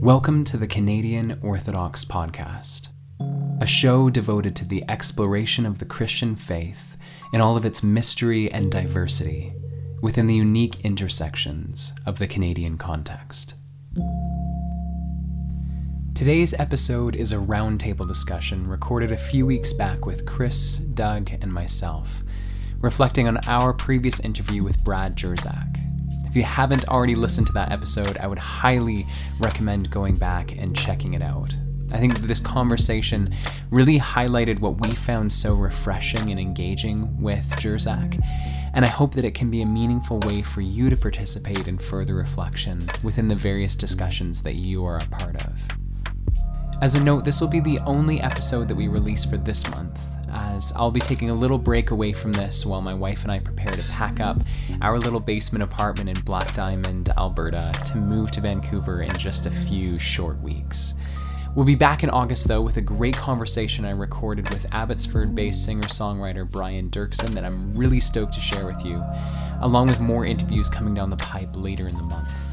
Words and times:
Welcome 0.00 0.44
to 0.44 0.56
the 0.56 0.66
Canadian 0.66 1.38
Orthodox 1.42 2.04
Podcast, 2.04 2.88
a 3.60 3.66
show 3.66 4.08
devoted 4.08 4.56
to 4.56 4.64
the 4.64 4.82
exploration 4.88 5.66
of 5.66 5.78
the 5.80 5.84
Christian 5.84 6.34
faith 6.34 6.96
in 7.32 7.40
all 7.40 7.56
of 7.56 7.64
its 7.64 7.82
mystery 7.82 8.50
and 8.50 8.70
diversity 8.70 9.52
within 10.00 10.26
the 10.26 10.34
unique 10.34 10.80
intersections 10.84 11.92
of 12.06 12.18
the 12.18 12.26
Canadian 12.26 12.78
context. 12.78 13.54
Today's 16.18 16.52
episode 16.54 17.14
is 17.14 17.30
a 17.30 17.36
roundtable 17.36 18.08
discussion 18.08 18.66
recorded 18.66 19.12
a 19.12 19.16
few 19.16 19.46
weeks 19.46 19.72
back 19.72 20.04
with 20.04 20.26
Chris, 20.26 20.78
Doug, 20.78 21.30
and 21.40 21.52
myself, 21.52 22.24
reflecting 22.80 23.28
on 23.28 23.36
our 23.46 23.72
previous 23.72 24.18
interview 24.18 24.64
with 24.64 24.82
Brad 24.82 25.16
Jersak, 25.16 25.78
if 26.26 26.34
you 26.34 26.42
haven't 26.42 26.88
already 26.88 27.14
listened 27.14 27.46
to 27.46 27.52
that 27.52 27.70
episode, 27.70 28.18
I 28.18 28.26
would 28.26 28.40
highly 28.40 29.04
recommend 29.38 29.92
going 29.92 30.16
back 30.16 30.58
and 30.58 30.76
checking 30.76 31.14
it 31.14 31.22
out. 31.22 31.56
I 31.92 31.98
think 31.98 32.18
this 32.18 32.40
conversation 32.40 33.32
really 33.70 34.00
highlighted 34.00 34.58
what 34.58 34.80
we 34.80 34.90
found 34.90 35.30
so 35.30 35.54
refreshing 35.54 36.32
and 36.32 36.40
engaging 36.40 37.22
with 37.22 37.48
Jersak, 37.60 38.20
and 38.74 38.84
I 38.84 38.88
hope 38.88 39.14
that 39.14 39.24
it 39.24 39.34
can 39.34 39.52
be 39.52 39.62
a 39.62 39.66
meaningful 39.66 40.18
way 40.18 40.42
for 40.42 40.62
you 40.62 40.90
to 40.90 40.96
participate 40.96 41.68
in 41.68 41.78
further 41.78 42.16
reflection 42.16 42.80
within 43.04 43.28
the 43.28 43.36
various 43.36 43.76
discussions 43.76 44.42
that 44.42 44.56
you 44.56 44.84
are 44.84 44.96
a 44.96 45.06
part 45.06 45.46
of. 45.46 45.87
As 46.80 46.94
a 46.94 47.02
note, 47.02 47.24
this 47.24 47.40
will 47.40 47.48
be 47.48 47.58
the 47.58 47.80
only 47.80 48.20
episode 48.20 48.68
that 48.68 48.76
we 48.76 48.86
release 48.86 49.24
for 49.24 49.36
this 49.36 49.68
month, 49.72 49.98
as 50.30 50.72
I'll 50.76 50.92
be 50.92 51.00
taking 51.00 51.28
a 51.28 51.34
little 51.34 51.58
break 51.58 51.90
away 51.90 52.12
from 52.12 52.30
this 52.30 52.64
while 52.64 52.80
my 52.80 52.94
wife 52.94 53.24
and 53.24 53.32
I 53.32 53.40
prepare 53.40 53.72
to 53.72 53.90
pack 53.90 54.20
up 54.20 54.38
our 54.80 54.96
little 54.96 55.18
basement 55.18 55.64
apartment 55.64 56.08
in 56.08 56.22
Black 56.22 56.54
Diamond, 56.54 57.08
Alberta, 57.18 57.72
to 57.86 57.98
move 57.98 58.30
to 58.30 58.40
Vancouver 58.40 59.02
in 59.02 59.12
just 59.18 59.46
a 59.46 59.50
few 59.50 59.98
short 59.98 60.40
weeks. 60.40 60.94
We'll 61.56 61.64
be 61.64 61.74
back 61.74 62.04
in 62.04 62.10
August 62.10 62.46
though 62.46 62.62
with 62.62 62.76
a 62.76 62.80
great 62.80 63.16
conversation 63.16 63.84
I 63.84 63.90
recorded 63.90 64.48
with 64.50 64.72
Abbotsford 64.72 65.34
based 65.34 65.64
singer 65.64 65.88
songwriter 65.88 66.48
Brian 66.48 66.90
Doerksen 66.90 67.30
that 67.30 67.44
I'm 67.44 67.74
really 67.74 67.98
stoked 67.98 68.34
to 68.34 68.40
share 68.40 68.66
with 68.66 68.84
you, 68.84 69.04
along 69.62 69.88
with 69.88 70.00
more 70.00 70.24
interviews 70.24 70.68
coming 70.68 70.94
down 70.94 71.10
the 71.10 71.16
pipe 71.16 71.50
later 71.54 71.88
in 71.88 71.96
the 71.96 72.04
month. 72.04 72.47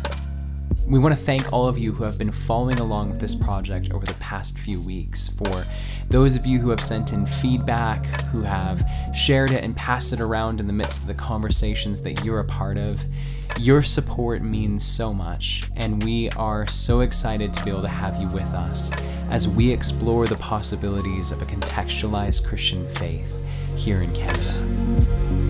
We 0.88 1.00
want 1.00 1.16
to 1.16 1.20
thank 1.20 1.52
all 1.52 1.68
of 1.68 1.80
you 1.80 1.92
who 1.92 2.04
have 2.04 2.20
been 2.20 2.32
following 2.32 2.78
along 2.80 3.10
with 3.10 3.20
this 3.20 3.34
project 3.34 3.92
over 3.92 4.06
the 4.06 4.14
past 4.16 4.60
few 4.60 4.80
weeks. 4.82 5.30
For 5.30 5.64
those 6.10 6.36
of 6.36 6.46
you 6.46 6.60
who 6.60 6.70
have 6.70 6.80
sent 6.80 7.12
in 7.12 7.26
feedback, 7.26 8.06
who 8.26 8.44
have 8.44 8.88
shared 9.12 9.50
it 9.52 9.64
and 9.64 9.76
passed 9.76 10.14
it 10.14 10.22
around 10.22 10.60
in 10.60 10.68
the 10.68 10.74
midst 10.74 11.02
of 11.02 11.08
the 11.08 11.16
conversations 11.16 12.04
that 12.04 12.24
you're 12.24 12.40
a 12.40 12.46
part 12.46 12.78
of, 12.78 13.04
your 13.60 13.82
support 13.82 14.44
means 14.44 14.86
so 14.86 15.12
much, 15.12 15.64
and 15.76 16.04
we 16.04 16.30
are 16.32 16.68
so 16.68 17.00
excited 17.00 17.52
to 17.54 17.64
be 17.64 17.72
able 17.72 17.82
to 17.82 17.88
have 17.88 18.18
you 18.22 18.28
with 18.28 18.54
us 18.54 18.92
as 19.32 19.48
we 19.48 19.72
explore 19.72 20.28
the 20.28 20.38
possibilities 20.38 21.32
of 21.32 21.42
a 21.42 21.46
contextualized 21.46 22.46
Christian 22.46 22.88
faith 22.90 23.44
here 23.76 24.04
in 24.04 24.14
Canada. 24.14 25.45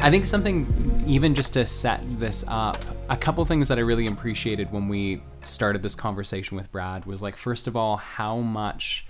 I 0.00 0.10
think 0.10 0.26
something, 0.26 1.04
even 1.08 1.34
just 1.34 1.54
to 1.54 1.66
set 1.66 2.00
this 2.20 2.44
up, 2.46 2.78
a 3.08 3.16
couple 3.16 3.44
things 3.44 3.66
that 3.66 3.78
I 3.78 3.80
really 3.80 4.06
appreciated 4.06 4.70
when 4.70 4.88
we 4.88 5.22
started 5.42 5.82
this 5.82 5.96
conversation 5.96 6.56
with 6.56 6.70
Brad 6.70 7.04
was 7.04 7.20
like, 7.20 7.34
first 7.34 7.66
of 7.66 7.74
all, 7.74 7.96
how 7.96 8.38
much 8.38 9.04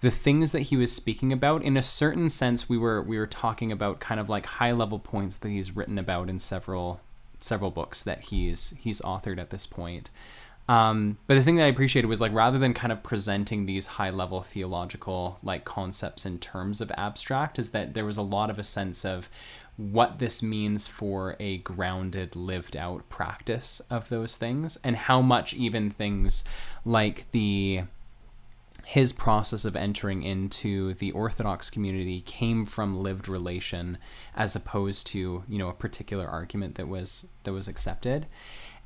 the 0.00 0.10
things 0.10 0.50
that 0.52 0.62
he 0.62 0.76
was 0.76 0.92
speaking 0.92 1.32
about 1.32 1.62
in 1.62 1.76
a 1.76 1.82
certain 1.82 2.28
sense 2.28 2.68
we 2.68 2.78
were 2.78 3.02
we 3.02 3.18
were 3.18 3.26
talking 3.26 3.72
about 3.72 4.00
kind 4.00 4.20
of 4.20 4.28
like 4.28 4.46
high 4.46 4.72
level 4.72 4.98
points 4.98 5.36
that 5.38 5.48
he's 5.48 5.74
written 5.74 5.98
about 5.98 6.28
in 6.28 6.38
several 6.38 7.00
several 7.38 7.70
books 7.70 8.02
that 8.02 8.20
he's 8.24 8.74
he's 8.78 9.00
authored 9.02 9.38
at 9.38 9.50
this 9.50 9.66
point. 9.66 10.10
Um, 10.68 11.16
but 11.26 11.34
the 11.34 11.42
thing 11.42 11.56
that 11.56 11.64
I 11.64 11.68
appreciated 11.68 12.08
was 12.08 12.20
like 12.20 12.32
rather 12.34 12.58
than 12.58 12.74
kind 12.74 12.92
of 12.92 13.02
presenting 13.02 13.64
these 13.64 13.86
high 13.86 14.10
level 14.10 14.42
theological 14.42 15.38
like 15.42 15.64
concepts 15.64 16.26
in 16.26 16.38
terms 16.38 16.80
of 16.80 16.92
abstract, 16.96 17.58
is 17.58 17.70
that 17.70 17.94
there 17.94 18.04
was 18.04 18.18
a 18.18 18.22
lot 18.22 18.50
of 18.50 18.58
a 18.58 18.64
sense 18.64 19.04
of 19.04 19.30
what 19.78 20.18
this 20.18 20.42
means 20.42 20.88
for 20.88 21.36
a 21.38 21.58
grounded, 21.58 22.34
lived 22.36 22.76
out 22.76 23.08
practice 23.08 23.80
of 23.88 24.08
those 24.08 24.36
things, 24.36 24.76
and 24.82 24.96
how 24.96 25.22
much 25.22 25.54
even 25.54 25.88
things 25.88 26.44
like 26.84 27.30
the 27.30 27.84
his 28.84 29.12
process 29.12 29.66
of 29.66 29.76
entering 29.76 30.22
into 30.22 30.94
the 30.94 31.12
Orthodox 31.12 31.68
community 31.68 32.22
came 32.22 32.64
from 32.64 33.02
lived 33.02 33.28
relation 33.28 33.98
as 34.34 34.56
opposed 34.56 35.06
to, 35.08 35.44
you 35.46 35.58
know, 35.58 35.68
a 35.68 35.74
particular 35.74 36.26
argument 36.26 36.76
that 36.76 36.88
was 36.88 37.28
that 37.44 37.52
was 37.52 37.68
accepted 37.68 38.26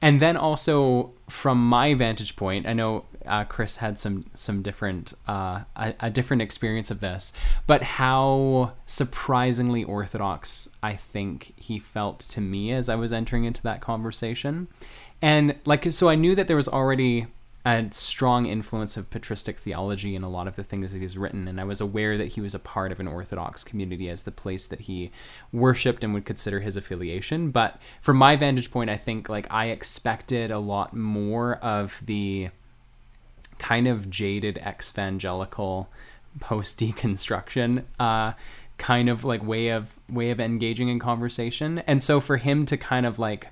and 0.03 0.19
then 0.19 0.37
also 0.37 1.13
from 1.31 1.67
my 1.67 1.95
vantage 1.95 2.37
point, 2.37 2.67
I 2.67 2.73
know 2.75 3.07
uh, 3.25 3.45
Chris 3.45 3.77
had 3.77 3.97
some 3.99 4.27
some 4.35 4.61
different 4.61 5.15
uh, 5.29 5.61
a, 5.77 5.95
a, 6.01 6.11
different 6.11 6.43
experience 6.43 6.91
of 6.91 6.99
this, 6.99 7.33
but 7.69 7.83
how 7.83 8.73
surprisingly 8.85 9.85
orthodox 9.85 10.69
I 10.83 10.97
think 10.97 11.55
he 11.57 11.79
felt 11.79 12.19
to 12.21 12.41
me 12.41 12.73
as 12.73 12.89
I 12.89 12.97
was 12.97 13.13
entering 13.13 13.45
into 13.45 13.63
that 13.63 13.81
conversation, 13.81 14.67
and 15.23 15.55
like 15.65 15.91
so 15.93 16.09
I 16.09 16.17
knew 16.17 16.35
that 16.35 16.49
there 16.49 16.57
was 16.57 16.69
already 16.69 17.29
a 17.65 17.87
strong 17.93 18.47
influence 18.47 18.97
of 18.97 19.09
patristic 19.11 19.57
theology 19.57 20.17
in 20.17 20.23
a 20.23 20.29
lot 20.29 20.49
of 20.49 20.57
the 20.57 20.65
things 20.65 20.93
that 20.93 20.99
he's 20.99 21.17
written, 21.17 21.47
and 21.47 21.61
I 21.61 21.65
was 21.65 21.81
aware 21.81 22.19
that 22.19 22.33
he 22.33 22.41
was 22.41 22.55
a 22.55 22.59
part 22.59 22.91
of 22.91 22.99
an 22.99 23.07
Orthodox 23.07 23.63
community 23.63 24.09
as 24.09 24.25
the 24.25 24.33
place 24.33 24.67
that 24.67 24.81
he 24.81 25.13
worshipped 25.53 26.03
and 26.03 26.13
would 26.13 26.25
consider 26.25 26.61
his 26.61 26.77
affiliation. 26.77 27.51
But 27.53 27.81
from 28.01 28.17
my 28.17 28.35
vantage 28.35 28.73
point, 28.73 28.91
I 28.91 28.97
think 28.97 29.29
like 29.29 29.47
I 29.53 29.67
expected 29.67 30.51
a 30.51 30.59
lot 30.59 30.95
more 30.95 31.57
of 31.57 32.03
the 32.05 32.51
kind 33.59 33.87
of 33.87 34.11
jaded 34.11 34.59
evangelical 34.59 35.89
post 36.41 36.81
deconstruction 36.81 37.85
uh, 38.01 38.33
kind 38.77 39.09
of 39.09 39.23
like 39.25 39.45
way 39.47 39.69
of 39.69 39.95
way 40.09 40.31
of 40.31 40.41
engaging 40.41 40.89
in 40.89 40.99
conversation, 40.99 41.79
and 41.81 42.03
so 42.03 42.21
for 42.21 42.39
him 42.39 42.67
to 42.67 42.77
kind 42.77 43.07
of 43.07 43.21
like 43.21 43.49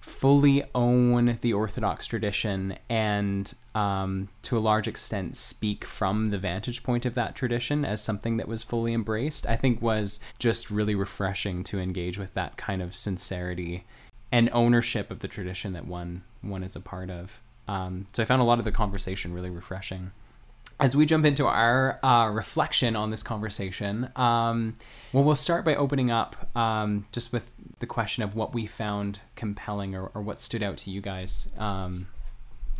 fully 0.00 0.64
own 0.74 1.38
the 1.40 1.52
Orthodox 1.52 2.06
tradition 2.06 2.76
and, 2.88 3.52
um, 3.74 4.28
to 4.42 4.56
a 4.56 4.60
large 4.60 4.88
extent, 4.88 5.36
speak 5.36 5.84
from 5.84 6.26
the 6.26 6.38
vantage 6.38 6.82
point 6.82 7.04
of 7.04 7.14
that 7.14 7.34
tradition 7.34 7.84
as 7.84 8.02
something 8.02 8.36
that 8.36 8.48
was 8.48 8.62
fully 8.62 8.92
embraced, 8.92 9.46
I 9.46 9.56
think 9.56 9.82
was 9.82 10.20
just 10.38 10.70
really 10.70 10.94
refreshing 10.94 11.64
to 11.64 11.80
engage 11.80 12.18
with 12.18 12.34
that 12.34 12.56
kind 12.56 12.80
of 12.80 12.94
sincerity 12.94 13.84
and 14.30 14.50
ownership 14.52 15.10
of 15.10 15.20
the 15.20 15.28
tradition 15.28 15.72
that 15.72 15.86
one 15.86 16.22
one 16.42 16.62
is 16.62 16.76
a 16.76 16.80
part 16.80 17.10
of. 17.10 17.40
Um, 17.66 18.06
so 18.12 18.22
I 18.22 18.26
found 18.26 18.40
a 18.40 18.44
lot 18.44 18.58
of 18.58 18.64
the 18.64 18.72
conversation 18.72 19.34
really 19.34 19.50
refreshing 19.50 20.12
as 20.80 20.96
we 20.96 21.04
jump 21.06 21.24
into 21.26 21.46
our 21.46 21.98
uh, 22.04 22.28
reflection 22.28 22.94
on 22.94 23.10
this 23.10 23.22
conversation, 23.22 24.10
um, 24.14 24.76
well, 25.12 25.24
we'll 25.24 25.34
start 25.34 25.64
by 25.64 25.74
opening 25.74 26.10
up 26.10 26.56
um, 26.56 27.04
just 27.10 27.32
with 27.32 27.50
the 27.80 27.86
question 27.86 28.22
of 28.22 28.36
what 28.36 28.54
we 28.54 28.66
found 28.66 29.20
compelling 29.34 29.94
or, 29.94 30.10
or 30.14 30.22
what 30.22 30.40
stood 30.40 30.62
out 30.62 30.76
to 30.78 30.90
you 30.90 31.00
guys 31.00 31.52
um, 31.58 32.06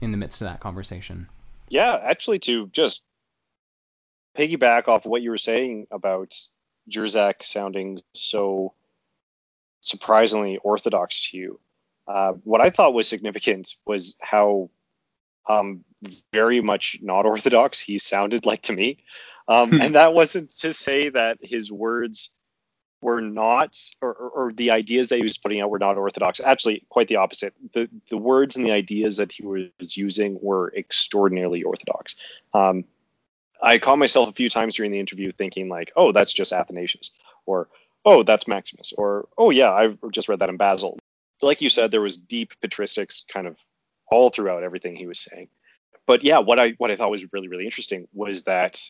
in 0.00 0.12
the 0.12 0.16
midst 0.16 0.40
of 0.40 0.46
that 0.46 0.60
conversation. 0.60 1.28
Yeah, 1.68 1.98
actually, 2.02 2.38
to 2.40 2.68
just 2.68 3.02
piggyback 4.36 4.86
off 4.86 5.04
what 5.04 5.22
you 5.22 5.30
were 5.30 5.38
saying 5.38 5.88
about 5.90 6.34
Jersak 6.88 7.42
sounding 7.42 8.00
so 8.14 8.74
surprisingly 9.80 10.58
orthodox 10.58 11.30
to 11.30 11.36
you, 11.36 11.60
uh, 12.06 12.32
what 12.44 12.60
I 12.60 12.70
thought 12.70 12.94
was 12.94 13.08
significant 13.08 13.74
was 13.86 14.16
how 14.22 14.70
um, 15.48 15.84
very 16.32 16.60
much 16.60 16.98
not 17.02 17.26
orthodox. 17.26 17.80
He 17.80 17.98
sounded 17.98 18.46
like 18.46 18.62
to 18.62 18.72
me. 18.72 18.98
Um, 19.48 19.80
and 19.80 19.94
that 19.94 20.12
wasn't 20.12 20.50
to 20.58 20.74
say 20.74 21.08
that 21.08 21.38
his 21.40 21.72
words 21.72 22.38
were 23.00 23.22
not 23.22 23.78
or, 24.02 24.12
or, 24.12 24.28
or, 24.28 24.52
the 24.52 24.70
ideas 24.70 25.08
that 25.08 25.16
he 25.16 25.22
was 25.22 25.38
putting 25.38 25.62
out 25.62 25.70
were 25.70 25.78
not 25.78 25.96
orthodox. 25.96 26.38
Actually 26.40 26.84
quite 26.90 27.08
the 27.08 27.16
opposite. 27.16 27.54
The 27.72 27.88
the 28.10 28.18
words 28.18 28.56
and 28.56 28.66
the 28.66 28.72
ideas 28.72 29.16
that 29.16 29.32
he 29.32 29.46
was 29.46 29.96
using 29.96 30.38
were 30.42 30.72
extraordinarily 30.76 31.62
orthodox. 31.62 32.14
Um, 32.52 32.84
i 33.62 33.78
caught 33.78 33.98
myself 33.98 34.28
a 34.28 34.32
few 34.32 34.48
times 34.48 34.76
during 34.76 34.92
the 34.92 35.00
interview 35.00 35.32
thinking 35.32 35.68
like 35.68 35.92
oh 35.96 36.12
that's 36.12 36.32
just 36.32 36.52
athanasius 36.52 37.16
or 37.46 37.68
oh 38.04 38.22
that's 38.22 38.46
maximus 38.46 38.92
or 38.96 39.28
oh 39.36 39.50
yeah 39.50 39.70
i 39.70 39.96
just 40.10 40.28
read 40.28 40.38
that 40.38 40.48
in 40.48 40.56
basil. 40.56 40.98
Like 41.40 41.60
you 41.60 41.70
said 41.70 41.90
there 41.90 42.00
was 42.00 42.16
deep 42.16 42.52
patristics 42.60 43.22
kind 43.28 43.46
of 43.46 43.60
all 44.10 44.30
throughout 44.30 44.62
everything 44.64 44.96
he 44.96 45.06
was 45.06 45.20
saying. 45.20 45.48
But 46.08 46.24
yeah, 46.24 46.38
what 46.38 46.58
I 46.58 46.70
what 46.78 46.90
I 46.90 46.96
thought 46.96 47.10
was 47.10 47.30
really 47.34 47.48
really 47.48 47.66
interesting 47.66 48.08
was 48.14 48.44
that 48.44 48.82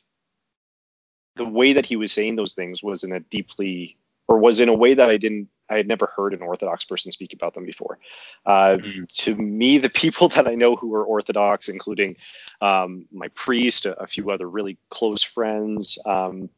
the 1.34 1.44
way 1.44 1.72
that 1.72 1.84
he 1.84 1.96
was 1.96 2.12
saying 2.12 2.36
those 2.36 2.54
things 2.54 2.82
was 2.82 3.02
in 3.02 3.12
a 3.12 3.18
deeply 3.18 3.98
or 4.28 4.38
was 4.38 4.60
in 4.60 4.68
a 4.68 4.74
way 4.74 4.94
that 4.94 5.10
I 5.10 5.16
didn't 5.16 5.48
I 5.68 5.76
had 5.76 5.88
never 5.88 6.06
heard 6.06 6.32
an 6.32 6.42
Orthodox 6.42 6.84
person 6.84 7.10
speak 7.10 7.32
about 7.32 7.54
them 7.54 7.66
before. 7.66 7.98
Uh, 8.46 8.78
mm-hmm. 8.78 9.02
To 9.08 9.34
me, 9.34 9.78
the 9.78 9.90
people 10.02 10.28
that 10.28 10.46
I 10.46 10.54
know 10.54 10.76
who 10.76 10.94
are 10.94 11.04
Orthodox, 11.04 11.68
including 11.68 12.16
um, 12.62 13.06
my 13.12 13.28
priest, 13.28 13.84
a, 13.84 14.00
a, 14.00 14.06
few 14.06 14.30
other 14.30 14.48
really 14.48 14.78
close 14.90 15.22
friends, 15.22 15.98
um, 16.06 16.48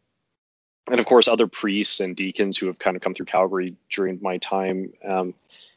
and 0.91 1.01
of 1.01 1.07
course 1.07 1.27
other 1.27 1.47
priests 1.47 2.01
and 2.01 2.15
deacons 2.15 2.59
who 2.59 2.67
have 2.67 2.79
kind 2.79 2.97
of 2.97 3.03
come 3.03 3.15
through 3.15 3.27
Calgary 3.27 3.75
during 3.91 4.19
my 4.21 4.37
time 4.39 4.93
um, 5.09 5.33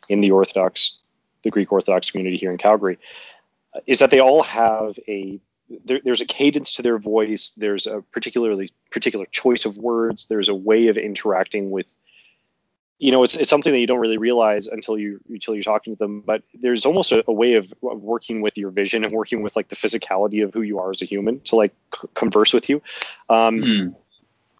in 0.09 0.19
the 0.19 0.31
Orthodox, 0.31 0.99
the 1.43 1.49
Greek 1.49 1.71
Orthodox 1.71 2.11
community 2.11 2.37
here 2.37 2.51
in 2.51 2.57
Calgary, 2.57 2.99
is 3.87 3.99
that 3.99 4.11
they 4.11 4.19
all 4.19 4.43
have 4.43 4.97
a 5.07 5.39
there, 5.85 6.01
there's 6.03 6.21
a 6.21 6.25
cadence 6.25 6.73
to 6.73 6.81
their 6.81 6.97
voice. 6.97 7.51
There's 7.51 7.87
a 7.87 8.01
particularly 8.11 8.71
particular 8.91 9.25
choice 9.27 9.65
of 9.65 9.77
words. 9.77 10.27
There's 10.27 10.49
a 10.49 10.55
way 10.55 10.87
of 10.87 10.97
interacting 10.97 11.71
with 11.71 11.95
you 12.99 13.11
know 13.11 13.23
it's, 13.23 13.35
it's 13.35 13.49
something 13.49 13.73
that 13.73 13.79
you 13.79 13.87
don't 13.87 13.99
really 13.99 14.17
realize 14.17 14.67
until 14.67 14.97
you 14.97 15.19
until 15.29 15.53
you're 15.53 15.63
talking 15.63 15.93
to 15.93 15.97
them 15.97 16.21
but 16.21 16.41
there's 16.53 16.85
almost 16.85 17.11
a, 17.11 17.23
a 17.27 17.33
way 17.33 17.55
of, 17.55 17.73
of 17.83 18.03
working 18.03 18.41
with 18.41 18.57
your 18.57 18.69
vision 18.69 19.03
and 19.03 19.11
working 19.11 19.41
with 19.41 19.55
like 19.57 19.67
the 19.67 19.75
physicality 19.75 20.43
of 20.43 20.53
who 20.53 20.61
you 20.61 20.79
are 20.79 20.89
as 20.89 21.01
a 21.01 21.05
human 21.05 21.39
to 21.41 21.55
like 21.55 21.73
c- 21.93 22.07
converse 22.13 22.53
with 22.53 22.69
you 22.69 22.81
um, 23.29 23.57
mm. 23.57 23.95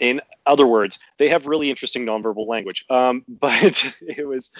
in 0.02 0.20
other 0.46 0.68
words 0.68 1.00
they 1.20 1.30
have 1.30 1.48
really 1.48 1.70
interesting 1.70 2.06
nonverbal 2.06 2.46
language 2.46 2.86
um, 2.90 3.24
but 3.30 3.94
it 4.02 4.28
was 4.28 4.52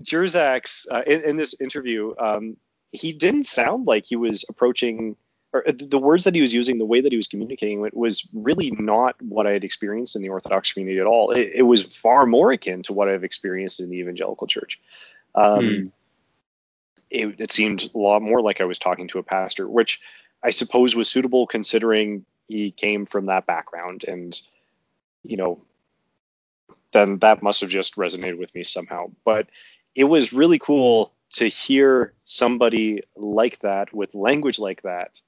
Jersak's 0.00 0.86
uh, 0.92 1.02
in, 1.06 1.22
in, 1.22 1.36
this 1.36 1.60
interview 1.60 2.14
um, 2.20 2.56
he 2.92 3.12
didn't 3.12 3.44
sound 3.44 3.86
like 3.86 4.06
he 4.06 4.16
was 4.16 4.44
approaching 4.48 5.16
or 5.52 5.64
the 5.66 5.98
words 5.98 6.24
that 6.24 6.34
he 6.34 6.42
was 6.42 6.52
using, 6.52 6.78
the 6.78 6.84
way 6.84 7.00
that 7.00 7.12
he 7.12 7.16
was 7.16 7.26
communicating 7.26 7.84
it 7.84 7.96
was 7.96 8.28
really 8.34 8.70
not 8.72 9.20
what 9.22 9.46
I 9.46 9.52
had 9.52 9.64
experienced 9.64 10.14
in 10.14 10.20
the 10.20 10.28
Orthodox 10.28 10.72
community 10.72 11.00
at 11.00 11.06
all. 11.06 11.30
It, 11.30 11.52
it 11.54 11.62
was 11.62 11.82
far 11.82 12.26
more 12.26 12.52
akin 12.52 12.82
to 12.82 12.92
what 12.92 13.08
I've 13.08 13.24
experienced 13.24 13.80
in 13.80 13.88
the 13.88 13.98
evangelical 13.98 14.46
church. 14.46 14.78
Um, 15.34 15.66
hmm. 15.66 15.86
it, 17.10 17.40
it 17.40 17.52
seemed 17.52 17.90
a 17.94 17.98
lot 17.98 18.20
more 18.20 18.42
like 18.42 18.60
I 18.60 18.64
was 18.64 18.78
talking 18.78 19.08
to 19.08 19.18
a 19.18 19.22
pastor, 19.22 19.68
which 19.68 20.00
I 20.42 20.50
suppose 20.50 20.94
was 20.94 21.08
suitable 21.08 21.46
considering 21.46 22.26
he 22.48 22.70
came 22.70 23.06
from 23.06 23.26
that 23.26 23.46
background. 23.46 24.04
And, 24.06 24.38
you 25.22 25.38
know, 25.38 25.62
then 26.92 27.18
that 27.20 27.42
must 27.42 27.62
have 27.62 27.70
just 27.70 27.96
resonated 27.96 28.38
with 28.38 28.54
me 28.54 28.64
somehow. 28.64 29.10
But 29.24 29.48
it 29.94 30.04
was 30.04 30.34
really 30.34 30.58
cool 30.58 31.14
to 31.30 31.46
hear 31.46 32.14
somebody 32.24 33.02
like 33.16 33.58
that 33.60 33.92
with 33.92 34.14
language 34.14 34.58
like 34.58 34.82
that 34.82 35.20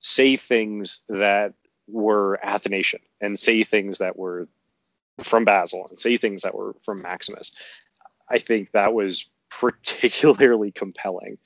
say 0.00 0.36
things 0.36 1.04
that 1.08 1.54
were 1.88 2.38
Athanasian 2.42 3.00
and 3.20 3.38
say 3.38 3.62
things 3.64 3.98
that 3.98 4.16
were 4.16 4.48
from 5.18 5.44
Basil 5.44 5.86
and 5.88 5.98
say 5.98 6.16
things 6.16 6.42
that 6.42 6.54
were 6.54 6.74
from 6.82 7.02
Maximus. 7.02 7.54
I 8.28 8.38
think 8.38 8.72
that 8.72 8.94
was 8.94 9.28
particularly 9.50 10.72
compelling. 10.72 11.38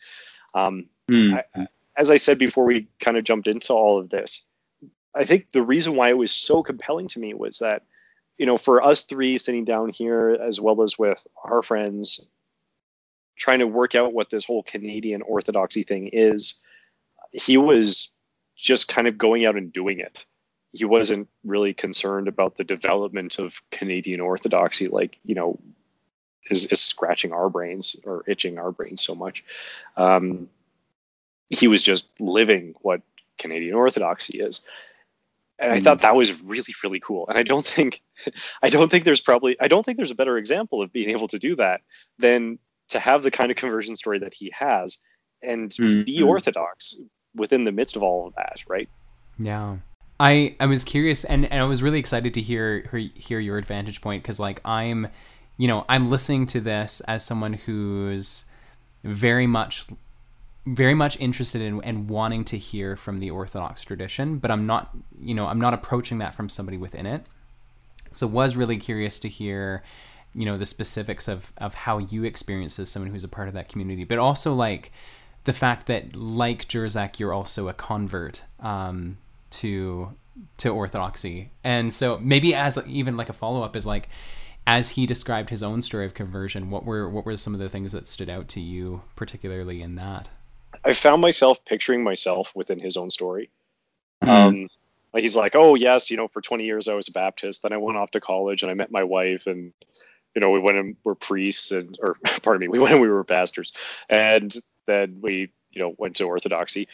Um, 0.54 0.86
mm. 1.10 1.42
I, 1.54 1.66
as 1.96 2.10
I 2.10 2.16
said 2.16 2.38
before, 2.38 2.64
we 2.64 2.88
kind 3.00 3.16
of 3.16 3.24
jumped 3.24 3.48
into 3.48 3.72
all 3.72 3.98
of 3.98 4.10
this. 4.10 4.42
I 5.14 5.24
think 5.24 5.52
the 5.52 5.62
reason 5.62 5.96
why 5.96 6.10
it 6.10 6.18
was 6.18 6.32
so 6.32 6.62
compelling 6.62 7.08
to 7.08 7.18
me 7.18 7.34
was 7.34 7.58
that, 7.58 7.84
you 8.38 8.44
know, 8.44 8.58
for 8.58 8.82
us 8.82 9.04
three 9.04 9.38
sitting 9.38 9.64
down 9.64 9.88
here, 9.88 10.38
as 10.40 10.60
well 10.60 10.82
as 10.82 10.98
with 10.98 11.26
our 11.44 11.62
friends, 11.62 12.28
trying 13.36 13.58
to 13.58 13.66
work 13.66 13.94
out 13.94 14.12
what 14.12 14.30
this 14.30 14.44
whole 14.44 14.62
Canadian 14.62 15.22
orthodoxy 15.22 15.82
thing 15.82 16.08
is, 16.08 16.60
he 17.32 17.56
was 17.56 18.12
just 18.56 18.88
kind 18.88 19.06
of 19.06 19.18
going 19.18 19.44
out 19.44 19.56
and 19.56 19.72
doing 19.72 20.00
it. 20.00 20.24
He 20.72 20.84
wasn't 20.84 21.28
really 21.44 21.74
concerned 21.74 22.28
about 22.28 22.56
the 22.56 22.64
development 22.64 23.38
of 23.38 23.62
Canadian 23.70 24.20
Orthodoxy, 24.20 24.88
like, 24.88 25.18
you 25.24 25.34
know, 25.34 25.58
is, 26.50 26.66
is 26.66 26.80
scratching 26.80 27.32
our 27.32 27.48
brains 27.48 27.96
or 28.04 28.24
itching 28.26 28.58
our 28.58 28.72
brains 28.72 29.02
so 29.02 29.14
much. 29.14 29.44
Um, 29.96 30.48
he 31.50 31.68
was 31.68 31.82
just 31.82 32.08
living 32.20 32.74
what 32.80 33.02
Canadian 33.38 33.74
Orthodoxy 33.74 34.40
is. 34.40 34.66
And 35.58 35.72
I 35.72 35.80
thought 35.80 35.98
mm. 35.98 36.02
that 36.02 36.16
was 36.16 36.42
really, 36.42 36.74
really 36.84 37.00
cool. 37.00 37.26
And 37.28 37.38
I 37.38 37.42
don't 37.42 37.64
think, 37.64 38.02
I 38.62 38.68
don't 38.68 38.90
think 38.90 39.04
there's 39.04 39.20
probably, 39.20 39.56
I 39.60 39.68
don't 39.68 39.84
think 39.84 39.96
there's 39.96 40.10
a 40.10 40.16
better 40.16 40.36
example 40.36 40.82
of 40.82 40.92
being 40.92 41.10
able 41.10 41.28
to 41.28 41.38
do 41.38 41.56
that 41.56 41.80
than 42.18 42.58
to 42.88 42.98
have 42.98 43.22
the 43.22 43.30
kind 43.30 43.50
of 43.50 43.56
conversion 43.56 43.96
story 43.96 44.18
that 44.18 44.34
he 44.34 44.52
has 44.56 44.98
and 45.42 45.70
mm-hmm. 45.70 46.04
be 46.04 46.22
Orthodox, 46.22 46.96
within 47.36 47.64
the 47.64 47.72
midst 47.72 47.96
of 47.96 48.02
all 48.02 48.26
of 48.26 48.34
that, 48.34 48.56
right? 48.68 48.88
Yeah. 49.38 49.76
I, 50.18 50.56
I 50.58 50.66
was 50.66 50.84
curious 50.84 51.24
and, 51.24 51.44
and 51.44 51.60
I 51.60 51.64
was 51.64 51.82
really 51.82 51.98
excited 51.98 52.34
to 52.34 52.40
hear 52.40 52.80
hear 53.14 53.38
your 53.38 53.58
advantage 53.58 54.00
point 54.00 54.22
because 54.22 54.40
like 54.40 54.62
I'm 54.64 55.08
you 55.58 55.68
know 55.68 55.84
I'm 55.90 56.08
listening 56.08 56.46
to 56.48 56.60
this 56.60 57.00
as 57.02 57.22
someone 57.22 57.52
who's 57.52 58.46
very 59.04 59.46
much 59.46 59.86
very 60.66 60.94
much 60.94 61.20
interested 61.20 61.60
in 61.60 61.82
and 61.84 62.08
wanting 62.08 62.44
to 62.46 62.56
hear 62.56 62.96
from 62.96 63.20
the 63.20 63.30
Orthodox 63.30 63.82
tradition, 63.82 64.38
but 64.38 64.50
I'm 64.50 64.66
not 64.66 64.96
you 65.20 65.34
know 65.34 65.46
I'm 65.48 65.60
not 65.60 65.74
approaching 65.74 66.16
that 66.18 66.34
from 66.34 66.48
somebody 66.48 66.78
within 66.78 67.04
it. 67.04 67.26
So 68.14 68.26
was 68.26 68.56
really 68.56 68.78
curious 68.78 69.20
to 69.20 69.28
hear 69.28 69.82
you 70.34 70.44
know 70.44 70.58
the 70.58 70.66
specifics 70.66 71.28
of 71.28 71.52
of 71.58 71.74
how 71.74 71.98
you 71.98 72.24
experience 72.24 72.78
as 72.78 72.90
someone 72.90 73.10
who's 73.10 73.24
a 73.24 73.28
part 73.28 73.48
of 73.48 73.54
that 73.54 73.68
community, 73.68 74.04
but 74.04 74.18
also 74.18 74.54
like 74.54 74.92
the 75.44 75.52
fact 75.52 75.86
that 75.86 76.16
like 76.16 76.68
Jersak, 76.68 77.18
you're 77.18 77.32
also 77.32 77.68
a 77.68 77.74
convert 77.74 78.42
um, 78.60 79.18
to 79.50 80.12
to 80.58 80.68
orthodoxy, 80.68 81.50
and 81.64 81.92
so 81.92 82.18
maybe 82.18 82.54
as 82.54 82.78
even 82.86 83.16
like 83.16 83.28
a 83.28 83.32
follow 83.32 83.62
up 83.62 83.76
is 83.76 83.86
like 83.86 84.08
as 84.66 84.90
he 84.90 85.06
described 85.06 85.50
his 85.50 85.62
own 85.62 85.80
story 85.80 86.04
of 86.04 86.14
conversion, 86.14 86.70
what 86.70 86.84
were 86.84 87.08
what 87.08 87.24
were 87.24 87.36
some 87.36 87.54
of 87.54 87.60
the 87.60 87.68
things 87.68 87.92
that 87.92 88.06
stood 88.06 88.28
out 88.28 88.48
to 88.48 88.60
you, 88.60 89.02
particularly 89.14 89.80
in 89.80 89.94
that? 89.94 90.28
I 90.84 90.92
found 90.92 91.22
myself 91.22 91.64
picturing 91.64 92.02
myself 92.02 92.52
within 92.54 92.80
his 92.80 92.96
own 92.96 93.10
story. 93.10 93.50
Mm-hmm. 94.22 94.30
Um, 94.30 94.68
like 95.14 95.22
he's 95.22 95.36
like, 95.36 95.54
oh 95.54 95.76
yes, 95.76 96.10
you 96.10 96.16
know, 96.16 96.28
for 96.28 96.42
20 96.42 96.64
years 96.64 96.88
I 96.88 96.94
was 96.94 97.08
a 97.08 97.12
Baptist. 97.12 97.62
Then 97.62 97.72
I 97.72 97.76
went 97.76 97.96
off 97.96 98.10
to 98.12 98.20
college 98.20 98.62
and 98.62 98.70
I 98.70 98.74
met 98.74 98.90
my 98.90 99.04
wife, 99.04 99.46
and 99.46 99.72
you 100.36 100.40
know, 100.40 100.50
we 100.50 100.60
went 100.60 100.76
and 100.76 100.94
were 101.02 101.16
priests, 101.16 101.72
and 101.72 101.98
or 102.00 102.18
pardon 102.42 102.60
me, 102.60 102.68
we 102.68 102.78
went 102.78 102.92
and 102.92 103.00
we 103.00 103.08
were 103.08 103.24
pastors, 103.24 103.72
and 104.08 104.54
then 104.86 105.18
we 105.20 105.50
you 105.72 105.82
know 105.82 105.94
went 105.98 106.14
to 106.16 106.24
orthodoxy. 106.24 106.86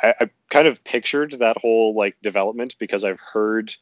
I, 0.00 0.14
I 0.20 0.30
kind 0.50 0.68
of 0.68 0.84
pictured 0.84 1.32
that 1.38 1.56
whole 1.58 1.94
like 1.94 2.16
development 2.22 2.76
because 2.78 3.04
i've 3.04 3.20
heard 3.20 3.74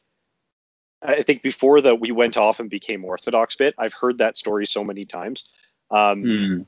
i 1.01 1.21
think 1.23 1.41
before 1.41 1.81
that 1.81 1.99
we 1.99 2.11
went 2.11 2.37
off 2.37 2.59
and 2.59 2.69
became 2.69 3.05
orthodox 3.05 3.55
bit 3.55 3.75
i've 3.77 3.93
heard 3.93 4.17
that 4.19 4.37
story 4.37 4.65
so 4.65 4.83
many 4.83 5.05
times. 5.05 5.49
Um, 5.89 6.23
mm. 6.23 6.53
and 6.53 6.67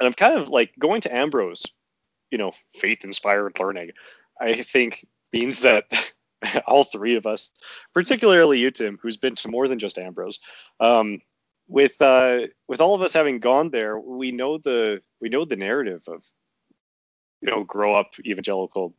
i'm 0.00 0.14
kind 0.14 0.36
of 0.36 0.48
like 0.48 0.72
going 0.78 1.00
to 1.02 1.14
ambrose 1.14 1.64
you 2.30 2.38
know 2.38 2.52
faith 2.72 3.04
inspired 3.04 3.58
learning 3.60 3.90
i 4.40 4.54
think 4.54 5.06
means 5.32 5.60
that 5.60 5.84
all 6.66 6.82
three 6.82 7.14
of 7.14 7.26
us 7.26 7.50
particularly 7.92 8.58
you 8.58 8.72
tim 8.72 8.98
who's 9.00 9.16
been 9.16 9.36
to 9.36 9.48
more 9.48 9.68
than 9.68 9.78
just 9.78 9.98
ambrose 9.98 10.40
um, 10.80 11.20
with 11.68 12.00
uh, 12.00 12.46
with 12.68 12.80
all 12.80 12.94
of 12.94 13.02
us 13.02 13.12
having 13.12 13.38
gone 13.38 13.70
there, 13.70 13.98
we 13.98 14.32
know 14.32 14.58
the 14.58 15.00
we 15.20 15.28
know 15.28 15.44
the 15.44 15.56
narrative 15.56 16.02
of 16.08 16.24
you 17.40 17.50
know 17.50 17.64
grow 17.64 17.94
up 17.94 18.14
evangelical, 18.24 18.94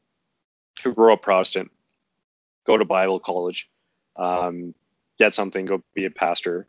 to 0.78 0.94
grow 0.94 1.14
up 1.14 1.22
Protestant, 1.22 1.72
go 2.66 2.78
to 2.78 2.86
Bible 2.86 3.20
college, 3.20 3.70
um, 4.16 4.74
get 5.20 5.36
something, 5.36 5.66
go 5.66 5.84
be 5.94 6.06
a 6.06 6.12
pastor, 6.12 6.68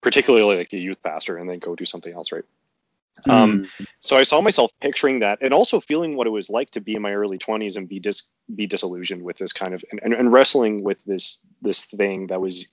particularly 0.00 0.56
like 0.56 0.72
a 0.72 0.78
youth 0.78 1.02
pastor, 1.02 1.36
and 1.36 1.48
then 1.48 1.58
go 1.58 1.74
do 1.74 1.84
something 1.84 2.12
else, 2.12 2.32
right? 2.32 2.44
Mm. 3.26 3.32
Um, 3.32 3.68
so 3.98 4.16
I 4.16 4.22
saw 4.22 4.40
myself 4.40 4.70
picturing 4.80 5.18
that, 5.20 5.38
and 5.42 5.52
also 5.52 5.80
feeling 5.80 6.16
what 6.16 6.28
it 6.28 6.30
was 6.30 6.48
like 6.50 6.70
to 6.70 6.80
be 6.80 6.94
in 6.94 7.02
my 7.02 7.12
early 7.12 7.38
twenties 7.38 7.76
and 7.76 7.88
be 7.88 7.98
dis 7.98 8.30
be 8.54 8.66
disillusioned 8.66 9.22
with 9.22 9.38
this 9.38 9.52
kind 9.52 9.74
of 9.74 9.84
and, 9.90 10.00
and, 10.04 10.14
and 10.14 10.32
wrestling 10.32 10.84
with 10.84 11.04
this 11.04 11.44
this 11.60 11.84
thing 11.84 12.28
that 12.28 12.40
was 12.40 12.68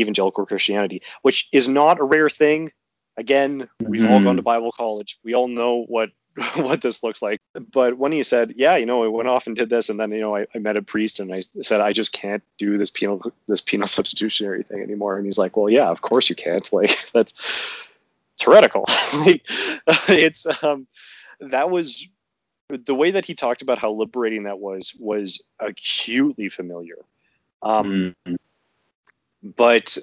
evangelical 0.00 0.46
Christianity, 0.46 1.02
which 1.22 1.48
is 1.52 1.68
not 1.68 2.00
a 2.00 2.04
rare 2.04 2.30
thing. 2.30 2.72
Again, 3.16 3.68
we've 3.80 4.02
mm-hmm. 4.02 4.12
all 4.12 4.22
gone 4.22 4.36
to 4.36 4.42
Bible 4.42 4.72
college. 4.72 5.18
We 5.24 5.34
all 5.34 5.48
know 5.48 5.84
what 5.88 6.10
what 6.56 6.82
this 6.82 7.02
looks 7.02 7.20
like. 7.20 7.40
But 7.72 7.98
when 7.98 8.12
he 8.12 8.22
said, 8.22 8.54
"Yeah, 8.56 8.76
you 8.76 8.86
know, 8.86 9.02
I 9.04 9.08
went 9.08 9.28
off 9.28 9.46
and 9.46 9.56
did 9.56 9.70
this," 9.70 9.88
and 9.88 9.98
then 9.98 10.12
you 10.12 10.20
know, 10.20 10.36
I, 10.36 10.46
I 10.54 10.58
met 10.58 10.76
a 10.76 10.82
priest 10.82 11.20
and 11.20 11.34
I 11.34 11.40
said, 11.40 11.80
"I 11.80 11.92
just 11.92 12.12
can't 12.12 12.42
do 12.58 12.78
this 12.78 12.90
penal 12.90 13.32
this 13.48 13.60
penal 13.60 13.88
substitutionary 13.98 14.62
thing 14.62 14.82
anymore," 14.82 15.16
and 15.16 15.26
he's 15.26 15.38
like, 15.38 15.56
"Well, 15.56 15.70
yeah, 15.70 15.88
of 15.88 16.02
course 16.02 16.28
you 16.28 16.36
can't. 16.36 16.58
Like 16.72 17.10
that's 17.12 17.34
it's 18.34 18.42
heretical. 18.44 18.84
it's 20.08 20.46
um, 20.62 20.86
that 21.40 21.70
was 21.70 22.06
the 22.68 22.94
way 22.94 23.10
that 23.10 23.24
he 23.24 23.34
talked 23.34 23.62
about 23.62 23.78
how 23.78 23.90
liberating 23.90 24.44
that 24.44 24.60
was 24.60 24.94
was 25.00 25.42
acutely 25.58 26.48
familiar. 26.48 26.98
Um, 27.62 28.14
mm-hmm 28.26 28.34
but 29.56 29.96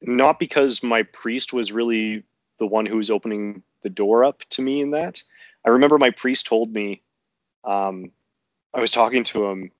not 0.00 0.38
because 0.38 0.82
my 0.82 1.02
priest 1.04 1.52
was 1.52 1.72
really 1.72 2.24
the 2.58 2.66
one 2.66 2.86
who 2.86 2.96
was 2.96 3.10
opening 3.10 3.62
the 3.82 3.90
door 3.90 4.24
up 4.24 4.42
to 4.50 4.62
me 4.62 4.80
in 4.80 4.90
that. 4.92 5.22
I 5.64 5.70
remember 5.70 5.98
my 5.98 6.10
priest 6.10 6.46
told 6.46 6.72
me, 6.72 7.02
um, 7.64 8.10
I 8.74 8.80
was 8.80 8.90
talking 8.90 9.24
to 9.24 9.46
him, 9.46 9.70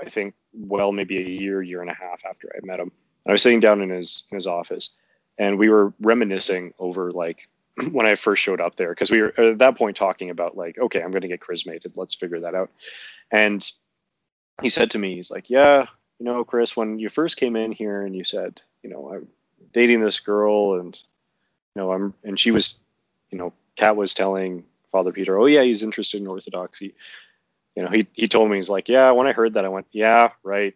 I 0.00 0.08
think, 0.08 0.34
well, 0.52 0.92
maybe 0.92 1.18
a 1.18 1.28
year, 1.28 1.62
year 1.62 1.80
and 1.80 1.90
a 1.90 1.94
half 1.94 2.24
after 2.24 2.50
I 2.54 2.64
met 2.64 2.80
him. 2.80 2.90
I 3.26 3.32
was 3.32 3.42
sitting 3.42 3.60
down 3.60 3.82
in 3.82 3.90
his 3.90 4.26
in 4.30 4.36
his 4.36 4.46
office, 4.46 4.96
and 5.38 5.58
we 5.58 5.68
were 5.68 5.92
reminiscing 6.00 6.72
over 6.78 7.12
like 7.12 7.48
when 7.92 8.06
I 8.06 8.14
first 8.14 8.42
showed 8.42 8.60
up 8.60 8.76
there 8.76 8.90
because 8.90 9.10
we 9.10 9.20
were 9.20 9.38
at 9.38 9.58
that 9.58 9.76
point 9.76 9.96
talking 9.96 10.30
about 10.30 10.56
like, 10.56 10.78
okay, 10.78 11.02
I'm 11.02 11.10
going 11.10 11.22
to 11.22 11.28
get 11.28 11.40
chrismated. 11.40 11.92
Let's 11.96 12.14
figure 12.14 12.40
that 12.40 12.54
out. 12.54 12.70
And 13.30 13.70
he 14.62 14.70
said 14.70 14.90
to 14.92 14.98
me, 14.98 15.16
he's 15.16 15.30
like, 15.30 15.50
yeah, 15.50 15.86
you 16.20 16.26
know, 16.26 16.44
Chris, 16.44 16.76
when 16.76 16.98
you 16.98 17.08
first 17.08 17.38
came 17.38 17.56
in 17.56 17.72
here 17.72 18.02
and 18.02 18.14
you 18.14 18.24
said, 18.24 18.60
you 18.82 18.90
know, 18.90 19.10
I'm 19.10 19.26
dating 19.72 20.02
this 20.02 20.20
girl 20.20 20.78
and, 20.78 20.94
you 21.74 21.82
know, 21.82 21.92
I'm, 21.92 22.14
and 22.22 22.38
she 22.38 22.50
was, 22.50 22.80
you 23.30 23.38
know, 23.38 23.54
Kat 23.76 23.96
was 23.96 24.12
telling 24.12 24.64
Father 24.92 25.12
Peter, 25.12 25.38
oh 25.38 25.46
yeah, 25.46 25.62
he's 25.62 25.82
interested 25.82 26.20
in 26.20 26.26
Orthodoxy. 26.26 26.94
You 27.74 27.84
know, 27.84 27.88
he, 27.88 28.06
he 28.12 28.28
told 28.28 28.50
me, 28.50 28.58
he's 28.58 28.68
like, 28.68 28.86
yeah, 28.86 29.10
when 29.12 29.26
I 29.26 29.32
heard 29.32 29.54
that, 29.54 29.64
I 29.64 29.68
went, 29.68 29.86
yeah, 29.92 30.30
right. 30.42 30.74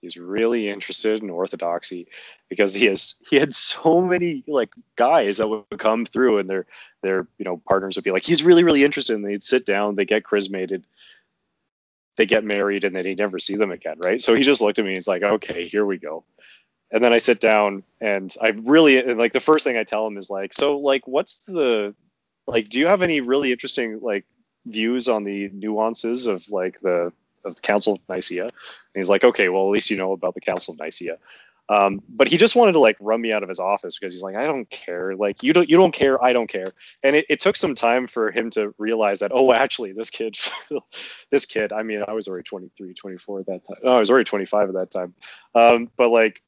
He's 0.00 0.16
really 0.16 0.68
interested 0.68 1.22
in 1.22 1.30
Orthodoxy 1.30 2.06
because 2.48 2.72
he 2.72 2.86
has, 2.86 3.16
he 3.28 3.36
had 3.36 3.52
so 3.52 4.00
many 4.00 4.44
like 4.46 4.70
guys 4.94 5.38
that 5.38 5.48
would 5.48 5.64
come 5.78 6.04
through 6.04 6.38
and 6.38 6.48
their, 6.48 6.66
their, 7.02 7.26
you 7.38 7.44
know, 7.44 7.60
partners 7.66 7.96
would 7.96 8.04
be 8.04 8.12
like, 8.12 8.22
he's 8.22 8.44
really, 8.44 8.62
really 8.62 8.84
interested. 8.84 9.16
And 9.16 9.24
they'd 9.24 9.42
sit 9.42 9.66
down, 9.66 9.96
they 9.96 10.04
get 10.04 10.22
chrismated 10.22 10.86
they 12.16 12.26
get 12.26 12.44
married 12.44 12.84
and 12.84 12.94
then 12.94 13.04
he 13.04 13.14
never 13.14 13.38
see 13.38 13.56
them 13.56 13.70
again, 13.70 13.98
right? 13.98 14.20
So 14.20 14.34
he 14.34 14.42
just 14.42 14.60
looked 14.60 14.78
at 14.78 14.84
me. 14.84 14.92
And 14.92 14.96
he's 14.96 15.08
like, 15.08 15.22
"Okay, 15.22 15.66
here 15.66 15.84
we 15.86 15.98
go." 15.98 16.24
And 16.90 17.02
then 17.02 17.12
I 17.12 17.18
sit 17.18 17.40
down 17.40 17.82
and 18.00 18.34
I 18.40 18.48
really 18.48 18.98
and 18.98 19.18
like 19.18 19.32
the 19.32 19.40
first 19.40 19.64
thing 19.64 19.76
I 19.76 19.84
tell 19.84 20.06
him 20.06 20.16
is 20.16 20.30
like, 20.30 20.52
"So 20.54 20.78
like, 20.78 21.06
what's 21.08 21.44
the 21.44 21.94
like? 22.46 22.68
Do 22.68 22.78
you 22.78 22.86
have 22.86 23.02
any 23.02 23.20
really 23.20 23.50
interesting 23.52 24.00
like 24.00 24.24
views 24.66 25.08
on 25.08 25.24
the 25.24 25.50
nuances 25.52 26.26
of 26.26 26.48
like 26.50 26.80
the 26.80 27.12
of 27.44 27.56
the 27.56 27.62
Council 27.62 27.94
of 27.94 28.00
Nicaea?" 28.08 28.44
And 28.44 28.52
he's 28.94 29.10
like, 29.10 29.24
"Okay, 29.24 29.48
well 29.48 29.66
at 29.66 29.72
least 29.72 29.90
you 29.90 29.96
know 29.96 30.12
about 30.12 30.34
the 30.34 30.40
Council 30.40 30.74
of 30.74 30.80
Nicaea." 30.80 31.18
Um, 31.68 32.02
but 32.08 32.28
he 32.28 32.36
just 32.36 32.56
wanted 32.56 32.72
to 32.72 32.78
like 32.78 32.96
run 33.00 33.20
me 33.20 33.32
out 33.32 33.42
of 33.42 33.48
his 33.48 33.58
office 33.58 33.98
because 33.98 34.12
he's 34.12 34.22
like, 34.22 34.36
I 34.36 34.44
don't 34.44 34.68
care. 34.68 35.16
Like 35.16 35.42
you 35.42 35.52
don't 35.52 35.68
you 35.68 35.76
don't 35.76 35.92
care, 35.92 36.22
I 36.22 36.32
don't 36.32 36.48
care. 36.48 36.72
And 37.02 37.16
it, 37.16 37.26
it 37.28 37.40
took 37.40 37.56
some 37.56 37.74
time 37.74 38.06
for 38.06 38.30
him 38.30 38.50
to 38.50 38.74
realize 38.78 39.20
that, 39.20 39.30
oh, 39.32 39.52
actually, 39.52 39.92
this 39.92 40.10
kid, 40.10 40.36
this 41.30 41.46
kid. 41.46 41.72
I 41.72 41.82
mean, 41.82 42.04
I 42.06 42.12
was 42.12 42.28
already 42.28 42.44
23, 42.44 42.94
24 42.94 43.40
at 43.40 43.46
that 43.46 43.64
time. 43.64 43.78
Oh, 43.82 43.94
I 43.94 43.98
was 43.98 44.10
already 44.10 44.24
25 44.24 44.68
at 44.68 44.74
that 44.74 44.90
time. 44.90 45.14
Um, 45.54 45.90
but 45.96 46.10
like, 46.10 46.42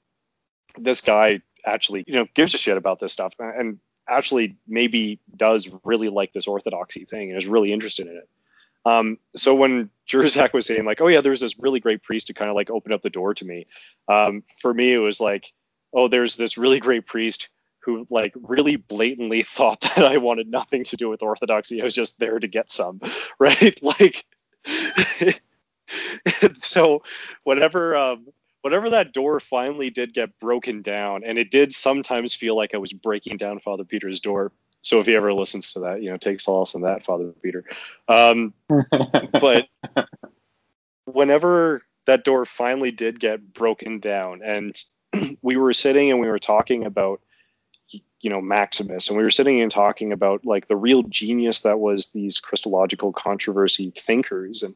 this 0.78 1.00
guy 1.00 1.40
actually, 1.64 2.04
you 2.06 2.14
know, 2.14 2.26
gives 2.35 2.54
a 2.54 2.58
shit 2.58 2.76
about 2.76 3.00
this 3.00 3.12
stuff 3.12 3.35
and 3.38 3.78
actually 4.08 4.56
maybe 4.68 5.20
does 5.37 5.68
really 5.85 6.08
like 6.08 6.32
this 6.32 6.46
orthodoxy 6.46 7.04
thing 7.04 7.30
and 7.30 7.38
is 7.38 7.46
really 7.46 7.73
interested 7.73 8.06
in 8.06 8.16
it. 8.16 8.28
Um, 8.86 9.18
so 9.34 9.54
when 9.54 9.90
Jersak 10.08 10.52
was 10.52 10.64
saying 10.64 10.84
like, 10.84 11.00
oh 11.00 11.08
yeah, 11.08 11.20
there's 11.20 11.40
this 11.40 11.58
really 11.58 11.80
great 11.80 12.02
priest 12.02 12.28
to 12.28 12.34
kind 12.34 12.48
of 12.48 12.54
like 12.54 12.70
open 12.70 12.92
up 12.92 13.02
the 13.02 13.10
door 13.10 13.34
to 13.34 13.44
me. 13.44 13.66
Um, 14.08 14.44
for 14.60 14.72
me, 14.72 14.94
it 14.94 14.98
was 14.98 15.20
like, 15.20 15.52
oh, 15.92 16.08
there's 16.08 16.36
this 16.36 16.56
really 16.56 16.78
great 16.78 17.04
priest 17.04 17.48
who 17.80 18.06
like 18.10 18.32
really 18.42 18.76
blatantly 18.76 19.42
thought 19.44 19.80
that 19.80 20.04
I 20.04 20.16
wanted 20.18 20.48
nothing 20.48 20.84
to 20.84 20.96
do 20.96 21.08
with 21.08 21.22
orthodoxy. 21.22 21.80
I 21.80 21.84
was 21.84 21.94
just 21.94 22.20
there 22.20 22.38
to 22.38 22.46
get 22.46 22.70
some, 22.70 23.00
right? 23.38 23.78
like, 23.82 24.24
so 26.60 27.02
whatever, 27.44 27.96
um, 27.96 28.26
whatever 28.62 28.90
that 28.90 29.12
door 29.12 29.40
finally 29.40 29.90
did 29.90 30.12
get 30.12 30.38
broken 30.38 30.82
down, 30.82 31.22
and 31.24 31.38
it 31.38 31.50
did 31.50 31.72
sometimes 31.72 32.34
feel 32.34 32.56
like 32.56 32.74
I 32.74 32.78
was 32.78 32.92
breaking 32.92 33.36
down 33.36 33.60
Father 33.60 33.84
Peter's 33.84 34.20
door. 34.20 34.52
So 34.86 35.00
if 35.00 35.06
he 35.06 35.16
ever 35.16 35.34
listens 35.34 35.72
to 35.72 35.80
that, 35.80 36.00
you 36.00 36.10
know, 36.10 36.16
take 36.16 36.40
solace 36.40 36.74
in 36.74 36.82
that, 36.82 37.02
Father 37.02 37.32
Peter. 37.42 37.64
Um, 38.06 38.54
but 39.32 39.66
whenever 41.06 41.82
that 42.04 42.24
door 42.24 42.44
finally 42.44 42.92
did 42.92 43.18
get 43.18 43.52
broken 43.52 43.98
down, 43.98 44.42
and 44.44 44.80
we 45.42 45.56
were 45.56 45.72
sitting 45.72 46.12
and 46.12 46.20
we 46.20 46.28
were 46.28 46.38
talking 46.38 46.84
about, 46.84 47.20
you 48.20 48.30
know, 48.30 48.40
Maximus, 48.40 49.08
and 49.08 49.18
we 49.18 49.24
were 49.24 49.30
sitting 49.32 49.60
and 49.60 49.72
talking 49.72 50.12
about 50.12 50.46
like 50.46 50.68
the 50.68 50.76
real 50.76 51.02
genius 51.02 51.62
that 51.62 51.80
was 51.80 52.12
these 52.12 52.38
Christological 52.38 53.12
controversy 53.12 53.90
thinkers, 53.90 54.62
and 54.62 54.74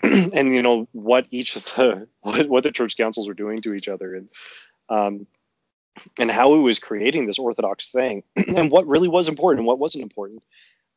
and 0.32 0.54
you 0.54 0.62
know 0.62 0.86
what 0.92 1.26
each 1.32 1.56
of 1.56 1.64
the 1.74 2.06
what, 2.20 2.48
what 2.48 2.62
the 2.62 2.70
church 2.70 2.96
councils 2.96 3.26
were 3.26 3.34
doing 3.34 3.60
to 3.62 3.74
each 3.74 3.88
other, 3.88 4.14
and 4.14 4.28
um, 4.90 5.26
and 6.18 6.30
how 6.30 6.54
it 6.54 6.58
was 6.58 6.78
creating 6.78 7.26
this 7.26 7.38
orthodox 7.38 7.88
thing 7.88 8.22
and 8.56 8.70
what 8.70 8.86
really 8.86 9.08
was 9.08 9.28
important 9.28 9.60
and 9.60 9.66
what 9.66 9.78
wasn't 9.78 10.02
important 10.02 10.42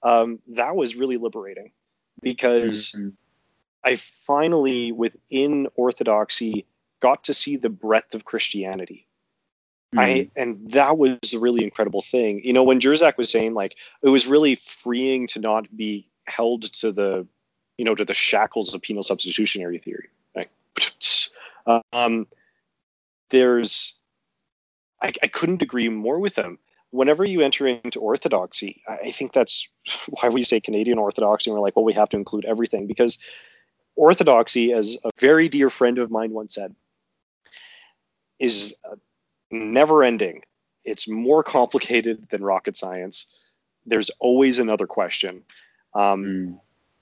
um, 0.03 0.39
that 0.47 0.75
was 0.75 0.95
really 0.95 1.17
liberating 1.17 1.71
because 2.21 2.91
mm-hmm. 2.91 3.09
i 3.83 3.95
finally 3.95 4.91
within 4.91 5.67
orthodoxy 5.75 6.65
got 6.99 7.23
to 7.23 7.33
see 7.33 7.55
the 7.55 7.69
breadth 7.69 8.15
of 8.15 8.25
christianity 8.25 9.07
mm-hmm. 9.93 9.99
i 9.99 10.29
and 10.35 10.57
that 10.71 10.97
was 10.97 11.17
a 11.33 11.39
really 11.39 11.63
incredible 11.63 12.01
thing 12.01 12.41
you 12.43 12.53
know 12.53 12.63
when 12.63 12.79
Jersak 12.79 13.17
was 13.17 13.29
saying 13.29 13.53
like 13.53 13.75
it 14.01 14.09
was 14.09 14.27
really 14.27 14.55
freeing 14.55 15.27
to 15.27 15.39
not 15.39 15.75
be 15.75 16.07
held 16.25 16.63
to 16.63 16.91
the 16.91 17.25
you 17.77 17.85
know 17.85 17.95
to 17.95 18.05
the 18.05 18.13
shackles 18.13 18.73
of 18.73 18.81
penal 18.81 19.03
substitutionary 19.03 19.77
theory 19.77 20.09
right 20.35 20.49
um, 21.93 22.27
there's 23.29 23.96
I, 25.01 25.13
I 25.21 25.27
couldn't 25.27 25.61
agree 25.61 25.89
more 25.89 26.19
with 26.19 26.35
them. 26.35 26.57
Whenever 26.91 27.25
you 27.25 27.41
enter 27.41 27.67
into 27.67 27.99
orthodoxy, 27.99 28.81
I 28.87 29.11
think 29.11 29.33
that's 29.33 29.67
why 30.09 30.29
we 30.29 30.43
say 30.43 30.59
Canadian 30.59 30.97
orthodoxy. 30.97 31.49
And 31.49 31.55
we're 31.55 31.65
like, 31.65 31.75
well, 31.75 31.85
we 31.85 31.93
have 31.93 32.09
to 32.09 32.17
include 32.17 32.45
everything 32.45 32.87
because 32.87 33.17
orthodoxy, 33.95 34.71
as 34.73 34.97
a 35.03 35.09
very 35.19 35.49
dear 35.49 35.69
friend 35.69 35.97
of 35.97 36.11
mine 36.11 36.31
once 36.31 36.55
said, 36.55 36.75
is 38.39 38.75
never 39.51 40.03
ending. 40.03 40.43
It's 40.85 41.09
more 41.09 41.43
complicated 41.43 42.29
than 42.29 42.43
rocket 42.43 42.77
science. 42.77 43.35
There's 43.85 44.09
always 44.19 44.59
another 44.59 44.87
question. 44.87 45.43
Um, 45.93 46.23
mm. 46.23 46.59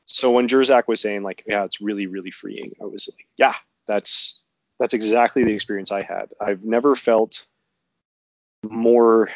So 0.08 0.32
when 0.32 0.48
Jersak 0.48 0.88
was 0.88 1.02
saying 1.02 1.24
like, 1.24 1.44
yeah, 1.48 1.64
it's 1.64 1.82
really, 1.82 2.08
really 2.08 2.32
freeing, 2.32 2.74
I 2.82 2.86
was 2.86 3.10
like, 3.12 3.28
yeah, 3.38 3.54
that's 3.86 4.40
that's 4.80 4.94
exactly 4.94 5.44
the 5.44 5.54
experience 5.54 5.92
I 5.92 6.04
had. 6.04 6.30
I've 6.42 6.66
never 6.66 6.96
felt 6.96 7.46
more 8.64 9.30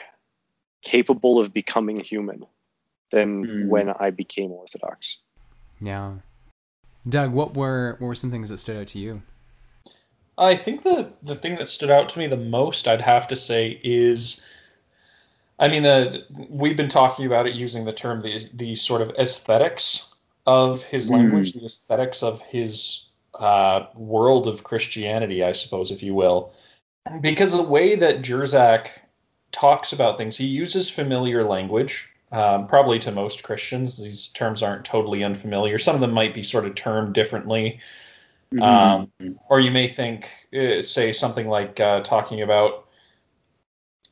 capable 0.82 1.40
of 1.40 1.54
becoming 1.54 2.00
human 2.00 2.46
than 3.12 3.46
mm. 3.46 3.68
when 3.68 3.90
I 3.90 4.12
became 4.12 4.52
Orthodox. 4.52 5.20
Yeah. 5.82 6.14
Doug, 7.08 7.32
what 7.34 7.56
were 7.56 7.96
what 8.00 8.08
were 8.08 8.16
some 8.16 8.32
things 8.32 8.50
that 8.50 8.58
stood 8.58 8.78
out 8.78 8.88
to 8.88 9.00
you? 9.00 9.22
I 10.38 10.56
think 10.56 10.84
the 10.84 11.12
the 11.24 11.36
thing 11.36 11.56
that 11.56 11.68
stood 11.68 11.90
out 11.90 12.10
to 12.10 12.20
me 12.20 12.28
the 12.28 12.38
most, 12.38 12.88
I'd 12.88 13.02
have 13.02 13.28
to 13.30 13.36
say, 13.36 13.80
is, 13.84 14.46
I 15.60 15.68
mean, 15.68 15.84
the 15.84 16.26
we've 16.50 16.78
been 16.78 16.90
talking 16.90 17.26
about 17.26 17.48
it 17.48 17.56
using 17.56 17.86
the 17.86 17.94
term 17.94 18.22
the 18.22 18.48
the 18.54 18.76
sort 18.76 19.02
of 19.02 19.12
aesthetics 19.12 20.14
of 20.46 20.84
his 20.84 21.10
mm. 21.10 21.14
language, 21.14 21.54
the 21.54 21.66
aesthetics 21.66 22.24
of 22.24 22.42
his 22.42 23.06
uh, 23.36 23.86
world 23.96 24.48
of 24.48 24.64
Christianity, 24.64 25.44
I 25.44 25.54
suppose, 25.54 25.92
if 25.92 26.04
you 26.04 26.14
will, 26.14 26.52
because 27.22 27.52
the 27.52 27.64
way 27.64 27.96
that 27.96 28.22
Jersak 28.22 28.90
talks 29.52 29.94
about 29.94 30.18
things. 30.18 30.38
He 30.38 30.46
uses 30.46 30.90
familiar 30.90 31.44
language, 31.44 32.10
um, 32.32 32.68
probably 32.68 33.00
to 33.00 33.12
most 33.12 33.44
Christians. 33.44 33.98
These 33.98 34.30
terms 34.30 34.62
aren't 34.62 34.86
totally 34.86 35.24
unfamiliar. 35.24 35.78
Some 35.78 35.96
of 35.96 36.02
them 36.02 36.12
might 36.12 36.34
be 36.34 36.44
sort 36.44 36.66
of 36.66 36.76
termed 36.76 37.14
differently. 37.14 37.80
Mm-hmm. 38.54 38.64
Um, 38.64 39.40
or 39.50 39.60
you 39.60 39.72
may 39.72 39.88
think, 39.88 40.30
uh, 40.58 40.82
say, 40.82 41.14
something 41.14 41.48
like 41.48 41.80
uh, 41.80 42.02
talking 42.02 42.42
about 42.42 42.86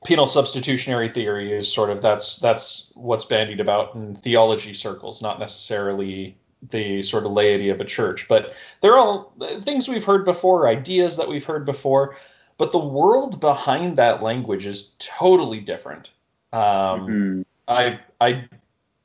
penal 0.06 0.28
substitutionary 0.28 1.10
theory 1.10 1.52
is 1.52 1.72
sort 1.72 1.90
of 1.90 2.02
that's 2.02 2.38
that's 2.38 2.92
what's 2.96 3.26
bandied 3.26 3.60
about 3.60 3.96
in 3.96 4.16
theology 4.18 4.74
circles, 4.74 5.22
not 5.22 5.40
necessarily 5.40 6.38
the 6.70 7.02
sort 7.02 7.26
of 7.26 7.32
laity 7.32 7.70
of 7.70 7.82
a 7.82 7.86
church. 7.86 8.28
But 8.28 8.54
they're 8.82 8.98
all 8.98 9.34
things 9.62 9.88
we've 9.88 10.06
heard 10.06 10.26
before, 10.26 10.68
ideas 10.68 11.18
that 11.18 11.28
we've 11.28 11.46
heard 11.46 11.66
before 11.66 12.16
but 12.58 12.72
the 12.72 12.80
world 12.80 13.40
behind 13.40 13.96
that 13.98 14.24
language 14.24 14.66
is 14.66 14.96
totally 15.00 15.60
different. 15.60 16.12
Um, 16.54 16.62
mm-hmm. 16.62 17.42
I 17.68 18.00
I'm 18.20 18.50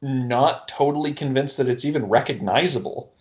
not 0.00 0.68
totally 0.68 1.12
convinced 1.12 1.56
that 1.58 1.68
it's 1.68 1.84
even 1.84 2.06
recognizable 2.06 3.12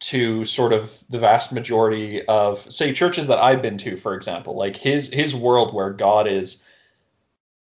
to 0.00 0.44
sort 0.44 0.72
of 0.72 1.02
the 1.10 1.18
vast 1.18 1.52
majority 1.52 2.24
of 2.26 2.58
say 2.70 2.92
churches 2.92 3.26
that 3.26 3.38
I've 3.38 3.62
been 3.62 3.78
to, 3.78 3.96
for 3.96 4.14
example, 4.14 4.56
like 4.56 4.76
his 4.76 5.12
his 5.12 5.34
world 5.34 5.74
where 5.74 5.90
God 5.90 6.26
is 6.26 6.64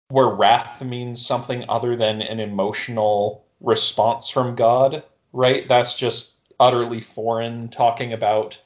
where 0.08 0.28
wrath 0.28 0.82
means 0.85 1.25
something 1.25 1.64
other 1.68 1.96
than 1.96 2.23
an 2.23 2.38
emotional 2.38 3.44
response 3.61 4.30
from 4.30 4.54
God, 4.54 5.02
right? 5.32 5.66
That's 5.68 5.94
just 5.94 6.52
utterly 6.61 7.00
foreign. 7.00 7.68
Talking 7.68 8.12
about 8.12 8.61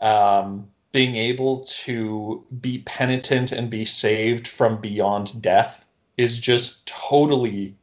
um, 0.00 0.68
being 0.92 1.16
able 1.16 1.60
to 1.60 2.44
be 2.60 2.78
penitent 2.86 3.52
and 3.52 3.70
be 3.70 3.84
saved 3.84 4.48
from 4.48 4.80
beyond 4.80 5.40
death 5.40 5.86
is 6.16 6.38
just 6.38 6.86
totally 6.86 7.74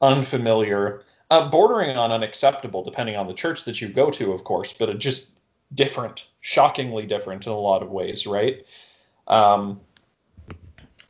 unfamiliar, 0.00 1.02
uh, 1.30 1.48
bordering 1.48 1.96
on 1.96 2.10
unacceptable, 2.10 2.82
depending 2.82 3.16
on 3.16 3.26
the 3.26 3.34
church 3.34 3.64
that 3.64 3.80
you 3.80 3.88
go 3.88 4.10
to, 4.10 4.32
of 4.32 4.44
course, 4.44 4.72
but 4.72 4.98
just 4.98 5.38
different, 5.74 6.28
shockingly 6.40 7.06
different 7.06 7.46
in 7.46 7.52
a 7.52 7.58
lot 7.58 7.82
of 7.82 7.90
ways, 7.90 8.26
right? 8.26 8.64
Um, 9.28 9.80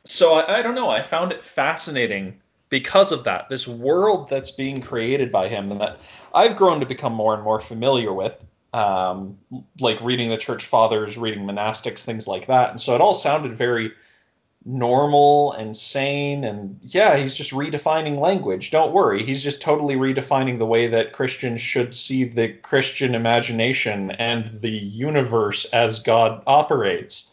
so 0.03 0.35
I, 0.35 0.59
I 0.59 0.61
don't 0.61 0.75
know. 0.75 0.89
I 0.89 1.01
found 1.01 1.31
it 1.31 1.43
fascinating 1.43 2.39
because 2.69 3.11
of 3.11 3.23
that. 3.23 3.49
This 3.49 3.67
world 3.67 4.29
that's 4.29 4.51
being 4.51 4.81
created 4.81 5.31
by 5.31 5.47
him, 5.47 5.71
and 5.71 5.79
that 5.81 5.99
I've 6.33 6.55
grown 6.55 6.79
to 6.79 6.85
become 6.85 7.13
more 7.13 7.33
and 7.33 7.43
more 7.43 7.59
familiar 7.59 8.13
with, 8.13 8.43
um, 8.75 9.37
like 9.79 10.01
reading 10.01 10.29
the 10.29 10.37
church 10.37 10.65
fathers, 10.65 11.17
reading 11.17 11.45
monastics, 11.45 12.03
things 12.03 12.27
like 12.27 12.47
that. 12.47 12.71
And 12.71 12.81
so 12.81 12.93
it 12.93 12.99
all 12.99 13.13
sounded 13.13 13.53
very 13.53 13.93
normal 14.65 15.53
and 15.53 15.77
sane. 15.77 16.43
And 16.43 16.77
yeah 16.81 17.15
he's 17.15 17.35
just 17.35 17.51
redefining 17.51 18.19
language. 18.19 18.71
Don't 18.71 18.91
worry. 18.91 19.23
He's 19.23 19.43
just 19.43 19.61
totally 19.61 19.95
redefining 19.95 20.57
the 20.57 20.65
way 20.65 20.87
that 20.87 21.13
christians 21.13 21.61
should 21.61 21.95
see 21.95 22.25
the 22.25 22.49
christian 22.49 23.15
imagination 23.15 24.11
and 24.11 24.59
the 24.61 24.71
universe 24.71 25.65
as 25.65 25.99
god 25.99 26.43
operates 26.45 27.31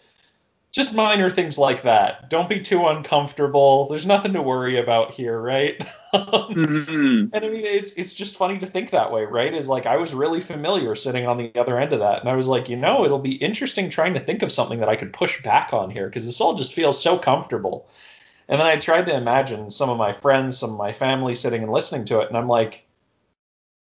just 0.72 0.96
minor 0.96 1.28
things 1.28 1.58
like 1.58 1.82
that. 1.82 2.30
Don't 2.30 2.48
be 2.48 2.58
too 2.58 2.86
uncomfortable. 2.86 3.86
There's 3.88 4.06
nothing 4.06 4.32
to 4.32 4.40
worry 4.40 4.78
about 4.78 5.12
here, 5.12 5.38
right? 5.38 5.78
mm-hmm. 6.14 7.26
And 7.30 7.44
I 7.44 7.48
mean, 7.50 7.64
it's 7.64 7.92
it's 7.92 8.14
just 8.14 8.36
funny 8.36 8.58
to 8.58 8.66
think 8.66 8.88
that 8.90 9.12
way, 9.12 9.24
right? 9.26 9.52
Is 9.52 9.68
like 9.68 9.84
I 9.84 9.98
was 9.98 10.14
really 10.14 10.40
familiar 10.40 10.94
sitting 10.94 11.26
on 11.26 11.36
the 11.36 11.52
other 11.60 11.78
end 11.78 11.92
of 11.92 12.00
that, 12.00 12.20
and 12.20 12.28
I 12.28 12.34
was 12.34 12.48
like, 12.48 12.70
you 12.70 12.76
know, 12.76 13.04
it'll 13.04 13.18
be 13.18 13.36
interesting 13.36 13.90
trying 13.90 14.14
to 14.14 14.20
think 14.20 14.42
of 14.42 14.50
something 14.50 14.80
that 14.80 14.88
I 14.88 14.96
could 14.96 15.12
push 15.12 15.42
back 15.42 15.74
on 15.74 15.90
here 15.90 16.06
because 16.06 16.24
this 16.24 16.40
all 16.40 16.54
just 16.54 16.72
feels 16.72 17.00
so 17.00 17.18
comfortable. 17.18 17.86
And 18.48 18.58
then 18.58 18.66
I 18.66 18.76
tried 18.76 19.06
to 19.06 19.16
imagine 19.16 19.70
some 19.70 19.90
of 19.90 19.98
my 19.98 20.12
friends, 20.12 20.58
some 20.58 20.70
of 20.70 20.78
my 20.78 20.92
family 20.92 21.34
sitting 21.34 21.62
and 21.62 21.72
listening 21.72 22.06
to 22.06 22.20
it, 22.20 22.28
and 22.28 22.36
I'm 22.36 22.48
like, 22.48 22.86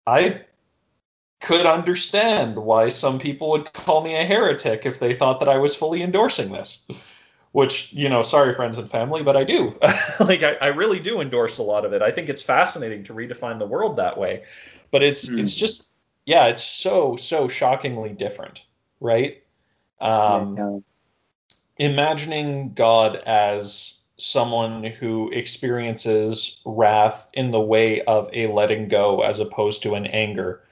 I 0.06 0.42
could 1.44 1.66
understand 1.66 2.56
why 2.56 2.88
some 2.88 3.18
people 3.18 3.50
would 3.50 3.70
call 3.74 4.02
me 4.02 4.14
a 4.14 4.24
heretic 4.24 4.86
if 4.86 4.98
they 4.98 5.14
thought 5.14 5.38
that 5.40 5.48
I 5.48 5.58
was 5.58 5.74
fully 5.74 6.02
endorsing 6.02 6.50
this. 6.50 6.86
Which, 7.52 7.92
you 7.92 8.08
know, 8.08 8.22
sorry, 8.22 8.52
friends 8.52 8.78
and 8.78 8.90
family, 8.90 9.22
but 9.22 9.36
I 9.36 9.44
do. 9.44 9.78
like, 10.20 10.42
I, 10.42 10.54
I, 10.60 10.66
really 10.68 10.98
do 10.98 11.20
endorse 11.20 11.58
a 11.58 11.62
lot 11.62 11.84
of 11.84 11.92
it. 11.92 12.02
I 12.02 12.10
think 12.10 12.28
it's 12.28 12.42
fascinating 12.42 13.04
to 13.04 13.14
redefine 13.14 13.60
the 13.60 13.66
world 13.66 13.96
that 13.96 14.18
way. 14.18 14.42
But 14.90 15.04
it's 15.04 15.28
mm. 15.28 15.38
it's 15.38 15.54
just, 15.54 15.90
yeah, 16.26 16.46
it's 16.46 16.64
so, 16.64 17.14
so 17.14 17.46
shockingly 17.46 18.10
different, 18.10 18.64
right? 19.00 19.40
Um, 20.00 20.56
yeah. 20.56 20.78
Imagining 21.90 22.72
God 22.72 23.16
as 23.24 24.00
someone 24.16 24.82
who 24.82 25.30
experiences 25.30 26.60
wrath 26.64 27.28
in 27.34 27.52
the 27.52 27.60
way 27.60 28.00
of 28.02 28.28
a 28.32 28.48
letting 28.48 28.88
go 28.88 29.20
as 29.20 29.38
opposed 29.38 29.82
to 29.84 29.94
an 29.94 30.06
anger 30.06 30.63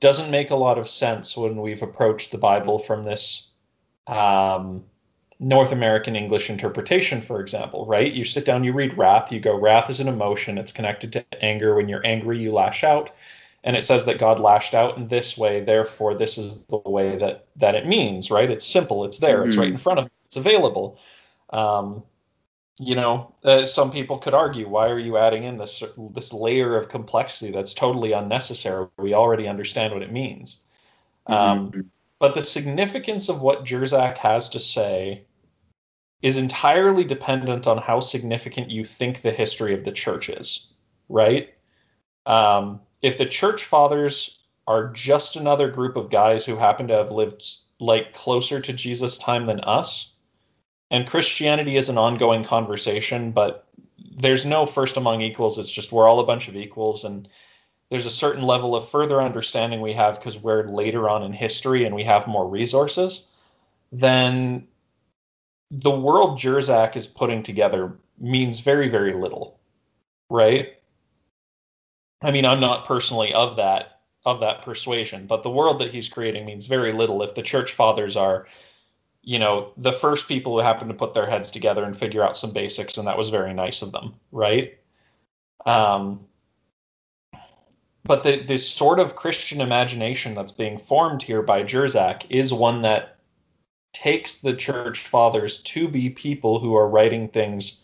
doesn't 0.00 0.30
make 0.30 0.50
a 0.50 0.56
lot 0.56 0.78
of 0.78 0.88
sense 0.88 1.36
when 1.36 1.60
we've 1.60 1.82
approached 1.82 2.30
the 2.30 2.38
Bible 2.38 2.78
from 2.78 3.02
this 3.02 3.50
um, 4.06 4.84
North 5.40 5.72
American 5.72 6.16
English 6.16 6.50
interpretation, 6.50 7.20
for 7.20 7.40
example, 7.40 7.86
right? 7.86 8.12
You 8.12 8.24
sit 8.24 8.44
down, 8.44 8.64
you 8.64 8.72
read 8.72 8.96
wrath, 8.98 9.30
you 9.30 9.40
go, 9.40 9.56
wrath 9.56 9.88
is 9.88 10.00
an 10.00 10.08
emotion, 10.08 10.58
it's 10.58 10.72
connected 10.72 11.12
to 11.12 11.24
anger. 11.44 11.74
When 11.74 11.88
you're 11.88 12.06
angry, 12.06 12.38
you 12.38 12.52
lash 12.52 12.82
out. 12.82 13.10
And 13.64 13.76
it 13.76 13.84
says 13.84 14.04
that 14.06 14.18
God 14.18 14.40
lashed 14.40 14.74
out 14.74 14.96
in 14.96 15.08
this 15.08 15.36
way, 15.36 15.60
therefore, 15.60 16.14
this 16.14 16.38
is 16.38 16.62
the 16.64 16.78
way 16.78 17.16
that 17.16 17.46
that 17.56 17.74
it 17.74 17.86
means, 17.86 18.30
right? 18.30 18.50
It's 18.50 18.64
simple, 18.64 19.04
it's 19.04 19.18
there, 19.18 19.38
mm-hmm. 19.38 19.48
it's 19.48 19.56
right 19.56 19.66
mm-hmm. 19.66 19.72
in 19.74 19.78
front 19.78 19.98
of 19.98 20.04
you, 20.06 20.10
it's 20.26 20.36
available. 20.36 20.98
Um, 21.50 22.02
you 22.78 22.94
know, 22.94 23.34
uh, 23.44 23.64
some 23.64 23.90
people 23.90 24.18
could 24.18 24.34
argue, 24.34 24.68
why 24.68 24.88
are 24.88 24.98
you 24.98 25.16
adding 25.16 25.44
in 25.44 25.56
this 25.56 25.82
this 26.14 26.32
layer 26.32 26.76
of 26.76 26.88
complexity 26.88 27.50
that's 27.50 27.74
totally 27.74 28.12
unnecessary? 28.12 28.86
We 28.98 29.14
already 29.14 29.48
understand 29.48 29.92
what 29.92 30.02
it 30.02 30.12
means. 30.12 30.62
Mm-hmm. 31.28 31.76
Um, 31.76 31.90
but 32.18 32.34
the 32.34 32.40
significance 32.40 33.28
of 33.28 33.42
what 33.42 33.64
Jersak 33.64 34.18
has 34.18 34.48
to 34.50 34.60
say 34.60 35.24
is 36.22 36.36
entirely 36.36 37.04
dependent 37.04 37.66
on 37.66 37.78
how 37.78 38.00
significant 38.00 38.70
you 38.70 38.84
think 38.84 39.20
the 39.20 39.30
history 39.30 39.72
of 39.72 39.84
the 39.84 39.92
church 39.92 40.28
is, 40.28 40.68
right? 41.08 41.54
Um, 42.26 42.80
if 43.02 43.18
the 43.18 43.26
church 43.26 43.64
fathers 43.64 44.40
are 44.66 44.92
just 44.92 45.36
another 45.36 45.70
group 45.70 45.96
of 45.96 46.10
guys 46.10 46.44
who 46.44 46.56
happen 46.56 46.88
to 46.88 46.96
have 46.96 47.10
lived 47.10 47.44
like 47.80 48.12
closer 48.12 48.60
to 48.60 48.72
Jesus' 48.72 49.16
time 49.18 49.46
than 49.46 49.60
us, 49.60 50.14
and 50.90 51.06
Christianity 51.06 51.76
is 51.76 51.88
an 51.88 51.98
ongoing 51.98 52.44
conversation, 52.44 53.30
but 53.30 53.66
there's 54.16 54.46
no 54.46 54.66
first 54.66 54.96
among 54.96 55.20
equals. 55.20 55.58
It's 55.58 55.70
just 55.70 55.92
we're 55.92 56.08
all 56.08 56.20
a 56.20 56.26
bunch 56.26 56.48
of 56.48 56.56
equals, 56.56 57.04
and 57.04 57.28
there's 57.90 58.06
a 58.06 58.10
certain 58.10 58.42
level 58.42 58.74
of 58.74 58.88
further 58.88 59.20
understanding 59.20 59.80
we 59.80 59.92
have 59.92 60.16
because 60.16 60.38
we're 60.38 60.68
later 60.68 61.08
on 61.08 61.22
in 61.22 61.32
history 61.32 61.84
and 61.84 61.94
we 61.94 62.04
have 62.04 62.26
more 62.26 62.48
resources. 62.48 63.28
Then 63.92 64.66
the 65.70 65.90
world 65.90 66.38
Jersak 66.38 66.96
is 66.96 67.06
putting 67.06 67.42
together 67.42 67.96
means 68.18 68.60
very, 68.60 68.88
very 68.88 69.14
little, 69.14 69.58
right? 70.30 70.74
I 72.22 72.30
mean, 72.30 72.44
I'm 72.44 72.60
not 72.60 72.84
personally 72.84 73.32
of 73.32 73.56
that 73.56 74.00
of 74.24 74.40
that 74.40 74.62
persuasion, 74.62 75.26
but 75.26 75.42
the 75.42 75.50
world 75.50 75.78
that 75.78 75.94
he's 75.94 76.08
creating 76.08 76.44
means 76.44 76.66
very 76.66 76.92
little 76.92 77.22
if 77.22 77.34
the 77.34 77.42
church 77.42 77.72
fathers 77.72 78.16
are 78.16 78.46
you 79.28 79.38
know, 79.38 79.72
the 79.76 79.92
first 79.92 80.26
people 80.26 80.54
who 80.54 80.64
happened 80.64 80.88
to 80.88 80.96
put 80.96 81.12
their 81.12 81.28
heads 81.28 81.50
together 81.50 81.84
and 81.84 81.94
figure 81.94 82.24
out 82.24 82.34
some 82.34 82.50
basics, 82.50 82.96
and 82.96 83.06
that 83.06 83.18
was 83.18 83.28
very 83.28 83.52
nice 83.52 83.82
of 83.82 83.92
them, 83.92 84.14
right? 84.32 84.78
Um, 85.66 86.20
but 88.04 88.22
the 88.22 88.40
this 88.40 88.66
sort 88.66 88.98
of 88.98 89.16
Christian 89.16 89.60
imagination 89.60 90.34
that's 90.34 90.50
being 90.50 90.78
formed 90.78 91.22
here 91.22 91.42
by 91.42 91.62
Jersak 91.62 92.24
is 92.30 92.54
one 92.54 92.80
that 92.80 93.18
takes 93.92 94.38
the 94.38 94.54
church 94.54 95.00
fathers 95.00 95.60
to 95.64 95.88
be 95.88 96.08
people 96.08 96.58
who 96.58 96.74
are 96.74 96.88
writing 96.88 97.28
things 97.28 97.80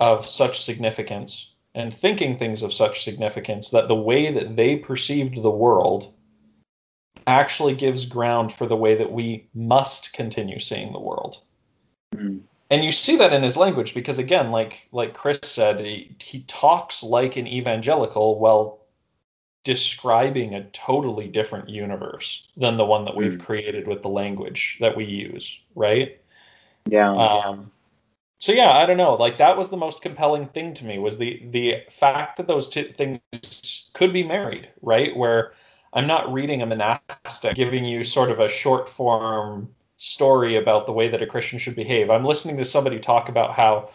of 0.00 0.28
such 0.28 0.60
significance 0.60 1.52
and 1.76 1.94
thinking 1.94 2.36
things 2.36 2.64
of 2.64 2.74
such 2.74 3.04
significance 3.04 3.70
that 3.70 3.86
the 3.86 3.94
way 3.94 4.32
that 4.32 4.56
they 4.56 4.74
perceived 4.74 5.40
the 5.40 5.48
world 5.48 6.12
actually 7.26 7.74
gives 7.74 8.06
ground 8.06 8.52
for 8.52 8.66
the 8.66 8.76
way 8.76 8.94
that 8.94 9.12
we 9.12 9.46
must 9.54 10.12
continue 10.12 10.58
seeing 10.58 10.92
the 10.92 11.00
world. 11.00 11.40
Mm. 12.14 12.40
And 12.70 12.84
you 12.84 12.90
see 12.90 13.16
that 13.16 13.32
in 13.32 13.42
his 13.42 13.56
language 13.56 13.94
because 13.94 14.18
again, 14.18 14.50
like 14.50 14.88
like 14.92 15.14
Chris 15.14 15.40
said, 15.42 15.80
he, 15.80 16.16
he 16.18 16.40
talks 16.48 17.02
like 17.02 17.36
an 17.36 17.46
evangelical 17.46 18.38
while 18.38 18.80
describing 19.64 20.54
a 20.54 20.64
totally 20.70 21.28
different 21.28 21.68
universe 21.68 22.48
than 22.56 22.76
the 22.76 22.84
one 22.84 23.04
that 23.04 23.14
we've 23.14 23.36
mm. 23.36 23.40
created 23.40 23.86
with 23.86 24.02
the 24.02 24.08
language 24.08 24.78
that 24.80 24.96
we 24.96 25.04
use, 25.04 25.60
right? 25.74 26.18
Yeah. 26.86 27.14
Um, 27.14 27.70
so 28.38 28.52
yeah, 28.52 28.72
I 28.72 28.86
don't 28.86 28.96
know. 28.96 29.14
Like 29.14 29.38
that 29.38 29.56
was 29.56 29.70
the 29.70 29.76
most 29.76 30.00
compelling 30.02 30.48
thing 30.48 30.74
to 30.74 30.84
me 30.84 30.98
was 30.98 31.18
the 31.18 31.42
the 31.50 31.82
fact 31.90 32.38
that 32.38 32.48
those 32.48 32.68
two 32.68 32.84
things 32.96 33.90
could 33.92 34.12
be 34.12 34.24
married, 34.24 34.68
right? 34.80 35.16
Where 35.16 35.52
I'm 35.92 36.06
not 36.06 36.32
reading 36.32 36.62
a 36.62 36.66
monastic 36.66 37.54
giving 37.54 37.84
you 37.84 38.02
sort 38.04 38.30
of 38.30 38.40
a 38.40 38.48
short 38.48 38.88
form 38.88 39.68
story 39.98 40.56
about 40.56 40.86
the 40.86 40.92
way 40.92 41.08
that 41.08 41.22
a 41.22 41.26
Christian 41.26 41.58
should 41.58 41.76
behave. 41.76 42.10
I'm 42.10 42.24
listening 42.24 42.56
to 42.56 42.64
somebody 42.64 42.98
talk 42.98 43.28
about 43.28 43.52
how, 43.52 43.90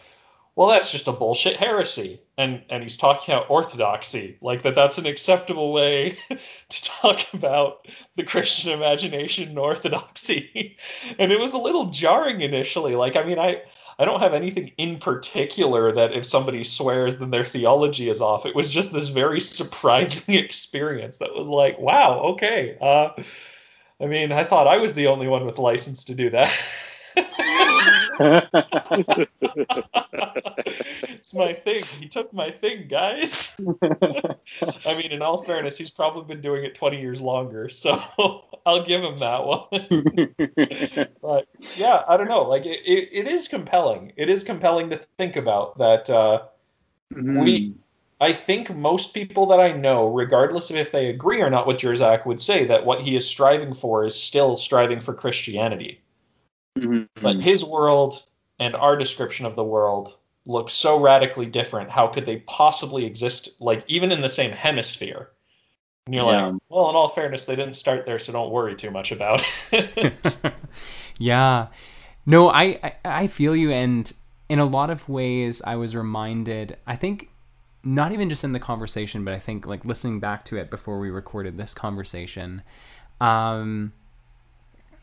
well, 0.54 0.68
that's 0.68 0.92
just 0.92 1.08
a 1.08 1.12
bullshit 1.12 1.56
heresy, 1.56 2.20
and 2.36 2.62
and 2.70 2.82
he's 2.82 2.96
talking 2.96 3.34
about 3.34 3.50
orthodoxy, 3.50 4.38
like 4.40 4.62
that. 4.62 4.74
That's 4.74 4.98
an 4.98 5.06
acceptable 5.06 5.72
way 5.72 6.18
to 6.68 6.84
talk 6.84 7.20
about 7.34 7.86
the 8.16 8.24
Christian 8.24 8.70
imagination 8.72 9.50
and 9.50 9.58
orthodoxy, 9.58 10.76
and 11.18 11.32
it 11.32 11.40
was 11.40 11.52
a 11.52 11.58
little 11.58 11.86
jarring 11.90 12.40
initially. 12.40 12.96
Like, 12.96 13.16
I 13.16 13.24
mean, 13.24 13.38
I 13.38 13.62
I 14.00 14.04
don't 14.04 14.20
have 14.20 14.32
anything 14.34 14.70
in 14.78 14.98
particular 14.98 15.90
that 15.92 16.12
if 16.12 16.24
somebody 16.24 16.62
swears, 16.62 17.16
then 17.16 17.30
their 17.30 17.44
theology 17.44 18.08
is 18.08 18.20
off. 18.20 18.46
It 18.46 18.54
was 18.54 18.70
just 18.70 18.92
this 18.92 19.08
very 19.08 19.40
surprising 19.40 20.34
experience 20.36 21.18
that 21.18 21.34
was 21.34 21.48
like, 21.48 21.78
wow, 21.80 22.20
okay. 22.20 22.78
Uh, 22.80 23.10
I 24.00 24.06
mean, 24.06 24.30
I 24.30 24.44
thought 24.44 24.68
I 24.68 24.76
was 24.76 24.94
the 24.94 25.08
only 25.08 25.26
one 25.26 25.44
with 25.44 25.58
license 25.58 26.04
to 26.04 26.14
do 26.14 26.30
that. 26.30 26.56
it's 31.08 31.34
my 31.34 31.52
thing. 31.52 31.82
He 31.98 32.08
took 32.08 32.32
my 32.32 32.50
thing, 32.50 32.86
guys. 32.88 33.56
I 34.86 34.94
mean, 34.94 35.10
in 35.10 35.22
all 35.22 35.42
fairness, 35.42 35.76
he's 35.76 35.90
probably 35.90 36.22
been 36.32 36.40
doing 36.40 36.64
it 36.64 36.76
20 36.76 37.00
years 37.00 37.20
longer, 37.20 37.68
so 37.68 38.44
I'll 38.66 38.84
give 38.84 39.02
him 39.02 39.18
that 39.18 39.44
one. 39.44 41.08
but 41.22 41.48
yeah, 41.76 42.02
I 42.08 42.16
don't 42.16 42.28
know. 42.28 42.42
Like, 42.42 42.66
it, 42.66 42.80
it, 42.84 43.08
it 43.12 43.26
is 43.26 43.48
compelling. 43.48 44.12
It 44.16 44.28
is 44.28 44.44
compelling 44.44 44.90
to 44.90 45.00
think 45.18 45.36
about 45.36 45.78
that 45.78 46.08
uh, 46.10 46.42
mm. 47.14 47.42
we. 47.42 47.74
I 48.20 48.32
think 48.32 48.74
most 48.74 49.14
people 49.14 49.46
that 49.46 49.60
I 49.60 49.70
know, 49.70 50.08
regardless 50.08 50.70
of 50.70 50.76
if 50.76 50.90
they 50.90 51.08
agree 51.08 51.40
or 51.40 51.50
not 51.50 51.68
with 51.68 51.76
Jersak, 51.76 52.26
would 52.26 52.40
say 52.40 52.64
that 52.64 52.84
what 52.84 53.00
he 53.00 53.14
is 53.14 53.28
striving 53.28 53.72
for 53.72 54.04
is 54.04 54.20
still 54.20 54.56
striving 54.56 54.98
for 54.98 55.14
Christianity 55.14 56.02
Mm-hmm. 56.78 57.22
But 57.22 57.40
his 57.40 57.64
world 57.64 58.24
and 58.58 58.74
our 58.74 58.96
description 58.96 59.46
of 59.46 59.56
the 59.56 59.64
world 59.64 60.16
look 60.46 60.70
so 60.70 60.98
radically 60.98 61.46
different. 61.46 61.90
How 61.90 62.06
could 62.06 62.26
they 62.26 62.38
possibly 62.46 63.04
exist, 63.04 63.50
like 63.60 63.84
even 63.88 64.12
in 64.12 64.20
the 64.20 64.28
same 64.28 64.50
hemisphere? 64.50 65.30
And 66.08 66.14
you're 66.14 66.24
yeah. 66.24 66.46
like, 66.46 66.62
well, 66.70 66.88
in 66.88 66.96
all 66.96 67.08
fairness, 67.08 67.44
they 67.44 67.54
didn't 67.54 67.74
start 67.74 68.06
there, 68.06 68.18
so 68.18 68.32
don't 68.32 68.50
worry 68.50 68.74
too 68.74 68.90
much 68.90 69.12
about 69.12 69.44
it. 69.70 70.54
yeah. 71.18 71.66
No, 72.24 72.48
I, 72.48 72.80
I, 72.82 72.92
I 73.04 73.26
feel 73.26 73.54
you, 73.54 73.70
and 73.70 74.10
in 74.48 74.58
a 74.58 74.64
lot 74.64 74.88
of 74.88 75.06
ways, 75.06 75.60
I 75.60 75.76
was 75.76 75.94
reminded, 75.94 76.78
I 76.86 76.96
think, 76.96 77.28
not 77.84 78.12
even 78.12 78.30
just 78.30 78.42
in 78.42 78.52
the 78.52 78.58
conversation, 78.58 79.22
but 79.22 79.34
I 79.34 79.38
think 79.38 79.66
like 79.66 79.84
listening 79.84 80.18
back 80.18 80.46
to 80.46 80.56
it 80.56 80.70
before 80.70 80.98
we 80.98 81.10
recorded 81.10 81.58
this 81.58 81.74
conversation, 81.74 82.62
um, 83.20 83.92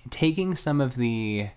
taking 0.10 0.56
some 0.56 0.82
of 0.82 0.96
the 0.96 1.50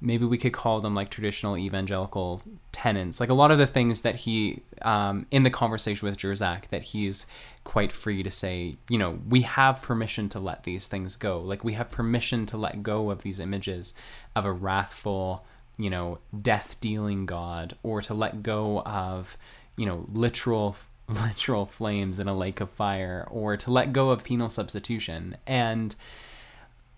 maybe 0.00 0.24
we 0.24 0.38
could 0.38 0.52
call 0.52 0.80
them 0.80 0.94
like 0.94 1.10
traditional 1.10 1.56
evangelical 1.56 2.40
tenets 2.72 3.20
like 3.20 3.28
a 3.28 3.34
lot 3.34 3.50
of 3.50 3.58
the 3.58 3.66
things 3.66 4.00
that 4.02 4.16
he 4.16 4.62
um, 4.82 5.26
in 5.30 5.42
the 5.42 5.50
conversation 5.50 6.08
with 6.08 6.16
Jersak 6.16 6.68
that 6.68 6.82
he's 6.82 7.26
quite 7.64 7.92
free 7.92 8.22
to 8.22 8.30
say 8.30 8.76
you 8.88 8.98
know 8.98 9.18
we 9.28 9.42
have 9.42 9.82
permission 9.82 10.28
to 10.30 10.40
let 10.40 10.64
these 10.64 10.86
things 10.86 11.16
go. 11.16 11.40
Like 11.40 11.64
we 11.64 11.74
have 11.74 11.90
permission 11.90 12.46
to 12.46 12.56
let 12.56 12.82
go 12.82 13.10
of 13.10 13.22
these 13.22 13.40
images 13.40 13.94
of 14.34 14.44
a 14.44 14.52
wrathful 14.52 15.44
you 15.78 15.90
know 15.90 16.18
death 16.42 16.76
dealing 16.80 17.24
god 17.24 17.74
or 17.82 18.02
to 18.02 18.12
let 18.12 18.42
go 18.42 18.80
of 18.80 19.36
you 19.76 19.86
know 19.86 20.06
literal 20.12 20.76
literal 21.26 21.66
flames 21.66 22.20
in 22.20 22.28
a 22.28 22.36
lake 22.36 22.60
of 22.60 22.70
fire 22.70 23.26
or 23.30 23.56
to 23.56 23.70
let 23.70 23.92
go 23.92 24.10
of 24.10 24.24
penal 24.24 24.48
substitution. 24.48 25.36
And 25.46 25.94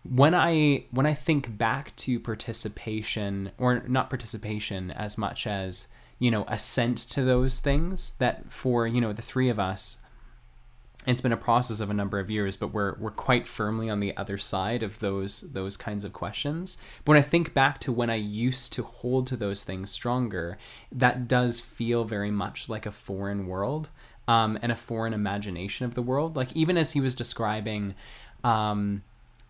when 0.09 0.35
I 0.35 0.87
when 0.91 1.07
I 1.07 1.15
think 1.15 1.57
back 1.57 1.95
to 1.97 2.19
participation 2.19 3.53
or 3.59 3.83
not 3.87 4.11
participation 4.11 4.91
as 4.91 5.17
much 5.17 5.47
as 5.47 5.89
you 6.19 6.31
know 6.31 6.45
assent 6.49 6.99
to 6.99 7.23
those 7.23 7.61
things 7.61 8.13
that 8.19 8.53
for 8.53 8.87
you 8.87 9.01
know 9.01 9.13
the 9.13 9.23
three 9.23 9.49
of 9.49 9.59
us 9.59 9.99
it's 11.05 11.21
been 11.21 11.33
a 11.33 11.37
process 11.37 11.81
of 11.81 11.91
a 11.91 11.95
number 11.95 12.21
of 12.21 12.31
years 12.31 12.57
but 12.57 12.69
we're 12.69 12.95
we're 12.99 13.11
quite 13.11 13.47
firmly 13.47 13.89
on 13.89 14.01
the 14.01 14.17
other 14.17 14.39
side 14.39 14.83
of 14.83 14.99
those 14.99 15.53
those 15.53 15.77
kinds 15.77 16.05
of 16.05 16.13
questions. 16.13 16.79
But 17.05 17.13
when 17.13 17.19
I 17.19 17.23
think 17.23 17.55
back 17.55 17.79
to 17.81 17.93
when 17.93 18.11
I 18.11 18.17
used 18.17 18.73
to 18.75 18.83
hold 18.83 19.27
to 19.29 19.37
those 19.37 19.63
things 19.65 19.91
stronger 19.91 20.59
that 20.91 21.29
does 21.29 21.61
feel 21.61 22.05
very 22.05 22.31
much 22.31 22.69
like 22.69 22.87
a 22.87 22.93
foreign 22.93 23.47
world 23.47 23.91
um, 24.29 24.59
and 24.63 24.71
a 24.73 24.77
foreign 24.77 25.13
imagination 25.13 25.85
of 25.87 25.95
the 25.95 26.03
world. 26.03 26.37
Like 26.37 26.53
even 26.55 26.77
as 26.77 26.93
he 26.93 27.01
was 27.01 27.15
describing 27.15 27.95
um, 28.45 29.03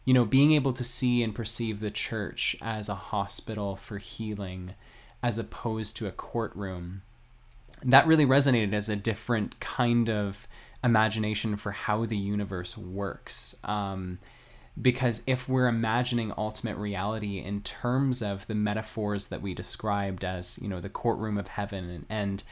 you 0.05 0.13
know, 0.15 0.25
being 0.25 0.53
able 0.53 0.73
to 0.73 0.85
see 0.85 1.23
and 1.23 1.35
perceive 1.35 1.81
the 1.81 1.91
church 1.91 2.57
as 2.61 2.89
a 2.89 2.95
hospital 2.95 3.77
for 3.77 3.99
healing 3.99 4.75
as 5.23 5.39
opposed 5.39 5.97
to 5.97 6.07
a 6.07 6.13
courtroom, 6.13 7.03
that 7.85 8.07
really 8.07 8.27
resonated 8.27 8.73
as 8.73 8.89
a 8.89 8.97
different 8.97 9.61
kind 9.61 10.11
of 10.11 10.49
imagination 10.83 11.57
for 11.57 11.73
how 11.73 12.05
the 12.05 12.17
universe 12.17 12.77
works. 12.77 13.57
Um, 13.63 14.19
because 14.81 15.23
if 15.27 15.49
we're 15.49 15.69
imagining 15.69 16.33
ultimate 16.37 16.77
reality 16.77 17.39
in 17.39 17.61
terms 17.61 18.23
of 18.23 18.47
the 18.47 18.55
metaphors 18.55 19.29
that 19.29 19.43
we 19.43 19.53
described 19.55 20.25
as, 20.25 20.59
you 20.63 20.69
know, 20.69 20.81
the 20.81 20.89
courtroom 20.89 21.37
of 21.37 21.49
heaven 21.49 21.91
and, 21.91 22.07
and 22.09 22.43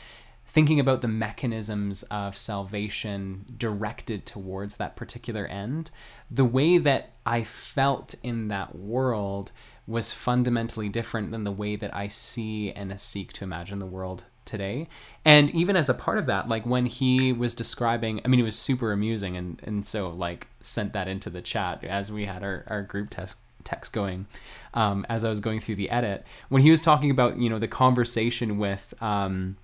thinking 0.50 0.80
about 0.80 1.00
the 1.00 1.06
mechanisms 1.06 2.02
of 2.04 2.36
salvation 2.36 3.44
directed 3.56 4.26
towards 4.26 4.78
that 4.78 4.96
particular 4.96 5.46
end, 5.46 5.92
the 6.28 6.44
way 6.44 6.76
that 6.76 7.12
I 7.24 7.44
felt 7.44 8.16
in 8.24 8.48
that 8.48 8.74
world 8.74 9.52
was 9.86 10.12
fundamentally 10.12 10.88
different 10.88 11.30
than 11.30 11.44
the 11.44 11.52
way 11.52 11.76
that 11.76 11.94
I 11.94 12.08
see 12.08 12.72
and 12.72 13.00
seek 13.00 13.32
to 13.34 13.44
imagine 13.44 13.78
the 13.78 13.86
world 13.86 14.24
today. 14.44 14.88
And 15.24 15.52
even 15.52 15.76
as 15.76 15.88
a 15.88 15.94
part 15.94 16.18
of 16.18 16.26
that, 16.26 16.48
like 16.48 16.66
when 16.66 16.86
he 16.86 17.32
was 17.32 17.54
describing, 17.54 18.20
I 18.24 18.28
mean, 18.28 18.40
it 18.40 18.44
was 18.44 18.58
super 18.58 18.90
amusing 18.90 19.36
and, 19.36 19.60
and 19.62 19.86
so 19.86 20.10
like 20.10 20.48
sent 20.60 20.92
that 20.94 21.06
into 21.06 21.30
the 21.30 21.42
chat 21.42 21.84
as 21.84 22.10
we 22.10 22.24
had 22.24 22.42
our, 22.42 22.64
our 22.66 22.82
group 22.82 23.10
test 23.10 23.36
text 23.62 23.92
going 23.92 24.26
um, 24.74 25.06
as 25.08 25.24
I 25.24 25.28
was 25.28 25.38
going 25.38 25.60
through 25.60 25.76
the 25.76 25.90
edit 25.90 26.26
when 26.48 26.62
he 26.62 26.72
was 26.72 26.80
talking 26.80 27.12
about, 27.12 27.38
you 27.38 27.48
know, 27.48 27.60
the 27.60 27.68
conversation 27.68 28.58
with, 28.58 28.94
um, 29.00 29.56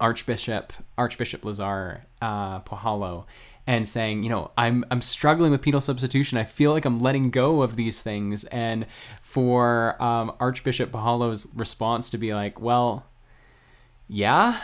Archbishop 0.00 0.72
Archbishop 0.96 1.44
Lazar 1.44 2.04
uh, 2.20 2.60
Puhalo 2.60 3.24
and 3.66 3.86
saying, 3.86 4.22
you 4.22 4.28
know, 4.28 4.50
I'm 4.58 4.84
I'm 4.90 5.00
struggling 5.00 5.52
with 5.52 5.62
penal 5.62 5.80
substitution. 5.80 6.38
I 6.38 6.44
feel 6.44 6.72
like 6.72 6.84
I'm 6.84 7.00
letting 7.00 7.30
go 7.30 7.62
of 7.62 7.76
these 7.76 8.00
things, 8.00 8.44
and 8.44 8.86
for 9.20 10.02
um, 10.02 10.32
Archbishop 10.40 10.90
Puhalo's 10.90 11.48
response 11.54 12.10
to 12.10 12.18
be 12.18 12.34
like, 12.34 12.60
well, 12.60 13.06
yeah, 14.08 14.62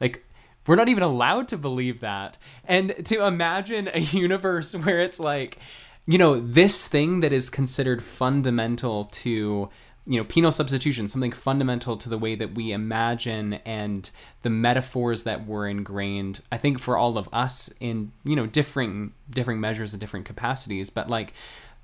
like 0.00 0.24
we're 0.66 0.76
not 0.76 0.88
even 0.88 1.02
allowed 1.02 1.48
to 1.48 1.58
believe 1.58 2.00
that, 2.00 2.38
and 2.64 2.94
to 3.06 3.26
imagine 3.26 3.88
a 3.92 4.00
universe 4.00 4.74
where 4.74 5.00
it's 5.00 5.18
like, 5.18 5.58
you 6.06 6.18
know, 6.18 6.38
this 6.40 6.86
thing 6.86 7.20
that 7.20 7.32
is 7.32 7.50
considered 7.50 8.04
fundamental 8.04 9.04
to 9.04 9.68
you 10.08 10.18
know 10.18 10.24
penal 10.24 10.52
substitution 10.52 11.08
something 11.08 11.32
fundamental 11.32 11.96
to 11.96 12.08
the 12.08 12.18
way 12.18 12.34
that 12.36 12.54
we 12.54 12.70
imagine 12.70 13.54
and 13.64 14.10
the 14.42 14.50
metaphors 14.50 15.24
that 15.24 15.46
were 15.46 15.66
ingrained 15.66 16.40
i 16.52 16.56
think 16.56 16.78
for 16.78 16.96
all 16.96 17.18
of 17.18 17.28
us 17.32 17.72
in 17.80 18.12
you 18.24 18.36
know 18.36 18.46
differing 18.46 19.12
differing 19.30 19.60
measures 19.60 19.92
and 19.92 20.00
different 20.00 20.26
capacities. 20.26 20.90
But 20.90 21.08
like 21.08 21.32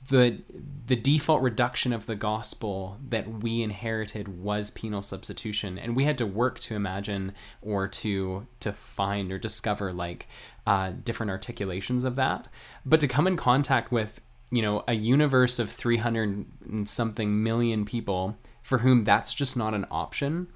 the 0.09 0.43
the 0.87 0.97
default 0.97 1.43
reduction 1.43 1.93
of 1.93 2.07
the 2.07 2.17
gospel 2.17 2.99
that 3.09 3.43
we 3.43 3.63
inherited 3.63 4.29
was 4.43 4.71
penal 4.71 5.03
substitution. 5.03 5.79
And 5.79 5.95
we 5.95 6.05
had 6.05 6.19
to 6.19 6.27
work 6.27 6.59
to 6.61 6.75
imagine 6.75 7.33
or 7.61 7.89
to 7.89 8.47
to 8.61 8.73
find 8.73 9.33
or 9.33 9.39
discover 9.39 9.93
like 9.93 10.29
uh, 10.67 10.93
different 11.05 11.31
articulations 11.31 12.05
of 12.05 12.17
that. 12.17 12.49
But 12.85 13.01
to 13.01 13.09
come 13.09 13.27
in 13.27 13.37
contact 13.37 13.93
with 13.93 14.21
you 14.53 14.63
know, 14.63 14.85
a 14.87 14.93
universe 14.93 15.59
of 15.59 15.71
300 15.71 16.45
and 16.69 16.89
something 16.89 17.43
million 17.43 17.85
people 17.85 18.37
for 18.61 18.79
whom 18.79 19.03
that's 19.03 19.35
just 19.35 19.57
not 19.57 19.75
an 19.75 19.87
option 19.91 20.47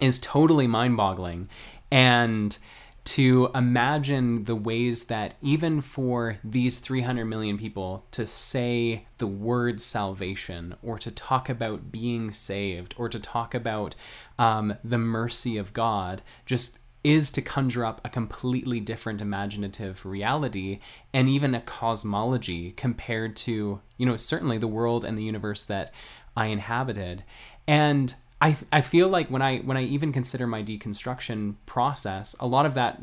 is 0.00 0.18
totally 0.20 0.66
mind 0.66 0.98
boggling. 0.98 1.48
And 1.90 2.56
to 3.04 3.50
imagine 3.54 4.44
the 4.44 4.56
ways 4.56 5.04
that 5.04 5.36
even 5.40 5.80
for 5.80 6.38
these 6.44 6.80
300 6.80 7.24
million 7.24 7.56
people 7.56 8.04
to 8.10 8.26
say 8.26 9.06
the 9.18 9.26
word 9.26 9.80
salvation 9.80 10.74
or 10.82 10.98
to 10.98 11.10
talk 11.10 11.48
about 11.48 11.92
being 11.92 12.32
saved 12.32 12.94
or 12.98 13.08
to 13.08 13.20
talk 13.20 13.54
about 13.54 13.94
um, 14.38 14.74
the 14.84 14.98
mercy 14.98 15.56
of 15.56 15.72
God 15.72 16.20
just 16.44 16.80
is 17.06 17.30
to 17.30 17.40
conjure 17.40 17.84
up 17.84 18.00
a 18.04 18.08
completely 18.08 18.80
different 18.80 19.22
imaginative 19.22 20.04
reality 20.04 20.80
and 21.14 21.28
even 21.28 21.54
a 21.54 21.60
cosmology 21.60 22.72
compared 22.72 23.36
to, 23.36 23.80
you 23.96 24.04
know, 24.04 24.16
certainly 24.16 24.58
the 24.58 24.66
world 24.66 25.04
and 25.04 25.16
the 25.16 25.22
universe 25.22 25.62
that 25.62 25.94
I 26.36 26.46
inhabited. 26.46 27.22
And 27.68 28.12
I, 28.42 28.56
I 28.72 28.80
feel 28.80 29.06
like 29.06 29.30
when 29.30 29.40
I 29.40 29.58
when 29.58 29.76
I 29.76 29.84
even 29.84 30.12
consider 30.12 30.48
my 30.48 30.64
deconstruction 30.64 31.54
process, 31.64 32.34
a 32.40 32.46
lot 32.48 32.66
of 32.66 32.74
that 32.74 33.00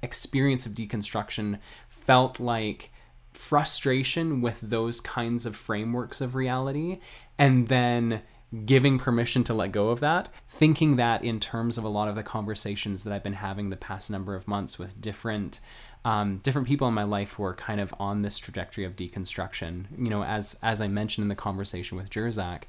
experience 0.00 0.64
of 0.64 0.74
deconstruction 0.74 1.58
felt 1.88 2.38
like 2.38 2.92
frustration 3.32 4.40
with 4.40 4.60
those 4.60 5.00
kinds 5.00 5.44
of 5.44 5.56
frameworks 5.56 6.20
of 6.20 6.36
reality 6.36 7.00
and 7.36 7.66
then 7.66 8.22
giving 8.64 8.98
permission 8.98 9.44
to 9.44 9.54
let 9.54 9.72
go 9.72 9.90
of 9.90 10.00
that, 10.00 10.28
thinking 10.48 10.96
that 10.96 11.24
in 11.24 11.38
terms 11.38 11.78
of 11.78 11.84
a 11.84 11.88
lot 11.88 12.08
of 12.08 12.16
the 12.16 12.22
conversations 12.22 13.04
that 13.04 13.12
I've 13.12 13.22
been 13.22 13.34
having 13.34 13.70
the 13.70 13.76
past 13.76 14.10
number 14.10 14.34
of 14.34 14.48
months 14.48 14.78
with 14.78 15.00
different 15.00 15.60
um, 16.02 16.38
different 16.38 16.66
people 16.66 16.88
in 16.88 16.94
my 16.94 17.04
life 17.04 17.34
who 17.34 17.44
are 17.44 17.54
kind 17.54 17.78
of 17.78 17.94
on 18.00 18.22
this 18.22 18.38
trajectory 18.38 18.84
of 18.84 18.96
deconstruction. 18.96 19.84
You 19.98 20.08
know, 20.08 20.24
as 20.24 20.58
as 20.62 20.80
I 20.80 20.88
mentioned 20.88 21.24
in 21.24 21.28
the 21.28 21.34
conversation 21.34 21.98
with 21.98 22.10
Jersak, 22.10 22.62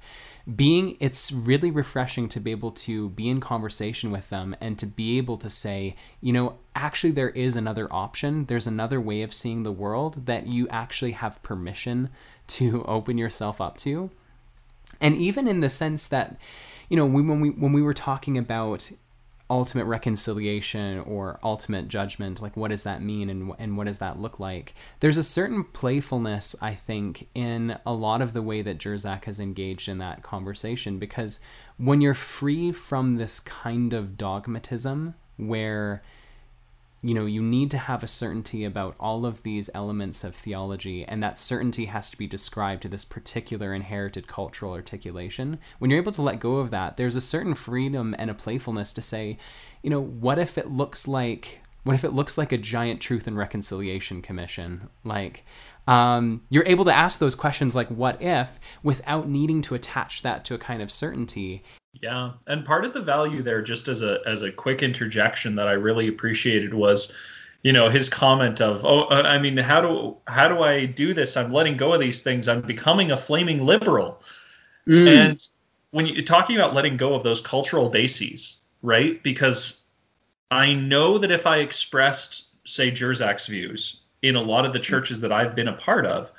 being 0.53 0.97
it's 0.99 1.31
really 1.31 1.71
refreshing 1.71 2.27
to 2.29 2.39
be 2.39 2.51
able 2.51 2.71
to 2.71 3.09
be 3.09 3.29
in 3.29 3.39
conversation 3.39 4.11
with 4.11 4.29
them 4.29 4.55
and 4.59 4.77
to 4.79 4.85
be 4.85 5.17
able 5.17 5.37
to 5.37 5.49
say, 5.49 5.95
you 6.19 6.33
know, 6.33 6.57
actually 6.75 7.11
there 7.11 7.29
is 7.29 7.55
another 7.55 7.87
option. 7.91 8.45
There's 8.45 8.67
another 8.67 8.99
way 8.99 9.21
of 9.21 9.33
seeing 9.33 9.63
the 9.63 9.71
world 9.71 10.25
that 10.25 10.47
you 10.47 10.67
actually 10.67 11.13
have 11.13 11.41
permission 11.41 12.09
to 12.47 12.83
open 12.85 13.17
yourself 13.17 13.61
up 13.61 13.77
to 13.77 14.11
and 14.99 15.15
even 15.15 15.47
in 15.47 15.61
the 15.61 15.69
sense 15.69 16.07
that 16.07 16.37
you 16.89 16.97
know 16.97 17.05
when 17.05 17.39
we 17.39 17.49
when 17.49 17.73
we 17.73 17.81
were 17.81 17.93
talking 17.93 18.37
about 18.37 18.91
ultimate 19.49 19.83
reconciliation 19.83 20.99
or 21.01 21.37
ultimate 21.43 21.89
judgment 21.89 22.41
like 22.41 22.55
what 22.55 22.69
does 22.69 22.83
that 22.83 23.01
mean 23.01 23.29
and 23.29 23.51
and 23.59 23.75
what 23.75 23.85
does 23.85 23.97
that 23.97 24.17
look 24.17 24.39
like? 24.39 24.73
There's 25.01 25.17
a 25.17 25.23
certain 25.23 25.65
playfulness 25.65 26.55
i 26.61 26.73
think 26.73 27.27
in 27.35 27.77
a 27.85 27.93
lot 27.93 28.21
of 28.21 28.33
the 28.33 28.41
way 28.41 28.61
that 28.61 28.77
Jersak 28.77 29.25
has 29.25 29.39
engaged 29.39 29.89
in 29.89 29.97
that 29.97 30.23
conversation 30.23 30.99
because 30.99 31.39
when 31.77 31.99
you're 31.99 32.13
free 32.13 32.71
from 32.71 33.17
this 33.17 33.39
kind 33.39 33.93
of 33.93 34.17
dogmatism 34.17 35.15
where 35.37 36.01
you 37.03 37.15
know, 37.15 37.25
you 37.25 37.41
need 37.41 37.71
to 37.71 37.77
have 37.77 38.03
a 38.03 38.07
certainty 38.07 38.63
about 38.63 38.95
all 38.99 39.25
of 39.25 39.41
these 39.41 39.69
elements 39.73 40.23
of 40.23 40.35
theology, 40.35 41.03
and 41.05 41.21
that 41.23 41.37
certainty 41.37 41.85
has 41.85 42.11
to 42.11 42.17
be 42.17 42.27
described 42.27 42.83
to 42.83 42.87
this 42.87 43.05
particular 43.05 43.73
inherited 43.73 44.27
cultural 44.27 44.73
articulation. 44.73 45.57
When 45.79 45.89
you're 45.89 45.99
able 45.99 46.11
to 46.11 46.21
let 46.21 46.39
go 46.39 46.57
of 46.57 46.69
that, 46.71 46.97
there's 46.97 47.15
a 47.15 47.21
certain 47.21 47.55
freedom 47.55 48.15
and 48.19 48.29
a 48.29 48.35
playfulness 48.35 48.93
to 48.93 49.01
say, 49.01 49.37
you 49.81 49.89
know, 49.89 50.01
what 50.01 50.37
if 50.37 50.57
it 50.57 50.69
looks 50.69 51.07
like 51.07 51.61
what 51.83 51.95
if 51.95 52.03
it 52.03 52.13
looks 52.13 52.37
like 52.37 52.51
a 52.51 52.57
giant 52.57 53.01
truth 53.01 53.25
and 53.25 53.35
reconciliation 53.35 54.21
commission? 54.21 54.89
Like, 55.03 55.43
um, 55.87 56.41
you're 56.49 56.67
able 56.67 56.85
to 56.85 56.95
ask 56.95 57.19
those 57.19 57.33
questions 57.33 57.75
like 57.75 57.87
what 57.87 58.21
if 58.21 58.59
without 58.83 59.27
needing 59.27 59.63
to 59.63 59.75
attach 59.75 60.21
that 60.21 60.45
to 60.45 60.53
a 60.53 60.59
kind 60.59 60.81
of 60.81 60.91
certainty 60.91 61.63
Yeah, 61.93 62.31
and 62.47 62.65
part 62.65 62.85
of 62.85 62.93
the 62.93 63.01
value 63.01 63.41
there, 63.41 63.61
just 63.61 63.87
as 63.87 64.01
a 64.01 64.19
as 64.25 64.41
a 64.41 64.51
quick 64.51 64.81
interjection 64.81 65.55
that 65.55 65.67
I 65.67 65.73
really 65.73 66.07
appreciated 66.07 66.73
was, 66.73 67.15
you 67.63 67.73
know, 67.73 67.89
his 67.89 68.09
comment 68.09 68.61
of, 68.61 68.85
"Oh, 68.85 69.03
uh, 69.03 69.23
I 69.25 69.37
mean, 69.37 69.57
how 69.57 69.81
do 69.81 70.17
how 70.27 70.47
do 70.47 70.63
I 70.63 70.85
do 70.85 71.13
this? 71.13 71.35
I'm 71.35 71.51
letting 71.51 71.77
go 71.77 71.93
of 71.93 71.99
these 71.99 72.21
things. 72.21 72.47
I'm 72.47 72.61
becoming 72.61 73.11
a 73.11 73.17
flaming 73.17 73.63
liberal." 73.63 74.23
Mm. 74.87 75.07
And 75.07 75.47
when 75.91 76.05
you're 76.05 76.23
talking 76.23 76.55
about 76.55 76.73
letting 76.73 76.97
go 76.97 77.13
of 77.13 77.23
those 77.23 77.41
cultural 77.41 77.89
bases, 77.89 78.61
right? 78.81 79.21
Because 79.21 79.83
I 80.49 80.73
know 80.73 81.17
that 81.17 81.31
if 81.31 81.45
I 81.45 81.57
expressed, 81.57 82.49
say, 82.65 82.91
Jersak's 82.91 83.47
views 83.47 84.01
in 84.21 84.35
a 84.35 84.41
lot 84.41 84.65
of 84.65 84.73
the 84.73 84.79
churches 84.79 85.19
that 85.21 85.31
I've 85.31 85.55
been 85.55 85.67
a 85.67 85.73
part 85.73 86.05
of, 86.05 86.31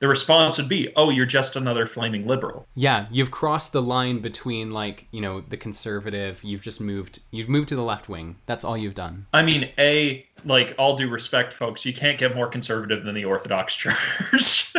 the 0.00 0.08
response 0.08 0.58
would 0.58 0.68
be, 0.68 0.92
"Oh, 0.96 1.10
you're 1.10 1.26
just 1.26 1.56
another 1.56 1.86
flaming 1.86 2.26
liberal." 2.26 2.66
Yeah, 2.74 3.06
you've 3.10 3.30
crossed 3.30 3.72
the 3.72 3.82
line 3.82 4.20
between 4.20 4.70
like, 4.70 5.06
you 5.10 5.20
know, 5.20 5.40
the 5.40 5.56
conservative, 5.56 6.42
you've 6.44 6.62
just 6.62 6.80
moved 6.80 7.20
you've 7.30 7.48
moved 7.48 7.68
to 7.70 7.76
the 7.76 7.82
left 7.82 8.08
wing. 8.08 8.36
That's 8.46 8.64
all 8.64 8.76
you've 8.76 8.94
done. 8.94 9.26
I 9.32 9.42
mean, 9.42 9.70
a 9.78 10.26
like 10.44 10.74
all 10.78 10.96
due 10.96 11.08
respect 11.08 11.52
folks, 11.52 11.86
you 11.86 11.92
can't 11.92 12.18
get 12.18 12.34
more 12.34 12.48
conservative 12.48 13.04
than 13.04 13.14
the 13.14 13.24
Orthodox 13.24 13.74
Church. 13.76 14.72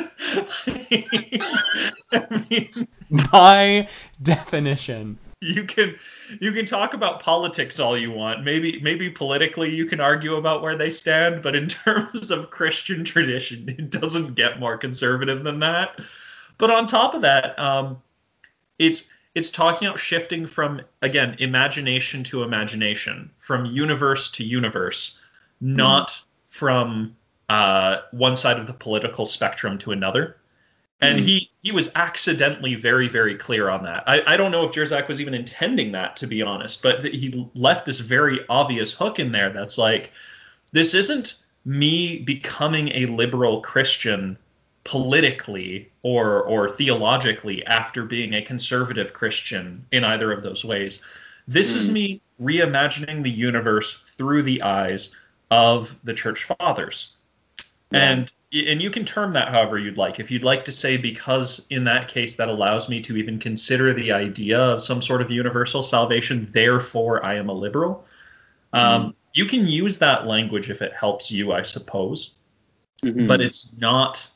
I 0.67 2.45
mean, 2.49 2.87
by 3.31 3.87
definition 4.21 5.17
you 5.41 5.63
can 5.63 5.95
you 6.39 6.51
can 6.51 6.65
talk 6.65 6.93
about 6.93 7.21
politics 7.21 7.79
all 7.79 7.97
you 7.97 8.11
want. 8.11 8.43
Maybe 8.43 8.79
maybe 8.81 9.09
politically 9.09 9.73
you 9.73 9.85
can 9.85 9.99
argue 9.99 10.35
about 10.35 10.61
where 10.61 10.75
they 10.75 10.89
stand, 10.89 11.41
but 11.41 11.55
in 11.55 11.67
terms 11.69 12.31
of 12.31 12.49
Christian 12.49 13.03
tradition, 13.03 13.69
it 13.69 13.91
doesn't 13.91 14.35
get 14.35 14.59
more 14.59 14.77
conservative 14.77 15.43
than 15.43 15.59
that. 15.59 15.99
But 16.57 16.71
on 16.71 16.87
top 16.87 17.13
of 17.13 17.21
that, 17.21 17.57
um, 17.59 18.01
it's 18.79 19.09
it's 19.35 19.51
talking 19.51 19.87
about 19.87 19.99
shifting 19.99 20.45
from 20.45 20.81
again 21.01 21.35
imagination 21.39 22.23
to 22.25 22.43
imagination, 22.43 23.29
from 23.37 23.65
universe 23.65 24.29
to 24.31 24.43
universe, 24.43 25.19
not 25.59 26.09
mm. 26.09 26.23
from 26.45 27.15
uh, 27.49 27.97
one 28.11 28.35
side 28.35 28.57
of 28.57 28.67
the 28.67 28.73
political 28.73 29.25
spectrum 29.25 29.77
to 29.79 29.91
another 29.91 30.37
and 31.01 31.19
mm 31.19 31.23
he 31.23 31.51
he 31.61 31.71
was 31.71 31.91
accidentally 31.95 32.75
very 32.75 33.07
very 33.07 33.35
clear 33.35 33.69
on 33.69 33.83
that. 33.83 34.03
I, 34.07 34.21
I 34.33 34.37
don't 34.37 34.51
know 34.51 34.63
if 34.63 34.71
Jersak 34.71 35.07
was 35.07 35.19
even 35.19 35.33
intending 35.33 35.91
that 35.93 36.15
to 36.17 36.27
be 36.27 36.41
honest, 36.41 36.81
but 36.81 37.05
he 37.05 37.49
left 37.55 37.85
this 37.85 37.99
very 37.99 38.39
obvious 38.49 38.93
hook 38.93 39.19
in 39.19 39.31
there 39.31 39.49
that's 39.49 39.77
like 39.77 40.11
this 40.71 40.93
isn't 40.93 41.35
me 41.65 42.19
becoming 42.19 42.89
a 42.93 43.07
liberal 43.07 43.61
Christian 43.61 44.37
politically 44.83 45.91
or 46.03 46.43
or 46.43 46.69
theologically 46.69 47.65
after 47.65 48.05
being 48.05 48.35
a 48.35 48.41
conservative 48.41 49.13
Christian 49.13 49.85
in 49.91 50.03
either 50.03 50.31
of 50.31 50.43
those 50.43 50.63
ways. 50.63 51.01
This 51.47 51.73
mm 51.73 51.75
is 51.75 51.91
me 51.91 52.21
reimagining 52.41 53.23
the 53.23 53.31
universe 53.31 53.99
through 54.05 54.43
the 54.43 54.61
eyes 54.61 55.15
of 55.51 55.97
the 56.03 56.13
church 56.13 56.43
fathers. 56.43 57.15
Yeah. 57.91 58.11
And 58.11 58.33
and 58.55 58.81
you 58.81 58.89
can 58.89 59.03
term 59.03 59.33
that 59.33 59.49
however 59.49 59.77
you'd 59.77 59.97
like. 59.97 60.19
If 60.19 60.31
you'd 60.31 60.43
like 60.43 60.63
to 60.65 60.71
say, 60.71 60.97
because 60.97 61.65
in 61.69 61.83
that 61.85 62.07
case, 62.07 62.35
that 62.35 62.47
allows 62.47 62.87
me 62.87 63.01
to 63.01 63.17
even 63.17 63.37
consider 63.37 63.93
the 63.93 64.11
idea 64.11 64.57
of 64.57 64.81
some 64.81 65.01
sort 65.01 65.21
of 65.21 65.29
universal 65.29 65.83
salvation, 65.83 66.47
therefore 66.51 67.25
I 67.25 67.35
am 67.35 67.49
a 67.49 67.53
liberal. 67.53 68.05
Mm-hmm. 68.73 69.03
Um, 69.03 69.15
you 69.33 69.45
can 69.45 69.67
use 69.67 69.97
that 69.97 70.25
language 70.25 70.69
if 70.69 70.81
it 70.81 70.93
helps 70.93 71.31
you, 71.31 71.51
I 71.51 71.63
suppose. 71.63 72.35
Mm-hmm. 73.03 73.27
But 73.27 73.41
it's 73.41 73.77
not, 73.77 74.27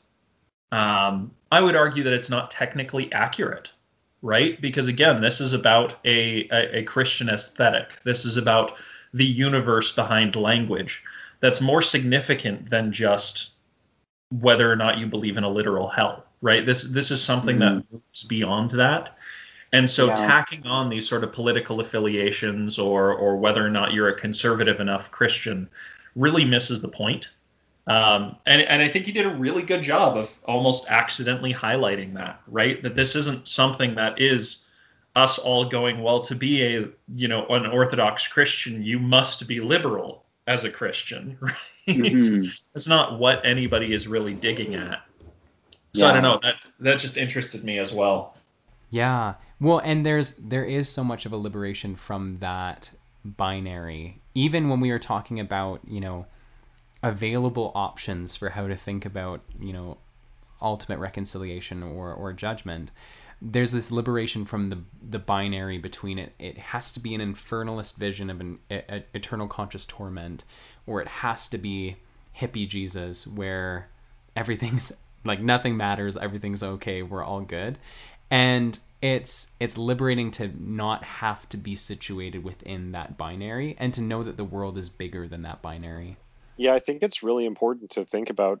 um, 0.70 1.30
I 1.50 1.62
would 1.62 1.74
argue 1.74 2.02
that 2.02 2.12
it's 2.12 2.30
not 2.30 2.50
technically 2.50 3.10
accurate, 3.12 3.72
right? 4.20 4.60
Because 4.60 4.86
again, 4.86 5.20
this 5.20 5.40
is 5.40 5.54
about 5.54 5.94
a, 6.04 6.46
a, 6.50 6.78
a 6.80 6.82
Christian 6.82 7.30
aesthetic, 7.30 8.02
this 8.04 8.24
is 8.26 8.36
about 8.36 8.76
the 9.14 9.24
universe 9.24 9.92
behind 9.92 10.36
language 10.36 11.02
that's 11.40 11.60
more 11.60 11.82
significant 11.82 12.68
than 12.68 12.92
just 12.92 13.52
whether 14.30 14.70
or 14.70 14.76
not 14.76 14.98
you 14.98 15.06
believe 15.06 15.36
in 15.36 15.44
a 15.44 15.50
literal 15.50 15.88
hell, 15.88 16.24
right? 16.40 16.64
This 16.64 16.84
this 16.84 17.10
is 17.10 17.22
something 17.22 17.56
mm. 17.56 17.60
that 17.60 17.92
moves 17.92 18.22
beyond 18.24 18.72
that. 18.72 19.16
And 19.72 19.88
so 19.88 20.06
yeah. 20.06 20.14
tacking 20.14 20.66
on 20.66 20.88
these 20.88 21.08
sort 21.08 21.22
of 21.22 21.32
political 21.32 21.80
affiliations 21.80 22.78
or 22.78 23.12
or 23.12 23.36
whether 23.36 23.64
or 23.64 23.70
not 23.70 23.92
you're 23.92 24.08
a 24.08 24.14
conservative 24.14 24.80
enough 24.80 25.10
Christian 25.10 25.68
really 26.14 26.44
misses 26.44 26.80
the 26.80 26.88
point. 26.88 27.30
Um, 27.86 28.36
and, 28.46 28.62
and 28.62 28.82
I 28.82 28.88
think 28.88 29.06
he 29.06 29.12
did 29.12 29.26
a 29.26 29.34
really 29.34 29.62
good 29.62 29.82
job 29.82 30.16
of 30.16 30.38
almost 30.44 30.86
accidentally 30.88 31.52
highlighting 31.52 32.14
that, 32.14 32.40
right? 32.46 32.80
That 32.82 32.94
this 32.94 33.16
isn't 33.16 33.48
something 33.48 33.94
that 33.96 34.20
is 34.20 34.66
us 35.16 35.38
all 35.38 35.64
going, 35.64 36.02
well, 36.02 36.20
to 36.20 36.36
be 36.36 36.62
a, 36.62 36.88
you 37.14 37.26
know, 37.26 37.46
an 37.48 37.66
Orthodox 37.66 38.28
Christian, 38.28 38.82
you 38.82 38.98
must 38.98 39.48
be 39.48 39.60
liberal 39.60 40.24
as 40.46 40.62
a 40.64 40.70
Christian, 40.70 41.36
right? 41.40 41.54
Mm-hmm. 41.96 42.44
it's, 42.74 42.88
not 42.88 43.18
what 43.18 43.44
anybody 43.44 43.92
is 43.92 44.08
really 44.08 44.34
digging 44.34 44.74
at. 44.74 45.00
So 45.94 46.04
yeah. 46.04 46.10
I 46.10 46.12
don't 46.14 46.22
know. 46.22 46.38
That 46.42 46.66
that 46.80 46.98
just 46.98 47.16
interested 47.16 47.64
me 47.64 47.78
as 47.78 47.92
well. 47.92 48.36
Yeah. 48.90 49.34
Well, 49.60 49.78
and 49.78 50.06
there's 50.06 50.32
there 50.32 50.64
is 50.64 50.88
so 50.88 51.04
much 51.04 51.26
of 51.26 51.32
a 51.32 51.36
liberation 51.36 51.96
from 51.96 52.38
that 52.38 52.92
binary. 53.24 54.20
Even 54.34 54.68
when 54.68 54.80
we 54.80 54.90
are 54.90 54.98
talking 54.98 55.40
about, 55.40 55.80
you 55.86 56.00
know, 56.00 56.26
available 57.02 57.72
options 57.74 58.36
for 58.36 58.50
how 58.50 58.68
to 58.68 58.76
think 58.76 59.04
about, 59.04 59.40
you 59.58 59.72
know, 59.72 59.98
ultimate 60.62 60.98
reconciliation 60.98 61.82
or 61.82 62.12
or 62.12 62.32
judgment 62.32 62.90
there's 63.42 63.72
this 63.72 63.90
liberation 63.90 64.44
from 64.44 64.70
the 64.70 64.78
the 65.02 65.18
binary 65.18 65.78
between 65.78 66.18
it. 66.18 66.34
It 66.38 66.58
has 66.58 66.92
to 66.92 67.00
be 67.00 67.14
an 67.14 67.20
infernalist 67.20 67.96
vision 67.96 68.30
of 68.30 68.40
an 68.40 68.58
a, 68.70 68.96
a 68.96 69.04
eternal 69.14 69.48
conscious 69.48 69.86
torment, 69.86 70.44
or 70.86 71.00
it 71.00 71.08
has 71.08 71.48
to 71.48 71.58
be 71.58 71.96
hippie 72.38 72.68
Jesus, 72.68 73.26
where 73.26 73.88
everything's 74.36 74.92
like 75.24 75.40
nothing 75.40 75.76
matters, 75.76 76.16
everything's 76.16 76.62
okay, 76.62 77.02
we're 77.02 77.24
all 77.24 77.40
good, 77.40 77.78
and 78.30 78.78
it's 79.02 79.52
it's 79.58 79.78
liberating 79.78 80.30
to 80.32 80.50
not 80.62 81.02
have 81.04 81.48
to 81.48 81.56
be 81.56 81.74
situated 81.74 82.44
within 82.44 82.92
that 82.92 83.16
binary 83.16 83.74
and 83.78 83.94
to 83.94 84.02
know 84.02 84.22
that 84.22 84.36
the 84.36 84.44
world 84.44 84.76
is 84.76 84.90
bigger 84.90 85.26
than 85.26 85.42
that 85.42 85.62
binary. 85.62 86.16
Yeah, 86.58 86.74
I 86.74 86.78
think 86.78 87.02
it's 87.02 87.22
really 87.22 87.46
important 87.46 87.90
to 87.92 88.04
think 88.04 88.28
about 88.28 88.60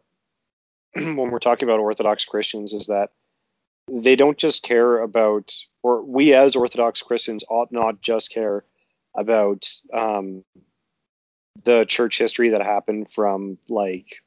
when 0.94 1.30
we're 1.30 1.38
talking 1.38 1.68
about 1.68 1.80
Orthodox 1.80 2.24
Christians 2.24 2.72
is 2.72 2.86
that 2.86 3.10
they 3.88 4.16
don't 4.16 4.38
just 4.38 4.62
care 4.62 5.00
about, 5.00 5.54
or 5.82 6.02
we 6.02 6.32
as 6.34 6.56
Orthodox 6.56 7.02
Christians 7.02 7.44
ought 7.48 7.72
not 7.72 8.00
just 8.00 8.30
care 8.30 8.64
about 9.14 9.68
um, 9.92 10.44
the 11.64 11.84
church 11.84 12.18
history 12.18 12.50
that 12.50 12.62
happened 12.62 13.10
from 13.10 13.58
like 13.68 14.22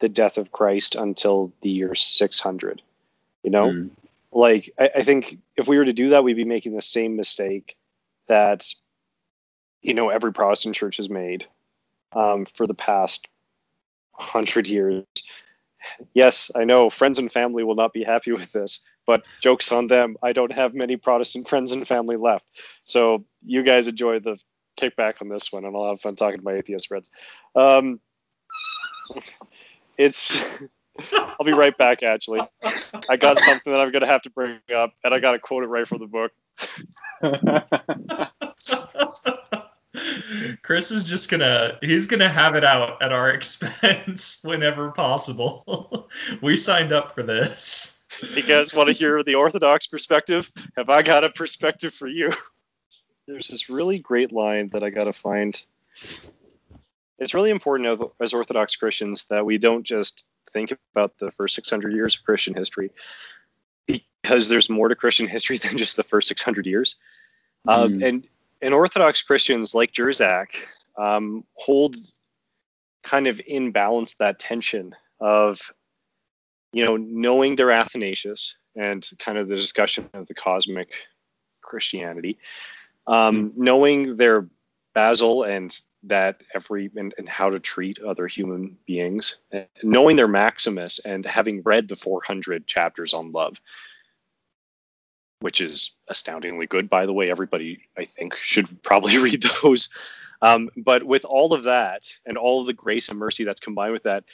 the 0.00 0.08
death 0.08 0.38
of 0.38 0.52
Christ 0.52 0.94
until 0.94 1.52
the 1.62 1.70
year 1.70 1.94
600. 1.94 2.82
You 3.42 3.50
know, 3.50 3.66
mm. 3.70 3.90
like 4.32 4.70
I, 4.78 4.90
I 4.96 5.02
think 5.02 5.38
if 5.56 5.68
we 5.68 5.78
were 5.78 5.84
to 5.84 5.92
do 5.92 6.08
that, 6.10 6.24
we'd 6.24 6.34
be 6.34 6.44
making 6.44 6.74
the 6.74 6.82
same 6.82 7.16
mistake 7.16 7.76
that 8.28 8.66
you 9.82 9.94
know 9.94 10.08
every 10.10 10.32
Protestant 10.32 10.74
church 10.74 10.96
has 10.98 11.08
made 11.08 11.46
um, 12.12 12.44
for 12.46 12.66
the 12.66 12.74
past 12.74 13.28
hundred 14.12 14.68
years. 14.68 15.04
Yes, 16.14 16.50
I 16.54 16.64
know 16.64 16.90
friends 16.90 17.18
and 17.18 17.30
family 17.30 17.64
will 17.64 17.74
not 17.74 17.92
be 17.92 18.04
happy 18.04 18.32
with 18.32 18.52
this, 18.52 18.80
but 19.06 19.24
jokes 19.40 19.72
on 19.72 19.86
them. 19.86 20.16
I 20.22 20.32
don't 20.32 20.52
have 20.52 20.74
many 20.74 20.96
Protestant 20.96 21.48
friends 21.48 21.72
and 21.72 21.86
family 21.86 22.16
left. 22.16 22.46
So 22.84 23.24
you 23.44 23.62
guys 23.62 23.88
enjoy 23.88 24.20
the 24.20 24.38
kickback 24.78 25.14
on 25.20 25.28
this 25.28 25.52
one, 25.52 25.64
and 25.64 25.76
I'll 25.76 25.88
have 25.90 26.00
fun 26.00 26.16
talking 26.16 26.38
to 26.38 26.44
my 26.44 26.54
atheist 26.54 26.88
friends. 26.88 27.10
Um, 27.54 28.00
it's. 29.96 30.40
I'll 31.12 31.44
be 31.44 31.52
right 31.52 31.76
back. 31.78 32.02
Actually, 32.02 32.40
I 33.08 33.16
got 33.16 33.38
something 33.40 33.72
that 33.72 33.80
I'm 33.80 33.92
gonna 33.92 34.06
have 34.06 34.22
to 34.22 34.30
bring 34.30 34.58
up, 34.74 34.94
and 35.04 35.14
I 35.14 35.20
got 35.20 35.32
to 35.32 35.38
quote 35.38 35.62
it 35.62 35.68
right 35.68 35.86
from 35.86 36.00
the 36.00 36.06
book. 36.06 36.32
Chris 40.62 40.90
is 40.90 41.04
just 41.04 41.30
gonna 41.30 41.78
he's 41.80 42.06
gonna 42.06 42.28
have 42.28 42.54
it 42.54 42.64
out 42.64 43.00
at 43.02 43.12
our 43.12 43.30
expense 43.34 44.40
whenever 44.42 44.90
possible. 44.90 46.08
we 46.42 46.56
signed 46.56 46.92
up 46.92 47.14
for 47.14 47.22
this 47.22 47.98
you 48.34 48.42
guys 48.42 48.74
want 48.74 48.88
to 48.88 48.94
hear 48.94 49.22
the 49.22 49.34
Orthodox 49.34 49.86
perspective? 49.86 50.50
Have 50.76 50.90
I 50.90 51.02
got 51.02 51.24
a 51.24 51.30
perspective 51.30 51.94
for 51.94 52.08
you? 52.08 52.30
There's 53.26 53.48
this 53.48 53.68
really 53.68 53.98
great 53.98 54.32
line 54.32 54.68
that 54.70 54.82
I 54.82 54.90
got 54.90 55.04
to 55.04 55.12
find. 55.12 55.60
It's 57.18 57.34
really 57.34 57.50
important 57.50 58.00
as 58.20 58.32
Orthodox 58.32 58.76
Christians 58.76 59.24
that 59.24 59.44
we 59.44 59.58
don't 59.58 59.84
just 59.84 60.24
think 60.52 60.72
about 60.94 61.18
the 61.18 61.30
first 61.30 61.54
600 61.54 61.92
years 61.92 62.16
of 62.16 62.24
Christian 62.24 62.54
history 62.54 62.90
because 63.86 64.48
there's 64.48 64.70
more 64.70 64.88
to 64.88 64.94
Christian 64.94 65.28
history 65.28 65.58
than 65.58 65.76
just 65.76 65.96
the 65.96 66.02
first 66.02 66.28
600 66.28 66.66
years. 66.66 66.96
Mm. 67.66 67.72
Um, 67.72 68.02
and, 68.02 68.26
and 68.60 68.74
Orthodox 68.74 69.22
Christians 69.22 69.74
like 69.74 69.92
Jersak 69.92 70.48
um, 70.96 71.44
hold 71.54 71.96
kind 73.02 73.26
of 73.26 73.40
in 73.46 73.70
balance 73.70 74.14
that 74.16 74.38
tension 74.38 74.94
of 75.20 75.60
you 76.72 76.84
know, 76.84 76.96
knowing 76.96 77.56
their 77.56 77.70
Athanasius 77.70 78.56
and 78.76 79.08
kind 79.18 79.38
of 79.38 79.48
the 79.48 79.56
discussion 79.56 80.08
of 80.14 80.26
the 80.26 80.34
cosmic 80.34 80.92
Christianity, 81.62 82.38
um, 83.06 83.52
knowing 83.56 84.16
their 84.16 84.48
Basil 84.94 85.44
and 85.44 85.78
that 86.04 86.42
every 86.54 86.90
and, 86.96 87.14
and 87.18 87.28
how 87.28 87.50
to 87.50 87.58
treat 87.58 87.98
other 88.00 88.26
human 88.26 88.76
beings, 88.86 89.38
knowing 89.82 90.16
their 90.16 90.28
Maximus 90.28 91.00
and 91.00 91.24
having 91.26 91.62
read 91.62 91.88
the 91.88 91.96
400 91.96 92.66
chapters 92.66 93.12
on 93.12 93.32
love, 93.32 93.60
which 95.40 95.60
is 95.60 95.96
astoundingly 96.08 96.66
good, 96.66 96.90
by 96.90 97.06
the 97.06 97.12
way. 97.12 97.30
Everybody, 97.30 97.80
I 97.96 98.04
think, 98.04 98.34
should 98.36 98.82
probably 98.82 99.18
read 99.22 99.44
those. 99.62 99.92
Um, 100.42 100.70
but 100.76 101.04
with 101.04 101.24
all 101.24 101.52
of 101.52 101.64
that 101.64 102.12
and 102.26 102.36
all 102.36 102.60
of 102.60 102.66
the 102.66 102.72
grace 102.72 103.08
and 103.08 103.18
mercy 103.18 103.44
that's 103.44 103.60
combined 103.60 103.92
with 103.92 104.04
that, 104.04 104.24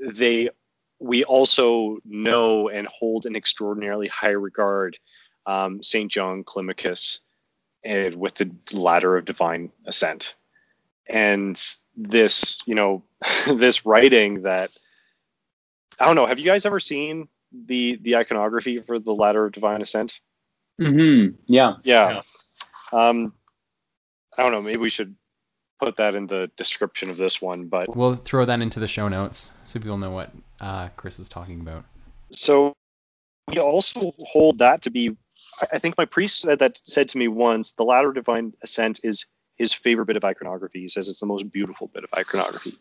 they 0.00 0.50
we 0.98 1.24
also 1.24 1.98
know 2.04 2.68
and 2.68 2.86
hold 2.86 3.26
in 3.26 3.34
extraordinarily 3.34 4.06
high 4.08 4.30
regard 4.30 4.98
um, 5.46 5.82
Saint 5.82 6.10
John 6.12 6.44
Climacus 6.44 7.18
and 7.84 8.14
with 8.14 8.36
the 8.36 8.50
ladder 8.72 9.16
of 9.16 9.24
divine 9.24 9.70
ascent 9.86 10.36
and 11.08 11.60
this 11.96 12.60
you 12.66 12.74
know 12.74 13.02
this 13.46 13.84
writing 13.84 14.42
that 14.42 14.70
i 15.98 16.06
don't 16.06 16.16
know 16.16 16.26
have 16.26 16.38
you 16.38 16.46
guys 16.46 16.64
ever 16.64 16.80
seen 16.80 17.28
the 17.66 17.98
the 18.02 18.16
iconography 18.16 18.78
for 18.78 18.98
the 18.98 19.14
ladder 19.14 19.46
of 19.46 19.52
divine 19.52 19.82
ascent 19.82 20.20
mm-hmm 20.80 21.34
yeah 21.46 21.74
yeah, 21.84 22.20
yeah. 22.92 23.08
um 23.08 23.32
i 24.36 24.42
don't 24.42 24.52
know 24.52 24.62
maybe 24.62 24.78
we 24.78 24.90
should 24.90 25.14
put 25.78 25.96
that 25.96 26.14
in 26.14 26.26
the 26.26 26.50
description 26.56 27.10
of 27.10 27.16
this 27.16 27.42
one 27.42 27.66
but 27.66 27.94
we'll 27.96 28.14
throw 28.14 28.44
that 28.44 28.60
into 28.60 28.78
the 28.78 28.86
show 28.86 29.08
notes 29.08 29.54
so 29.64 29.80
people 29.80 29.98
know 29.98 30.10
what 30.10 30.30
uh, 30.60 30.88
chris 30.96 31.18
is 31.18 31.28
talking 31.28 31.60
about 31.60 31.84
so 32.30 32.72
we 33.48 33.58
also 33.58 34.12
hold 34.20 34.58
that 34.58 34.80
to 34.82 34.90
be 34.90 35.16
i 35.72 35.78
think 35.78 35.98
my 35.98 36.04
priest 36.04 36.40
said 36.40 36.58
that 36.58 36.78
said 36.84 37.08
to 37.08 37.18
me 37.18 37.28
once 37.28 37.72
the 37.72 37.82
ladder 37.82 38.08
of 38.08 38.14
divine 38.14 38.52
ascent 38.62 39.00
is 39.02 39.26
his 39.62 39.72
favorite 39.72 40.06
bit 40.06 40.16
of 40.16 40.24
iconography. 40.24 40.80
He 40.80 40.88
says 40.88 41.08
it's 41.08 41.20
the 41.20 41.26
most 41.26 41.50
beautiful 41.50 41.88
bit 41.88 42.04
of 42.04 42.10
iconography. 42.16 42.72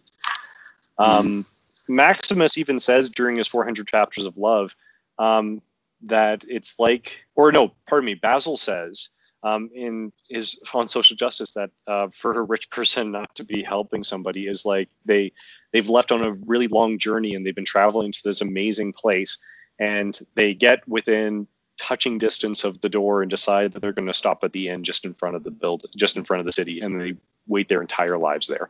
Um, 0.98 1.46
Maximus 1.88 2.58
even 2.58 2.80
says 2.80 3.10
during 3.10 3.38
his 3.38 3.48
400 3.48 3.88
chapters 3.88 4.26
of 4.26 4.38
love 4.38 4.76
um, 5.20 5.62
that 6.04 6.44
it's 6.48 6.80
like, 6.80 7.26
or 7.36 7.52
no, 7.52 7.74
pardon 7.88 8.06
me, 8.06 8.16
Basil 8.16 8.58
says 8.58 9.10
um, 9.44 9.70
in 9.74 10.12
his 10.30 10.62
on 10.74 10.88
social 10.88 11.16
justice 11.16 11.54
that 11.54 11.72
uh, 11.88 12.08
for 12.10 12.40
a 12.40 12.44
rich 12.44 12.70
person 12.70 13.12
not 13.12 13.34
to 13.36 13.44
be 13.44 13.64
helping 13.64 14.04
somebody 14.04 14.48
is 14.48 14.66
like 14.66 14.90
they 15.06 15.32
they've 15.72 15.90
left 15.90 16.12
on 16.12 16.24
a 16.24 16.34
really 16.46 16.68
long 16.68 16.98
journey 17.00 17.34
and 17.34 17.46
they've 17.46 17.56
been 17.56 17.66
traveling 17.66 18.12
to 18.12 18.24
this 18.24 18.42
amazing 18.42 18.94
place 18.94 19.38
and 19.80 20.20
they 20.36 20.54
get 20.54 20.88
within 20.88 21.48
touching 21.78 22.20
distance 22.20 22.64
of 22.64 22.80
the 22.82 22.90
door 22.90 23.24
and 23.24 23.32
decide 23.32 23.74
that 23.74 23.80
they're 23.80 23.92
going 23.92 24.08
to 24.08 24.14
stop 24.14 24.44
at 24.44 24.54
the 24.54 24.68
inn 24.70 24.84
just 24.84 25.04
in 25.04 25.14
front 25.16 25.36
of 25.36 25.44
the 25.44 25.50
build, 25.50 25.86
just 25.96 26.16
in 26.16 26.24
front 26.24 26.40
of 26.40 26.46
the 26.46 26.52
city, 26.52 26.80
and 26.80 27.02
they 27.02 27.16
wait 27.48 27.68
their 27.68 27.82
entire 27.82 28.20
lives 28.20 28.48
there. 28.48 28.70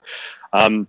Um, 0.54 0.88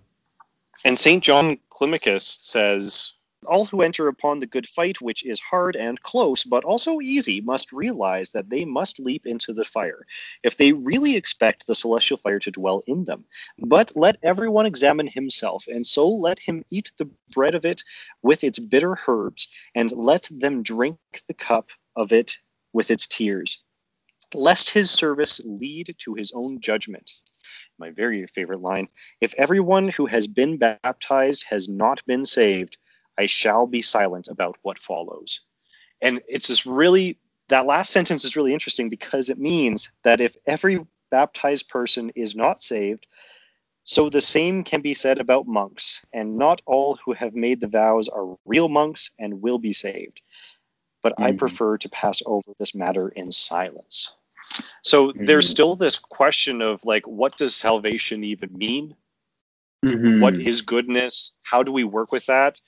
and 0.85 0.97
Saint 0.97 1.23
John 1.23 1.57
Climacus 1.69 2.39
says, 2.41 3.12
all 3.45 3.65
who 3.65 3.81
enter 3.81 4.07
upon 4.07 4.39
the 4.39 4.47
good 4.47 4.67
fight, 4.67 5.01
which 5.01 5.25
is 5.25 5.39
hard 5.39 5.75
and 5.75 6.01
close, 6.01 6.43
but 6.43 6.63
also 6.63 6.99
easy, 7.01 7.41
must 7.41 7.71
realize 7.71 8.31
that 8.31 8.49
they 8.49 8.65
must 8.65 8.99
leap 8.99 9.25
into 9.25 9.53
the 9.53 9.65
fire, 9.65 10.05
if 10.43 10.57
they 10.57 10.73
really 10.73 11.15
expect 11.15 11.67
the 11.67 11.75
celestial 11.75 12.17
fire 12.17 12.39
to 12.39 12.51
dwell 12.51 12.83
in 12.87 13.03
them. 13.05 13.25
But 13.59 13.91
let 13.95 14.17
everyone 14.23 14.65
examine 14.65 15.07
himself, 15.07 15.67
and 15.67 15.85
so 15.85 16.07
let 16.09 16.39
him 16.39 16.63
eat 16.71 16.91
the 16.97 17.09
bread 17.31 17.55
of 17.55 17.65
it 17.65 17.83
with 18.21 18.43
its 18.43 18.59
bitter 18.59 18.97
herbs, 19.07 19.47
and 19.75 19.91
let 19.91 20.27
them 20.31 20.63
drink 20.63 20.97
the 21.27 21.33
cup 21.33 21.69
of 21.95 22.11
it 22.11 22.39
with 22.73 22.89
its 22.89 23.07
tears, 23.07 23.63
lest 24.33 24.71
his 24.71 24.89
service 24.89 25.41
lead 25.45 25.95
to 25.99 26.13
his 26.15 26.31
own 26.33 26.59
judgment. 26.59 27.11
My 27.79 27.89
very 27.89 28.25
favorite 28.27 28.61
line 28.61 28.87
If 29.19 29.33
everyone 29.35 29.89
who 29.89 30.05
has 30.05 30.27
been 30.27 30.57
baptized 30.57 31.45
has 31.49 31.67
not 31.67 32.05
been 32.05 32.25
saved, 32.25 32.77
I 33.17 33.25
shall 33.25 33.67
be 33.67 33.81
silent 33.81 34.27
about 34.27 34.57
what 34.61 34.79
follows. 34.79 35.41
And 36.01 36.21
it's 36.27 36.47
this 36.47 36.65
really, 36.65 37.17
that 37.49 37.65
last 37.65 37.91
sentence 37.91 38.25
is 38.25 38.35
really 38.35 38.53
interesting 38.53 38.89
because 38.89 39.29
it 39.29 39.39
means 39.39 39.89
that 40.03 40.21
if 40.21 40.35
every 40.45 40.85
baptized 41.11 41.69
person 41.69 42.11
is 42.15 42.35
not 42.35 42.63
saved, 42.63 43.07
so 43.85 44.09
the 44.09 44.21
same 44.21 44.63
can 44.63 44.81
be 44.81 44.93
said 44.93 45.19
about 45.19 45.45
monks, 45.45 46.05
and 46.13 46.37
not 46.37 46.61
all 46.65 46.97
who 47.05 47.11
have 47.13 47.35
made 47.35 47.59
the 47.59 47.67
vows 47.67 48.07
are 48.07 48.37
real 48.45 48.69
monks 48.69 49.11
and 49.19 49.41
will 49.41 49.59
be 49.59 49.73
saved 49.73 50.21
but 51.03 51.13
mm-hmm. 51.13 51.23
I 51.25 51.31
prefer 51.33 51.77
to 51.77 51.89
pass 51.89 52.23
over 52.25 52.51
this 52.57 52.73
matter 52.73 53.09
in 53.09 53.31
silence. 53.31 54.15
So 54.81 55.09
mm-hmm. 55.09 55.25
there's 55.25 55.47
still 55.47 55.75
this 55.75 55.99
question 55.99 56.61
of 56.61 56.83
like, 56.83 57.05
what 57.05 57.37
does 57.37 57.53
salvation 57.53 58.23
even 58.23 58.49
mean? 58.57 58.95
Mm-hmm. 59.85 60.21
What 60.21 60.35
is 60.35 60.61
goodness? 60.61 61.37
How 61.43 61.61
do 61.61 61.71
we 61.71 61.83
work 61.83 62.11
with 62.11 62.25
that? 62.27 62.59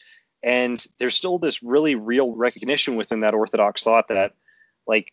And 0.46 0.86
there's 1.00 1.16
still 1.16 1.40
this 1.40 1.64
really 1.64 1.96
real 1.96 2.32
recognition 2.32 2.96
within 2.96 3.22
that 3.22 3.34
Orthodox 3.34 3.84
thought 3.84 4.08
that, 4.10 4.34
like, 4.86 5.12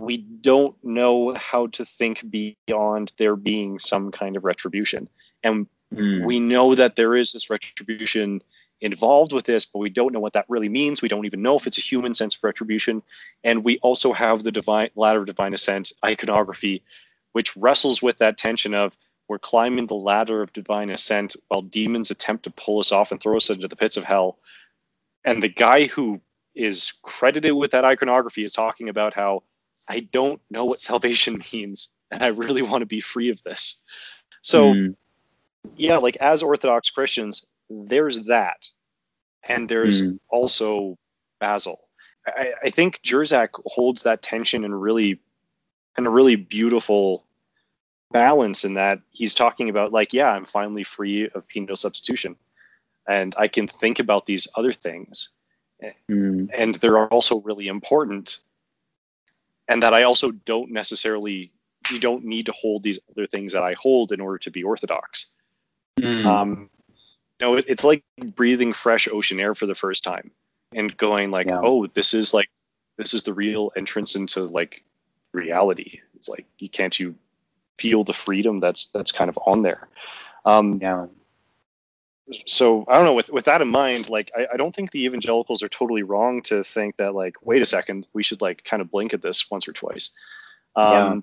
we 0.00 0.16
don't 0.16 0.74
know 0.82 1.34
how 1.34 1.66
to 1.68 1.84
think 1.84 2.24
beyond 2.30 3.12
there 3.18 3.36
being 3.36 3.78
some 3.78 4.10
kind 4.10 4.34
of 4.34 4.44
retribution. 4.44 5.10
And 5.44 5.66
mm. 5.94 6.24
we 6.24 6.40
know 6.40 6.74
that 6.74 6.96
there 6.96 7.14
is 7.14 7.32
this 7.32 7.50
retribution 7.50 8.42
involved 8.80 9.32
with 9.32 9.44
this, 9.44 9.66
but 9.66 9.78
we 9.78 9.90
don't 9.90 10.12
know 10.12 10.20
what 10.20 10.32
that 10.32 10.46
really 10.48 10.70
means. 10.70 11.02
We 11.02 11.08
don't 11.08 11.26
even 11.26 11.42
know 11.42 11.56
if 11.56 11.66
it's 11.66 11.78
a 11.78 11.82
human 11.82 12.14
sense 12.14 12.34
of 12.34 12.42
retribution. 12.42 13.02
And 13.44 13.62
we 13.62 13.78
also 13.78 14.14
have 14.14 14.42
the 14.42 14.50
divine 14.50 14.88
ladder 14.96 15.20
of 15.20 15.26
divine 15.26 15.52
ascent 15.52 15.92
iconography, 16.02 16.82
which 17.32 17.54
wrestles 17.58 18.02
with 18.02 18.16
that 18.18 18.38
tension 18.38 18.74
of 18.74 18.96
we're 19.28 19.38
climbing 19.38 19.86
the 19.86 19.94
ladder 19.94 20.42
of 20.42 20.52
divine 20.52 20.90
ascent 20.90 21.36
while 21.48 21.62
demons 21.62 22.10
attempt 22.10 22.44
to 22.44 22.50
pull 22.50 22.80
us 22.80 22.90
off 22.90 23.12
and 23.12 23.20
throw 23.20 23.36
us 23.36 23.50
into 23.50 23.68
the 23.68 23.76
pits 23.76 23.96
of 23.96 24.04
hell. 24.04 24.38
And 25.24 25.42
the 25.42 25.48
guy 25.48 25.86
who 25.86 26.20
is 26.54 26.92
credited 27.02 27.52
with 27.54 27.70
that 27.70 27.84
iconography 27.84 28.44
is 28.44 28.52
talking 28.52 28.88
about 28.88 29.14
how 29.14 29.42
I 29.88 30.00
don't 30.00 30.40
know 30.50 30.64
what 30.64 30.80
salvation 30.80 31.42
means, 31.52 31.94
and 32.10 32.22
I 32.22 32.28
really 32.28 32.62
want 32.62 32.82
to 32.82 32.86
be 32.86 33.00
free 33.00 33.30
of 33.30 33.42
this. 33.42 33.84
So, 34.42 34.72
mm. 34.72 34.96
yeah, 35.76 35.96
like 35.96 36.16
as 36.16 36.42
Orthodox 36.42 36.90
Christians, 36.90 37.46
there's 37.70 38.24
that, 38.24 38.68
and 39.44 39.68
there's 39.68 40.02
mm. 40.02 40.18
also 40.28 40.98
Basil. 41.40 41.80
I, 42.26 42.52
I 42.64 42.70
think 42.70 43.00
Jersak 43.02 43.48
holds 43.66 44.02
that 44.02 44.22
tension 44.22 44.64
in 44.64 44.74
really, 44.74 45.20
in 45.98 46.06
a 46.06 46.10
really 46.10 46.36
beautiful 46.36 47.24
balance 48.12 48.64
in 48.64 48.74
that 48.74 49.00
he's 49.10 49.34
talking 49.34 49.68
about 49.68 49.92
like, 49.92 50.12
yeah, 50.12 50.30
I'm 50.30 50.44
finally 50.44 50.84
free 50.84 51.28
of 51.30 51.48
penal 51.48 51.76
substitution, 51.76 52.36
and 53.08 53.34
I 53.38 53.48
can 53.48 53.66
think 53.66 53.98
about 53.98 54.26
these 54.26 54.48
other 54.56 54.72
things, 54.72 55.30
mm. 56.10 56.48
and 56.56 56.74
they're 56.76 57.08
also 57.08 57.40
really 57.40 57.68
important, 57.68 58.38
and 59.68 59.82
that 59.82 59.94
I 59.94 60.02
also 60.04 60.30
don't 60.30 60.70
necessarily 60.70 61.52
you 61.90 61.98
don't 61.98 62.24
need 62.24 62.46
to 62.46 62.52
hold 62.52 62.82
these 62.82 63.00
other 63.10 63.26
things 63.26 63.52
that 63.52 63.62
I 63.62 63.74
hold 63.74 64.12
in 64.12 64.20
order 64.20 64.38
to 64.38 64.50
be 64.50 64.62
orthodox. 64.62 65.32
Mm. 65.98 66.24
Um, 66.24 66.70
know, 67.42 67.56
it, 67.56 67.66
it's 67.68 67.84
like 67.84 68.02
breathing 68.34 68.72
fresh 68.72 69.06
ocean 69.08 69.38
air 69.38 69.54
for 69.54 69.66
the 69.66 69.74
first 69.74 70.02
time 70.02 70.30
and 70.74 70.96
going 70.96 71.30
like, 71.30 71.48
yeah. 71.48 71.60
oh, 71.62 71.86
this 71.88 72.14
is 72.14 72.32
like 72.32 72.48
this 72.96 73.12
is 73.12 73.24
the 73.24 73.34
real 73.34 73.70
entrance 73.76 74.16
into 74.16 74.44
like 74.44 74.82
reality. 75.32 76.00
It's 76.14 76.28
like 76.28 76.46
you 76.58 76.70
can't 76.70 76.98
you 76.98 77.14
feel 77.76 78.04
the 78.04 78.12
freedom 78.14 78.60
that's 78.60 78.86
that's 78.86 79.12
kind 79.12 79.28
of 79.28 79.38
on 79.44 79.62
there. 79.62 79.88
Um, 80.46 80.78
yeah. 80.80 81.06
So 82.46 82.84
I 82.88 82.96
don't 82.96 83.04
know. 83.04 83.14
With 83.14 83.30
with 83.30 83.44
that 83.46 83.60
in 83.60 83.68
mind, 83.68 84.08
like 84.08 84.30
I, 84.36 84.46
I 84.54 84.56
don't 84.56 84.74
think 84.74 84.90
the 84.90 85.04
evangelicals 85.04 85.62
are 85.62 85.68
totally 85.68 86.02
wrong 86.02 86.42
to 86.42 86.62
think 86.62 86.96
that 86.96 87.14
like, 87.14 87.36
wait 87.42 87.62
a 87.62 87.66
second, 87.66 88.06
we 88.12 88.22
should 88.22 88.40
like 88.40 88.64
kind 88.64 88.80
of 88.80 88.90
blink 88.90 89.12
at 89.12 89.22
this 89.22 89.50
once 89.50 89.66
or 89.66 89.72
twice. 89.72 90.14
Um, 90.76 90.92
yeah. 90.92 91.20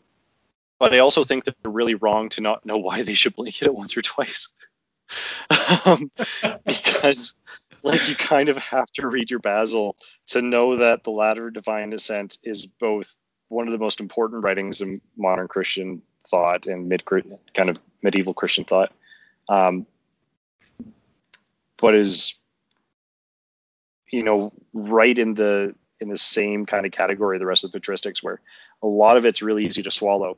But 0.77 0.93
I 0.93 0.99
also 0.99 1.23
think 1.23 1.45
that 1.45 1.55
they're 1.61 1.71
really 1.71 1.95
wrong 1.95 2.29
to 2.29 2.41
not 2.41 2.65
know 2.65 2.77
why 2.77 3.01
they 3.01 3.13
should 3.13 3.35
blink 3.35 3.61
at 3.61 3.67
it 3.67 3.75
once 3.75 3.97
or 3.97 4.01
twice 4.01 4.53
um, 5.85 6.11
because 6.65 7.35
like 7.83 8.07
you 8.07 8.15
kind 8.15 8.49
of 8.49 8.57
have 8.57 8.87
to 8.93 9.07
read 9.07 9.31
your 9.31 9.39
Basil 9.39 9.95
to 10.27 10.41
know 10.41 10.75
that 10.75 11.03
the 11.03 11.11
ladder 11.11 11.47
of 11.47 11.53
divine 11.53 11.93
ascent 11.93 12.37
is 12.43 12.67
both 12.67 13.17
one 13.47 13.67
of 13.67 13.71
the 13.71 13.79
most 13.79 13.99
important 13.99 14.43
writings 14.43 14.81
in 14.81 15.01
modern 15.17 15.47
Christian 15.47 16.01
thought 16.27 16.67
and 16.67 16.87
mid 16.87 17.03
kind 17.05 17.69
of 17.69 17.79
medieval 18.03 18.33
Christian 18.33 18.63
thought, 18.63 18.91
um, 19.47 19.85
but 21.81 21.95
is 21.95 22.35
you 24.11 24.23
know 24.23 24.51
right 24.73 25.17
in 25.17 25.33
the 25.33 25.73
in 25.99 26.09
the 26.09 26.17
same 26.17 26.65
kind 26.65 26.85
of 26.85 26.91
category 26.91 27.37
the 27.37 27.45
rest 27.45 27.63
of 27.63 27.71
the 27.71 27.79
patristics 27.79 28.23
where 28.23 28.41
a 28.81 28.87
lot 28.87 29.17
of 29.17 29.25
it's 29.25 29.41
really 29.41 29.65
easy 29.65 29.83
to 29.83 29.91
swallow 29.91 30.37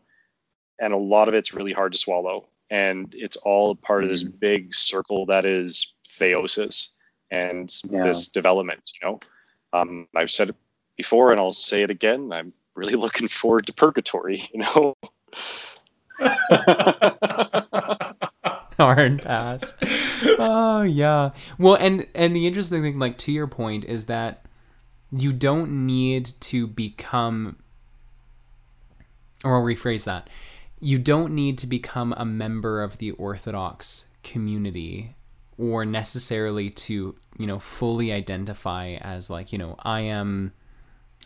and 0.80 0.94
a 0.94 0.98
lot 0.98 1.28
of 1.28 1.36
it's 1.36 1.54
really 1.54 1.74
hard 1.74 1.92
to 1.92 1.98
swallow 1.98 2.48
and 2.72 3.14
it's 3.16 3.38
all 3.38 3.76
part 3.76 4.04
of 4.04 4.10
this 4.10 4.24
mm-hmm. 4.24 4.38
big 4.38 4.74
circle 4.74 5.26
that 5.26 5.46
is 5.46 5.94
theosis 6.08 6.88
and 7.30 7.74
yeah. 7.90 8.02
this 8.02 8.28
development. 8.28 8.92
You 9.02 9.08
know, 9.08 9.20
um, 9.74 10.08
I've 10.16 10.32
said 10.32 10.50
it 10.50 10.56
before, 10.98 11.32
and 11.32 11.40
I'll 11.40 11.54
say 11.54 11.84
it 11.84 11.92
again. 11.92 12.32
I'm 12.32 12.54
really 12.76 12.96
looking 13.04 13.28
forward 13.28 13.68
to 13.68 13.74
Purgatory. 13.74 14.50
You 14.54 14.62
know. 14.62 14.96
hard 18.96 19.22
pass. 19.22 19.78
Oh 20.40 20.82
yeah. 20.82 21.32
Well, 21.58 21.76
and 21.76 22.08
and 22.16 22.36
the 22.36 22.48
interesting 22.48 22.82
thing, 22.82 23.00
like 23.00 23.18
to 23.20 23.32
your 23.32 23.48
point, 23.48 23.86
is 23.86 24.06
that 24.06 24.46
you 25.12 25.34
don't 25.34 25.86
need 25.86 26.26
to 26.42 26.68
become, 26.68 27.58
or 29.44 29.56
I'll 29.56 29.64
rephrase 29.64 30.06
that. 30.06 30.30
You 30.80 30.98
don't 30.98 31.34
need 31.34 31.58
to 31.60 31.68
become 31.68 32.14
a 32.18 32.26
member 32.26 32.82
of 32.82 32.98
the 32.98 33.12
Orthodox 33.12 34.08
community 34.24 35.16
or 35.58 35.86
necessarily 35.86 36.70
to 36.70 37.16
you 37.38 37.48
know 37.48 37.60
fully 37.60 38.12
identify 38.12 38.96
as 39.02 39.30
like 39.30 39.52
you 39.52 39.60
know 39.60 39.76
I 39.84 40.02
am 40.02 40.54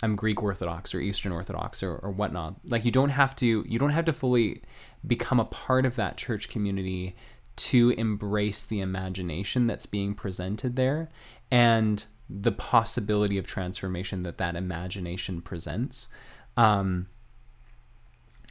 I'm 0.04 0.16
Greek 0.16 0.44
Orthodox 0.44 0.94
or 0.94 1.00
Eastern 1.00 1.32
Orthodox 1.32 1.82
or, 1.82 1.96
or 1.96 2.12
whatnot. 2.12 2.56
Like 2.66 2.84
you 2.84 2.92
don't 2.92 3.10
have 3.10 3.36
to 3.38 3.66
you 3.68 3.80
don't 3.80 3.92
have 3.92 4.06
to 4.06 4.14
fully 4.14 4.62
become 5.08 5.40
a 5.40 5.46
part 5.46 5.86
of 5.86 5.96
that 5.96 6.18
church 6.18 6.50
community 6.50 7.16
to 7.56 7.92
embrace 7.92 8.64
the 8.64 8.82
imagination 8.82 9.68
that's 9.68 9.86
being 9.86 10.14
presented 10.14 10.76
there 10.76 11.10
and 11.52 12.06
the 12.30 12.52
possibility 12.52 13.38
of 13.38 13.46
transformation 13.46 14.24
that 14.24 14.38
that 14.38 14.56
imagination 14.56 15.42
presents. 15.42 16.10
Um, 16.58 17.08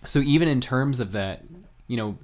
so 0.07 0.21
even 0.21 0.49
in 0.49 0.61
terms 0.61 1.01
of 1.01 1.13
the, 1.13 1.39
you 1.87 1.97
know, 1.97 2.19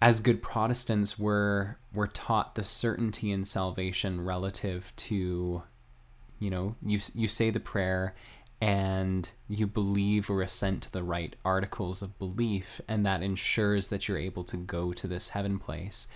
as 0.00 0.20
good 0.20 0.42
Protestants, 0.42 1.18
we're 1.18 1.76
we're 1.92 2.08
taught 2.08 2.54
the 2.54 2.64
certainty 2.64 3.30
in 3.30 3.44
salvation 3.44 4.24
relative 4.24 4.92
to, 4.96 5.62
you 6.38 6.50
know, 6.50 6.76
you 6.84 6.98
you 7.14 7.28
say 7.28 7.50
the 7.50 7.60
prayer 7.60 8.14
and 8.60 9.30
you 9.48 9.66
believe 9.66 10.30
or 10.30 10.40
assent 10.40 10.82
to 10.82 10.92
the 10.92 11.02
right 11.02 11.36
articles 11.44 12.02
of 12.02 12.18
belief, 12.18 12.80
and 12.88 13.04
that 13.04 13.22
ensures 13.22 13.88
that 13.88 14.08
you're 14.08 14.18
able 14.18 14.44
to 14.44 14.56
go 14.56 14.92
to 14.92 15.06
this 15.06 15.30
heaven 15.30 15.58
place. 15.58 16.08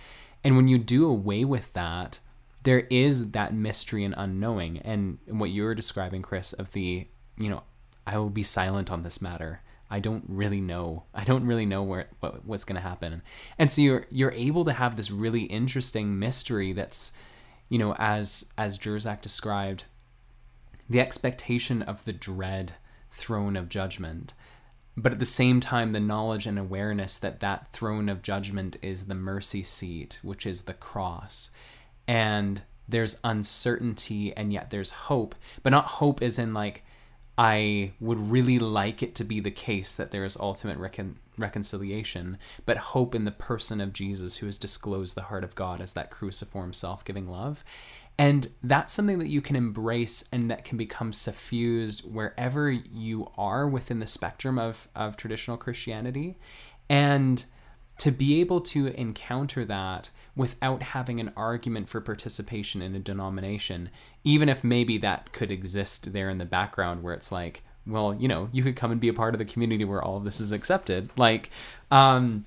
And 0.43 0.55
when 0.55 0.67
you 0.67 0.77
do 0.77 1.05
away 1.05 1.43
with 1.45 1.73
that, 1.73 2.19
there 2.63 2.81
is 2.89 3.31
that 3.31 3.53
mystery 3.53 4.03
and 4.03 4.15
unknowing. 4.17 4.79
And 4.79 5.19
what 5.27 5.49
you 5.49 5.63
were 5.63 5.75
describing, 5.75 6.21
Chris, 6.21 6.53
of 6.53 6.71
the, 6.73 7.07
you 7.37 7.49
know, 7.49 7.63
I 8.07 8.17
will 8.17 8.29
be 8.29 8.43
silent 8.43 8.91
on 8.91 9.03
this 9.03 9.21
matter. 9.21 9.61
I 9.91 9.99
don't 9.99 10.23
really 10.27 10.61
know. 10.61 11.03
I 11.13 11.23
don't 11.23 11.45
really 11.45 11.65
know 11.65 11.83
where 11.83 12.07
what, 12.19 12.45
what's 12.45 12.63
going 12.63 12.81
to 12.81 12.87
happen. 12.87 13.21
And 13.57 13.71
so 13.71 13.81
you're 13.81 14.05
you're 14.11 14.31
able 14.31 14.63
to 14.65 14.73
have 14.73 14.95
this 14.95 15.09
really 15.11 15.43
interesting 15.43 16.19
mystery 16.19 16.73
that's, 16.73 17.11
you 17.69 17.79
know, 17.79 17.95
as 17.97 18.51
as 18.57 18.77
Jersak 18.77 19.21
described, 19.21 19.85
the 20.89 20.99
expectation 20.99 21.81
of 21.81 22.05
the 22.05 22.13
dread 22.13 22.73
throne 23.11 23.55
of 23.55 23.69
judgment 23.69 24.33
but 24.97 25.11
at 25.11 25.19
the 25.19 25.25
same 25.25 25.59
time 25.59 25.91
the 25.91 25.99
knowledge 25.99 26.45
and 26.45 26.59
awareness 26.59 27.17
that 27.17 27.39
that 27.39 27.69
throne 27.71 28.09
of 28.09 28.21
judgment 28.21 28.75
is 28.81 29.05
the 29.05 29.15
mercy 29.15 29.63
seat 29.63 30.19
which 30.23 30.45
is 30.45 30.63
the 30.63 30.73
cross. 30.73 31.51
And 32.07 32.63
there's 32.89 33.19
uncertainty 33.23 34.35
and 34.35 34.51
yet 34.51 34.71
there's 34.71 34.91
hope 34.91 35.35
but 35.63 35.69
not 35.69 35.85
hope 35.85 36.21
as 36.21 36.39
in 36.39 36.53
like 36.53 36.83
i 37.37 37.91
would 37.99 38.19
really 38.31 38.57
like 38.57 39.03
it 39.03 39.13
to 39.15 39.23
be 39.23 39.39
the 39.39 39.51
case 39.51 39.95
that 39.95 40.09
there 40.11 40.25
is 40.25 40.35
ultimate 40.37 40.77
recon- 40.77 41.19
reconciliation 41.37 42.37
but 42.65 42.77
hope 42.77 43.13
in 43.13 43.25
the 43.25 43.31
person 43.31 43.79
of 43.79 43.93
jesus 43.93 44.37
who 44.37 44.47
has 44.47 44.57
disclosed 44.57 45.15
the 45.15 45.23
heart 45.23 45.43
of 45.43 45.53
god 45.53 45.79
as 45.79 45.93
that 45.93 46.09
cruciform 46.09 46.73
self-giving 46.73 47.29
love 47.29 47.63
and 48.19 48.49
that's 48.61 48.91
something 48.91 49.17
that 49.19 49.29
you 49.29 49.41
can 49.41 49.55
embrace 49.55 50.27
and 50.33 50.51
that 50.51 50.65
can 50.65 50.77
become 50.77 51.13
suffused 51.13 52.01
wherever 52.01 52.69
you 52.69 53.31
are 53.37 53.65
within 53.65 53.99
the 53.99 54.07
spectrum 54.07 54.59
of, 54.59 54.89
of 54.93 55.15
traditional 55.15 55.55
Christianity. 55.55 56.37
And 56.89 57.45
to 57.99 58.11
be 58.11 58.41
able 58.41 58.59
to 58.59 58.87
encounter 58.87 59.63
that 59.63 60.09
without 60.35 60.83
having 60.83 61.21
an 61.21 61.31
argument 61.37 61.87
for 61.87 62.01
participation 62.01 62.81
in 62.81 62.93
a 62.93 62.99
denomination, 62.99 63.89
even 64.25 64.49
if 64.49 64.65
maybe 64.65 64.97
that 64.97 65.31
could 65.31 65.49
exist 65.49 66.11
there 66.11 66.27
in 66.27 66.39
the 66.39 66.45
background 66.45 67.03
where 67.03 67.13
it's 67.13 67.31
like, 67.31 67.63
well, 67.87 68.13
you 68.13 68.27
know, 68.27 68.49
you 68.51 68.63
could 68.63 68.75
come 68.75 68.91
and 68.91 68.99
be 68.99 69.07
a 69.07 69.13
part 69.13 69.33
of 69.33 69.39
the 69.39 69.45
community 69.45 69.85
where 69.85 70.03
all 70.03 70.17
of 70.17 70.25
this 70.25 70.41
is 70.41 70.51
accepted. 70.51 71.09
Like, 71.15 71.51
um, 71.89 72.45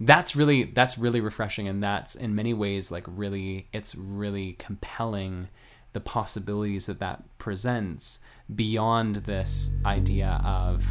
that's 0.00 0.34
really 0.34 0.64
that's 0.64 0.96
really 0.96 1.20
refreshing 1.20 1.68
and 1.68 1.82
that's 1.82 2.14
in 2.14 2.34
many 2.34 2.54
ways 2.54 2.90
like 2.90 3.04
really 3.06 3.68
it's 3.72 3.94
really 3.94 4.54
compelling 4.54 5.48
the 5.92 6.00
possibilities 6.00 6.86
that 6.86 6.98
that 7.00 7.22
presents 7.36 8.20
beyond 8.54 9.16
this 9.16 9.76
idea 9.84 10.40
of 10.44 10.86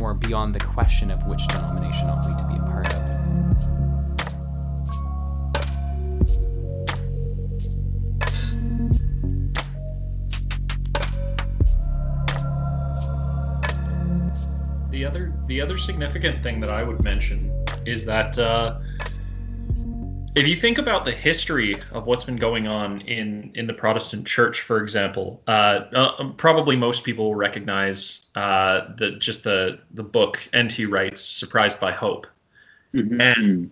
or 0.00 0.14
beyond 0.14 0.54
the 0.54 0.60
question 0.60 1.10
of 1.10 1.26
which 1.26 1.46
denomination 1.48 2.08
ought 2.08 2.26
we 2.26 2.34
to 2.36 2.44
be 2.44 2.54
a 2.54 2.62
part 2.62 2.86
of. 2.86 3.18
The 14.90 15.04
other 15.04 15.34
the 15.46 15.60
other 15.60 15.76
significant 15.76 16.40
thing 16.40 16.60
that 16.60 16.70
I 16.70 16.82
would 16.82 17.04
mention 17.04 17.57
is 17.88 18.04
that 18.04 18.38
uh, 18.38 18.78
if 20.34 20.46
you 20.46 20.54
think 20.54 20.78
about 20.78 21.04
the 21.04 21.10
history 21.10 21.74
of 21.92 22.06
what's 22.06 22.24
been 22.24 22.36
going 22.36 22.66
on 22.66 23.00
in 23.02 23.50
in 23.54 23.66
the 23.66 23.74
Protestant 23.74 24.26
Church, 24.26 24.60
for 24.60 24.80
example, 24.80 25.42
uh, 25.48 25.84
uh, 25.92 26.30
probably 26.36 26.76
most 26.76 27.02
people 27.04 27.26
will 27.26 27.34
recognize 27.34 28.26
uh, 28.34 28.94
the 28.96 29.12
just 29.12 29.44
the 29.44 29.80
the 29.92 30.02
book 30.02 30.48
N.T. 30.52 30.86
Wright's 30.86 31.22
"Surprised 31.22 31.80
by 31.80 31.92
Hope," 31.92 32.26
mm-hmm. 32.94 33.20
and 33.20 33.70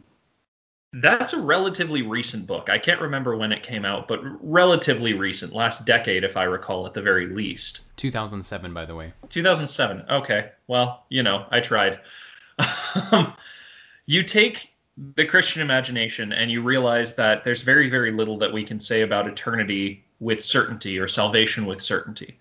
that's 0.94 1.32
a 1.34 1.40
relatively 1.40 2.02
recent 2.02 2.46
book. 2.46 2.70
I 2.70 2.78
can't 2.78 3.00
remember 3.00 3.36
when 3.36 3.52
it 3.52 3.62
came 3.62 3.84
out, 3.84 4.08
but 4.08 4.20
relatively 4.40 5.12
recent, 5.12 5.52
last 5.52 5.84
decade, 5.84 6.24
if 6.24 6.36
I 6.36 6.44
recall, 6.44 6.86
at 6.86 6.94
the 6.94 7.02
very 7.02 7.26
least. 7.26 7.82
2007, 7.96 8.72
by 8.72 8.86
the 8.86 8.94
way. 8.94 9.12
2007. 9.28 10.04
Okay. 10.10 10.50
Well, 10.68 11.04
you 11.10 11.22
know, 11.22 11.46
I 11.50 11.60
tried. 11.60 12.00
you 14.06 14.22
take 14.22 14.72
the 15.14 15.24
Christian 15.24 15.62
imagination 15.62 16.32
and 16.32 16.50
you 16.50 16.62
realize 16.62 17.14
that 17.16 17.44
there's 17.44 17.62
very, 17.62 17.90
very 17.90 18.10
little 18.10 18.38
that 18.38 18.52
we 18.52 18.64
can 18.64 18.80
say 18.80 19.02
about 19.02 19.28
eternity 19.28 20.04
with 20.20 20.42
certainty 20.42 20.98
or 20.98 21.06
salvation 21.06 21.66
with 21.66 21.82
certainty. 21.82 22.38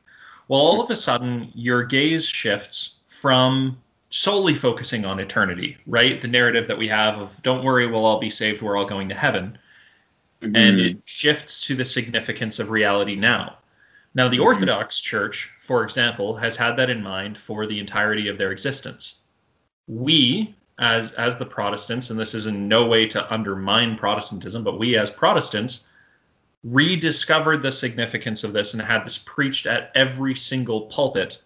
Well, 0.47 0.61
all 0.61 0.81
of 0.81 0.89
a 0.89 0.95
sudden, 0.95 1.51
your 1.53 1.83
gaze 1.83 2.25
shifts 2.25 2.99
from 3.07 3.77
solely 4.09 4.53
focusing 4.53 5.03
on 5.03 5.19
eternity, 5.19 5.75
right? 5.87 6.21
The 6.21 6.27
narrative 6.27 6.67
that 6.67 6.77
we 6.77 6.87
have 6.87 7.19
of 7.19 7.41
don't 7.41 7.65
worry, 7.65 7.87
we'll 7.87 8.05
all 8.05 8.19
be 8.19 8.29
saved, 8.29 8.61
we're 8.61 8.77
all 8.77 8.85
going 8.85 9.09
to 9.09 9.15
heaven. 9.15 9.57
Mm-hmm. 10.41 10.55
And 10.55 10.79
it 10.79 10.97
shifts 11.05 11.65
to 11.67 11.75
the 11.75 11.83
significance 11.83 12.59
of 12.59 12.69
reality 12.69 13.15
now. 13.15 13.57
Now, 14.13 14.29
the 14.29 14.37
mm-hmm. 14.37 14.45
Orthodox 14.45 15.01
Church, 15.01 15.51
for 15.59 15.83
example, 15.83 16.37
has 16.37 16.55
had 16.55 16.77
that 16.77 16.89
in 16.89 17.01
mind 17.03 17.37
for 17.37 17.67
the 17.67 17.79
entirety 17.79 18.29
of 18.29 18.37
their 18.37 18.51
existence. 18.51 19.15
We, 19.87 20.55
as 20.79 21.11
as 21.13 21.37
the 21.37 21.45
Protestants, 21.45 22.09
and 22.09 22.19
this 22.19 22.33
is 22.33 22.47
in 22.47 22.67
no 22.67 22.85
way 22.85 23.05
to 23.07 23.33
undermine 23.33 23.97
Protestantism, 23.97 24.63
but 24.63 24.79
we 24.79 24.97
as 24.97 25.11
Protestants 25.11 25.87
rediscovered 26.63 27.61
the 27.61 27.71
significance 27.71 28.43
of 28.43 28.53
this 28.53 28.73
and 28.73 28.81
had 28.81 29.05
this 29.05 29.19
preached 29.19 29.67
at 29.67 29.91
every 29.95 30.33
single 30.33 30.87
pulpit 30.87 31.43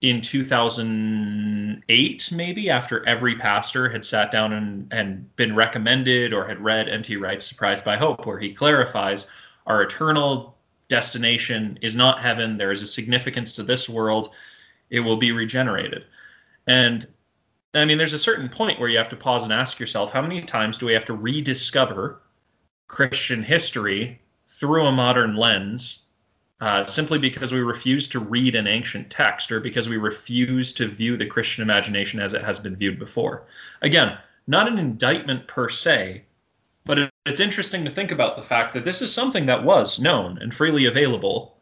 in 0.00 0.20
2008 0.20 2.28
maybe 2.32 2.68
after 2.68 3.06
every 3.06 3.36
pastor 3.36 3.88
had 3.88 4.04
sat 4.04 4.32
down 4.32 4.52
and, 4.52 4.92
and 4.92 5.36
been 5.36 5.54
recommended 5.54 6.32
or 6.32 6.44
had 6.44 6.58
read 6.58 6.88
nt 6.88 7.08
wright's 7.20 7.46
surprised 7.46 7.84
by 7.84 7.96
hope 7.96 8.26
where 8.26 8.40
he 8.40 8.52
clarifies 8.52 9.28
our 9.68 9.82
eternal 9.82 10.56
destination 10.92 11.78
is 11.80 11.96
not 11.96 12.20
heaven. 12.20 12.58
There 12.58 12.70
is 12.70 12.82
a 12.82 12.86
significance 12.86 13.54
to 13.54 13.62
this 13.62 13.88
world. 13.88 14.34
It 14.90 15.00
will 15.00 15.16
be 15.16 15.32
regenerated. 15.32 16.04
And 16.66 17.08
I 17.74 17.84
mean, 17.86 17.96
there's 17.96 18.12
a 18.12 18.18
certain 18.18 18.48
point 18.48 18.78
where 18.78 18.88
you 18.88 18.98
have 18.98 19.08
to 19.08 19.16
pause 19.16 19.44
and 19.44 19.52
ask 19.52 19.80
yourself, 19.80 20.12
how 20.12 20.20
many 20.20 20.42
times 20.42 20.76
do 20.76 20.86
we 20.86 20.92
have 20.92 21.06
to 21.06 21.14
rediscover 21.14 22.20
Christian 22.88 23.42
history 23.42 24.20
through 24.46 24.84
a 24.84 24.92
modern 24.92 25.36
lens 25.36 26.00
uh, 26.60 26.84
simply 26.84 27.18
because 27.18 27.50
we 27.50 27.60
refuse 27.60 28.06
to 28.08 28.20
read 28.20 28.54
an 28.54 28.66
ancient 28.66 29.10
text 29.10 29.50
or 29.50 29.58
because 29.58 29.88
we 29.88 29.96
refuse 29.96 30.72
to 30.74 30.86
view 30.86 31.16
the 31.16 31.26
Christian 31.26 31.62
imagination 31.62 32.20
as 32.20 32.34
it 32.34 32.44
has 32.44 32.60
been 32.60 32.76
viewed 32.76 32.98
before? 32.98 33.46
Again, 33.80 34.18
not 34.46 34.68
an 34.68 34.78
indictment 34.78 35.48
per 35.48 35.68
se, 35.68 36.22
but 36.84 36.98
it, 36.98 37.10
it's 37.24 37.40
interesting 37.40 37.84
to 37.84 37.90
think 37.90 38.12
about 38.12 38.36
the 38.36 38.42
fact 38.42 38.74
that 38.74 38.84
this 38.84 39.00
is 39.00 39.12
something 39.12 39.46
that 39.46 39.64
was 39.64 39.98
known 39.98 40.38
and 40.38 40.52
freely 40.52 40.84
available, 40.84 41.56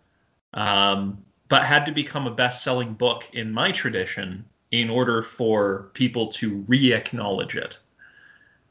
um, 0.55 1.25
but 1.49 1.65
had 1.65 1.87
to 1.87 1.93
become 1.93 2.27
a 2.27 2.35
best 2.35 2.65
selling 2.65 2.95
book 2.95 3.29
in 3.33 3.53
my 3.53 3.71
tradition 3.71 4.45
in 4.71 4.89
order 4.89 5.23
for 5.23 5.91
people 5.95 6.29
to 6.29 6.65
re-acknowledge 6.69 7.57
it. 7.57 7.79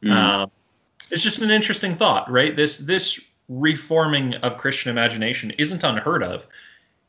Mm. 0.03 0.11
Uh, 0.11 0.47
it's 1.11 1.23
just 1.23 1.41
an 1.41 1.51
interesting 1.51 1.93
thought, 1.95 2.29
right? 2.31 2.55
This 2.55 2.77
this 2.77 3.19
reforming 3.49 4.35
of 4.35 4.57
Christian 4.57 4.91
imagination 4.91 5.51
isn't 5.57 5.83
unheard 5.83 6.23
of. 6.23 6.47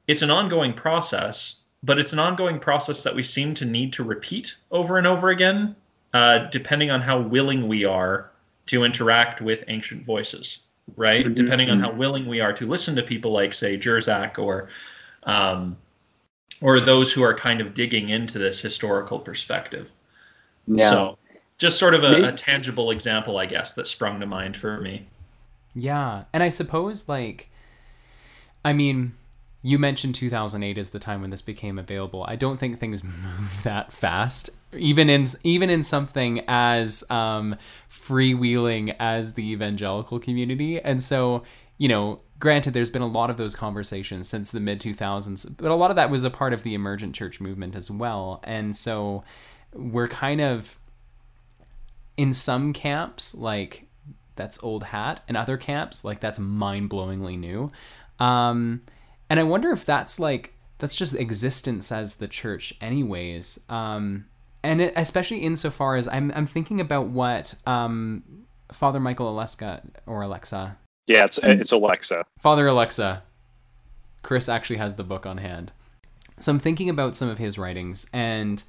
It's 0.09 0.23
an 0.23 0.31
ongoing 0.31 0.73
process, 0.73 1.57
but 1.83 1.99
it's 1.99 2.13
an 2.13 2.19
ongoing 2.19 2.59
process 2.59 3.03
that 3.03 3.15
we 3.15 3.23
seem 3.23 3.55
to 3.55 3.65
need 3.65 3.93
to 3.93 4.03
repeat 4.03 4.57
over 4.71 4.97
and 4.97 5.07
over 5.07 5.29
again, 5.29 5.77
uh, 6.15 6.39
depending 6.51 6.91
on 6.91 7.01
how 7.03 7.21
willing 7.21 7.69
we 7.69 7.85
are 7.85 8.31
to 8.67 8.85
interact 8.85 9.41
with 9.41 9.65
ancient 9.69 10.05
voices, 10.05 10.59
right? 10.97 11.27
Mhm. 11.27 11.35
Depending 11.35 11.71
on 11.71 11.79
how 11.81 11.93
willing 11.93 12.27
we 12.27 12.41
are 12.41 12.53
to 12.55 12.67
listen 12.67 12.97
to 12.97 13.03
people 13.03 13.33
like, 13.33 13.53
say, 13.53 13.77
Jersak 13.77 14.39
or 14.39 14.69
um, 15.25 15.77
or 16.61 16.81
those 16.81 17.13
who 17.13 17.23
are 17.23 17.35
kind 17.35 17.61
of 17.61 17.75
digging 17.75 18.09
into 18.09 18.39
this 18.39 18.61
historical 18.61 19.19
perspective. 19.19 19.91
Yeah. 20.67 20.91
So, 20.91 21.19
just 21.59 21.79
sort 21.79 21.95
of 21.95 22.05
a, 22.05 22.29
a 22.29 22.33
tangible 22.33 22.91
example, 22.91 23.39
I 23.39 23.47
guess, 23.47 23.75
that 23.75 23.87
sprung 23.87 24.19
to 24.21 24.27
mind 24.27 24.57
for 24.57 24.81
me. 24.81 25.07
Yeah, 25.75 26.25
and 26.33 26.43
I 26.43 26.49
suppose 26.49 27.09
like, 27.09 27.51
I 28.65 28.73
mean, 28.73 29.13
you 29.63 29.79
mentioned 29.79 30.15
2008 30.15 30.79
as 30.79 30.91
the 30.91 30.99
time 30.99 31.21
when 31.21 31.31
this 31.31 31.43
became 31.43 31.79
available. 31.79 32.25
I 32.27 32.37
don't 32.37 32.59
think 32.59 32.79
things 32.79 33.05
move 33.05 33.63
that 33.63 33.93
fast, 33.93 34.51
even 34.73 35.09
in 35.09 35.27
even 35.45 35.71
in 35.71 35.83
something 35.83 36.43
as 36.49 37.05
um, 37.11 37.57
freewheeling 37.91 38.95
as 38.99 39.35
the 39.35 39.53
evangelical 39.53 40.19
community. 40.19 40.81
And 40.81 41.03
so, 41.03 41.43
you 41.79 41.89
know, 41.89 42.21
granted, 42.41 42.75
there's 42.75 42.91
been 42.91 43.03
a 43.03 43.07
lot 43.07 43.31
of 43.31 43.37
those 43.37 43.55
conversations 43.55 44.29
since 44.29 44.51
the 44.51 44.59
mid 44.59 44.81
2000s, 44.81 45.57
but 45.57 45.71
a 45.71 45.75
lot 45.77 45.91
of 45.91 45.97
that 45.97 46.11
was 46.11 46.25
a 46.25 46.31
part 46.31 46.53
of 46.53 46.65
the 46.65 46.75
emergent 46.75 47.15
church 47.15 47.41
movement 47.41 47.77
as 47.77 47.91
well. 47.91 48.41
And 48.43 48.75
so, 48.75 49.23
we're 49.73 50.09
kind 50.09 50.41
of 50.41 50.79
in 52.17 52.33
some 52.33 52.73
camps 52.73 53.35
like 53.35 53.87
that's 54.37 54.63
old 54.63 54.85
hat 54.85 55.21
and 55.29 55.37
other 55.37 55.57
camps 55.57 56.05
like 56.05 56.21
that's 56.21 56.39
mind-blowingly 56.39 57.39
new 57.39 57.71
um 58.19 58.81
and 59.29 59.39
i 59.39 59.43
wonder 59.43 59.71
if 59.71 59.85
that's 59.85 60.19
like 60.19 60.55
that's 60.79 60.97
just 60.97 61.15
existence 61.15 61.93
as 61.93 62.17
the 62.17 62.29
church 62.29 62.75
anyways 62.81 63.65
um 63.69 64.25
and 64.63 64.81
it, 64.81 64.93
especially 64.97 65.39
insofar 65.39 65.97
as 65.97 66.09
i'm 66.09 66.33
i'm 66.35 66.47
thinking 66.47 66.81
about 66.81 67.07
what 67.07 67.55
um 67.67 68.23
father 68.73 69.01
michael 69.01 69.35
Oleksa 69.35 69.81
or 70.07 70.21
Oleksa 70.23 70.77
Yeah, 71.11 71.25
it's 71.25 71.39
it's 71.39 71.73
Oleksa. 71.73 72.23
Father 72.39 72.67
Oleksa. 72.67 73.23
Chris 74.23 74.49
actually 74.49 74.77
has 74.77 74.95
the 74.95 75.03
book 75.03 75.27
on 75.27 75.39
hand. 75.39 75.73
So 76.39 76.53
I'm 76.53 76.61
thinking 76.61 76.89
about 76.89 77.17
some 77.17 77.29
of 77.29 77.39
his 77.39 77.59
writings, 77.59 78.09
and 78.13 78.63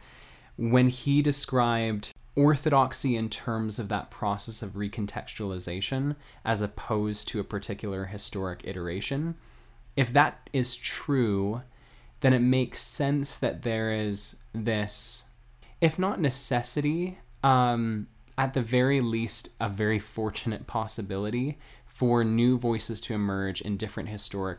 when 0.58 0.90
he 0.90 1.22
described 1.22 2.12
orthodoxy 2.36 3.16
in 3.16 3.30
terms 3.30 3.78
of 3.78 3.90
that 3.90 4.10
process 4.10 4.64
of 4.64 4.72
recontextualization 4.72 6.16
as 6.44 6.62
opposed 6.62 7.28
to 7.28 7.40
a 7.40 7.44
particular 7.44 8.06
historic 8.06 8.62
iteration, 8.64 9.36
if 9.96 10.12
that 10.12 10.50
is 10.52 10.76
true, 10.76 11.62
then 12.22 12.34
it 12.34 12.40
makes 12.40 12.82
sense 12.82 13.38
that 13.38 13.62
there 13.62 13.92
is 13.92 14.38
this, 14.52 15.26
if 15.80 16.00
not 16.00 16.20
necessity, 16.20 17.20
um, 17.44 18.08
at 18.36 18.54
the 18.54 18.64
very 18.64 19.00
least, 19.00 19.50
a 19.60 19.70
very 19.70 20.00
fortunate 20.00 20.66
possibility 20.66 21.60
for 22.02 22.24
new 22.24 22.58
voices 22.58 23.00
to 23.00 23.14
emerge 23.14 23.62
in 23.62 23.78
different 23.78 24.10
historic 24.10 24.58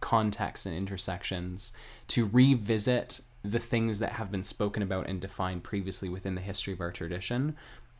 contexts 0.00 0.64
and 0.64 0.74
intersections 0.74 1.74
to 2.08 2.24
revisit 2.24 3.20
the 3.44 3.58
things 3.58 3.98
that 3.98 4.12
have 4.12 4.30
been 4.30 4.42
spoken 4.42 4.82
about 4.82 5.06
and 5.06 5.20
defined 5.20 5.62
previously 5.62 6.08
within 6.08 6.36
the 6.36 6.40
history 6.40 6.72
of 6.72 6.80
our 6.80 6.90
tradition 6.90 7.54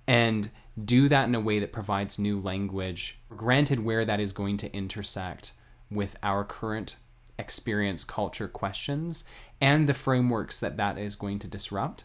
and 0.06 0.48
do 0.82 1.10
that 1.10 1.28
in 1.28 1.34
a 1.34 1.40
way 1.40 1.58
that 1.58 1.74
provides 1.74 2.18
new 2.18 2.40
language 2.40 3.18
granted 3.28 3.80
where 3.80 4.06
that 4.06 4.18
is 4.18 4.32
going 4.32 4.56
to 4.56 4.74
intersect 4.74 5.52
with 5.90 6.16
our 6.22 6.42
current 6.42 6.96
experience 7.38 8.02
culture 8.02 8.48
questions 8.48 9.24
and 9.60 9.90
the 9.90 9.92
frameworks 9.92 10.58
that 10.58 10.78
that 10.78 10.96
is 10.96 11.16
going 11.16 11.38
to 11.38 11.46
disrupt. 11.46 12.04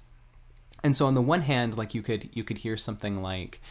And 0.83 0.93
so 0.93 1.07
on 1.07 1.13
the 1.13 1.21
one 1.21 1.43
hand 1.43 1.77
like 1.77 1.95
you 1.95 2.01
could 2.01 2.29
you 2.33 2.43
could 2.43 2.57
hear 2.57 2.75
something 2.75 3.21
like 3.21 3.61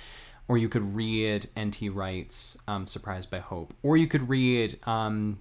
or 0.49 0.59
you 0.59 0.69
could 0.69 0.95
read 0.95 1.47
N.T. 1.57 1.89
Wright's 1.89 2.59
um, 2.69 2.87
Surprised 2.87 3.31
by 3.31 3.39
Hope, 3.39 3.75
or 3.83 3.97
you 3.97 4.07
could 4.07 4.29
read 4.29 4.77
um, 4.87 5.39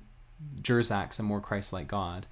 Jersak's 0.61 1.19
A 1.19 1.23
More 1.23 1.41
Christ-like 1.41 1.87
God. 1.87 2.25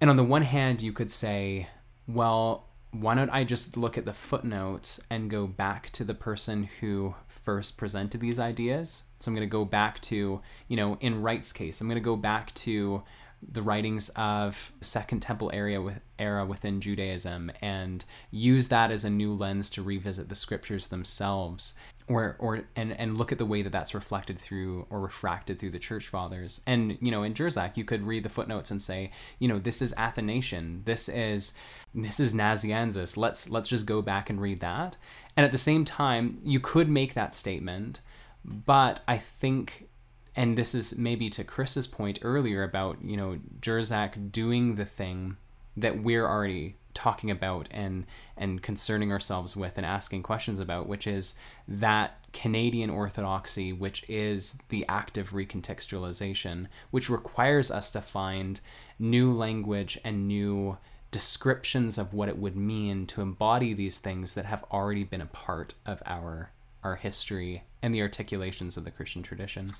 And 0.00 0.08
on 0.08 0.16
the 0.16 0.24
one 0.24 0.42
hand, 0.42 0.82
you 0.82 0.92
could 0.92 1.10
say, 1.10 1.68
well, 2.06 2.66
why 2.92 3.14
don't 3.14 3.30
I 3.30 3.44
just 3.44 3.76
look 3.76 3.96
at 3.96 4.04
the 4.04 4.12
footnotes 4.12 5.00
and 5.10 5.30
go 5.30 5.46
back 5.46 5.90
to 5.90 6.04
the 6.04 6.14
person 6.14 6.68
who 6.80 7.14
first 7.28 7.78
presented 7.78 8.20
these 8.20 8.38
ideas? 8.38 9.04
So 9.18 9.30
I'm 9.30 9.34
going 9.34 9.46
to 9.46 9.50
go 9.50 9.64
back 9.64 10.00
to, 10.02 10.40
you 10.68 10.76
know, 10.76 10.96
in 11.00 11.22
Wright's 11.22 11.52
case, 11.52 11.80
I'm 11.80 11.86
going 11.86 11.96
to 11.96 12.00
go 12.00 12.16
back 12.16 12.52
to 12.54 13.02
the 13.46 13.62
writings 13.62 14.10
of 14.10 14.72
Second 14.80 15.20
Temple 15.20 15.50
area 15.52 15.80
with 15.80 16.00
era 16.18 16.44
within 16.44 16.80
Judaism 16.80 17.50
and 17.62 18.04
use 18.30 18.68
that 18.68 18.90
as 18.90 19.04
a 19.04 19.10
new 19.10 19.32
lens 19.32 19.70
to 19.70 19.82
revisit 19.82 20.28
the 20.28 20.34
scriptures 20.34 20.88
themselves 20.88 21.74
or 22.08 22.36
or 22.38 22.64
and 22.76 22.92
and 22.92 23.16
look 23.16 23.32
at 23.32 23.38
the 23.38 23.46
way 23.46 23.62
that 23.62 23.70
that's 23.70 23.94
reflected 23.94 24.38
through 24.38 24.86
or 24.90 25.00
refracted 25.00 25.58
through 25.58 25.70
the 25.70 25.78
church 25.78 26.08
fathers. 26.08 26.60
And 26.66 26.98
you 27.00 27.10
know 27.10 27.22
in 27.22 27.34
Jersak 27.34 27.76
you 27.76 27.84
could 27.84 28.06
read 28.06 28.24
the 28.24 28.28
footnotes 28.28 28.70
and 28.70 28.82
say 28.82 29.10
you 29.38 29.48
know 29.48 29.58
this 29.58 29.80
is 29.80 29.94
Athanasian 29.96 30.82
this 30.84 31.08
is 31.08 31.54
this 31.94 32.20
is 32.20 32.34
Nazianzus. 32.34 33.16
Let's 33.16 33.48
let's 33.48 33.68
just 33.68 33.86
go 33.86 34.02
back 34.02 34.28
and 34.28 34.40
read 34.40 34.60
that. 34.60 34.96
And 35.36 35.46
at 35.46 35.52
the 35.52 35.58
same 35.58 35.84
time 35.84 36.40
you 36.44 36.60
could 36.60 36.88
make 36.88 37.14
that 37.14 37.32
statement 37.32 38.00
but 38.44 39.02
I 39.06 39.18
think 39.18 39.89
and 40.36 40.56
this 40.56 40.74
is 40.74 40.96
maybe 40.96 41.28
to 41.30 41.44
Chris's 41.44 41.86
point 41.86 42.18
earlier 42.22 42.62
about 42.62 42.98
you 43.02 43.16
know 43.16 43.38
Jersak 43.60 44.32
doing 44.32 44.76
the 44.76 44.84
thing 44.84 45.36
that 45.76 46.02
we're 46.02 46.26
already 46.26 46.76
talking 46.94 47.30
about 47.30 47.68
and 47.70 48.04
and 48.36 48.62
concerning 48.62 49.12
ourselves 49.12 49.56
with 49.56 49.76
and 49.76 49.86
asking 49.86 50.22
questions 50.22 50.60
about 50.60 50.86
which 50.86 51.06
is 51.06 51.36
that 51.66 52.18
Canadian 52.32 52.90
orthodoxy 52.90 53.72
which 53.72 54.04
is 54.08 54.58
the 54.68 54.84
active 54.88 55.30
recontextualization 55.30 56.66
which 56.90 57.08
requires 57.08 57.70
us 57.70 57.90
to 57.90 58.00
find 58.00 58.60
new 58.98 59.32
language 59.32 59.98
and 60.04 60.28
new 60.28 60.76
descriptions 61.10 61.98
of 61.98 62.14
what 62.14 62.28
it 62.28 62.38
would 62.38 62.56
mean 62.56 63.06
to 63.06 63.20
embody 63.20 63.72
these 63.72 63.98
things 63.98 64.34
that 64.34 64.44
have 64.44 64.64
already 64.70 65.04
been 65.04 65.20
a 65.20 65.26
part 65.26 65.74
of 65.86 66.02
our 66.06 66.50
our 66.82 66.96
history 66.96 67.64
and 67.82 67.94
the 67.94 68.02
articulations 68.02 68.76
of 68.76 68.84
the 68.84 68.90
Christian 68.90 69.22
tradition. 69.22 69.70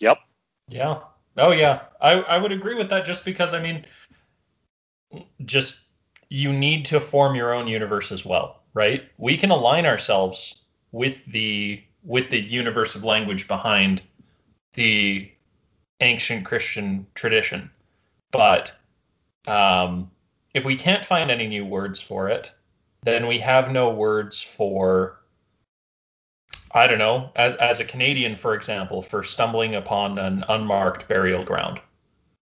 Yep. 0.00 0.18
Yeah. 0.68 1.00
Oh 1.36 1.52
yeah. 1.52 1.82
I, 2.00 2.12
I 2.14 2.38
would 2.38 2.52
agree 2.52 2.74
with 2.74 2.88
that 2.90 3.04
just 3.04 3.24
because 3.24 3.54
I 3.54 3.62
mean 3.62 3.84
just 5.44 5.84
you 6.28 6.52
need 6.52 6.84
to 6.86 7.00
form 7.00 7.34
your 7.34 7.54
own 7.54 7.68
universe 7.68 8.10
as 8.10 8.24
well, 8.24 8.62
right? 8.74 9.04
We 9.18 9.36
can 9.36 9.50
align 9.50 9.86
ourselves 9.86 10.56
with 10.92 11.24
the 11.26 11.82
with 12.02 12.30
the 12.30 12.40
universe 12.40 12.94
of 12.94 13.04
language 13.04 13.48
behind 13.48 14.02
the 14.74 15.30
ancient 16.00 16.44
Christian 16.44 17.06
tradition. 17.14 17.70
But 18.30 18.72
um, 19.46 20.10
if 20.54 20.64
we 20.64 20.76
can't 20.76 21.04
find 21.04 21.30
any 21.30 21.46
new 21.46 21.64
words 21.64 22.00
for 22.00 22.28
it, 22.28 22.52
then 23.02 23.26
we 23.26 23.38
have 23.38 23.72
no 23.72 23.90
words 23.90 24.40
for 24.40 25.20
I 26.76 26.86
don't 26.86 26.98
know, 26.98 27.30
as, 27.36 27.56
as 27.56 27.80
a 27.80 27.86
Canadian, 27.86 28.36
for 28.36 28.54
example, 28.54 29.00
for 29.00 29.22
stumbling 29.22 29.74
upon 29.74 30.18
an 30.18 30.44
unmarked 30.50 31.08
burial 31.08 31.42
ground. 31.42 31.80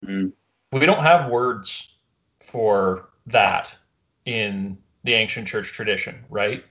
Mm. 0.04 0.32
We 0.72 0.86
don't 0.86 1.04
have 1.04 1.30
words 1.30 1.94
for 2.40 3.10
that 3.26 3.76
in 4.24 4.76
the 5.04 5.14
ancient 5.14 5.46
church 5.46 5.72
tradition, 5.72 6.24
right? 6.30 6.64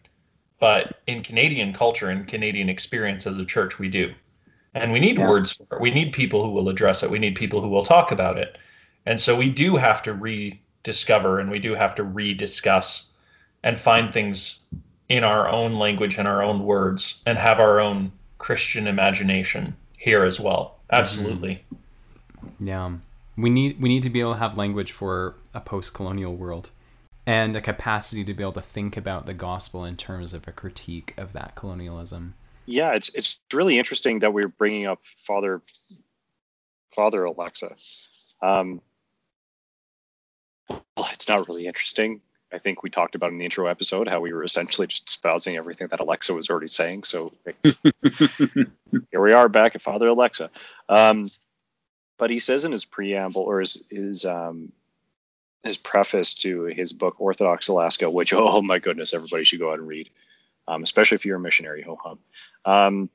But 0.59 0.99
in 1.07 1.23
Canadian 1.23 1.71
culture 1.71 2.09
and 2.09 2.27
Canadian 2.27 2.67
experience 2.67 3.25
as 3.25 3.37
a 3.37 3.45
church, 3.45 3.79
we 3.79 3.87
do. 3.87 4.13
And 4.73 4.91
we 4.91 4.99
need 4.99 5.17
Yeah. 5.17 5.29
words 5.29 5.53
for 5.53 5.77
it. 5.77 5.81
We 5.81 5.89
need 5.89 6.11
people 6.11 6.43
who 6.43 6.49
will 6.49 6.67
address 6.67 7.01
it. 7.01 7.09
We 7.09 7.17
need 7.17 7.35
people 7.35 7.61
who 7.61 7.69
will 7.69 7.85
talk 7.85 8.11
about 8.11 8.37
it. 8.37 8.57
And 9.05 9.21
so 9.21 9.37
we 9.37 9.49
do 9.49 9.77
have 9.77 10.03
to 10.03 10.13
rediscover 10.13 11.39
and 11.39 11.49
we 11.49 11.59
do 11.59 11.75
have 11.75 11.95
to 11.95 12.03
rediscuss 12.03 13.03
and 13.63 13.79
find 13.79 14.13
things 14.13 14.59
in 15.09 15.23
our 15.23 15.47
own 15.47 15.75
language 15.75 16.17
and 16.17 16.27
our 16.27 16.43
own 16.43 16.63
words 16.63 17.21
and 17.25 17.37
have 17.37 17.59
our 17.59 17.79
own 17.79 18.11
Christian 18.37 18.87
imagination 18.87 19.75
here 19.97 20.23
as 20.23 20.39
well. 20.39 20.77
Absolutely. 20.91 21.63
Yeah. 22.59 22.93
We 23.37 23.49
need 23.49 23.79
we 23.81 23.89
need 23.89 24.03
to 24.03 24.09
be 24.09 24.19
able 24.19 24.33
to 24.33 24.39
have 24.39 24.57
language 24.57 24.91
for 24.91 25.35
a 25.53 25.61
post-colonial 25.61 26.35
world 26.35 26.71
and 27.25 27.55
a 27.55 27.61
capacity 27.61 28.23
to 28.23 28.33
be 28.33 28.43
able 28.43 28.53
to 28.53 28.61
think 28.61 28.97
about 28.97 29.25
the 29.25 29.33
gospel 29.33 29.83
in 29.83 29.97
terms 29.97 30.33
of 30.33 30.47
a 30.47 30.51
critique 30.51 31.13
of 31.17 31.33
that 31.33 31.55
colonialism. 31.55 32.35
Yeah, 32.65 32.93
it's 32.93 33.09
it's 33.09 33.39
really 33.53 33.77
interesting 33.77 34.19
that 34.19 34.33
we're 34.33 34.47
bringing 34.47 34.87
up 34.87 34.99
Father 35.03 35.61
Father 36.91 37.21
Oleksa. 37.21 37.79
Um, 38.41 38.81
well, 40.69 41.09
it's 41.11 41.27
not 41.27 41.47
really 41.47 41.67
interesting. 41.67 42.21
I 42.51 42.57
think 42.57 42.81
we 42.81 42.89
talked 42.89 43.15
about 43.15 43.31
in 43.31 43.37
the 43.37 43.45
intro 43.45 43.67
episode 43.67 44.07
how 44.07 44.21
we 44.21 44.31
were 44.31 44.43
essentially 44.43 44.87
just 44.87 45.09
espousing 45.09 45.57
everything 45.57 45.87
that 45.87 45.99
Oleksa 45.99 46.33
was 46.35 46.49
already 46.49 46.67
saying. 46.67 47.03
So 47.03 47.33
here 47.63 49.21
we 49.21 49.33
are 49.33 49.49
back 49.49 49.75
at 49.75 49.81
Father 49.81 50.07
Oleksa. 50.07 50.49
Um, 50.87 51.29
but 52.17 52.29
he 52.29 52.39
says 52.39 52.65
in 52.65 52.71
his 52.71 52.85
preamble 52.85 53.41
or 53.41 53.59
his 53.59 53.83
his 53.89 54.25
um, 54.25 54.71
his 55.63 55.77
preface 55.77 56.33
to 56.35 56.63
his 56.63 56.93
book 56.93 57.15
Orthodox 57.19 57.67
Alaska, 57.67 58.09
which 58.09 58.33
oh 58.33 58.61
my 58.61 58.79
goodness, 58.79 59.13
everybody 59.13 59.43
should 59.43 59.59
go 59.59 59.71
out 59.71 59.79
and 59.79 59.87
read, 59.87 60.09
um, 60.67 60.83
especially 60.83 61.15
if 61.15 61.25
you're 61.25 61.37
a 61.37 61.41
missionary. 61.41 61.81
Ho 61.83 61.97
hum. 62.01 62.19
Um, 62.65 63.09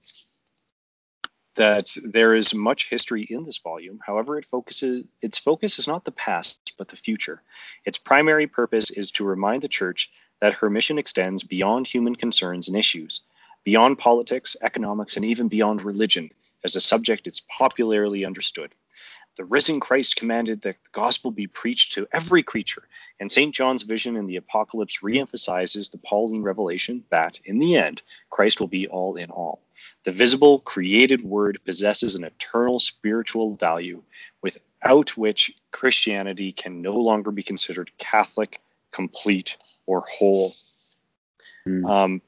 that 1.55 1.95
there 2.03 2.35
is 2.35 2.55
much 2.55 2.89
history 2.89 3.27
in 3.29 3.45
this 3.45 3.59
volume. 3.59 4.01
However, 4.05 4.39
it 4.39 4.45
focuses 4.45 5.05
its 5.21 5.39
focus 5.39 5.79
is 5.79 5.87
not 5.87 6.05
the 6.05 6.13
past 6.13 6.62
but 6.73 6.89
the 6.89 6.97
future. 6.97 7.43
Its 7.85 7.99
primary 7.99 8.47
purpose 8.47 8.91
is 8.91 9.11
to 9.13 9.25
remind 9.25 9.63
the 9.63 9.69
church 9.69 10.11
that 10.41 10.55
her 10.55 10.69
mission 10.69 10.99
extends 10.99 11.45
beyond 11.45 11.87
human 11.87 12.17
concerns 12.17 12.69
and 12.69 12.77
issues, 12.77 13.23
beyond 13.65 13.99
politics, 13.99 14.57
economics, 14.63 15.17
and 15.17 15.25
even 15.25 15.49
beyond 15.49 15.83
religion, 15.83 16.31
as 16.65 16.75
a 16.75 16.81
subject 16.81 17.27
it's 17.27 17.41
popularly 17.41 18.25
understood. 18.25 18.75
The 19.37 19.45
risen 19.45 19.81
Christ 19.81 20.17
commanded 20.17 20.61
that 20.63 20.77
the 20.83 20.91
gospel 20.93 21.31
be 21.31 21.47
preached 21.47 21.93
to 21.93 22.07
every 22.13 22.43
creature, 22.43 22.83
and 23.19 23.33
St. 23.33 23.55
John's 23.55 23.83
vision 23.83 24.17
in 24.17 24.27
the 24.27 24.37
Apocalypse 24.37 24.99
reemphasizes 24.99 25.91
the 25.91 25.99
Pauline 25.99 26.43
revelation 26.43 27.05
that, 27.11 27.41
in 27.47 27.59
the 27.59 27.77
end, 27.77 28.03
Christ 28.29 28.61
will 28.61 28.69
be 28.69 28.87
all 28.89 29.17
in 29.17 29.31
all. 29.31 29.63
The 30.05 30.11
visible, 30.11 30.59
created 30.59 31.23
word 31.23 31.61
possesses 31.65 32.15
an 32.15 32.25
eternal 32.25 32.79
spiritual 32.79 33.55
value 33.55 34.03
without 34.83 35.17
which 35.17 35.53
Christianity 35.71 36.53
can 36.53 36.83
no 36.83 36.95
longer 36.95 37.31
be 37.31 37.43
considered 37.43 37.91
Catholic, 37.99 38.61
complete, 38.91 39.57
or 39.87 40.05
whole. 40.11 40.53
Mm. 41.67 41.89
Um, 41.89 42.23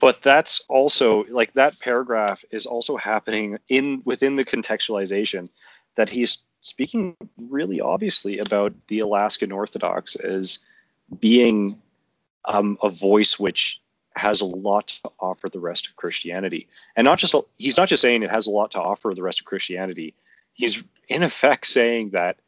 but 0.00 0.22
that's 0.22 0.60
also 0.68 1.24
like 1.30 1.52
that 1.54 1.78
paragraph 1.80 2.44
is 2.50 2.66
also 2.66 2.96
happening 2.96 3.58
in 3.68 4.02
within 4.04 4.36
the 4.36 4.44
contextualization 4.44 5.48
that 5.94 6.10
he's 6.10 6.38
speaking 6.60 7.16
really 7.38 7.80
obviously 7.80 8.38
about 8.38 8.72
the 8.88 9.00
Alaskan 9.00 9.52
Orthodox 9.52 10.16
as 10.16 10.58
being 11.20 11.80
um, 12.46 12.76
a 12.82 12.88
voice 12.88 13.38
which 13.38 13.80
has 14.16 14.40
a 14.40 14.44
lot 14.44 14.88
to 14.88 15.10
offer 15.20 15.48
the 15.48 15.60
rest 15.60 15.88
of 15.88 15.96
Christianity, 15.96 16.66
and 16.96 17.04
not 17.04 17.18
just 17.18 17.34
he's 17.56 17.76
not 17.76 17.88
just 17.88 18.02
saying 18.02 18.22
it 18.22 18.30
has 18.30 18.46
a 18.46 18.50
lot 18.50 18.72
to 18.72 18.80
offer 18.80 19.14
the 19.14 19.22
rest 19.22 19.40
of 19.40 19.46
Christianity. 19.46 20.14
He's 20.54 20.86
in 21.08 21.22
effect 21.22 21.66
saying 21.66 22.10
that 22.10 22.38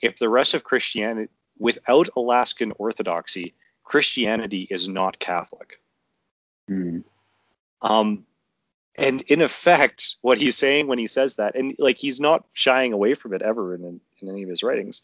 if 0.00 0.18
the 0.18 0.28
rest 0.28 0.54
of 0.54 0.64
Christianity, 0.64 1.30
without 1.58 2.08
Alaskan 2.16 2.72
Orthodoxy, 2.78 3.54
Christianity 3.84 4.66
is 4.70 4.88
not 4.88 5.18
Catholic. 5.18 5.80
Mm. 6.70 7.04
Um, 7.82 8.24
and 8.96 9.20
in 9.22 9.42
effect, 9.42 10.16
what 10.22 10.38
he's 10.38 10.56
saying 10.56 10.86
when 10.86 10.98
he 10.98 11.06
says 11.06 11.36
that, 11.36 11.54
and 11.54 11.74
like 11.78 11.96
he's 11.98 12.20
not 12.20 12.44
shying 12.54 12.92
away 12.92 13.14
from 13.14 13.34
it 13.34 13.42
ever 13.42 13.74
in, 13.74 14.00
in 14.20 14.28
any 14.28 14.42
of 14.42 14.48
his 14.48 14.62
writings, 14.62 15.02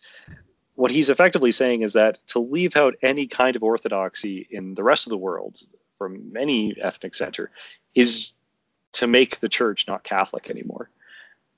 what 0.74 0.90
he's 0.90 1.10
effectively 1.10 1.52
saying 1.52 1.82
is 1.82 1.92
that 1.92 2.18
to 2.28 2.38
leave 2.38 2.76
out 2.76 2.94
any 3.02 3.26
kind 3.26 3.54
of 3.54 3.62
orthodoxy 3.62 4.48
in 4.50 4.74
the 4.74 4.82
rest 4.82 5.06
of 5.06 5.10
the 5.10 5.18
world 5.18 5.58
from 5.98 6.32
any 6.38 6.74
ethnic 6.80 7.14
center 7.14 7.50
is 7.94 8.34
to 8.92 9.06
make 9.06 9.38
the 9.40 9.48
church 9.48 9.86
not 9.86 10.04
Catholic 10.04 10.50
anymore. 10.50 10.90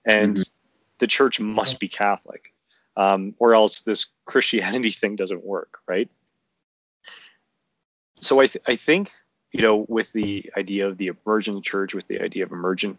And 0.04 0.36
Mhm. 0.36 0.50
The 0.98 1.06
church 1.06 1.40
must 1.40 1.80
be 1.80 1.88
Catholic, 1.88 2.52
um, 2.96 3.34
or 3.38 3.54
else 3.54 3.82
this 3.82 4.12
Christianity 4.24 4.90
thing 5.00 5.16
doesn't 5.16 5.44
work, 5.44 5.78
right? 5.86 6.08
So 8.20 8.40
I, 8.40 8.46
th- 8.46 8.64
I 8.66 8.76
think 8.76 9.12
you 9.54 9.62
know, 9.62 9.86
with 9.88 10.12
the 10.12 10.50
idea 10.56 10.86
of 10.88 10.98
the 10.98 11.12
emergent 11.24 11.64
church, 11.64 11.94
with 11.94 12.08
the 12.08 12.20
idea 12.20 12.42
of 12.42 12.50
emergent 12.50 12.98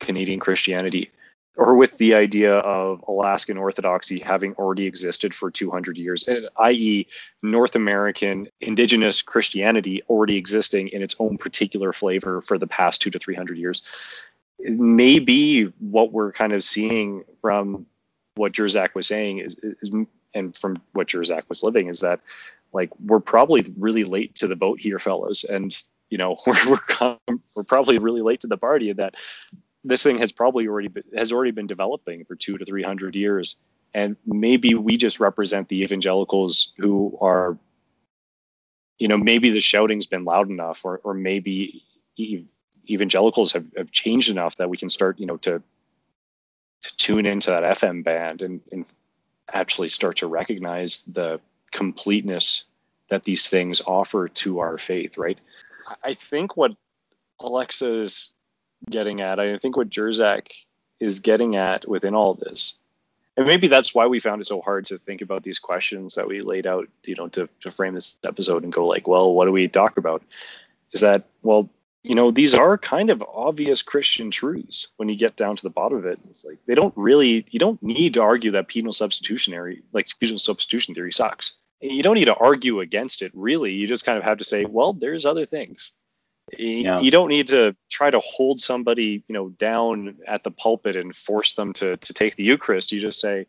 Canadian 0.00 0.38
Christianity, 0.38 1.10
or 1.56 1.74
with 1.74 1.96
the 1.96 2.14
idea 2.14 2.56
of 2.56 3.02
Alaskan 3.08 3.56
Orthodoxy 3.56 4.18
having 4.18 4.52
already 4.56 4.84
existed 4.84 5.32
for 5.32 5.50
200 5.50 5.96
years, 5.96 6.28
i.e., 6.58 7.06
North 7.42 7.74
American 7.74 8.48
indigenous 8.60 9.22
Christianity 9.22 10.02
already 10.10 10.36
existing 10.36 10.88
in 10.88 11.02
its 11.02 11.16
own 11.18 11.38
particular 11.38 11.90
flavor 11.90 12.42
for 12.42 12.58
the 12.58 12.66
past 12.66 13.00
two 13.00 13.10
to 13.10 13.18
300 13.18 13.56
years. 13.56 13.90
May 14.58 15.18
be 15.18 15.64
what 15.78 16.12
we're 16.12 16.32
kind 16.32 16.52
of 16.52 16.64
seeing 16.64 17.24
from 17.40 17.86
what 18.36 18.52
Jersak 18.52 18.94
was 18.94 19.06
saying 19.06 19.38
is, 19.38 19.56
is 19.62 19.92
and 20.34 20.56
from 20.56 20.80
what 20.92 21.08
Jersak 21.08 21.48
was 21.48 21.62
living 21.62 21.88
is 21.88 22.00
that 22.00 22.20
like 22.72 22.90
we're 23.04 23.20
probably 23.20 23.64
really 23.78 24.04
late 24.04 24.34
to 24.36 24.46
the 24.46 24.56
boat 24.56 24.80
here, 24.80 24.98
fellows, 24.98 25.44
and 25.44 25.76
you 26.10 26.18
know 26.18 26.36
we're 26.46 26.78
we're, 27.00 27.16
we're 27.54 27.64
probably 27.64 27.98
really 27.98 28.22
late 28.22 28.40
to 28.40 28.46
the 28.46 28.56
party 28.56 28.92
that 28.92 29.14
this 29.82 30.02
thing 30.02 30.18
has 30.18 30.32
probably 30.32 30.66
already 30.66 30.88
been, 30.88 31.04
has 31.16 31.32
already 31.32 31.52
been 31.52 31.66
developing 31.66 32.24
for 32.24 32.36
two 32.36 32.58
to 32.58 32.64
three 32.64 32.82
hundred 32.82 33.16
years, 33.16 33.58
and 33.94 34.16
maybe 34.26 34.74
we 34.74 34.96
just 34.96 35.20
represent 35.20 35.68
the 35.68 35.82
evangelicals 35.82 36.74
who 36.76 37.16
are, 37.20 37.56
you 38.98 39.08
know, 39.08 39.16
maybe 39.16 39.50
the 39.50 39.60
shouting's 39.60 40.06
been 40.06 40.24
loud 40.24 40.50
enough, 40.50 40.84
or 40.84 41.00
or 41.02 41.14
maybe 41.14 41.82
evangelicals 42.88 43.52
have, 43.52 43.70
have 43.76 43.90
changed 43.90 44.30
enough 44.30 44.56
that 44.56 44.70
we 44.70 44.76
can 44.76 44.90
start, 44.90 45.18
you 45.18 45.26
know, 45.26 45.36
to 45.38 45.62
to 46.82 46.96
tune 46.96 47.26
into 47.26 47.50
that 47.50 47.78
FM 47.78 48.04
band 48.04 48.42
and 48.42 48.60
and 48.72 48.92
actually 49.52 49.88
start 49.88 50.16
to 50.18 50.26
recognize 50.26 51.04
the 51.04 51.40
completeness 51.70 52.64
that 53.08 53.24
these 53.24 53.48
things 53.48 53.80
offer 53.86 54.28
to 54.28 54.58
our 54.58 54.78
faith, 54.78 55.16
right? 55.16 55.38
I 56.02 56.14
think 56.14 56.56
what 56.56 56.72
Oleksa 57.40 58.02
is 58.02 58.32
getting 58.90 59.20
at, 59.20 59.38
I 59.38 59.56
think 59.58 59.76
what 59.76 59.88
Jersak 59.88 60.48
is 60.98 61.20
getting 61.20 61.54
at 61.54 61.88
within 61.88 62.14
all 62.14 62.34
this, 62.34 62.78
and 63.36 63.46
maybe 63.46 63.68
that's 63.68 63.94
why 63.94 64.06
we 64.06 64.18
found 64.18 64.40
it 64.40 64.46
so 64.46 64.62
hard 64.62 64.86
to 64.86 64.96
think 64.96 65.20
about 65.20 65.42
these 65.42 65.58
questions 65.58 66.14
that 66.14 66.26
we 66.26 66.40
laid 66.40 66.66
out, 66.66 66.88
you 67.04 67.14
know, 67.14 67.28
to, 67.28 67.48
to 67.60 67.70
frame 67.70 67.94
this 67.94 68.16
episode 68.24 68.64
and 68.64 68.72
go 68.72 68.86
like, 68.86 69.06
well, 69.06 69.34
what 69.34 69.44
do 69.44 69.52
we 69.52 69.68
talk 69.68 69.98
about? 69.98 70.22
Is 70.92 71.02
that, 71.02 71.24
well, 71.42 71.68
you 72.08 72.14
know, 72.14 72.30
these 72.30 72.54
are 72.54 72.78
kind 72.78 73.10
of 73.10 73.22
obvious 73.34 73.82
Christian 73.82 74.30
truths 74.30 74.88
when 74.96 75.08
you 75.08 75.16
get 75.16 75.36
down 75.36 75.56
to 75.56 75.62
the 75.62 75.70
bottom 75.70 75.98
of 75.98 76.06
it. 76.06 76.18
It's 76.30 76.44
like 76.44 76.58
they 76.66 76.74
don't 76.74 76.94
really, 76.96 77.44
you 77.50 77.58
don't 77.58 77.82
need 77.82 78.14
to 78.14 78.22
argue 78.22 78.50
that 78.52 78.68
penal 78.68 78.92
substitutionary, 78.92 79.82
like 79.92 80.08
penal 80.20 80.38
substitution 80.38 80.94
theory 80.94 81.12
sucks. 81.12 81.58
You 81.80 82.02
don't 82.02 82.14
need 82.14 82.26
to 82.26 82.34
argue 82.36 82.80
against 82.80 83.22
it, 83.22 83.32
really. 83.34 83.72
You 83.72 83.86
just 83.86 84.06
kind 84.06 84.16
of 84.18 84.24
have 84.24 84.38
to 84.38 84.44
say, 84.44 84.64
well, 84.64 84.92
there's 84.92 85.26
other 85.26 85.44
things. 85.44 85.92
You, 86.56 86.68
Yeah. 86.68 87.00
you 87.00 87.10
don't 87.10 87.28
need 87.28 87.48
to 87.48 87.74
try 87.90 88.10
to 88.10 88.20
hold 88.20 88.60
somebody, 88.60 89.24
you 89.28 89.32
know, 89.32 89.48
down 89.50 90.16
at 90.28 90.44
the 90.44 90.50
pulpit 90.52 90.96
and 90.96 91.14
force 91.14 91.54
them 91.54 91.72
to 91.74 91.96
to 91.96 92.14
take 92.14 92.36
the 92.36 92.44
Eucharist. 92.44 92.92
You 92.92 93.00
just 93.00 93.20
say, 93.20 93.46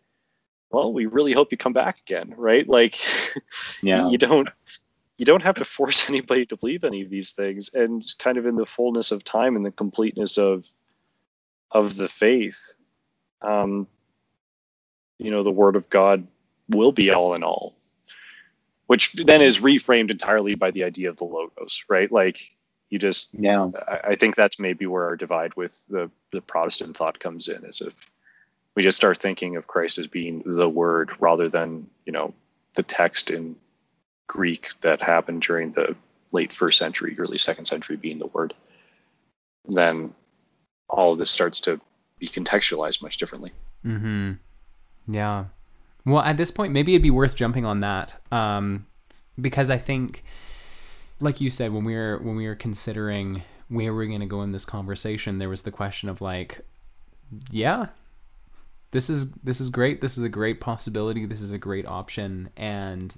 well, 0.72 0.92
we 0.92 1.06
really 1.06 1.32
hope 1.32 1.52
you 1.52 1.58
come 1.58 1.74
back 1.74 2.00
again, 2.08 2.34
right? 2.36 2.68
Like, 2.68 2.96
Yeah. 3.82 4.10
you 4.10 4.18
don't 4.18 4.50
you 5.18 5.26
don't 5.26 5.44
have 5.44 5.56
to 5.56 5.66
force 5.66 6.10
anybody 6.10 6.46
to 6.46 6.58
believe 6.58 6.84
any 6.84 7.02
of 7.02 7.10
these 7.10 7.32
things 7.32 7.70
and 7.74 8.04
kind 8.20 8.38
of 8.38 8.46
in 8.46 8.56
the 8.56 8.66
fullness 8.66 9.12
of 9.12 9.24
time 9.24 9.56
and 9.56 9.66
the 9.66 9.72
completeness 9.72 10.38
of 10.38 10.66
of 11.72 11.98
the 11.98 12.08
faith 12.08 12.74
um 13.42 13.88
you 15.18 15.30
know 15.32 15.44
the 15.44 15.52
word 15.52 15.76
of 15.76 15.90
god 15.90 16.26
will 16.70 16.92
be 16.92 17.12
all 17.12 17.34
in 17.34 17.44
all 17.44 17.76
which 18.88 19.14
then 19.14 19.42
is 19.42 19.60
reframed 19.60 20.12
entirely 20.12 20.56
by 20.56 20.72
the 20.72 20.84
idea 20.84 21.10
of 21.10 21.18
the 21.18 21.26
logos 21.26 21.84
right 21.90 22.12
like 22.12 22.56
you 22.90 22.98
just 22.98 23.34
Yeah. 23.34 23.70
I, 23.88 24.12
I 24.12 24.16
think 24.16 24.36
that's 24.36 24.60
maybe 24.60 24.86
where 24.86 25.04
our 25.04 25.18
divide 25.18 25.56
with 25.56 25.86
the 25.88 26.10
the 26.32 26.42
protestant 26.42 26.96
thought 26.96 27.20
comes 27.20 27.48
in 27.50 27.66
is 27.66 27.82
if 27.82 28.12
we 28.76 28.84
just 28.84 28.98
start 28.98 29.18
thinking 29.18 29.58
of 29.58 29.68
christ 29.68 29.98
as 29.98 30.08
being 30.08 30.42
the 30.46 30.70
word 30.70 31.12
rather 31.20 31.50
than 31.50 31.88
you 32.06 32.14
know 32.14 32.34
the 32.76 32.84
text 32.84 33.30
in 33.30 33.56
Greek 34.28 34.70
that 34.82 35.02
happened 35.02 35.42
during 35.42 35.72
the 35.72 35.96
late 36.32 36.54
first 36.54 36.78
century, 36.78 37.16
early 37.18 37.38
second 37.38 37.66
century 37.66 37.96
being 37.96 38.20
the 38.20 38.28
word, 38.28 38.54
then 39.66 40.14
all 40.90 41.14
of 41.14 41.18
this 41.18 41.32
starts 41.32 41.60
to 41.62 41.80
be 42.20 42.28
contextualized 42.28 43.02
much 43.02 43.18
differently. 43.18 43.52
Mm-hmm. 43.86 44.34
Yeah. 45.14 45.46
Well, 46.06 46.22
at 46.22 46.38
this 46.38 46.52
point, 46.52 46.74
maybe 46.74 46.94
it'd 46.94 47.04
be 47.04 47.12
worth 47.12 47.36
jumping 47.36 47.66
on 47.66 47.82
that, 47.82 48.22
um, 48.32 48.86
because 49.40 49.70
I 49.70 49.78
think, 49.78 50.24
like 51.20 51.42
you 51.42 51.50
said, 51.50 51.74
when 51.74 51.84
we 51.84 51.96
were 51.96 52.20
when 52.20 52.36
we 52.36 52.48
were 52.48 52.56
considering 52.56 53.44
where 53.68 53.94
we're 53.94 54.08
going 54.08 54.22
to 54.22 54.26
go 54.26 54.42
in 54.42 54.54
this 54.54 54.66
conversation, 54.66 55.38
there 55.38 55.50
was 55.50 55.64
the 55.64 55.72
question 55.72 56.08
of 56.08 56.22
like, 56.22 56.62
yeah, 57.52 57.88
this 58.92 59.10
is 59.10 59.32
this 59.44 59.60
is 59.60 59.70
great. 59.70 60.00
This 60.00 60.18
is 60.18 60.24
a 60.24 60.30
great 60.30 60.62
possibility. 60.62 61.26
This 61.26 61.42
is 61.42 61.52
a 61.52 61.58
great 61.58 61.86
option, 61.86 62.50
and 62.56 63.14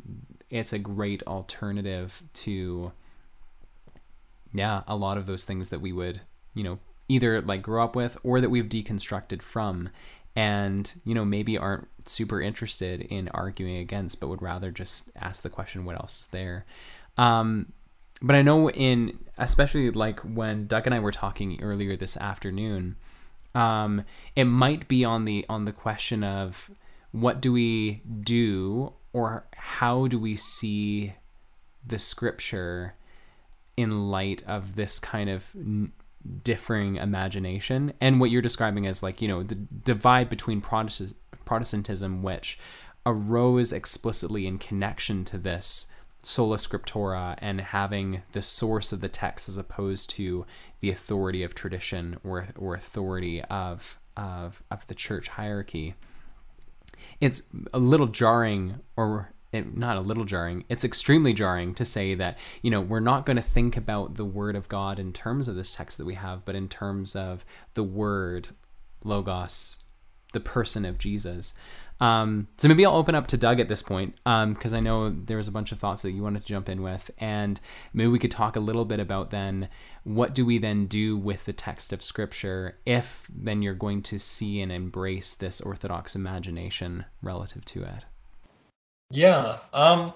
it's 0.49 0.73
a 0.73 0.79
great 0.79 1.23
alternative 1.23 2.23
to, 2.33 2.91
yeah, 4.53 4.83
a 4.87 4.95
lot 4.95 5.17
of 5.17 5.25
those 5.25 5.45
things 5.45 5.69
that 5.69 5.81
we 5.81 5.91
would, 5.91 6.21
you 6.53 6.63
know, 6.63 6.79
either 7.07 7.41
like 7.41 7.61
grow 7.61 7.83
up 7.83 7.95
with 7.95 8.17
or 8.23 8.39
that 8.41 8.49
we've 8.49 8.69
deconstructed 8.69 9.41
from 9.41 9.89
and 10.35 10.93
you 11.03 11.15
know 11.15 11.25
maybe 11.25 11.57
aren't 11.57 11.87
super 12.05 12.39
interested 12.39 13.01
in 13.01 13.27
arguing 13.29 13.77
against 13.77 14.19
but 14.19 14.27
would 14.27 14.41
rather 14.43 14.69
just 14.69 15.09
ask 15.15 15.41
the 15.41 15.49
question 15.49 15.85
what 15.85 15.95
else 15.95 16.21
is 16.21 16.27
there? 16.27 16.65
Um 17.17 17.73
but 18.21 18.35
i 18.35 18.41
know 18.41 18.69
in 18.71 19.17
especially 19.37 19.89
like 19.91 20.19
when 20.19 20.67
doug 20.67 20.85
and 20.85 20.93
i 20.93 20.99
were 20.99 21.11
talking 21.11 21.61
earlier 21.61 21.95
this 21.95 22.17
afternoon 22.17 22.95
um 23.55 24.03
it 24.35 24.43
might 24.43 24.87
be 24.87 25.05
on 25.05 25.25
the 25.25 25.45
on 25.47 25.65
the 25.65 25.71
question 25.71 26.23
of 26.23 26.69
what 27.11 27.41
do 27.41 27.53
we 27.53 28.01
do 28.19 28.93
or 29.13 29.45
how 29.55 30.07
do 30.07 30.19
we 30.19 30.35
see 30.35 31.13
the 31.85 31.99
scripture 31.99 32.95
in 33.77 34.09
light 34.09 34.43
of 34.47 34.75
this 34.75 34.99
kind 34.99 35.29
of 35.29 35.51
n- 35.55 35.91
differing 36.43 36.97
imagination? 36.97 37.93
And 38.01 38.19
what 38.19 38.29
you're 38.31 38.41
describing 38.41 38.85
as 38.85 39.01
like 39.01 39.21
you 39.21 39.27
know 39.27 39.43
the 39.43 39.55
divide 39.55 40.29
between 40.29 40.61
Protestant, 40.61 41.15
protestantism 41.45 42.21
which 42.21 42.59
arose 43.05 43.73
explicitly 43.73 44.45
in 44.45 44.57
connection 44.57 45.25
to 45.25 45.37
this 45.37 45.87
sola 46.21 46.57
scriptura 46.57 47.35
and 47.39 47.61
having 47.61 48.21
the 48.33 48.41
source 48.41 48.91
of 48.91 49.01
the 49.01 49.07
text 49.07 49.47
as 49.47 49.57
opposed 49.57 50.09
to 50.09 50.45
the 50.81 50.89
authority 50.91 51.43
of 51.43 51.55
tradition 51.55 52.19
or 52.23 52.49
or 52.57 52.75
authority 52.75 53.41
of 53.43 53.97
of 54.17 54.61
of 54.69 54.85
the 54.87 54.95
church 54.95 55.29
hierarchy 55.29 55.95
it's 57.19 57.43
a 57.73 57.79
little 57.79 58.07
jarring 58.07 58.79
or 58.95 59.33
it, 59.51 59.75
not 59.75 59.97
a 59.97 60.01
little 60.01 60.25
jarring 60.25 60.63
it's 60.69 60.85
extremely 60.85 61.33
jarring 61.33 61.73
to 61.73 61.83
say 61.83 62.13
that 62.13 62.37
you 62.61 62.69
know 62.69 62.81
we're 62.81 62.99
not 62.99 63.25
going 63.25 63.35
to 63.35 63.41
think 63.41 63.75
about 63.75 64.15
the 64.15 64.25
word 64.25 64.55
of 64.55 64.67
god 64.67 64.99
in 64.99 65.11
terms 65.11 65.47
of 65.47 65.55
this 65.55 65.75
text 65.75 65.97
that 65.97 66.05
we 66.05 66.13
have 66.13 66.45
but 66.45 66.55
in 66.55 66.67
terms 66.67 67.15
of 67.15 67.43
the 67.73 67.83
word 67.83 68.49
logos 69.03 69.77
the 70.33 70.39
person 70.39 70.85
of 70.85 70.97
jesus 70.97 71.53
um, 72.01 72.47
so 72.57 72.67
maybe 72.69 72.85
I'll 72.85 72.95
open 72.95 73.15
up 73.15 73.27
to 73.27 73.37
Doug 73.37 73.59
at 73.59 73.67
this 73.67 73.83
point 73.83 74.15
because 74.23 74.73
um, 74.73 74.77
I 74.77 74.79
know 74.79 75.09
there 75.09 75.37
was 75.37 75.49
a 75.49 75.51
bunch 75.51 75.71
of 75.71 75.79
thoughts 75.79 76.01
that 76.03 76.11
you 76.11 76.23
wanted 76.23 76.41
to 76.41 76.47
jump 76.47 76.69
in 76.69 76.81
with, 76.81 77.11
and 77.17 77.59
maybe 77.93 78.07
we 78.07 78.19
could 78.19 78.31
talk 78.31 78.55
a 78.55 78.61
little 78.61 78.85
bit 78.85 78.99
about 78.99 79.31
then 79.31 79.67
what 80.03 80.33
do 80.33 80.45
we 80.45 80.57
then 80.57 80.85
do 80.85 81.17
with 81.17 81.45
the 81.45 81.53
text 81.53 81.91
of 81.91 82.01
Scripture 82.01 82.77
if 82.85 83.27
then 83.33 83.61
you're 83.61 83.73
going 83.73 84.01
to 84.03 84.17
see 84.17 84.61
and 84.61 84.71
embrace 84.71 85.33
this 85.33 85.59
Orthodox 85.59 86.15
imagination 86.15 87.05
relative 87.21 87.65
to 87.65 87.83
it. 87.83 88.05
Yeah. 89.11 89.57
Um, 89.73 90.13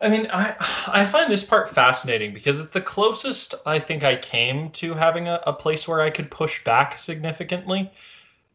I 0.00 0.08
mean, 0.10 0.28
I 0.32 0.54
I 0.86 1.04
find 1.06 1.30
this 1.30 1.42
part 1.42 1.68
fascinating 1.68 2.32
because 2.32 2.60
it's 2.60 2.70
the 2.70 2.80
closest 2.80 3.56
I 3.66 3.80
think 3.80 4.04
I 4.04 4.14
came 4.14 4.70
to 4.72 4.94
having 4.94 5.26
a, 5.26 5.40
a 5.44 5.52
place 5.52 5.88
where 5.88 6.02
I 6.02 6.10
could 6.10 6.30
push 6.30 6.62
back 6.62 7.00
significantly. 7.00 7.90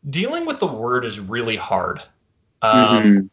Dealing 0.09 0.45
with 0.45 0.59
the 0.59 0.67
word 0.67 1.03
is 1.03 1.19
really 1.19 1.57
hard 1.57 2.01
um, 2.61 3.03
mm-hmm. 3.03 3.25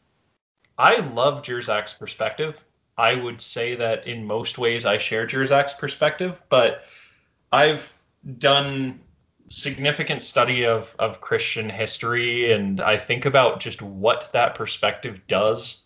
I 0.79 0.97
love 1.11 1.43
Jersak's 1.43 1.93
perspective. 1.93 2.63
I 2.99 3.15
would 3.15 3.41
say 3.41 3.75
that 3.75 4.07
in 4.07 4.27
most 4.27 4.59
ways 4.59 4.87
I 4.87 4.99
share 4.99 5.27
Jersak's 5.27 5.75
perspective, 5.75 6.43
but 6.49 6.85
I've 7.53 7.97
done 8.39 9.01
significant 9.49 10.23
study 10.23 10.65
of, 10.65 10.97
of 10.99 11.21
Christian 11.21 11.69
history 11.71 12.53
and 12.53 12.81
I 12.81 12.99
think 12.99 13.27
about 13.27 13.61
just 13.61 13.81
what 13.83 14.31
that 14.33 14.55
perspective 14.55 15.21
does 15.29 15.85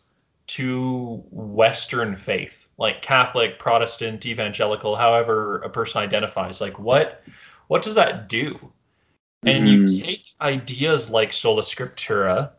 to 0.49 1.23
Western 1.31 2.17
faith, 2.17 2.69
like 2.79 3.03
Catholic, 3.03 3.59
Protestant, 3.59 4.25
evangelical, 4.27 4.97
however 4.97 5.59
a 5.59 5.71
person 5.71 6.01
identifies. 6.01 6.61
Like 6.61 6.79
what 6.79 7.23
what 7.69 7.83
does 7.83 7.95
that 7.95 8.29
do? 8.29 8.73
And 9.45 9.67
mm-hmm. 9.67 9.95
you 9.95 10.03
take 10.03 10.25
ideas 10.41 11.09
like 11.09 11.33
sola 11.33 11.63
scriptura 11.63 12.51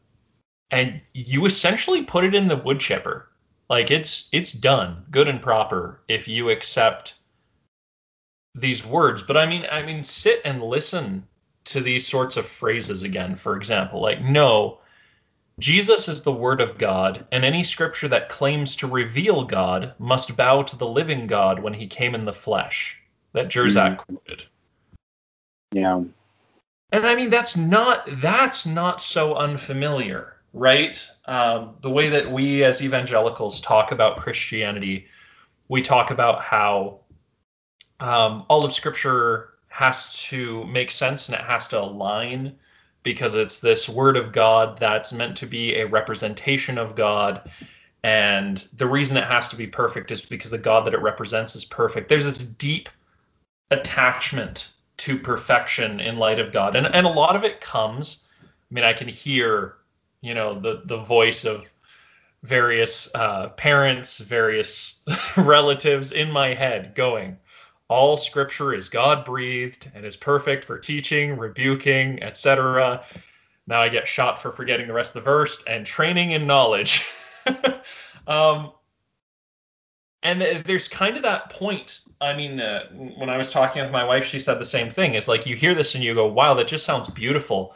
and 0.71 1.01
you 1.13 1.45
essentially 1.45 2.03
put 2.03 2.23
it 2.23 2.33
in 2.33 2.47
the 2.47 2.57
wood 2.57 2.79
chipper. 2.79 3.29
Like 3.69 3.91
it's 3.91 4.29
it's 4.31 4.53
done, 4.53 5.05
good 5.11 5.27
and 5.27 5.41
proper 5.41 6.01
if 6.07 6.27
you 6.27 6.49
accept 6.49 7.15
these 8.55 8.85
words. 8.85 9.21
But 9.21 9.37
I 9.37 9.45
mean 9.45 9.65
I 9.71 9.81
mean 9.81 10.03
sit 10.03 10.41
and 10.43 10.63
listen 10.63 11.25
to 11.65 11.79
these 11.79 12.07
sorts 12.07 12.37
of 12.37 12.45
phrases 12.45 13.03
again, 13.03 13.35
for 13.35 13.55
example. 13.55 14.01
Like 14.01 14.21
no, 14.21 14.79
Jesus 15.59 16.07
is 16.07 16.23
the 16.23 16.33
word 16.33 16.61
of 16.61 16.77
God, 16.77 17.25
and 17.31 17.45
any 17.45 17.63
scripture 17.63 18.07
that 18.07 18.29
claims 18.29 18.75
to 18.77 18.87
reveal 18.87 19.43
God 19.43 19.93
must 19.99 20.35
bow 20.35 20.63
to 20.63 20.75
the 20.75 20.87
living 20.87 21.27
God 21.27 21.59
when 21.59 21.73
he 21.73 21.87
came 21.87 22.15
in 22.15 22.25
the 22.25 22.33
flesh. 22.33 22.99
That 23.33 23.47
Jersak 23.47 23.97
mm-hmm. 23.97 24.15
quoted. 24.15 24.43
Yeah. 25.71 26.03
And 26.91 27.05
I 27.05 27.15
mean 27.15 27.29
that's 27.29 27.55
not 27.55 28.05
that's 28.19 28.65
not 28.65 29.01
so 29.01 29.35
unfamiliar 29.35 30.40
right? 30.53 31.07
Um, 31.25 31.75
the 31.81 31.89
way 31.89 32.09
that 32.09 32.31
we 32.31 32.63
as 32.63 32.81
evangelicals 32.81 33.61
talk 33.61 33.91
about 33.91 34.17
Christianity, 34.17 35.07
we 35.69 35.81
talk 35.81 36.11
about 36.11 36.41
how 36.41 36.99
um, 37.99 38.45
all 38.49 38.65
of 38.65 38.73
Scripture 38.73 39.49
has 39.69 40.21
to 40.23 40.65
make 40.65 40.91
sense 40.91 41.29
and 41.29 41.37
it 41.37 41.45
has 41.45 41.67
to 41.69 41.79
align 41.81 42.53
because 43.03 43.35
it's 43.35 43.59
this 43.59 43.87
word 43.87 44.17
of 44.17 44.31
God 44.31 44.77
that's 44.77 45.13
meant 45.13 45.37
to 45.37 45.45
be 45.45 45.75
a 45.75 45.87
representation 45.87 46.77
of 46.77 46.95
God. 46.95 47.49
And 48.03 48.65
the 48.77 48.87
reason 48.87 49.17
it 49.17 49.23
has 49.23 49.47
to 49.49 49.55
be 49.55 49.67
perfect 49.67 50.11
is 50.11 50.21
because 50.21 50.51
the 50.51 50.57
God 50.57 50.85
that 50.85 50.93
it 50.93 51.01
represents 51.01 51.55
is 51.55 51.65
perfect. 51.65 52.09
There's 52.09 52.25
this 52.25 52.39
deep 52.39 52.89
attachment 53.71 54.71
to 54.97 55.17
perfection 55.17 55.99
in 55.99 56.17
light 56.17 56.39
of 56.39 56.51
God. 56.51 56.75
And, 56.75 56.87
and 56.87 57.07
a 57.07 57.09
lot 57.09 57.35
of 57.35 57.43
it 57.43 57.61
comes, 57.61 58.17
I 58.43 58.73
mean, 58.73 58.83
I 58.83 58.93
can 58.93 59.07
hear 59.07 59.77
you 60.21 60.33
know 60.33 60.53
the 60.59 60.81
the 60.85 60.97
voice 60.97 61.45
of 61.45 61.71
various 62.43 63.13
uh, 63.15 63.49
parents, 63.49 64.17
various 64.19 65.01
relatives 65.37 66.11
in 66.11 66.31
my 66.31 66.53
head 66.53 66.95
going, 66.95 67.37
all 67.87 68.17
scripture 68.17 68.73
is 68.73 68.89
God 68.89 69.25
breathed 69.25 69.91
and 69.93 70.05
is 70.05 70.15
perfect 70.15 70.63
for 70.63 70.79
teaching, 70.79 71.37
rebuking, 71.37 72.23
etc. 72.23 73.03
Now 73.67 73.81
I 73.81 73.89
get 73.89 74.07
shot 74.07 74.41
for 74.41 74.51
forgetting 74.51 74.87
the 74.87 74.93
rest 74.93 75.15
of 75.15 75.23
the 75.23 75.29
verse 75.29 75.63
and 75.67 75.85
training 75.85 76.31
in 76.31 76.47
knowledge. 76.47 77.07
um, 78.27 78.71
and 80.23 80.41
there's 80.41 80.87
kind 80.87 81.17
of 81.17 81.23
that 81.23 81.49
point. 81.49 82.01
I 82.21 82.35
mean, 82.35 82.59
uh, 82.59 82.87
when 82.91 83.29
I 83.29 83.37
was 83.37 83.51
talking 83.51 83.81
with 83.81 83.91
my 83.91 84.03
wife, 84.03 84.23
she 84.23 84.39
said 84.39 84.59
the 84.59 84.65
same 84.65 84.89
thing. 84.89 85.15
It's 85.15 85.27
like 85.27 85.45
you 85.45 85.55
hear 85.55 85.73
this 85.73 85.95
and 85.95 86.03
you 86.03 86.13
go, 86.13 86.27
wow, 86.27 86.53
that 86.53 86.67
just 86.67 86.85
sounds 86.85 87.09
beautiful. 87.09 87.75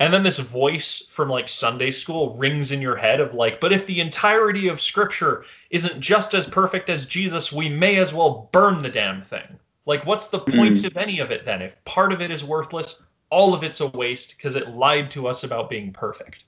And 0.00 0.12
then 0.12 0.22
this 0.22 0.38
voice 0.38 1.04
from 1.08 1.28
like 1.28 1.48
Sunday 1.48 1.90
school 1.90 2.36
rings 2.36 2.72
in 2.72 2.82
your 2.82 2.96
head 2.96 3.20
of 3.20 3.34
like, 3.34 3.60
but 3.60 3.72
if 3.72 3.86
the 3.86 4.00
entirety 4.00 4.68
of 4.68 4.80
scripture 4.80 5.44
isn't 5.70 6.00
just 6.00 6.34
as 6.34 6.46
perfect 6.46 6.90
as 6.90 7.06
Jesus, 7.06 7.52
we 7.52 7.68
may 7.68 7.96
as 7.96 8.12
well 8.12 8.48
burn 8.52 8.82
the 8.82 8.88
damn 8.88 9.22
thing. 9.22 9.58
Like, 9.86 10.06
what's 10.06 10.28
the 10.28 10.40
point 10.40 10.78
mm. 10.78 10.86
of 10.86 10.96
any 10.96 11.20
of 11.20 11.30
it 11.30 11.44
then? 11.44 11.62
If 11.62 11.82
part 11.84 12.12
of 12.12 12.20
it 12.20 12.30
is 12.30 12.42
worthless, 12.42 13.04
all 13.30 13.54
of 13.54 13.62
it's 13.62 13.80
a 13.80 13.88
waste 13.88 14.36
because 14.36 14.54
it 14.54 14.70
lied 14.70 15.10
to 15.12 15.26
us 15.26 15.44
about 15.44 15.70
being 15.70 15.92
perfect. 15.92 16.44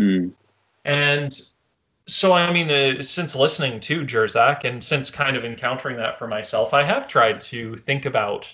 Mm. 0.00 0.32
And 0.84 1.40
so, 2.06 2.32
I 2.32 2.52
mean, 2.52 2.70
uh, 2.70 3.02
since 3.02 3.34
listening 3.34 3.80
to 3.80 4.04
Jersak 4.04 4.64
and 4.64 4.82
since 4.82 5.10
kind 5.10 5.36
of 5.36 5.44
encountering 5.44 5.96
that 5.96 6.18
for 6.18 6.26
myself, 6.26 6.74
I 6.74 6.82
have 6.82 7.08
tried 7.08 7.40
to 7.42 7.76
think 7.76 8.06
about 8.06 8.52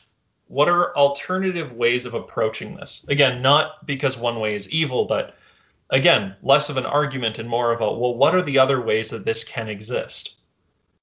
what 0.49 0.69
are 0.69 0.95
alternative 0.97 1.73
ways 1.73 2.05
of 2.05 2.15
approaching 2.15 2.77
this? 2.77 3.05
Again, 3.09 3.41
not 3.41 3.87
because 3.87 4.19
one 4.19 4.39
way 4.39 4.55
is 4.55 4.69
evil, 4.71 5.07
but 5.07 5.35
again, 5.91 6.37
less 6.43 6.69
of 6.69 6.77
an 6.77 6.87
argument 6.87 7.39
and 7.39 7.49
more 7.49 7.73
of 7.73 7.81
a 7.81 7.93
well, 7.93 8.15
what 8.15 8.35
are 8.35 8.43
the 8.43 8.59
other 8.59 8.81
ways 8.81 9.11
that 9.11 9.25
this 9.25 9.45
can 9.45 9.69
exist? 9.69 10.37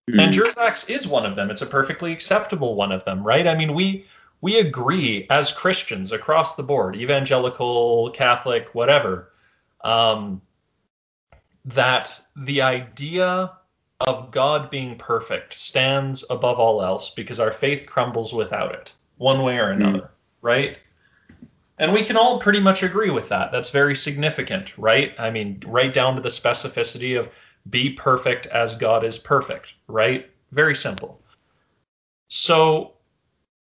Mm. 0.10 0.22
And 0.22 0.34
Jersak's 0.34 0.90
is 0.90 1.08
one 1.08 1.26
of 1.26 1.36
them. 1.36 1.50
It's 1.50 1.62
a 1.62 1.68
perfectly 1.68 2.12
acceptable 2.12 2.76
one 2.76 2.92
of 2.92 3.06
them, 3.06 3.24
right? 3.24 3.48
I 3.48 3.56
mean, 3.56 3.74
we 3.74 4.06
we 4.42 4.60
agree 4.60 5.26
as 5.30 5.52
Christians 5.52 6.12
across 6.12 6.56
the 6.56 6.64
board, 6.64 6.96
evangelical, 6.96 8.12
Catholic, 8.12 8.70
whatever, 8.74 9.34
um, 9.84 10.42
that 11.66 12.22
the 12.36 12.62
idea 12.62 13.52
of 14.02 14.32
God 14.32 14.70
being 14.70 14.96
perfect 14.96 15.54
stands 15.54 16.24
above 16.30 16.58
all 16.60 16.82
else 16.82 17.10
because 17.10 17.40
our 17.40 17.52
faith 17.52 17.86
crumbles 17.86 18.34
without 18.34 18.74
it 18.74 18.94
one 19.20 19.44
way 19.44 19.58
or 19.58 19.70
another, 19.70 20.00
mm. 20.00 20.10
right? 20.42 20.78
And 21.78 21.94
we 21.94 22.04
can 22.04 22.18
all 22.18 22.40
pretty 22.40 22.60
much 22.60 22.84
agree 22.84 23.10
with 23.10 23.30
that. 23.30 23.52
That's 23.52 23.70
very 23.70 23.96
significant, 23.96 24.78
right? 24.78 25.14
I 25.20 25.30
mean, 25.30 25.62
right 25.66 25.94
down 25.94 26.16
to 26.16 26.22
the 26.22 26.30
specificity 26.30 27.18
of 27.18 27.30
be 27.70 27.92
perfect 27.92 28.48
as 28.48 28.76
God 28.76 29.04
is 29.06 29.18
perfect, 29.18 29.74
right? 29.88 30.30
Very 30.52 30.76
simple. 30.76 31.22
So 32.28 32.94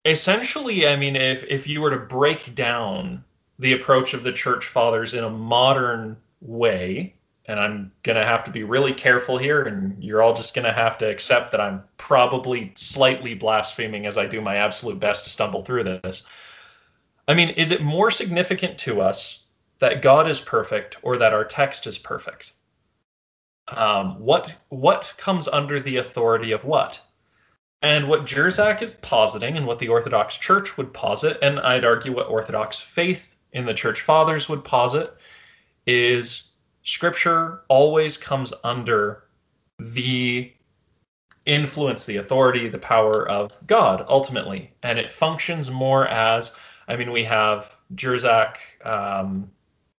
essentially, 0.04 0.86
I 0.86 0.96
mean, 0.96 1.16
if, 1.16 1.44
if 1.44 1.66
you 1.66 1.80
were 1.80 1.90
to 1.90 1.98
break 1.98 2.54
down 2.54 3.24
the 3.58 3.72
approach 3.72 4.14
of 4.14 4.22
the 4.22 4.32
church 4.32 4.66
fathers 4.66 5.14
in 5.14 5.24
a 5.24 5.30
modern 5.30 6.16
way, 6.40 7.14
and 7.46 7.60
I'm 7.60 7.92
going 8.02 8.16
to 8.16 8.26
have 8.26 8.44
to 8.44 8.50
be 8.50 8.62
really 8.62 8.92
careful 8.92 9.36
here, 9.36 9.62
and 9.62 10.02
you're 10.02 10.22
all 10.22 10.34
just 10.34 10.54
going 10.54 10.64
to 10.64 10.72
have 10.72 10.96
to 10.98 11.10
accept 11.10 11.50
that 11.52 11.60
I'm 11.60 11.82
probably 11.98 12.72
slightly 12.74 13.34
blaspheming 13.34 14.06
as 14.06 14.16
I 14.16 14.26
do 14.26 14.40
my 14.40 14.56
absolute 14.56 14.98
best 14.98 15.24
to 15.24 15.30
stumble 15.30 15.62
through 15.62 15.84
this. 15.84 16.24
I 17.28 17.34
mean, 17.34 17.50
is 17.50 17.70
it 17.70 17.82
more 17.82 18.10
significant 18.10 18.78
to 18.78 19.00
us 19.00 19.44
that 19.78 20.02
God 20.02 20.28
is 20.28 20.40
perfect 20.40 20.98
or 21.02 21.18
that 21.18 21.34
our 21.34 21.44
text 21.44 21.86
is 21.86 21.98
perfect? 21.98 22.52
Um, 23.68 24.20
what 24.20 24.54
what 24.68 25.12
comes 25.16 25.48
under 25.48 25.80
the 25.80 25.96
authority 25.96 26.52
of 26.52 26.64
what? 26.64 27.02
And 27.82 28.08
what 28.08 28.24
Jersak 28.24 28.80
is 28.80 28.94
positing, 28.94 29.58
and 29.58 29.66
what 29.66 29.78
the 29.78 29.88
Orthodox 29.88 30.38
Church 30.38 30.78
would 30.78 30.94
posit, 30.94 31.38
and 31.42 31.60
I'd 31.60 31.84
argue 31.84 32.14
what 32.14 32.28
Orthodox 32.28 32.80
faith 32.80 33.36
in 33.52 33.66
the 33.66 33.74
Church 33.74 34.00
Fathers 34.00 34.48
would 34.48 34.64
posit, 34.64 35.10
is 35.86 36.43
scripture 36.84 37.62
always 37.68 38.16
comes 38.16 38.52
under 38.62 39.24
the 39.78 40.52
influence, 41.46 42.06
the 42.06 42.16
authority, 42.16 42.68
the 42.68 42.78
power 42.78 43.28
of 43.28 43.52
God 43.66 44.04
ultimately. 44.08 44.72
And 44.82 44.98
it 44.98 45.12
functions 45.12 45.70
more 45.70 46.06
as, 46.06 46.54
I 46.88 46.96
mean, 46.96 47.10
we 47.10 47.24
have 47.24 47.76
Jersak. 47.94 48.56
Um, 48.84 49.50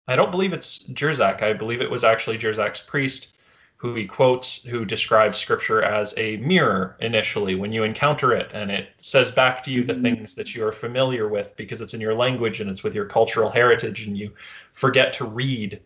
I 0.08 0.16
don't 0.16 0.32
believe 0.32 0.54
it's 0.54 0.88
Jersak. 0.90 1.44
I 1.44 1.54
believe 1.54 1.82
it 1.82 1.92
was 1.92 2.04
actually 2.04 2.38
Jersak's 2.38 2.82
priest 2.82 3.36
who 3.78 3.94
he 3.94 4.06
quotes, 4.06 4.64
who 4.64 4.86
describes 4.86 5.38
scripture 5.38 5.84
as 5.84 6.14
a 6.18 6.38
mirror 6.38 6.96
initially 7.02 7.56
when 7.56 7.72
you 7.72 7.84
encounter 7.84 8.32
it, 8.32 8.50
and 8.54 8.72
it 8.72 8.90
says 9.00 9.32
back 9.32 9.64
to 9.64 9.72
you 9.72 9.84
the 9.84 9.94
things 9.94 10.34
that 10.34 10.56
you 10.56 10.66
are 10.66 10.72
familiar 10.72 11.28
with 11.28 11.56
because 11.58 11.82
it's 11.82 11.94
in 11.94 12.02
your 12.02 12.16
language 12.16 12.62
and 12.62 12.70
it's 12.70 12.84
with 12.84 12.96
your 12.96 13.06
cultural 13.06 13.50
heritage, 13.50 14.08
and 14.08 14.18
you 14.18 14.32
forget 14.72 15.12
to 15.14 15.26
read 15.26 15.80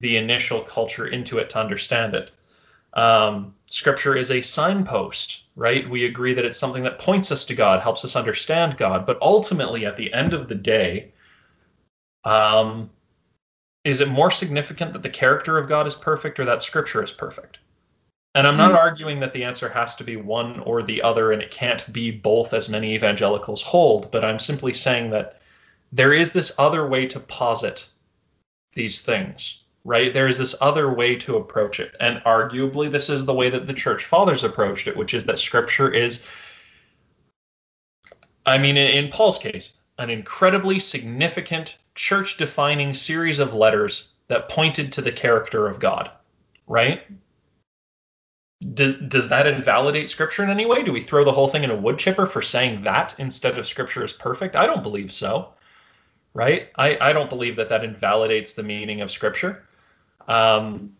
the 0.00 0.16
initial 0.16 0.60
culture 0.60 1.06
into 1.06 1.38
it 1.38 1.50
to 1.50 1.58
understand 1.58 2.14
it. 2.14 2.30
Um, 2.94 3.54
scripture 3.66 4.16
is 4.16 4.30
a 4.30 4.42
signpost, 4.42 5.44
right? 5.54 5.88
We 5.88 6.04
agree 6.06 6.34
that 6.34 6.44
it's 6.44 6.58
something 6.58 6.82
that 6.82 6.98
points 6.98 7.30
us 7.30 7.44
to 7.46 7.54
God, 7.54 7.80
helps 7.80 8.04
us 8.04 8.16
understand 8.16 8.76
God, 8.76 9.06
but 9.06 9.18
ultimately, 9.22 9.86
at 9.86 9.96
the 9.96 10.12
end 10.12 10.34
of 10.34 10.48
the 10.48 10.54
day, 10.54 11.12
um, 12.24 12.90
is 13.84 14.00
it 14.00 14.08
more 14.08 14.30
significant 14.30 14.92
that 14.92 15.02
the 15.02 15.08
character 15.08 15.56
of 15.56 15.68
God 15.68 15.86
is 15.86 15.94
perfect 15.94 16.38
or 16.40 16.44
that 16.44 16.62
scripture 16.62 17.02
is 17.02 17.12
perfect? 17.12 17.58
And 18.34 18.46
I'm 18.46 18.56
not 18.56 18.72
mm. 18.72 18.76
arguing 18.76 19.18
that 19.20 19.32
the 19.32 19.42
answer 19.42 19.68
has 19.68 19.96
to 19.96 20.04
be 20.04 20.16
one 20.16 20.60
or 20.60 20.82
the 20.82 21.02
other 21.02 21.32
and 21.32 21.42
it 21.42 21.50
can't 21.50 21.92
be 21.92 22.10
both 22.10 22.52
as 22.52 22.68
many 22.68 22.94
evangelicals 22.94 23.62
hold, 23.62 24.10
but 24.10 24.24
I'm 24.24 24.38
simply 24.38 24.72
saying 24.72 25.10
that 25.10 25.40
there 25.90 26.12
is 26.12 26.32
this 26.32 26.52
other 26.58 26.86
way 26.86 27.06
to 27.06 27.18
posit 27.18 27.88
these 28.74 29.00
things, 29.00 29.64
right? 29.84 30.12
There 30.12 30.28
is 30.28 30.38
this 30.38 30.54
other 30.60 30.92
way 30.92 31.16
to 31.16 31.36
approach 31.36 31.80
it. 31.80 31.94
And 32.00 32.18
arguably, 32.24 32.90
this 32.90 33.08
is 33.08 33.24
the 33.24 33.34
way 33.34 33.50
that 33.50 33.66
the 33.66 33.74
church 33.74 34.04
fathers 34.04 34.44
approached 34.44 34.86
it, 34.86 34.96
which 34.96 35.14
is 35.14 35.24
that 35.26 35.38
scripture 35.38 35.90
is, 35.90 36.24
I 38.46 38.58
mean, 38.58 38.76
in 38.76 39.10
Paul's 39.10 39.38
case, 39.38 39.74
an 39.98 40.10
incredibly 40.10 40.78
significant 40.78 41.78
church 41.94 42.36
defining 42.36 42.94
series 42.94 43.38
of 43.38 43.54
letters 43.54 44.12
that 44.28 44.48
pointed 44.48 44.92
to 44.92 45.02
the 45.02 45.12
character 45.12 45.66
of 45.66 45.80
God, 45.80 46.10
right? 46.66 47.02
Does, 48.74 48.98
does 49.08 49.28
that 49.30 49.46
invalidate 49.46 50.08
scripture 50.08 50.44
in 50.44 50.50
any 50.50 50.66
way? 50.66 50.82
Do 50.82 50.92
we 50.92 51.00
throw 51.00 51.24
the 51.24 51.32
whole 51.32 51.48
thing 51.48 51.64
in 51.64 51.70
a 51.70 51.76
wood 51.76 51.98
chipper 51.98 52.26
for 52.26 52.42
saying 52.42 52.82
that 52.84 53.14
instead 53.18 53.58
of 53.58 53.66
scripture 53.66 54.04
is 54.04 54.12
perfect? 54.12 54.54
I 54.54 54.66
don't 54.66 54.82
believe 54.82 55.10
so, 55.10 55.54
right? 56.34 56.68
I, 56.76 56.98
I 57.00 57.12
don't 57.14 57.30
believe 57.30 57.56
that 57.56 57.70
that 57.70 57.84
invalidates 57.84 58.52
the 58.52 58.62
meaning 58.62 59.00
of 59.00 59.10
scripture. 59.10 59.64
Um, 60.30 60.92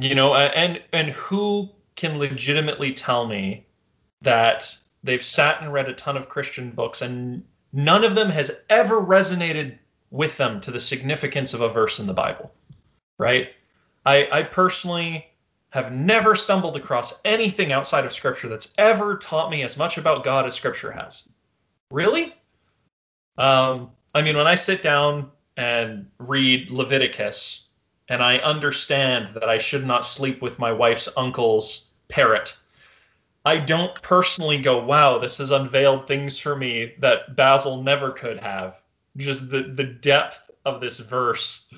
you 0.00 0.14
know, 0.14 0.34
and 0.34 0.82
and 0.94 1.10
who 1.10 1.68
can 1.94 2.18
legitimately 2.18 2.94
tell 2.94 3.26
me 3.26 3.66
that 4.22 4.74
they've 5.04 5.22
sat 5.22 5.60
and 5.60 5.72
read 5.72 5.90
a 5.90 5.94
ton 5.94 6.16
of 6.16 6.30
Christian 6.30 6.70
books 6.70 7.02
and 7.02 7.44
none 7.74 8.02
of 8.02 8.14
them 8.14 8.30
has 8.30 8.60
ever 8.70 8.98
resonated 9.00 9.76
with 10.10 10.38
them 10.38 10.58
to 10.62 10.70
the 10.70 10.80
significance 10.80 11.52
of 11.52 11.60
a 11.60 11.68
verse 11.68 11.98
in 11.98 12.06
the 12.06 12.14
Bible, 12.14 12.50
right? 13.18 13.50
I, 14.06 14.28
I 14.32 14.42
personally 14.42 15.26
have 15.70 15.92
never 15.92 16.34
stumbled 16.34 16.76
across 16.76 17.20
anything 17.26 17.72
outside 17.72 18.06
of 18.06 18.12
Scripture 18.12 18.48
that's 18.48 18.72
ever 18.78 19.16
taught 19.18 19.50
me 19.50 19.64
as 19.64 19.76
much 19.76 19.98
about 19.98 20.24
God 20.24 20.46
as 20.46 20.54
Scripture 20.54 20.92
has. 20.92 21.28
Really? 21.90 22.34
Um, 23.36 23.90
I 24.14 24.22
mean, 24.22 24.36
when 24.36 24.46
I 24.46 24.54
sit 24.54 24.82
down 24.82 25.30
and 25.58 26.06
read 26.18 26.70
Leviticus 26.70 27.61
and 28.12 28.22
I 28.22 28.36
understand 28.38 29.28
that 29.32 29.48
I 29.48 29.56
should 29.56 29.86
not 29.86 30.04
sleep 30.04 30.42
with 30.42 30.58
my 30.58 30.70
wife's 30.70 31.08
uncle's 31.16 31.92
parrot, 32.08 32.58
I 33.46 33.56
don't 33.56 34.02
personally 34.02 34.58
go, 34.58 34.84
wow, 34.84 35.16
this 35.16 35.38
has 35.38 35.50
unveiled 35.50 36.06
things 36.06 36.38
for 36.38 36.54
me 36.54 36.92
that 36.98 37.36
Basil 37.36 37.82
never 37.82 38.10
could 38.10 38.38
have 38.38 38.82
just 39.16 39.50
the 39.50 39.62
the 39.62 39.84
depth 39.84 40.50
of 40.66 40.80
this 40.80 40.98
verse 41.00 41.72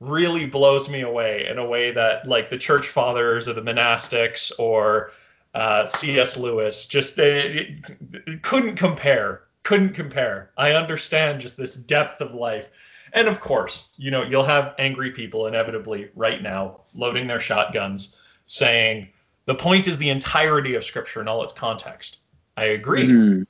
really 0.00 0.44
blows 0.44 0.88
me 0.88 1.00
away 1.00 1.46
in 1.46 1.58
a 1.58 1.66
way 1.66 1.92
that 1.92 2.28
like 2.28 2.50
the 2.50 2.58
church 2.58 2.86
fathers 2.86 3.48
or 3.48 3.54
the 3.54 3.62
monastics 3.62 4.52
or 4.58 5.12
uh, 5.54 5.86
C.S. 5.86 6.36
Lewis 6.36 6.86
just 6.86 7.16
couldn't 7.16 8.76
compare. 8.76 9.42
Couldn't 9.62 9.94
compare. 9.94 10.50
I 10.58 10.72
understand 10.72 11.40
just 11.40 11.56
this 11.56 11.76
depth 11.76 12.20
of 12.20 12.34
life. 12.34 12.70
And 13.12 13.28
of 13.28 13.40
course, 13.40 13.88
you 13.96 14.10
know, 14.10 14.22
you'll 14.22 14.44
have 14.44 14.74
angry 14.78 15.10
people 15.10 15.46
inevitably 15.46 16.10
right 16.14 16.42
now 16.42 16.80
loading 16.94 17.26
their 17.26 17.40
shotguns 17.40 18.16
saying 18.46 19.08
the 19.46 19.54
point 19.54 19.88
is 19.88 19.98
the 19.98 20.10
entirety 20.10 20.74
of 20.74 20.84
scripture 20.84 21.20
and 21.20 21.28
all 21.28 21.42
its 21.42 21.52
context. 21.52 22.18
I 22.56 22.64
agree. 22.64 23.06
Mm-hmm. 23.06 23.42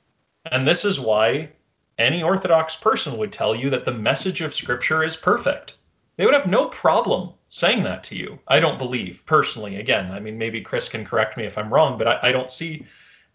And 0.45 0.67
this 0.67 0.85
is 0.85 0.99
why 0.99 1.49
any 1.97 2.23
Orthodox 2.23 2.75
person 2.75 3.17
would 3.17 3.31
tell 3.31 3.55
you 3.55 3.69
that 3.69 3.85
the 3.85 3.93
message 3.93 4.41
of 4.41 4.55
Scripture 4.55 5.03
is 5.03 5.15
perfect. 5.15 5.75
They 6.17 6.25
would 6.25 6.33
have 6.33 6.47
no 6.47 6.67
problem 6.67 7.33
saying 7.49 7.83
that 7.83 8.03
to 8.05 8.15
you. 8.15 8.39
I 8.47 8.59
don't 8.59 8.77
believe, 8.77 9.23
personally. 9.25 9.77
Again, 9.77 10.11
I 10.11 10.19
mean, 10.19 10.37
maybe 10.37 10.61
Chris 10.61 10.89
can 10.89 11.05
correct 11.05 11.37
me 11.37 11.45
if 11.45 11.57
I'm 11.57 11.73
wrong, 11.73 11.97
but 11.97 12.07
I, 12.07 12.29
I 12.29 12.31
don't 12.31 12.49
see 12.49 12.85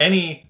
any 0.01 0.47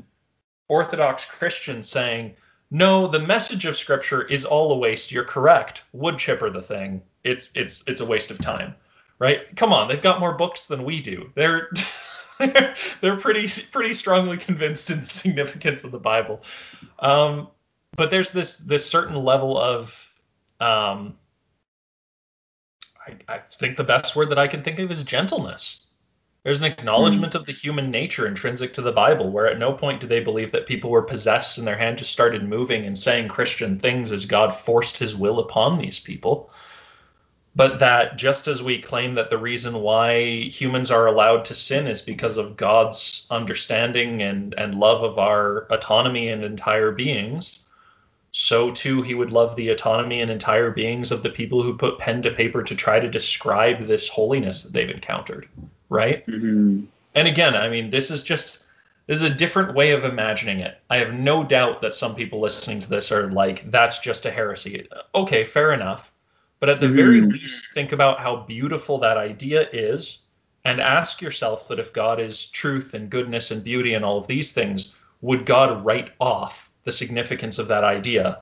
Orthodox 0.69 1.27
Christian 1.27 1.83
saying, 1.83 2.35
no, 2.71 3.07
the 3.07 3.21
message 3.21 3.65
of 3.65 3.77
Scripture 3.77 4.23
is 4.23 4.45
all 4.45 4.73
a 4.73 4.77
waste. 4.77 5.13
You're 5.13 5.25
correct. 5.25 5.85
Wood 5.93 6.19
chipper 6.19 6.51
the 6.51 6.63
thing. 6.63 7.03
It's 7.25 7.51
it's 7.55 7.85
it's 7.87 8.01
a 8.01 8.07
waste 8.07 8.31
of 8.31 8.39
time, 8.39 8.75
right? 9.19 9.55
Come 9.57 9.73
on, 9.73 9.89
they've 9.89 10.03
got 10.03 10.21
more 10.21 10.35
books 10.35 10.67
than 10.67 10.85
we 10.85 11.01
do. 11.01 11.31
They're 11.35 11.71
they're 13.01 13.17
pretty 13.17 13.49
pretty 13.71 13.95
strongly 13.95 14.37
convinced 14.37 14.91
in 14.91 15.01
the 15.01 15.07
significance 15.07 15.85
of 15.85 15.93
the 15.93 16.01
Bible. 16.01 16.43
Um, 16.99 17.49
but 17.97 18.11
there's 18.11 18.33
this 18.33 18.59
this 18.59 18.89
certain 18.89 19.25
level 19.25 19.57
of 19.59 20.13
um, 20.61 21.17
I, 23.07 23.17
I 23.29 23.39
think 23.59 23.77
the 23.77 23.85
best 23.85 24.17
word 24.17 24.31
that 24.31 24.39
I 24.39 24.49
can 24.49 24.63
think 24.63 24.79
of 24.79 24.91
is 24.91 25.05
gentleness. 25.05 25.86
There's 26.47 26.61
an 26.61 26.73
acknowledgement 26.73 27.33
mm. 27.33 27.41
of 27.41 27.47
the 27.47 27.53
human 27.53 27.91
nature 27.91 28.25
intrinsic 28.25 28.73
to 28.75 28.81
the 28.81 28.93
Bible, 28.93 29.33
where 29.33 29.49
at 29.49 29.59
no 29.59 29.73
point 29.73 30.01
do 30.01 30.07
they 30.07 30.21
believe 30.21 30.53
that 30.53 30.65
people 30.65 30.91
were 30.91 31.03
possessed 31.03 31.59
and 31.59 31.67
their 31.67 31.77
hand 31.77 31.99
just 31.99 32.13
started 32.13 32.49
moving 32.49 32.87
and 32.87 32.97
saying 32.97 33.27
Christian 33.27 33.81
things 33.81 34.13
as 34.13 34.27
God 34.27 34.55
forced 34.55 34.97
his 34.97 35.17
will 35.17 35.41
upon 35.41 35.77
these 35.77 35.99
people. 35.99 36.49
But 37.57 37.81
that 37.81 38.17
just 38.17 38.47
as 38.47 38.63
we 38.63 38.79
claim 38.79 39.17
that 39.17 39.31
the 39.31 39.39
reason 39.39 39.81
why 39.81 40.43
humans 40.43 40.93
are 40.93 41.09
allowed 41.09 41.45
to 41.47 41.55
sin 41.57 41.89
is 41.89 42.01
because 42.01 42.37
of 42.37 42.57
God's 42.57 43.27
understanding 43.29 44.23
and, 44.23 44.55
and 44.57 44.79
love 44.79 45.03
of 45.03 45.19
our 45.19 45.67
autonomy 45.73 46.29
and 46.29 46.45
entire 46.45 46.93
beings, 46.93 47.65
so 48.31 48.71
too 48.71 49.03
he 49.03 49.15
would 49.15 49.33
love 49.33 49.57
the 49.57 49.71
autonomy 49.71 50.21
and 50.21 50.31
entire 50.31 50.71
beings 50.71 51.11
of 51.11 51.25
the 51.25 51.31
people 51.31 51.65
who 51.65 51.77
put 51.77 51.99
pen 51.99 52.23
to 52.23 52.31
paper 52.31 52.63
to 52.63 52.77
try 52.77 53.01
to 53.01 53.11
describe 53.11 53.89
this 53.89 54.09
holiness 54.09 54.63
that 54.63 54.73
they've 54.73 54.91
encountered 54.91 55.49
right 55.89 56.27
mm-hmm. 56.27 56.85
and 57.15 57.29
again 57.29 57.55
i 57.55 57.69
mean 57.69 57.91
this 57.91 58.11
is 58.11 58.23
just 58.23 58.63
this 59.07 59.17
is 59.19 59.23
a 59.23 59.35
different 59.35 59.75
way 59.75 59.93
of 59.93 60.05
imagining 60.05 60.61
it 60.61 60.81
i 60.91 60.97
have 60.97 61.15
no 61.15 61.45
doubt 61.45 61.81
that 61.83 61.95
some 61.95 62.15
people 62.15 62.41
listening 62.41 62.81
to 62.81 62.89
this 62.89 63.13
are 63.13 63.31
like 63.31 63.71
that's 63.71 63.99
just 63.99 64.27
a 64.27 64.31
heresy 64.31 64.87
okay 65.15 65.45
fair 65.45 65.73
enough 65.73 66.13
but 66.61 66.71
at 66.71 66.81
the 66.81 66.87
mm-hmm. 66.87 66.97
very 66.97 67.21
least 67.21 67.73
think 67.73 67.93
about 67.93 68.19
how 68.19 68.37
beautiful 68.37 68.99
that 68.99 69.17
idea 69.17 69.69
is 69.73 70.19
and 70.65 70.81
ask 70.81 71.21
yourself 71.21 71.69
that 71.69 71.79
if 71.79 71.93
god 71.93 72.21
is 72.21 72.47
truth 72.47 72.95
and 72.95 73.11
goodness 73.11 73.51
and 73.51 73.63
beauty 73.63 73.95
and 73.95 74.05
all 74.05 74.19
of 74.19 74.27
these 74.27 74.53
things 74.53 74.97
would 75.21 75.47
god 75.47 75.85
write 75.85 76.13
off 76.21 76.73
the 76.87 76.93
significance 76.93 77.59
of 77.59 77.69
that 77.69 77.85
idea 77.85 78.41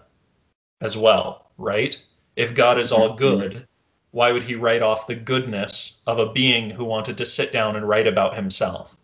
as 0.81 0.97
well, 0.97 1.51
right? 1.59 1.99
If 2.37 2.55
God 2.55 2.79
is 2.79 2.93
all 2.93 3.15
good, 3.15 3.67
why 4.15 4.31
would 4.31 4.45
he 4.45 4.55
write 4.55 4.81
off 4.81 5.09
the 5.09 5.15
goodness 5.17 5.97
of 6.07 6.21
a 6.21 6.33
being 6.33 6.71
who 6.71 6.85
wanted 6.85 7.19
to 7.19 7.27
sit 7.27 7.53
down 7.53 7.75
and 7.75 7.89
write 7.89 8.07
about 8.07 8.37
himself, 8.37 8.97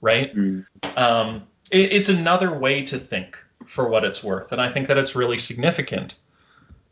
right? 0.00 0.34
Mm. 0.34 0.66
Um, 0.98 1.44
it, 1.70 1.92
it's 1.92 2.08
another 2.08 2.58
way 2.58 2.82
to 2.82 2.98
think 2.98 3.38
for 3.64 3.88
what 3.88 4.04
it's 4.04 4.24
worth, 4.24 4.50
and 4.50 4.60
I 4.60 4.68
think 4.68 4.88
that 4.88 4.98
it's 4.98 5.14
really 5.14 5.38
significant. 5.38 6.16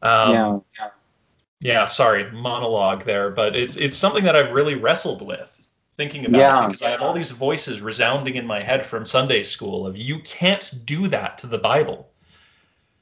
Um, 0.03 0.62
yeah. 0.79 0.91
Yeah, 1.61 1.87
sorry, 1.87 2.31
monologue 2.31 3.05
there, 3.05 3.31
but 3.31 3.57
it's 3.57 3.77
it's 3.77 3.97
something 3.97 4.23
that 4.25 4.37
I've 4.37 4.53
really 4.53 4.77
wrestled 4.77 5.27
with 5.27 5.61
thinking 5.97 6.27
about 6.27 6.39
yeah. 6.39 6.67
because 6.67 6.83
I 6.83 6.91
have 6.91 7.03
all 7.03 7.14
these 7.14 7.31
voices 7.33 7.81
resounding 7.81 8.37
in 8.37 8.47
my 8.47 8.62
head 8.62 8.87
from 8.87 9.05
Sunday 9.05 9.43
school 9.43 9.87
of 9.87 9.97
you 9.97 10.21
can't 10.21 10.71
do 10.85 11.09
that 11.09 11.39
to 11.39 11.47
the 11.49 11.59
Bible. 11.59 12.11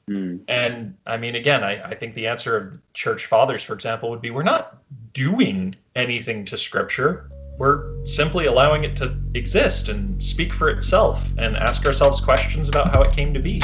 Mm. 0.09 0.41
And 0.47 0.95
I 1.07 1.17
mean, 1.17 1.35
again, 1.35 1.63
I, 1.63 1.83
I 1.83 1.95
think 1.95 2.13
the 2.13 2.27
answer 2.27 2.57
of 2.57 2.93
church 2.93 3.25
fathers, 3.25 3.63
for 3.63 3.73
example, 3.73 4.09
would 4.11 4.21
be 4.21 4.29
we're 4.29 4.43
not 4.43 4.77
doing 5.13 5.75
anything 5.95 6.45
to 6.45 6.57
scripture. 6.57 7.31
We're 7.57 8.05
simply 8.05 8.45
allowing 8.45 8.83
it 8.83 8.95
to 8.97 9.17
exist 9.33 9.89
and 9.89 10.21
speak 10.21 10.53
for 10.53 10.69
itself 10.69 11.31
and 11.37 11.55
ask 11.57 11.85
ourselves 11.85 12.21
questions 12.21 12.69
about 12.69 12.91
how 12.91 13.01
it 13.01 13.11
came 13.11 13.33
to 13.33 13.39
be. 13.39 13.61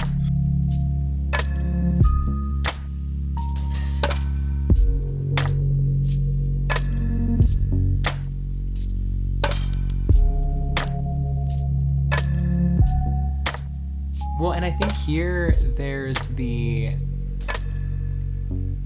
Well, 14.41 14.53
and 14.53 14.65
I 14.65 14.71
think 14.71 14.91
here 14.93 15.51
there's 15.77 16.29
the 16.29 16.89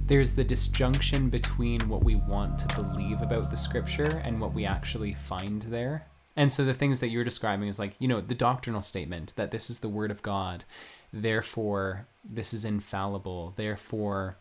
there's 0.06 0.34
the 0.34 0.44
disjunction 0.44 1.30
between 1.30 1.88
what 1.88 2.04
we 2.04 2.16
want 2.16 2.60
to 2.60 2.84
believe 2.84 3.22
about 3.22 3.50
the 3.50 3.56
scripture 3.56 4.22
and 4.26 4.42
what 4.42 4.54
we 4.54 4.66
actually 4.66 5.14
find 5.14 5.62
there. 5.62 6.08
And 6.36 6.52
so 6.52 6.66
the 6.66 6.74
things 6.74 7.00
that 7.00 7.08
you're 7.08 7.24
describing 7.24 7.70
is 7.70 7.80
like, 7.80 7.96
you 8.00 8.08
know, 8.10 8.20
the 8.20 8.36
doctrinal 8.36 8.82
statement 8.82 9.32
that 9.38 9.52
this 9.52 9.70
is 9.70 9.80
the 9.80 9.88
word 9.88 10.12
of 10.12 10.22
God, 10.22 10.66
therefore 11.14 12.06
this 12.22 12.54
is 12.54 12.66
infallible, 12.66 13.54
therefore 13.56 14.36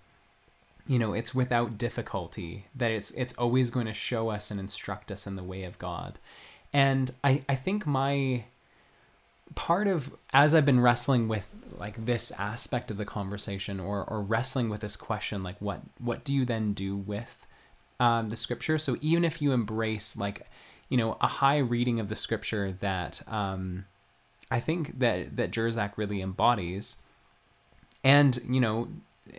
you 0.88 0.98
know, 0.98 1.12
it's 1.12 1.32
without 1.32 1.78
difficulty, 1.78 2.66
that 2.74 2.90
it's 2.90 3.12
it's 3.12 3.34
always 3.34 3.70
going 3.70 3.86
to 3.86 3.92
show 3.92 4.30
us 4.30 4.50
and 4.50 4.58
instruct 4.58 5.12
us 5.12 5.28
in 5.28 5.36
the 5.36 5.44
way 5.44 5.62
of 5.62 5.78
God. 5.78 6.18
And 6.72 7.12
I, 7.22 7.42
I 7.48 7.54
think 7.54 7.86
my 7.86 8.46
part 9.54 9.86
of 9.86 10.14
as 10.32 10.54
I've 10.54 10.64
been 10.64 10.80
wrestling 10.80 11.28
with 11.28 11.50
like 11.78 12.04
this 12.04 12.30
aspect 12.32 12.90
of 12.90 12.96
the 12.96 13.04
conversation 13.04 13.80
or 13.80 14.04
or 14.04 14.20
wrestling 14.20 14.68
with 14.68 14.80
this 14.80 14.96
question, 14.96 15.42
like 15.42 15.60
what 15.60 15.80
what 15.98 16.24
do 16.24 16.34
you 16.34 16.44
then 16.44 16.72
do 16.72 16.96
with 16.96 17.46
um, 18.00 18.30
the 18.30 18.36
scripture? 18.36 18.78
So 18.78 18.96
even 19.00 19.24
if 19.24 19.40
you 19.42 19.52
embrace 19.52 20.16
like 20.16 20.46
you 20.88 20.96
know 20.96 21.16
a 21.20 21.26
high 21.26 21.58
reading 21.58 22.00
of 22.00 22.08
the 22.08 22.14
scripture 22.14 22.72
that 22.72 23.22
um, 23.28 23.86
I 24.50 24.60
think 24.60 24.98
that 24.98 25.36
that 25.36 25.50
Jersak 25.50 25.92
really 25.96 26.20
embodies, 26.20 26.98
and 28.02 28.38
you 28.48 28.60
know 28.60 28.88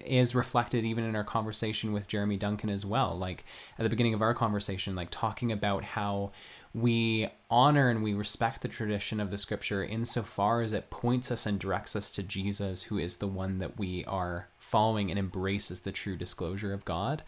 is 0.03 0.33
reflected 0.33 0.83
even 0.83 1.03
in 1.03 1.15
our 1.15 1.23
conversation 1.23 1.93
with 1.93 2.07
Jeremy 2.07 2.37
Duncan 2.37 2.69
as 2.69 2.85
well. 2.85 3.15
Like 3.17 3.45
at 3.77 3.83
the 3.83 3.89
beginning 3.89 4.13
of 4.13 4.21
our 4.21 4.33
conversation, 4.33 4.95
like 4.95 5.09
talking 5.11 5.51
about 5.51 5.83
how 5.83 6.31
we 6.75 7.29
honor 7.49 7.89
and 7.89 8.03
we 8.03 8.13
respect 8.13 8.61
the 8.61 8.67
tradition 8.67 9.21
of 9.21 9.31
the 9.31 9.37
scripture 9.37 9.81
insofar 9.81 10.61
as 10.61 10.73
it 10.73 10.89
points 10.89 11.31
us 11.31 11.45
and 11.45 11.57
directs 11.57 11.95
us 11.95 12.11
to 12.11 12.21
Jesus, 12.21 12.83
who 12.83 12.97
is 12.97 13.17
the 13.17 13.27
one 13.27 13.59
that 13.59 13.79
we 13.79 14.03
are 14.03 14.49
following 14.57 15.09
and 15.09 15.17
embraces 15.17 15.81
the 15.81 15.93
true 15.93 16.17
disclosure 16.17 16.73
of 16.73 16.83
God. 16.83 17.23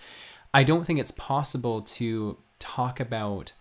I 0.53 0.65
don't 0.65 0.83
think 0.83 0.99
it's 0.99 1.11
possible 1.11 1.81
to 1.81 2.37
talk 2.59 2.99
about, 2.99 3.53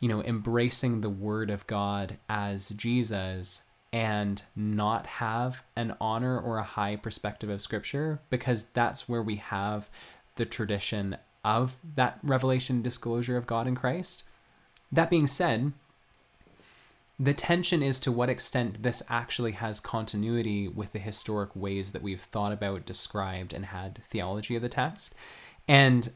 you 0.00 0.08
know, 0.08 0.24
embracing 0.24 1.02
the 1.02 1.10
word 1.10 1.50
of 1.50 1.68
God 1.68 2.18
as 2.28 2.70
Jesus 2.70 3.62
and 3.92 4.42
not 4.56 5.06
have 5.06 5.62
an 5.76 5.94
honor 6.00 6.36
or 6.40 6.58
a 6.58 6.64
high 6.64 6.96
perspective 6.96 7.48
of 7.48 7.62
scripture 7.62 8.20
because 8.28 8.70
that's 8.70 9.08
where 9.08 9.22
we 9.22 9.36
have 9.36 9.88
the 10.34 10.46
tradition 10.46 11.16
of 11.44 11.76
that 11.94 12.18
revelation 12.24 12.82
disclosure 12.82 13.36
of 13.36 13.46
God 13.46 13.68
in 13.68 13.76
Christ. 13.76 14.24
That 14.92 15.10
being 15.10 15.26
said, 15.26 15.72
the 17.18 17.34
tension 17.34 17.82
is 17.82 18.00
to 18.00 18.12
what 18.12 18.28
extent 18.28 18.82
this 18.82 19.02
actually 19.08 19.52
has 19.52 19.80
continuity 19.80 20.68
with 20.68 20.92
the 20.92 20.98
historic 20.98 21.50
ways 21.54 21.92
that 21.92 22.02
we've 22.02 22.20
thought 22.20 22.52
about, 22.52 22.84
described, 22.84 23.52
and 23.52 23.66
had 23.66 24.02
theology 24.02 24.56
of 24.56 24.62
the 24.62 24.68
text. 24.68 25.14
And, 25.66 26.10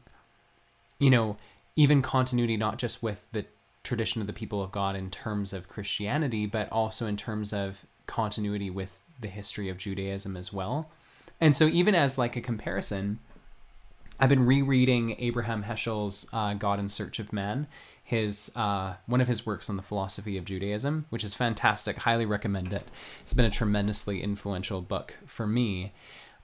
you 0.99 1.09
know, 1.09 1.37
even 1.75 2.01
continuity 2.01 2.57
not 2.57 2.77
just 2.77 3.01
with 3.01 3.25
the 3.31 3.45
tradition 3.83 4.19
of 4.19 4.27
the 4.27 4.33
people 4.33 4.61
of 4.61 4.71
God 4.71 4.95
in 4.95 5.09
terms 5.09 5.53
of 5.53 5.69
Christianity, 5.69 6.45
but 6.45 6.69
also 6.71 7.07
in 7.07 7.15
terms 7.15 7.53
of 7.53 7.85
continuity 8.05 8.69
with 8.69 9.01
the 9.19 9.27
history 9.27 9.69
of 9.69 9.77
Judaism 9.77 10.35
as 10.35 10.51
well. 10.51 10.89
And 11.39 11.55
so, 11.55 11.67
even 11.67 11.95
as 11.95 12.17
like 12.17 12.35
a 12.35 12.41
comparison, 12.41 13.19
I've 14.19 14.29
been 14.29 14.45
rereading 14.45 15.15
Abraham 15.19 15.63
Heschel's 15.63 16.27
uh, 16.33 16.55
God 16.55 16.79
in 16.79 16.89
Search 16.89 17.19
of 17.19 17.31
Man, 17.31 17.67
his 18.07 18.53
uh, 18.55 18.93
one 19.05 19.19
of 19.19 19.27
his 19.27 19.45
works 19.45 19.69
on 19.69 19.75
the 19.75 19.83
philosophy 19.83 20.37
of 20.37 20.45
Judaism, 20.45 21.07
which 21.09 21.25
is 21.25 21.33
fantastic. 21.33 21.97
Highly 21.97 22.25
recommend 22.25 22.71
it. 22.71 22.89
It's 23.19 23.33
been 23.33 23.43
a 23.43 23.51
tremendously 23.51 24.23
influential 24.23 24.81
book 24.81 25.15
for 25.25 25.45
me. 25.45 25.91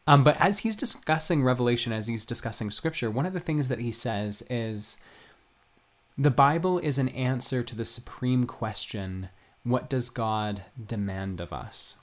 Um, 0.05 0.26
but 0.26 0.36
as 0.41 0.59
he's 0.59 0.76
discussing 0.76 1.41
Revelation, 1.41 1.93
as 1.93 2.07
he's 2.07 2.26
discussing 2.26 2.70
Scripture, 2.70 3.09
one 3.09 3.26
of 3.26 3.32
the 3.32 3.39
things 3.39 3.70
that 3.70 3.80
he 3.80 3.93
says 3.93 4.45
is 4.49 4.99
the 6.18 6.30
Bible 6.30 6.80
is 6.80 6.97
an 6.97 7.07
answer 7.07 7.64
to 7.64 7.78
the 7.78 7.86
supreme 7.86 8.43
question: 8.43 9.30
What 9.64 9.89
does 9.89 10.09
God 10.09 10.64
demand 10.86 11.39
of 11.39 11.53
us? 11.53 11.97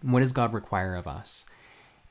What 0.00 0.20
does 0.20 0.32
God 0.32 0.54
require 0.54 0.94
of 0.94 1.06
us? 1.06 1.44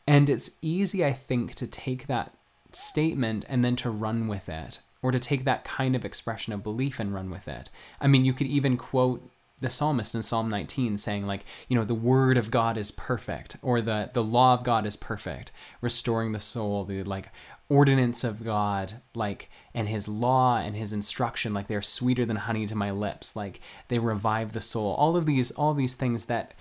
And 0.05 0.29
it's 0.29 0.59
easy, 0.61 1.03
I 1.03 1.11
think, 1.11 1.55
to 1.55 1.65
take 1.65 2.05
that 2.05 2.35
statement 2.71 3.45
and 3.49 3.65
then 3.65 3.75
to 3.77 3.89
run 3.89 4.27
with 4.27 4.47
it 4.47 4.79
or 5.03 5.11
to 5.11 5.19
take 5.19 5.43
that 5.43 5.65
kind 5.65 5.95
of 5.95 6.03
expression 6.03 6.53
of 6.53 6.63
belief 6.63 6.99
and 6.99 7.13
run 7.13 7.29
with 7.29 7.47
it. 7.47 7.69
I 8.01 8.07
mean, 8.07 8.25
you 8.25 8.33
could 8.33 8.47
even 8.47 8.77
quote 8.77 9.29
the 9.59 9.69
psalmist 9.69 10.15
in 10.15 10.21
Psalm 10.21 10.49
19 10.49 10.97
saying 10.97 11.27
like, 11.27 11.45
you 11.67 11.77
know, 11.77 11.85
the 11.85 11.93
word 11.93 12.37
of 12.37 12.49
God 12.49 12.77
is 12.77 12.89
perfect 12.91 13.57
or 13.61 13.81
the 13.81 14.09
the 14.13 14.23
law 14.23 14.53
of 14.53 14.63
God 14.63 14.85
is 14.85 14.95
perfect, 14.95 15.51
restoring 15.81 16.31
the 16.31 16.39
soul, 16.39 16.83
the 16.85 17.03
like 17.03 17.29
ordinance 17.69 18.23
of 18.23 18.43
God, 18.43 19.01
like 19.13 19.49
and 19.73 19.87
his 19.87 20.07
law 20.07 20.57
and 20.57 20.75
his 20.75 20.93
instruction 20.93 21.53
like 21.53 21.67
they're 21.67 21.81
sweeter 21.81 22.25
than 22.25 22.37
honey 22.37 22.65
to 22.65 22.75
my 22.75 22.91
lips, 22.91 23.35
like 23.35 23.59
they 23.89 23.99
revive 23.99 24.53
the 24.53 24.61
soul. 24.61 24.93
All 24.93 25.15
of 25.15 25.25
these 25.25 25.51
all 25.51 25.73
these 25.73 25.95
things 25.95 26.25
that 26.25 26.53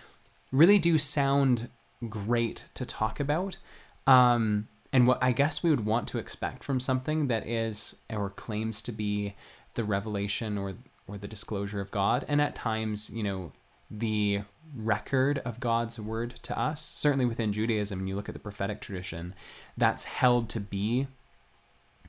really 0.51 0.79
do 0.79 0.99
sound 0.99 1.71
great 2.09 2.67
to 2.75 2.85
talk 2.85 3.21
about. 3.21 3.59
Um 4.07 4.69
and 4.93 5.07
what 5.07 5.23
I 5.23 5.33
guess 5.33 5.63
we 5.63 5.71
would 5.71 5.87
want 5.87 6.09
to 6.09 6.19
expect 6.19 6.63
from 6.63 6.81
something 6.81 7.29
that 7.29 7.47
is 7.47 8.03
or 8.11 8.31
claims 8.31 8.83
to 8.83 8.93
be 8.93 9.35
the 9.75 9.85
revelation 9.85 10.59
or 10.59 10.75
or 11.07 11.19
the 11.19 11.29
disclosure 11.29 11.81
of 11.81 11.91
God, 11.91 12.25
and 12.29 12.41
at 12.41 12.55
times, 12.55 13.11
you 13.11 13.23
know, 13.23 13.53
the 13.91 14.43
record 14.75 15.39
of 15.45 15.61
God's 15.61 15.99
word 15.99 16.37
to 16.43 16.59
us. 16.59 16.81
Certainly 16.81 17.27
within 17.27 17.53
Judaism, 17.53 17.99
when 17.99 18.09
you 18.09 18.17
look 18.17 18.29
at 18.29 18.35
the 18.35 18.39
prophetic 18.41 18.81
tradition, 18.81 19.35
that's 19.77 20.05
held 20.05 20.49
to 20.51 20.61
be 20.61 21.09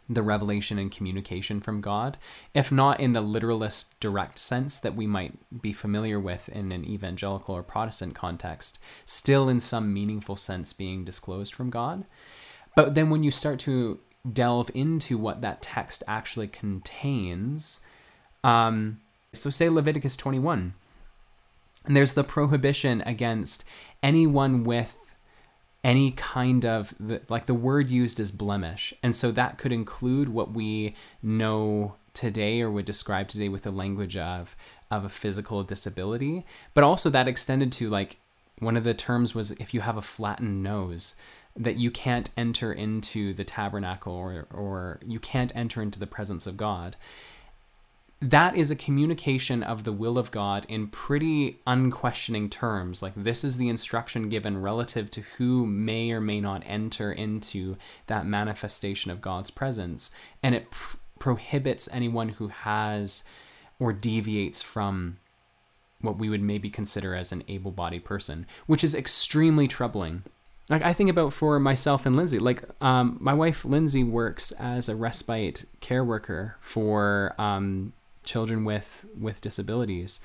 the 0.09 0.21
revelation 0.21 0.77
and 0.77 0.91
communication 0.91 1.61
from 1.61 1.81
God, 1.81 2.17
if 2.53 2.71
not 2.71 2.99
in 2.99 3.13
the 3.13 3.21
literalist 3.21 3.99
direct 3.99 4.37
sense 4.37 4.77
that 4.79 4.95
we 4.95 5.07
might 5.07 5.33
be 5.61 5.73
familiar 5.73 6.19
with 6.19 6.49
in 6.49 6.71
an 6.71 6.85
evangelical 6.85 7.55
or 7.55 7.63
Protestant 7.63 8.13
context, 8.13 8.79
still 9.05 9.47
in 9.49 9.59
some 9.59 9.93
meaningful 9.93 10.35
sense 10.35 10.73
being 10.73 11.05
disclosed 11.05 11.53
from 11.53 11.69
God. 11.69 12.05
But 12.75 12.95
then 12.95 13.09
when 13.09 13.23
you 13.23 13.31
start 13.31 13.59
to 13.61 13.99
delve 14.31 14.71
into 14.73 15.17
what 15.17 15.41
that 15.41 15.61
text 15.61 16.03
actually 16.07 16.47
contains, 16.47 17.81
um, 18.43 18.99
so 19.31 19.49
say 19.49 19.69
Leviticus 19.69 20.17
21, 20.17 20.73
and 21.85 21.95
there's 21.95 22.13
the 22.13 22.23
prohibition 22.23 23.01
against 23.05 23.63
anyone 24.01 24.63
with 24.63 24.97
any 25.83 26.11
kind 26.11 26.65
of 26.65 26.93
the, 26.99 27.21
like 27.29 27.45
the 27.45 27.53
word 27.53 27.89
used 27.89 28.19
is 28.19 28.31
blemish. 28.31 28.93
And 29.03 29.15
so 29.15 29.31
that 29.31 29.57
could 29.57 29.73
include 29.73 30.29
what 30.29 30.51
we 30.51 30.95
know 31.21 31.95
today 32.13 32.61
or 32.61 32.69
would 32.69 32.85
describe 32.85 33.27
today 33.27 33.49
with 33.49 33.63
the 33.63 33.71
language 33.71 34.15
of 34.15 34.55
of 34.91 35.03
a 35.03 35.09
physical 35.09 35.63
disability 35.63 36.45
but 36.73 36.83
also 36.83 37.09
that 37.09 37.27
extended 37.27 37.71
to 37.71 37.89
like 37.89 38.17
one 38.59 38.77
of 38.77 38.83
the 38.83 38.93
terms 38.93 39.33
was 39.33 39.51
if 39.53 39.73
you 39.73 39.81
have 39.81 39.97
a 39.97 40.01
flattened 40.01 40.61
nose 40.61 41.15
that 41.55 41.77
you 41.77 41.91
can't 41.91 42.29
enter 42.35 42.73
into 42.73 43.33
the 43.33 43.43
tabernacle 43.43 44.13
or, 44.13 44.47
or 44.51 44.99
you 45.05 45.19
can't 45.19 45.55
enter 45.55 45.81
into 45.81 45.99
the 45.99 46.07
presence 46.07 46.47
of 46.47 46.57
God. 46.57 46.95
That 48.19 48.55
is 48.55 48.71
a 48.71 48.75
communication 48.75 49.61
of 49.61 49.83
the 49.83 49.91
will 49.91 50.17
of 50.17 50.31
God 50.31 50.65
in 50.69 50.87
pretty 50.87 51.59
unquestioning 51.67 52.49
terms. 52.49 53.01
Like, 53.01 53.13
this 53.15 53.43
is 53.43 53.57
the 53.57 53.67
instruction 53.67 54.29
given 54.29 54.61
relative 54.61 55.11
to 55.11 55.21
who 55.21 55.65
may 55.65 56.11
or 56.11 56.21
may 56.21 56.39
not 56.39 56.63
enter 56.65 57.11
into 57.11 57.75
that 58.07 58.25
manifestation 58.25 59.11
of 59.11 59.21
God's 59.21 59.51
presence. 59.51 60.09
And 60.41 60.55
it 60.55 60.71
pr- 60.71 60.97
prohibits 61.19 61.89
anyone 61.91 62.29
who 62.29 62.47
has 62.47 63.25
or 63.77 63.91
deviates 63.91 64.61
from 64.61 65.17
what 65.99 66.17
we 66.17 66.29
would 66.29 66.41
maybe 66.41 66.69
consider 66.69 67.15
as 67.15 67.31
an 67.31 67.43
able 67.47 67.71
bodied 67.71 68.05
person, 68.05 68.45
which 68.67 68.83
is 68.83 68.95
extremely 68.95 69.67
troubling 69.67 70.23
like 70.69 70.83
I 70.83 70.93
think 70.93 71.09
about 71.09 71.33
for 71.33 71.59
myself 71.59 72.05
and 72.05 72.15
Lindsay. 72.15 72.39
Like 72.39 72.63
um, 72.81 73.17
my 73.19 73.33
wife 73.33 73.65
Lindsay 73.65 74.03
works 74.03 74.51
as 74.53 74.89
a 74.89 74.95
respite 74.95 75.65
care 75.81 76.03
worker 76.03 76.55
for 76.59 77.35
um, 77.37 77.93
children 78.23 78.65
with 78.65 79.05
with 79.19 79.41
disabilities. 79.41 80.21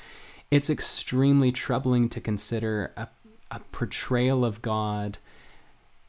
It's 0.50 0.70
extremely 0.70 1.52
troubling 1.52 2.08
to 2.08 2.20
consider 2.20 2.92
a, 2.96 3.08
a 3.50 3.60
portrayal 3.72 4.44
of 4.44 4.62
God 4.62 5.18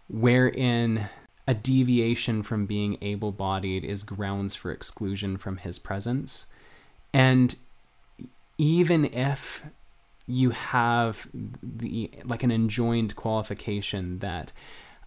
wherein 0.07 1.09
a 1.45 1.53
deviation 1.53 2.43
from 2.43 2.65
being 2.65 2.97
able-bodied 3.01 3.83
is 3.83 4.03
grounds 4.03 4.55
for 4.55 4.71
exclusion 4.71 5.35
from 5.35 5.57
His 5.57 5.79
presence, 5.79 6.47
and 7.11 7.55
even 8.57 9.05
if 9.05 9.63
you 10.29 10.51
have 10.51 11.27
the 11.33 12.11
like 12.23 12.43
an 12.43 12.51
enjoined 12.51 13.15
qualification 13.15 14.19
that 14.19 14.51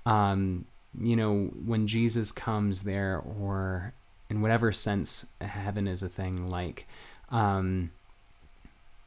um, 0.05 0.65
you 1.01 1.17
know 1.17 1.51
when 1.65 1.87
Jesus 1.87 2.33
comes 2.33 2.83
there 2.83 3.19
or 3.19 3.95
in 4.29 4.43
whatever 4.43 4.73
sense 4.73 5.27
heaven 5.41 5.87
is 5.87 6.03
a 6.03 6.09
thing 6.09 6.49
like 6.49 6.87
um, 7.31 7.91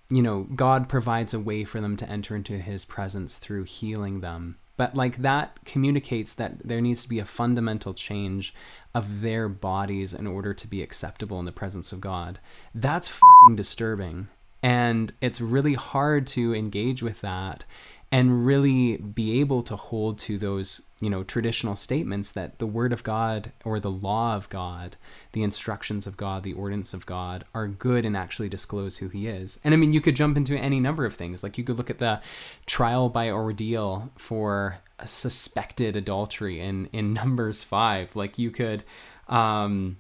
you 0.10 0.22
know, 0.22 0.44
God 0.56 0.88
provides 0.88 1.34
a 1.34 1.40
way 1.40 1.64
for 1.64 1.82
them 1.82 1.98
to 1.98 2.10
enter 2.10 2.36
into 2.36 2.60
his 2.60 2.86
presence 2.86 3.40
through 3.40 3.64
healing 3.64 4.22
them. 4.22 4.58
But 4.78 4.96
like 4.96 5.18
that 5.18 5.58
communicates 5.66 6.34
that 6.34 6.60
there 6.68 6.82
needs 6.82 7.04
to 7.04 7.10
be 7.10 7.20
a 7.20 7.26
fundamental 7.26 7.94
change 7.94 8.54
of 8.94 9.22
their 9.22 9.48
bodies 9.48 10.14
in 10.14 10.28
order 10.28 10.54
to 10.54 10.68
be 10.68 10.84
acceptable 10.84 11.40
in 11.40 11.46
the 11.46 11.52
presence 11.52 11.94
of 11.94 12.02
God. 12.02 12.40
That's 12.74 13.10
fucking 13.10 13.56
disturbing. 13.56 14.28
And 14.66 15.14
it's 15.22 15.40
really 15.40 15.76
hard 15.76 16.26
to 16.28 16.56
engage 16.56 17.04
with 17.04 17.22
that 17.22 17.66
and 18.12 18.48
really 18.48 18.98
be 18.98 19.40
able 19.40 19.62
to 19.62 19.76
hold 19.76 20.18
to 20.18 20.40
those 20.40 20.90
you 21.00 21.10
know 21.10 21.24
traditional 21.24 21.76
statements 21.76 22.32
that 22.32 22.58
the 22.58 22.66
word 22.66 22.92
of 22.92 23.04
god 23.04 23.52
or 23.64 23.80
the 23.80 23.92
law 23.92 24.36
of 24.36 24.50
god 24.50 24.96
the 25.34 25.44
instructions 25.44 26.08
of 26.08 26.18
god 26.18 26.42
the 26.42 26.54
ordinance 26.54 26.96
of 26.96 27.06
god 27.06 27.44
are 27.54 27.68
good 27.68 28.06
and 28.06 28.18
actually 28.18 28.50
disclose 28.50 28.98
who 28.98 29.10
he 29.10 29.28
is. 29.28 29.60
And 29.64 29.72
i 29.72 29.78
mean 29.78 29.94
you 29.94 30.02
could 30.02 30.16
jump 30.16 30.36
into 30.36 30.58
any 30.58 30.80
number 30.80 31.06
of 31.06 31.14
things. 31.14 31.44
Like 31.44 31.60
you 31.60 31.64
could 31.64 31.78
look 31.78 31.92
at 31.92 32.00
the 32.00 32.20
trial 32.66 33.10
by 33.10 33.30
ordeal 33.30 34.10
for 34.18 34.78
suspected 35.04 35.96
adultery 35.96 36.60
in 36.60 36.88
in 36.92 37.14
numbers 37.22 37.64
5 37.64 38.16
like 38.16 38.40
you 38.40 38.50
could 38.50 38.84
um 39.28 39.98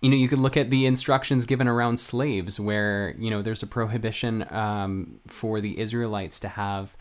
you 0.00 0.10
know, 0.10 0.16
you 0.16 0.28
could 0.28 0.38
look 0.38 0.56
at 0.56 0.70
the 0.70 0.86
instructions 0.86 1.46
given 1.46 1.66
around 1.66 1.98
slaves, 1.98 2.60
where 2.60 3.14
you 3.18 3.30
know 3.30 3.42
there's 3.42 3.62
a 3.62 3.66
prohibition 3.66 4.46
um, 4.50 5.20
for 5.26 5.60
the 5.60 5.78
Israelites 5.78 6.38
to 6.40 6.48
have, 6.48 6.96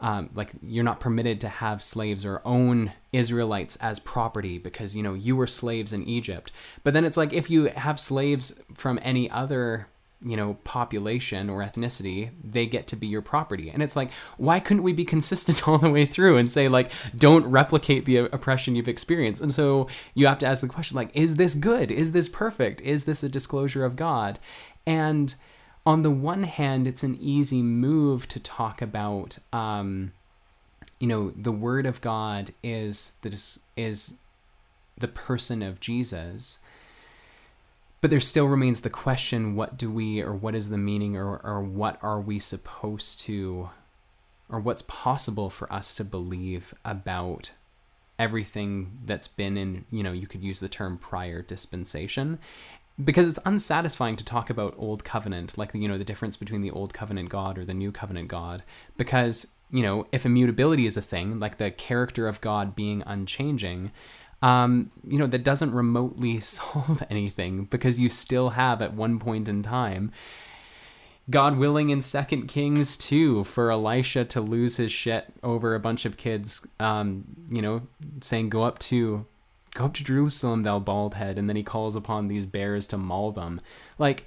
um, 0.00 0.30
like, 0.34 0.52
you're 0.62 0.84
not 0.84 0.98
permitted 0.98 1.40
to 1.42 1.48
have 1.48 1.82
slaves 1.82 2.26
or 2.26 2.42
own 2.44 2.92
Israelites 3.12 3.76
as 3.76 3.98
property 3.98 4.58
because 4.58 4.96
you 4.96 5.02
know 5.02 5.14
you 5.14 5.36
were 5.36 5.46
slaves 5.46 5.92
in 5.92 6.02
Egypt. 6.08 6.50
But 6.82 6.92
then 6.94 7.04
it's 7.04 7.16
like 7.16 7.32
if 7.32 7.50
you 7.50 7.66
have 7.66 8.00
slaves 8.00 8.60
from 8.74 8.98
any 9.02 9.30
other 9.30 9.88
you 10.22 10.36
know 10.36 10.54
population 10.64 11.48
or 11.48 11.60
ethnicity 11.60 12.30
they 12.44 12.66
get 12.66 12.86
to 12.88 12.96
be 12.96 13.06
your 13.06 13.22
property. 13.22 13.70
And 13.70 13.82
it's 13.82 13.96
like 13.96 14.10
why 14.36 14.60
couldn't 14.60 14.82
we 14.82 14.92
be 14.92 15.04
consistent 15.04 15.66
all 15.68 15.78
the 15.78 15.90
way 15.90 16.06
through 16.06 16.36
and 16.36 16.50
say 16.50 16.68
like 16.68 16.90
don't 17.16 17.46
replicate 17.46 18.04
the 18.04 18.18
oppression 18.18 18.76
you've 18.76 18.88
experienced? 18.88 19.40
And 19.40 19.52
so 19.52 19.88
you 20.14 20.26
have 20.26 20.38
to 20.40 20.46
ask 20.46 20.60
the 20.60 20.68
question 20.68 20.96
like 20.96 21.10
is 21.14 21.36
this 21.36 21.54
good? 21.54 21.90
Is 21.90 22.12
this 22.12 22.28
perfect? 22.28 22.80
Is 22.82 23.04
this 23.04 23.22
a 23.22 23.28
disclosure 23.28 23.84
of 23.84 23.96
god? 23.96 24.38
And 24.86 25.34
on 25.86 26.02
the 26.02 26.10
one 26.10 26.42
hand 26.42 26.86
it's 26.86 27.02
an 27.02 27.16
easy 27.20 27.62
move 27.62 28.28
to 28.28 28.40
talk 28.40 28.82
about 28.82 29.38
um 29.52 30.12
you 30.98 31.06
know 31.06 31.30
the 31.30 31.52
word 31.52 31.86
of 31.86 32.00
god 32.00 32.50
is 32.62 33.14
this 33.22 33.60
is 33.76 34.18
the 34.98 35.08
person 35.08 35.62
of 35.62 35.80
jesus 35.80 36.58
but 38.00 38.10
there 38.10 38.20
still 38.20 38.46
remains 38.46 38.80
the 38.80 38.90
question 38.90 39.54
what 39.54 39.76
do 39.76 39.90
we 39.90 40.20
or 40.20 40.34
what 40.34 40.54
is 40.54 40.70
the 40.70 40.78
meaning 40.78 41.16
or, 41.16 41.38
or 41.44 41.62
what 41.62 41.98
are 42.02 42.20
we 42.20 42.38
supposed 42.38 43.20
to 43.20 43.70
or 44.48 44.58
what's 44.58 44.82
possible 44.82 45.50
for 45.50 45.72
us 45.72 45.94
to 45.94 46.04
believe 46.04 46.74
about 46.84 47.54
everything 48.18 48.98
that's 49.06 49.28
been 49.28 49.56
in 49.56 49.84
you 49.90 50.02
know 50.02 50.12
you 50.12 50.26
could 50.26 50.42
use 50.42 50.60
the 50.60 50.68
term 50.68 50.98
prior 50.98 51.42
dispensation? 51.42 52.38
Because 53.02 53.28
it's 53.28 53.38
unsatisfying 53.46 54.16
to 54.16 54.24
talk 54.24 54.50
about 54.50 54.74
old 54.76 55.04
covenant 55.04 55.56
like 55.56 55.74
you 55.74 55.88
know 55.88 55.98
the 55.98 56.04
difference 56.04 56.36
between 56.36 56.60
the 56.60 56.70
old 56.70 56.92
covenant 56.92 57.28
god 57.28 57.58
or 57.58 57.64
the 57.64 57.74
new 57.74 57.92
covenant 57.92 58.28
god 58.28 58.62
because 58.98 59.54
you 59.70 59.82
know 59.82 60.06
if 60.12 60.26
immutability 60.26 60.84
is 60.84 60.96
a 60.98 61.02
thing 61.02 61.38
like 61.38 61.56
the 61.56 61.70
character 61.70 62.28
of 62.28 62.40
god 62.42 62.76
being 62.76 63.02
unchanging 63.06 63.90
um, 64.42 64.90
you 65.06 65.18
know, 65.18 65.26
that 65.26 65.44
doesn't 65.44 65.72
remotely 65.72 66.40
solve 66.40 67.02
anything 67.10 67.64
because 67.64 68.00
you 68.00 68.08
still 68.08 68.50
have 68.50 68.82
at 68.82 68.94
one 68.94 69.18
point 69.18 69.48
in 69.48 69.62
time, 69.62 70.12
God 71.28 71.58
willing 71.58 71.90
in 71.90 72.00
Second 72.00 72.48
Kings 72.48 72.96
2 72.96 73.44
for 73.44 73.70
Elisha 73.70 74.24
to 74.24 74.40
lose 74.40 74.78
his 74.78 74.90
shit 74.90 75.26
over 75.42 75.74
a 75.74 75.80
bunch 75.80 76.04
of 76.04 76.16
kids, 76.16 76.66
um, 76.80 77.24
you 77.48 77.62
know, 77.62 77.82
saying, 78.20 78.48
go 78.48 78.64
up 78.64 78.78
to 78.80 79.26
go 79.74 79.84
up 79.84 79.94
to 79.94 80.04
Jerusalem, 80.04 80.64
thou 80.64 80.80
bald 80.80 81.14
head, 81.14 81.38
and 81.38 81.48
then 81.48 81.56
he 81.56 81.62
calls 81.62 81.94
upon 81.94 82.26
these 82.26 82.46
bears 82.46 82.86
to 82.88 82.98
maul 82.98 83.30
them. 83.30 83.60
Like, 83.98 84.26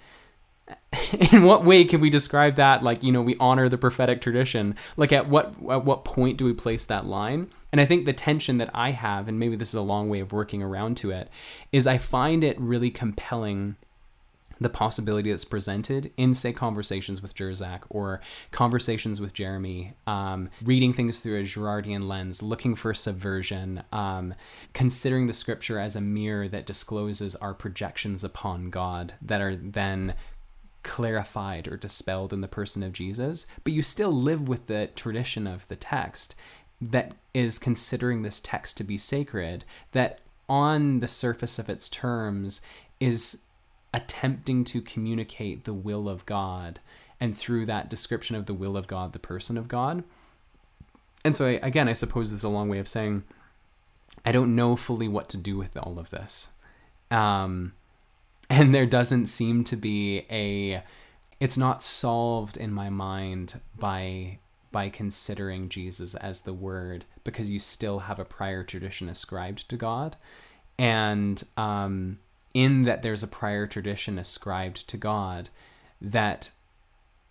in 1.32 1.44
what 1.44 1.66
way 1.66 1.84
can 1.84 2.02
we 2.02 2.10
describe 2.10 2.56
that 2.56 2.84
like 2.84 3.04
you 3.04 3.12
know 3.12 3.22
we 3.22 3.36
honor 3.40 3.70
the 3.70 3.78
prophetic 3.78 4.22
tradition? 4.22 4.76
Like 4.98 5.12
at 5.12 5.28
what 5.28 5.54
at 5.70 5.86
what 5.86 6.06
point 6.06 6.38
do 6.38 6.46
we 6.46 6.54
place 6.54 6.86
that 6.86 7.06
line? 7.06 7.50
And 7.72 7.82
i 7.82 7.86
think 7.86 8.06
the 8.06 8.14
tension 8.14 8.60
that 8.60 8.70
i 8.76 8.92
have 8.92 9.28
and 9.28 9.40
maybe 9.40 9.56
this 9.56 9.70
is 9.70 9.74
a 9.74 9.82
long 9.82 10.08
way 10.08 10.20
of 10.20 10.32
working 10.32 10.62
around 10.62 10.96
to 10.98 11.10
it 11.10 11.28
is 11.72 11.88
i 11.88 11.98
find 11.98 12.44
it 12.44 12.60
really 12.62 12.92
compelling 12.92 13.78
the 14.60 14.70
possibility 14.70 15.30
that's 15.30 15.46
presented 15.46 16.12
in 16.18 16.34
say 16.34 16.54
conversations 16.54 17.22
with 17.22 17.36
Jersak 17.36 17.82
or 17.90 18.22
conversations 18.52 19.22
with 19.22 19.34
Jeremy, 19.34 19.94
um, 20.08 20.50
reading 20.64 20.94
things 20.94 21.20
through 21.20 21.40
a 21.40 21.44
Girardian 21.44 22.08
lens, 22.08 22.42
looking 22.42 22.76
for 22.76 22.94
subversion, 22.94 23.84
um, 23.92 24.34
considering 24.74 25.28
the 25.28 25.34
scripture 25.34 25.80
as 25.80 25.96
a 25.96 26.02
mirror 26.02 26.48
that 26.48 26.66
discloses 26.66 27.36
our 27.38 27.54
projections 27.54 28.24
upon 28.24 28.70
God 28.70 29.14
that 29.22 29.42
are 29.42 29.56
then 29.56 30.16
clarified 30.84 31.68
or 31.68 31.78
dispelled 31.78 32.34
in 32.34 32.42
the 32.42 32.48
person 32.48 32.84
of 32.84 32.94
Jesus, 32.94 33.48
but 33.64 33.74
you 33.74 33.82
still 33.82 34.12
live 34.12 34.48
with 34.48 34.68
the 34.68 34.90
tradition 34.96 35.48
of 35.48 35.68
the 35.68 35.76
text 35.76 36.36
that 36.82 37.14
is 37.34 37.60
considering 37.60 38.22
this 38.22 38.40
text 38.40 38.78
to 38.78 38.84
be 38.84 38.98
sacred, 38.98 39.64
that 39.94 40.20
on 40.50 41.00
the 41.00 41.08
surface 41.08 41.58
of 41.58 41.70
its 41.70 41.88
terms 41.88 42.62
is 43.00 43.44
attempting 43.94 44.64
to 44.66 44.82
communicate 44.82 45.64
the 45.64 45.74
will 45.74 46.10
of 46.10 46.26
God, 46.26 46.80
and 47.20 47.38
through 47.38 47.66
that 47.66 47.90
description 47.90 48.36
of 48.36 48.46
the 48.46 48.54
will 48.54 48.76
of 48.76 48.88
God, 48.88 49.14
the 49.14 49.20
person 49.20 49.58
of 49.58 49.68
God. 49.68 50.04
And 51.24 51.36
so, 51.36 51.48
I, 51.48 51.52
again, 51.62 51.88
I 51.88 51.94
suppose 51.94 52.32
this 52.32 52.42
is 52.42 52.44
a 52.44 52.50
long 52.50 52.68
way 52.68 52.80
of 52.80 52.88
saying 52.88 53.24
I 54.26 54.32
don't 54.32 54.56
know 54.56 54.76
fully 54.76 55.08
what 55.08 55.30
to 55.30 55.38
do 55.38 55.58
with 55.58 55.78
all 55.78 55.98
of 56.00 56.10
this. 56.10 56.52
Um, 57.10 57.74
and 58.50 58.74
there 58.74 58.86
doesn't 58.86 59.28
seem 59.28 59.64
to 59.66 59.76
be 59.76 60.26
a 60.30 60.84
it's 61.40 61.58
not 61.58 61.84
solved 61.84 62.56
in 62.56 62.72
my 62.72 62.90
mind 62.90 63.60
by 63.78 64.40
by 64.72 64.90
considering 64.90 65.70
Jesus 65.70 66.16
as 66.16 66.42
the 66.42 66.54
word 66.54 67.06
because 67.24 67.50
you 67.50 67.60
still 67.60 68.00
have 68.00 68.20
a 68.20 68.26
prior 68.26 68.64
tradition 68.64 69.08
ascribed 69.08 69.70
to 69.70 69.78
God. 69.78 70.18
And 70.78 71.42
um, 71.56 72.20
in 72.54 72.84
that 72.84 73.04
there's 73.04 73.24
a 73.24 73.28
prior 73.28 73.68
tradition 73.68 74.18
ascribed 74.18 74.88
to 74.90 74.98
God 74.98 75.50
that 76.02 76.52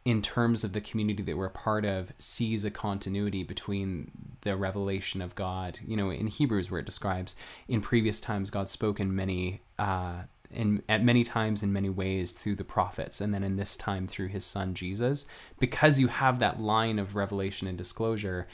in 0.05 0.23
terms 0.23 0.65
of 0.65 0.73
the 0.73 0.81
community 0.81 1.23
that 1.23 1.37
we're 1.37 1.49
part 1.49 1.85
of 1.85 2.13
sees 2.19 2.65
a 2.65 2.71
continuity 2.71 3.43
between 3.43 4.11
the 4.43 4.57
revelation 4.57 5.21
of 5.21 5.35
God. 5.35 5.79
You 5.87 5.97
know 5.97 6.11
in 6.11 6.29
Hebrews 6.29 6.71
where 6.71 6.81
it 6.81 6.87
describes 6.87 7.37
in 7.69 7.81
previous 7.81 8.21
times 8.21 8.51
God 8.51 8.69
spoke 8.69 8.99
in 9.01 9.15
many 9.15 9.63
uh, 9.79 10.23
in 10.53 10.83
at 10.89 11.05
many 11.05 11.25
times 11.25 11.63
in 11.63 11.73
many 11.73 11.89
ways 11.89 12.33
through 12.33 12.57
the 12.57 12.65
prophets 12.65 13.21
and 13.21 13.33
then 13.33 13.43
in 13.43 13.57
this 13.57 13.77
time 13.77 14.07
through 14.07 14.29
his 14.29 14.45
son 14.45 14.75
Jesus. 14.75 15.27
Because 15.59 16.01
you 16.01 16.09
have 16.09 16.39
that 16.39 16.61
line 16.61 16.99
of 16.99 17.17
revelation 17.17 17.67
and 17.67 17.79
disclosure 17.79 18.47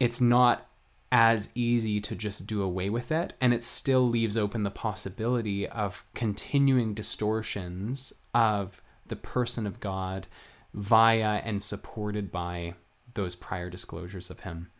it's 0.00 0.20
not 0.20 0.68
as 1.10 1.50
easy 1.54 2.00
to 2.00 2.14
just 2.14 2.46
do 2.46 2.62
away 2.62 2.90
with 2.90 3.10
it 3.10 3.34
and 3.40 3.54
it 3.54 3.64
still 3.64 4.06
leaves 4.06 4.36
open 4.36 4.62
the 4.62 4.70
possibility 4.70 5.66
of 5.66 6.04
continuing 6.14 6.92
distortions 6.92 8.12
of 8.34 8.82
the 9.06 9.16
person 9.16 9.66
of 9.66 9.80
God 9.80 10.28
via 10.74 11.40
and 11.44 11.62
supported 11.62 12.30
by 12.30 12.74
those 13.14 13.34
prior 13.34 13.70
disclosures 13.70 14.30
of 14.30 14.40
him 14.40 14.70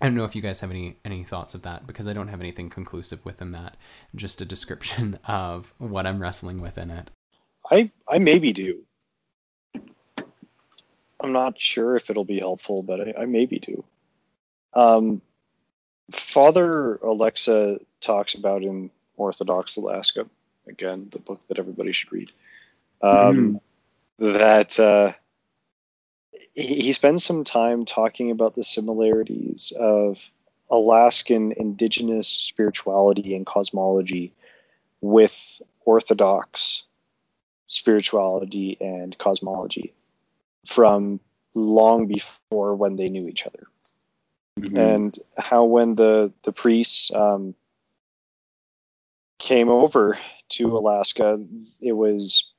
I 0.00 0.06
don't 0.06 0.14
know 0.14 0.24
if 0.24 0.34
you 0.34 0.42
guys 0.42 0.60
have 0.60 0.70
any 0.70 0.96
any 1.04 1.24
thoughts 1.24 1.54
of 1.54 1.62
that 1.62 1.86
because 1.86 2.08
I 2.08 2.12
don't 2.12 2.28
have 2.28 2.40
anything 2.40 2.70
conclusive 2.70 3.24
within 3.24 3.50
that. 3.50 3.76
Just 4.14 4.40
a 4.40 4.44
description 4.44 5.18
of 5.28 5.74
what 5.78 6.06
I'm 6.06 6.20
wrestling 6.20 6.60
with 6.60 6.78
in 6.78 6.90
it. 6.90 7.10
I 7.70 7.90
I 8.08 8.18
maybe 8.18 8.52
do. 8.52 8.82
I'm 11.22 11.32
not 11.32 11.60
sure 11.60 11.96
if 11.96 12.08
it'll 12.08 12.24
be 12.24 12.38
helpful, 12.38 12.82
but 12.82 13.00
I, 13.00 13.22
I 13.22 13.26
maybe 13.26 13.58
do. 13.58 13.84
Um, 14.72 15.20
Father 16.10 16.98
Oleksa 17.02 17.78
talks 18.00 18.34
about 18.34 18.62
in 18.62 18.90
Orthodox 19.16 19.76
Alaska, 19.76 20.26
again, 20.66 21.08
the 21.12 21.18
book 21.18 21.46
that 21.48 21.58
everybody 21.58 21.92
should 21.92 22.10
read. 22.10 22.30
Um, 23.02 23.60
mm. 24.18 24.34
That 24.34 24.80
uh, 24.80 25.12
he, 26.54 26.82
he 26.82 26.92
spends 26.92 27.24
some 27.24 27.44
time 27.44 27.84
talking 27.84 28.30
about 28.30 28.54
the 28.54 28.64
similarities 28.64 29.72
of 29.78 30.30
Alaskan 30.70 31.52
indigenous 31.56 32.28
spirituality 32.28 33.34
and 33.34 33.46
cosmology 33.46 34.32
with 35.00 35.60
Orthodox 35.84 36.84
spirituality 37.66 38.76
and 38.80 39.16
cosmology 39.18 39.92
from 40.66 41.20
long 41.54 42.06
before 42.06 42.74
when 42.74 42.96
they 42.96 43.08
knew 43.08 43.28
each 43.28 43.46
other. 43.46 43.66
Mm-hmm. 44.58 44.76
And 44.76 45.18
how 45.38 45.64
when 45.64 45.94
the 45.94 46.32
the 46.42 46.52
priests 46.52 47.10
um, 47.14 47.54
came 49.38 49.68
over 49.68 50.18
to 50.50 50.76
Alaska, 50.76 51.42
it 51.80 51.92
was 51.92 52.52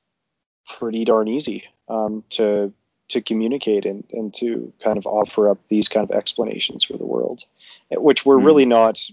pretty 0.66 1.04
darn 1.04 1.28
easy 1.28 1.64
um, 1.88 2.24
to 2.30 2.72
to 3.12 3.20
communicate 3.20 3.84
and, 3.86 4.04
and 4.12 4.34
to 4.34 4.72
kind 4.82 4.98
of 4.98 5.06
offer 5.06 5.48
up 5.48 5.58
these 5.68 5.88
kind 5.88 6.08
of 6.08 6.16
explanations 6.16 6.84
for 6.84 6.96
the 6.96 7.06
world, 7.06 7.44
which 7.90 8.26
were 8.26 8.38
Mm. 8.38 8.44
really 8.44 8.66
not 8.66 9.08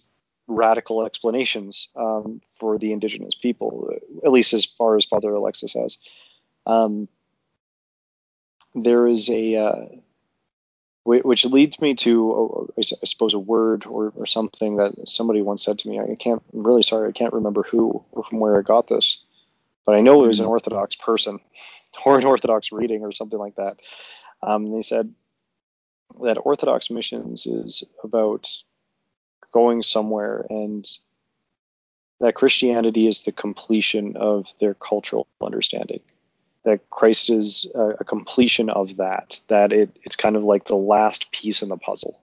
radical 0.47 1.05
explanations 1.05 1.89
um, 1.95 2.41
for 2.47 2.77
the 2.77 2.91
indigenous 2.91 3.35
people, 3.35 3.93
at 4.25 4.31
least 4.31 4.53
as 4.53 4.65
far 4.65 4.95
as 4.95 5.05
Father 5.05 5.31
Alexis 5.33 5.73
has. 5.73 5.99
Um, 6.65 7.07
there 8.73 9.05
is 9.07 9.29
a, 9.29 9.55
uh, 9.55 9.85
which 11.03 11.45
leads 11.45 11.81
me 11.81 11.95
to, 11.95 12.67
uh, 12.77 12.81
I 12.81 13.05
suppose, 13.05 13.33
a 13.33 13.39
word 13.39 13.85
or, 13.85 14.11
or 14.15 14.25
something 14.25 14.77
that 14.77 14.93
somebody 15.07 15.41
once 15.41 15.63
said 15.63 15.79
to 15.79 15.89
me. 15.89 15.99
I 15.99 16.15
can't, 16.15 16.41
I'm 16.53 16.65
really 16.65 16.83
sorry, 16.83 17.09
I 17.09 17.11
can't 17.11 17.33
remember 17.33 17.63
who 17.63 18.03
or 18.11 18.23
from 18.23 18.39
where 18.39 18.57
I 18.57 18.61
got 18.61 18.87
this, 18.87 19.23
but 19.85 19.95
I 19.95 20.01
know 20.01 20.23
it 20.23 20.27
was 20.27 20.39
an 20.39 20.45
Orthodox 20.45 20.95
person 20.95 21.39
or 22.05 22.17
an 22.17 22.25
Orthodox 22.25 22.71
reading 22.71 23.03
or 23.03 23.11
something 23.11 23.39
like 23.39 23.55
that. 23.55 23.79
Um, 24.41 24.71
they 24.71 24.81
said 24.81 25.13
that 26.21 26.37
Orthodox 26.43 26.89
missions 26.89 27.45
is 27.45 27.83
about 28.03 28.49
going 29.51 29.83
somewhere 29.83 30.45
and 30.49 30.87
that 32.19 32.35
Christianity 32.35 33.07
is 33.07 33.23
the 33.23 33.31
completion 33.31 34.15
of 34.17 34.53
their 34.59 34.73
cultural 34.73 35.27
understanding. 35.41 36.01
That 36.63 36.89
Christ 36.89 37.29
is 37.29 37.65
a, 37.73 37.89
a 37.99 38.03
completion 38.03 38.69
of 38.69 38.97
that. 38.97 39.39
That 39.47 39.71
it, 39.71 39.97
it's 40.03 40.15
kind 40.15 40.35
of 40.35 40.43
like 40.43 40.65
the 40.65 40.75
last 40.75 41.31
piece 41.31 41.61
in 41.61 41.69
the 41.69 41.77
puzzle. 41.77 42.19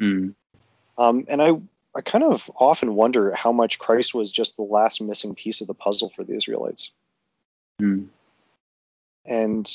Mm. 0.00 0.34
Um, 0.98 1.24
and 1.28 1.40
I, 1.40 1.52
I 1.94 2.00
kind 2.00 2.24
of 2.24 2.50
often 2.56 2.94
wonder 2.96 3.32
how 3.34 3.52
much 3.52 3.78
Christ 3.78 4.14
was 4.14 4.32
just 4.32 4.56
the 4.56 4.62
last 4.62 5.00
missing 5.00 5.34
piece 5.34 5.60
of 5.60 5.68
the 5.68 5.74
puzzle 5.74 6.10
for 6.10 6.24
the 6.24 6.34
Israelites. 6.34 6.90
Mm. 7.80 8.08
And 9.24 9.70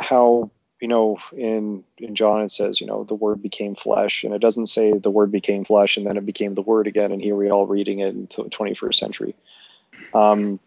how 0.00 0.50
you 0.80 0.88
know 0.88 1.18
in 1.36 1.84
in 1.98 2.14
John 2.14 2.42
it 2.42 2.50
says 2.50 2.80
you 2.80 2.86
know 2.86 3.04
the 3.04 3.14
word 3.14 3.42
became 3.42 3.74
flesh 3.74 4.24
and 4.24 4.34
it 4.34 4.40
doesn't 4.40 4.66
say 4.66 4.92
the 4.92 5.10
word 5.10 5.30
became 5.30 5.64
flesh 5.64 5.96
and 5.96 6.06
then 6.06 6.16
it 6.16 6.26
became 6.26 6.54
the 6.54 6.62
word 6.62 6.86
again 6.86 7.12
and 7.12 7.20
here 7.20 7.36
we 7.36 7.48
are 7.48 7.52
all 7.52 7.66
reading 7.66 8.00
it 8.00 8.08
in 8.08 8.22
the 8.22 8.44
21st 8.44 8.94
century. 8.94 9.34
Um 10.14 10.58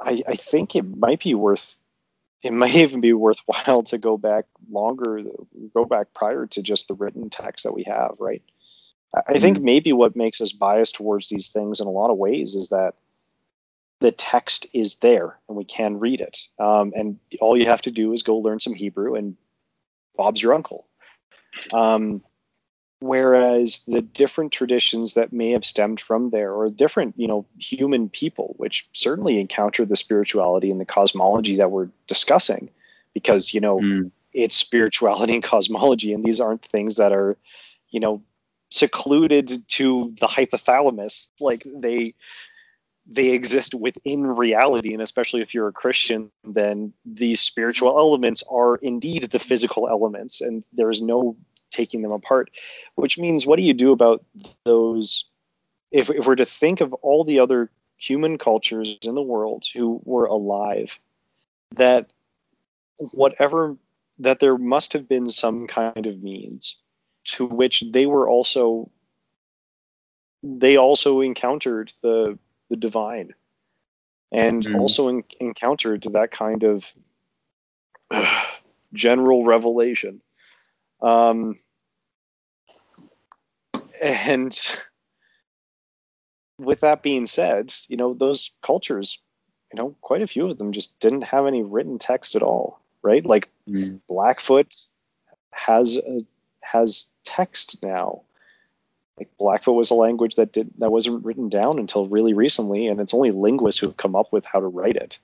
I, 0.00 0.22
I 0.28 0.34
think 0.34 0.76
it 0.76 0.96
might 0.96 1.22
be 1.22 1.34
worth 1.34 1.80
it 2.42 2.52
might 2.52 2.74
even 2.74 3.00
be 3.00 3.12
worthwhile 3.12 3.82
to 3.84 3.98
go 3.98 4.16
back 4.16 4.46
longer 4.70 5.22
go 5.74 5.84
back 5.84 6.08
prior 6.14 6.46
to 6.46 6.62
just 6.62 6.88
the 6.88 6.94
written 6.94 7.30
text 7.30 7.64
that 7.64 7.74
we 7.74 7.84
have 7.84 8.16
right? 8.18 8.42
I, 9.14 9.22
I 9.28 9.38
think 9.38 9.60
maybe 9.60 9.92
what 9.92 10.16
makes 10.16 10.40
us 10.40 10.52
biased 10.52 10.96
towards 10.96 11.28
these 11.28 11.50
things 11.50 11.80
in 11.80 11.86
a 11.86 11.90
lot 11.90 12.10
of 12.10 12.16
ways 12.16 12.54
is 12.56 12.70
that 12.70 12.94
the 14.00 14.12
text 14.12 14.66
is 14.72 14.96
there 14.96 15.38
and 15.48 15.56
we 15.56 15.64
can 15.64 15.98
read 15.98 16.20
it. 16.20 16.38
Um, 16.58 16.92
and 16.94 17.18
all 17.40 17.56
you 17.56 17.66
have 17.66 17.82
to 17.82 17.90
do 17.90 18.12
is 18.12 18.22
go 18.22 18.36
learn 18.36 18.60
some 18.60 18.74
Hebrew, 18.74 19.14
and 19.14 19.36
Bob's 20.16 20.42
your 20.42 20.54
uncle. 20.54 20.86
Um, 21.72 22.22
whereas 23.00 23.84
the 23.86 24.02
different 24.02 24.52
traditions 24.52 25.14
that 25.14 25.32
may 25.32 25.50
have 25.50 25.64
stemmed 25.64 26.00
from 26.00 26.30
there, 26.30 26.52
or 26.52 26.68
different, 26.70 27.14
you 27.16 27.28
know, 27.28 27.46
human 27.58 28.08
people, 28.08 28.54
which 28.58 28.88
certainly 28.92 29.40
encounter 29.40 29.84
the 29.84 29.96
spirituality 29.96 30.70
and 30.70 30.80
the 30.80 30.84
cosmology 30.84 31.56
that 31.56 31.70
we're 31.70 31.88
discussing, 32.06 32.70
because 33.14 33.54
you 33.54 33.60
know 33.60 33.80
Mm. 33.80 34.10
it's 34.32 34.56
spirituality 34.56 35.34
and 35.34 35.42
cosmology, 35.42 36.12
and 36.12 36.24
these 36.24 36.40
aren't 36.40 36.64
things 36.64 36.96
that 36.96 37.12
are, 37.12 37.36
you 37.90 38.00
know, 38.00 38.22
secluded 38.70 39.66
to 39.68 40.14
the 40.20 40.26
hypothalamus. 40.26 41.28
Like 41.40 41.64
they 41.66 42.14
they 43.10 43.30
exist 43.30 43.74
within 43.74 44.26
reality 44.26 44.92
and 44.92 45.02
especially 45.02 45.40
if 45.40 45.54
you're 45.54 45.68
a 45.68 45.72
christian 45.72 46.30
then 46.44 46.92
these 47.06 47.40
spiritual 47.40 47.98
elements 47.98 48.44
are 48.50 48.76
indeed 48.76 49.22
the 49.30 49.38
physical 49.38 49.88
elements 49.88 50.40
and 50.40 50.62
there's 50.74 51.00
no 51.00 51.34
taking 51.70 52.02
them 52.02 52.12
apart. 52.12 52.50
Which 52.94 53.18
means 53.18 53.46
what 53.46 53.56
do 53.56 53.62
you 53.62 53.74
do 53.74 53.92
about 53.92 54.24
those 54.64 55.24
if, 55.90 56.10
if 56.10 56.26
we're 56.26 56.36
to 56.36 56.44
think 56.44 56.80
of 56.80 56.92
all 56.94 57.24
the 57.24 57.38
other 57.38 57.70
human 57.96 58.38
cultures 58.38 58.96
in 59.02 59.14
the 59.14 59.22
world 59.22 59.64
who 59.74 60.00
were 60.04 60.26
alive 60.26 61.00
that 61.74 62.10
whatever 63.12 63.76
that 64.18 64.40
there 64.40 64.58
must 64.58 64.92
have 64.92 65.08
been 65.08 65.30
some 65.30 65.66
kind 65.66 66.06
of 66.06 66.22
means 66.22 66.78
to 67.24 67.46
which 67.46 67.82
they 67.92 68.06
were 68.06 68.28
also 68.28 68.90
they 70.42 70.76
also 70.76 71.20
encountered 71.20 71.92
the 72.02 72.38
the 72.68 72.76
divine 72.76 73.34
and 74.32 74.64
Mhm. 74.64 74.78
also 74.80 75.08
en- 75.08 75.24
encountered 75.40 76.02
that 76.12 76.30
kind 76.30 76.62
of 76.64 76.94
general 78.92 79.44
revelation 79.44 80.20
um, 81.00 81.58
and 84.02 84.58
with 86.58 86.80
that 86.80 87.02
being 87.02 87.26
said 87.26 87.74
you 87.88 87.96
know 87.96 88.12
those 88.12 88.52
cultures 88.62 89.22
you 89.72 89.76
know 89.76 89.94
quite 90.00 90.22
a 90.22 90.26
few 90.26 90.46
of 90.46 90.58
them 90.58 90.72
just 90.72 90.98
didn't 91.00 91.22
have 91.22 91.46
any 91.46 91.62
written 91.62 91.98
text 91.98 92.34
at 92.34 92.42
all 92.42 92.80
right 93.02 93.24
like 93.26 93.48
Mm. 93.68 94.00
blackfoot 94.08 94.74
has 95.52 95.98
a, 95.98 96.20
has 96.62 97.12
text 97.24 97.82
now 97.82 98.22
like 99.18 99.28
blackfoot 99.38 99.74
was 99.74 99.90
a 99.90 99.94
language 99.94 100.36
that 100.36 100.52
did 100.52 100.70
that 100.78 100.90
wasn't 100.92 101.24
written 101.24 101.48
down 101.48 101.78
until 101.78 102.06
really 102.08 102.34
recently 102.34 102.86
and 102.86 103.00
it's 103.00 103.14
only 103.14 103.30
linguists 103.32 103.80
who've 103.80 103.96
come 103.96 104.14
up 104.16 104.32
with 104.32 104.44
how 104.46 104.60
to 104.60 104.66
write 104.66 104.96
it. 104.96 105.18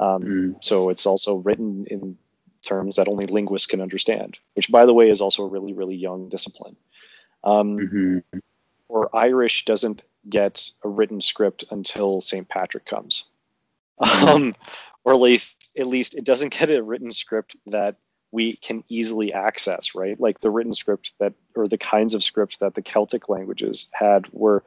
Um, 0.00 0.22
Mm. 0.22 0.64
so 0.64 0.90
it's 0.90 1.06
also 1.06 1.36
written 1.36 1.86
in 1.86 2.16
terms 2.62 2.96
that 2.96 3.08
only 3.08 3.26
linguists 3.26 3.66
can 3.66 3.80
understand 3.80 4.38
which 4.54 4.70
by 4.70 4.84
the 4.86 4.92
way 4.94 5.10
is 5.10 5.20
also 5.20 5.44
a 5.44 5.48
really 5.48 5.72
really 5.72 5.96
young 5.96 6.28
discipline. 6.28 6.76
Um, 7.44 7.78
Mhm. 7.78 8.22
or 8.88 9.14
irish 9.16 9.64
doesn't 9.64 10.02
get 10.28 10.70
a 10.84 10.88
written 10.88 11.20
script 11.20 11.64
until 11.70 12.20
st 12.20 12.48
patrick 12.48 12.84
comes. 12.86 13.30
Um, 14.00 14.54
or 15.04 15.12
at 15.14 15.20
least 15.20 15.72
at 15.78 15.86
least 15.86 16.14
it 16.16 16.24
doesn't 16.24 16.52
get 16.58 16.70
a 16.70 16.82
written 16.82 17.12
script 17.12 17.56
that 17.66 17.96
we 18.30 18.56
can 18.56 18.84
easily 18.88 19.32
access 19.32 19.94
right? 19.94 20.20
Like 20.20 20.40
the 20.40 20.50
written 20.50 20.74
script 20.74 21.14
that 21.18 21.32
or 21.58 21.68
the 21.68 21.78
kinds 21.78 22.14
of 22.14 22.22
scripts 22.22 22.58
that 22.58 22.74
the 22.74 22.82
celtic 22.82 23.28
languages 23.28 23.90
had 23.92 24.26
were 24.32 24.64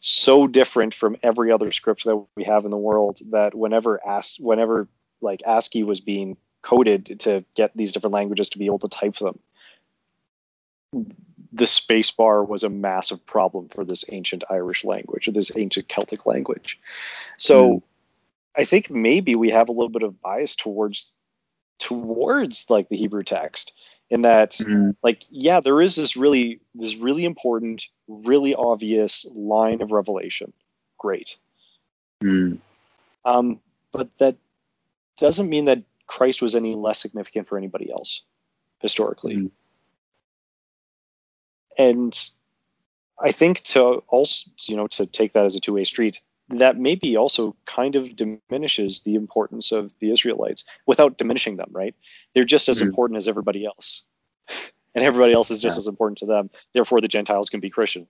so 0.00 0.46
different 0.46 0.94
from 0.94 1.16
every 1.22 1.50
other 1.50 1.72
script 1.72 2.04
that 2.04 2.24
we 2.36 2.44
have 2.44 2.64
in 2.64 2.70
the 2.70 2.76
world 2.76 3.20
that 3.30 3.54
whenever 3.54 4.04
asked 4.06 4.38
whenever 4.40 4.88
like 5.20 5.42
ascii 5.46 5.82
was 5.82 6.00
being 6.00 6.36
coded 6.62 7.18
to 7.20 7.44
get 7.54 7.76
these 7.76 7.92
different 7.92 8.14
languages 8.14 8.48
to 8.48 8.58
be 8.58 8.66
able 8.66 8.78
to 8.78 8.88
type 8.88 9.16
them 9.16 9.38
the 11.52 11.66
space 11.66 12.10
bar 12.12 12.44
was 12.44 12.62
a 12.62 12.68
massive 12.68 13.24
problem 13.26 13.68
for 13.68 13.84
this 13.84 14.04
ancient 14.12 14.44
irish 14.50 14.84
language 14.84 15.26
or 15.26 15.32
this 15.32 15.56
ancient 15.56 15.88
celtic 15.88 16.26
language 16.26 16.80
so 17.36 17.72
Mm. 17.72 17.82
I 18.56 18.64
think 18.64 18.90
maybe 18.90 19.36
we 19.36 19.50
have 19.50 19.68
a 19.68 19.72
little 19.72 19.88
bit 19.88 20.02
of 20.02 20.20
bias 20.20 20.56
towards 20.56 21.14
towards 21.78 22.68
like 22.68 22.88
the 22.88 22.96
Hebrew 22.96 23.22
text 23.22 23.72
in 24.10 24.22
that 24.22 24.52
Mm. 24.52 24.96
like 25.02 25.24
yeah 25.30 25.60
there 25.60 25.80
is 25.80 25.96
this 25.96 26.16
really 26.16 26.60
this 26.74 26.96
really 26.96 27.24
important 27.24 27.86
really 28.08 28.54
obvious 28.54 29.26
line 29.34 29.82
of 29.82 29.92
revelation 29.92 30.52
great 30.98 31.36
Mm. 32.22 32.58
um, 33.24 33.60
but 33.92 34.16
that 34.18 34.36
doesn't 35.18 35.48
mean 35.48 35.66
that 35.66 35.82
Christ 36.06 36.42
was 36.42 36.56
any 36.56 36.74
less 36.74 36.98
significant 37.00 37.46
for 37.46 37.58
anybody 37.58 37.90
else 37.90 38.22
historically 38.80 39.36
Mm. 39.36 39.50
and 41.76 42.30
I 43.20 43.32
think 43.32 43.62
to 43.64 44.02
also 44.08 44.50
you 44.66 44.76
know 44.76 44.86
to 44.88 45.06
take 45.06 45.32
that 45.34 45.44
as 45.44 45.54
a 45.56 45.60
two-way 45.60 45.84
street 45.84 46.20
that 46.50 46.78
maybe 46.78 47.16
also 47.16 47.54
kind 47.66 47.94
of 47.94 48.16
diminishes 48.16 49.02
the 49.02 49.14
importance 49.14 49.70
of 49.70 49.92
the 49.98 50.10
Israelites 50.10 50.64
without 50.86 51.18
diminishing 51.18 51.56
them, 51.56 51.68
right? 51.72 51.94
They're 52.34 52.44
just 52.44 52.68
as 52.68 52.80
Mhm. 52.80 52.86
important 52.86 53.16
as 53.18 53.28
everybody 53.28 53.64
else. 53.66 54.04
And 54.94 55.04
everybody 55.04 55.32
else 55.34 55.50
is 55.50 55.60
just 55.60 55.76
Yeah. 55.76 55.80
as 55.80 55.86
important 55.86 56.18
to 56.18 56.26
them. 56.26 56.50
Therefore, 56.72 57.00
the 57.00 57.06
Gentiles 57.08 57.50
can 57.50 57.60
be 57.60 57.70
Christian. 57.70 58.08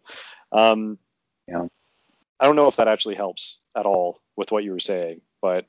Um, 0.53 0.99
Yeah. 1.47 1.67
I 2.41 2.47
don't 2.47 2.57
know 2.57 2.69
if 2.69 2.77
that 2.77 2.89
actually 2.89 3.17
helps 3.17 3.59
at 3.75 3.85
all 3.85 4.21
with 4.37 4.53
what 4.53 4.63
you 4.65 4.71
were 4.71 4.81
saying, 4.81 5.21
but 5.43 5.67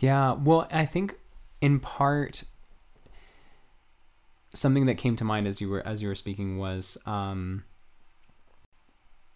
Yeah, 0.00 0.32
well, 0.34 0.66
I 0.70 0.84
think 0.84 1.16
in 1.60 1.78
part 1.80 2.44
something 4.52 4.86
that 4.86 4.96
came 4.96 5.16
to 5.16 5.24
mind 5.24 5.46
as 5.46 5.60
you 5.60 5.68
were 5.70 5.86
as 5.86 6.02
you 6.02 6.08
were 6.08 6.14
speaking 6.14 6.58
was 6.58 6.98
um, 7.06 7.64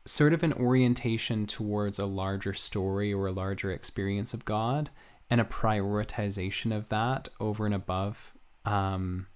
sort 0.05 0.33
of 0.33 0.43
an 0.43 0.53
orientation 0.55 1.47
towards 1.47 1.99
a 1.99 2.07
larger 2.07 2.55
story 2.55 3.13
or 3.13 3.27
a 3.27 3.33
larger 3.33 3.71
experience 3.71 4.33
of 4.33 4.45
God 4.45 4.91
and 5.29 5.41
a 5.41 5.45
prioritization 5.45 6.75
of 6.77 6.89
that 6.89 7.29
over 7.39 7.67
and 7.67 7.75
above 7.75 8.33
um, 8.65 9.27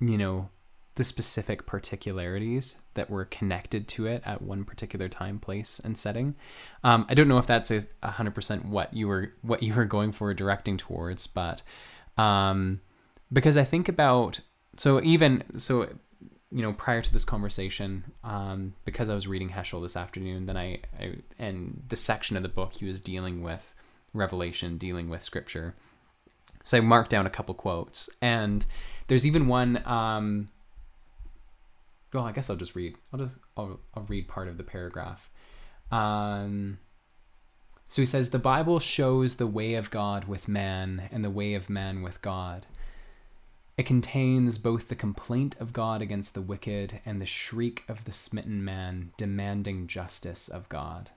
you 0.00 0.18
know 0.18 0.50
the 0.96 1.04
specific 1.04 1.66
particularities 1.66 2.78
that 2.94 3.10
were 3.10 3.24
connected 3.24 3.88
to 3.88 4.06
it 4.06 4.22
at 4.24 4.40
one 4.40 4.64
particular 4.64 5.08
time, 5.08 5.40
place, 5.40 5.80
and 5.80 5.98
setting. 5.98 6.36
Um, 6.84 7.04
I 7.08 7.14
don't 7.14 7.26
know 7.26 7.38
if 7.38 7.48
that's 7.48 7.72
a 7.72 8.10
hundred 8.10 8.34
percent 8.34 8.64
what 8.66 8.94
you 8.94 9.08
were 9.08 9.32
what 9.42 9.62
you 9.62 9.74
were 9.74 9.84
going 9.84 10.12
for 10.12 10.32
directing 10.34 10.76
towards, 10.76 11.26
but 11.26 11.62
um, 12.16 12.80
because 13.32 13.56
I 13.56 13.64
think 13.64 13.88
about 13.88 14.40
so 14.76 15.02
even 15.02 15.42
so 15.56 15.88
you 16.52 16.62
know 16.62 16.72
prior 16.72 17.02
to 17.02 17.12
this 17.12 17.24
conversation 17.24 18.04
um, 18.22 18.74
because 18.84 19.10
i 19.10 19.14
was 19.14 19.26
reading 19.26 19.50
heschel 19.50 19.82
this 19.82 19.96
afternoon 19.96 20.46
then 20.46 20.56
I, 20.56 20.80
I 21.00 21.16
and 21.38 21.82
the 21.88 21.96
section 21.96 22.36
of 22.36 22.42
the 22.42 22.48
book 22.48 22.74
he 22.74 22.84
was 22.84 23.00
dealing 23.00 23.42
with 23.42 23.74
revelation 24.14 24.78
dealing 24.78 25.10
with 25.10 25.22
scripture. 25.22 25.74
So 26.62 26.78
i 26.78 26.80
marked 26.80 27.10
down 27.10 27.26
a 27.26 27.30
couple 27.30 27.54
quotes. 27.54 28.08
And 28.22 28.64
there's 29.08 29.26
even 29.26 29.48
one 29.48 29.86
um, 29.86 30.48
well 32.14 32.24
i 32.24 32.32
guess 32.32 32.48
i'll 32.48 32.56
just 32.56 32.76
read 32.76 32.94
i'll 33.12 33.18
just 33.18 33.36
i'll, 33.56 33.80
I'll 33.94 34.04
read 34.04 34.28
part 34.28 34.48
of 34.48 34.56
the 34.56 34.64
paragraph. 34.64 35.28
Um, 35.90 36.78
so 37.88 38.00
he 38.00 38.06
says 38.06 38.30
the 38.30 38.38
bible 38.38 38.80
shows 38.80 39.36
the 39.36 39.46
way 39.46 39.74
of 39.74 39.90
god 39.90 40.24
with 40.24 40.48
man 40.48 41.08
and 41.12 41.22
the 41.22 41.30
way 41.30 41.54
of 41.54 41.68
man 41.68 42.02
with 42.02 42.22
god 42.22 42.66
it 43.76 43.86
contains 43.86 44.58
both 44.58 44.88
the 44.88 44.94
complaint 44.94 45.56
of 45.60 45.72
God 45.72 46.00
against 46.00 46.34
the 46.34 46.40
wicked 46.40 47.00
and 47.04 47.20
the 47.20 47.26
shriek 47.26 47.84
of 47.88 48.04
the 48.04 48.12
smitten 48.12 48.64
man 48.64 49.10
demanding 49.16 49.88
justice 49.88 50.48
of 50.48 50.68
God. 50.68 51.10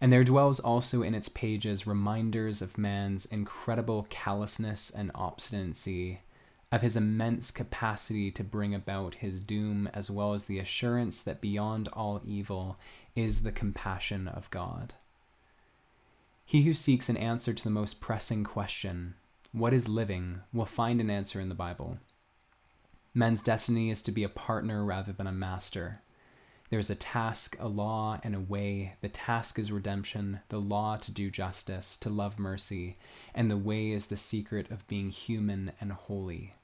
And 0.00 0.12
there 0.12 0.24
dwells 0.24 0.60
also 0.60 1.02
in 1.02 1.14
its 1.14 1.28
pages 1.28 1.86
reminders 1.86 2.62
of 2.62 2.78
man's 2.78 3.26
incredible 3.26 4.06
callousness 4.08 4.90
and 4.90 5.10
obstinacy, 5.14 6.20
of 6.70 6.82
his 6.82 6.96
immense 6.96 7.50
capacity 7.50 8.30
to 8.30 8.44
bring 8.44 8.74
about 8.74 9.16
his 9.16 9.40
doom, 9.40 9.88
as 9.92 10.10
well 10.10 10.34
as 10.34 10.44
the 10.44 10.58
assurance 10.58 11.22
that 11.22 11.40
beyond 11.40 11.88
all 11.88 12.20
evil 12.24 12.78
is 13.16 13.42
the 13.42 13.52
compassion 13.52 14.28
of 14.28 14.50
God. 14.50 14.94
He 16.44 16.62
who 16.62 16.74
seeks 16.74 17.08
an 17.08 17.16
answer 17.16 17.52
to 17.52 17.64
the 17.64 17.68
most 17.68 18.00
pressing 18.00 18.44
question, 18.44 19.14
what 19.52 19.72
is 19.72 19.88
living, 19.88 20.40
will 20.52 20.66
find 20.66 21.00
an 21.00 21.08
answer 21.08 21.40
in 21.40 21.48
the 21.48 21.54
Bible. 21.54 21.98
Man's 23.14 23.42
destiny 23.42 23.90
is 23.90 24.02
to 24.02 24.12
be 24.12 24.22
a 24.22 24.28
partner 24.28 24.84
rather 24.84 25.10
than 25.12 25.26
a 25.26 25.32
master. 25.32 26.02
There 26.68 26.78
is 26.78 26.90
a 26.90 26.94
task, 26.94 27.56
a 27.58 27.66
law, 27.66 28.20
and 28.22 28.34
a 28.34 28.40
way. 28.40 28.94
The 29.00 29.08
task 29.08 29.58
is 29.58 29.72
redemption, 29.72 30.40
the 30.50 30.60
law 30.60 30.96
to 30.98 31.10
do 31.10 31.30
justice, 31.30 31.96
to 31.98 32.10
love 32.10 32.38
mercy, 32.38 32.98
and 33.34 33.50
the 33.50 33.56
way 33.56 33.90
is 33.90 34.08
the 34.08 34.16
secret 34.16 34.70
of 34.70 34.86
being 34.86 35.08
human 35.08 35.72
and 35.80 35.92
holy. 35.92 36.54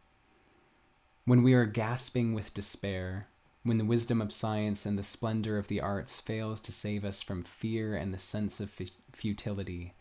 When 1.24 1.43
we 1.43 1.55
are 1.55 1.65
gasping 1.65 2.35
with 2.35 2.52
despair, 2.52 3.28
when 3.62 3.78
the 3.78 3.85
wisdom 3.86 4.20
of 4.20 4.31
science 4.31 4.85
and 4.85 4.98
the 4.98 5.02
splendor 5.02 5.56
of 5.56 5.69
the 5.69 5.81
arts 5.81 6.20
fails 6.20 6.61
to 6.61 6.70
save 6.70 7.02
us 7.02 7.23
from 7.23 7.44
fear 7.44 7.97
and 7.97 8.12
the 8.12 8.19
sense 8.19 8.61
of 8.61 8.78
futility, 9.12 9.94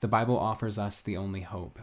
the 0.00 0.08
Bible 0.08 0.38
offers 0.38 0.78
us 0.78 1.02
the 1.02 1.18
only 1.18 1.42
hope 1.42 1.78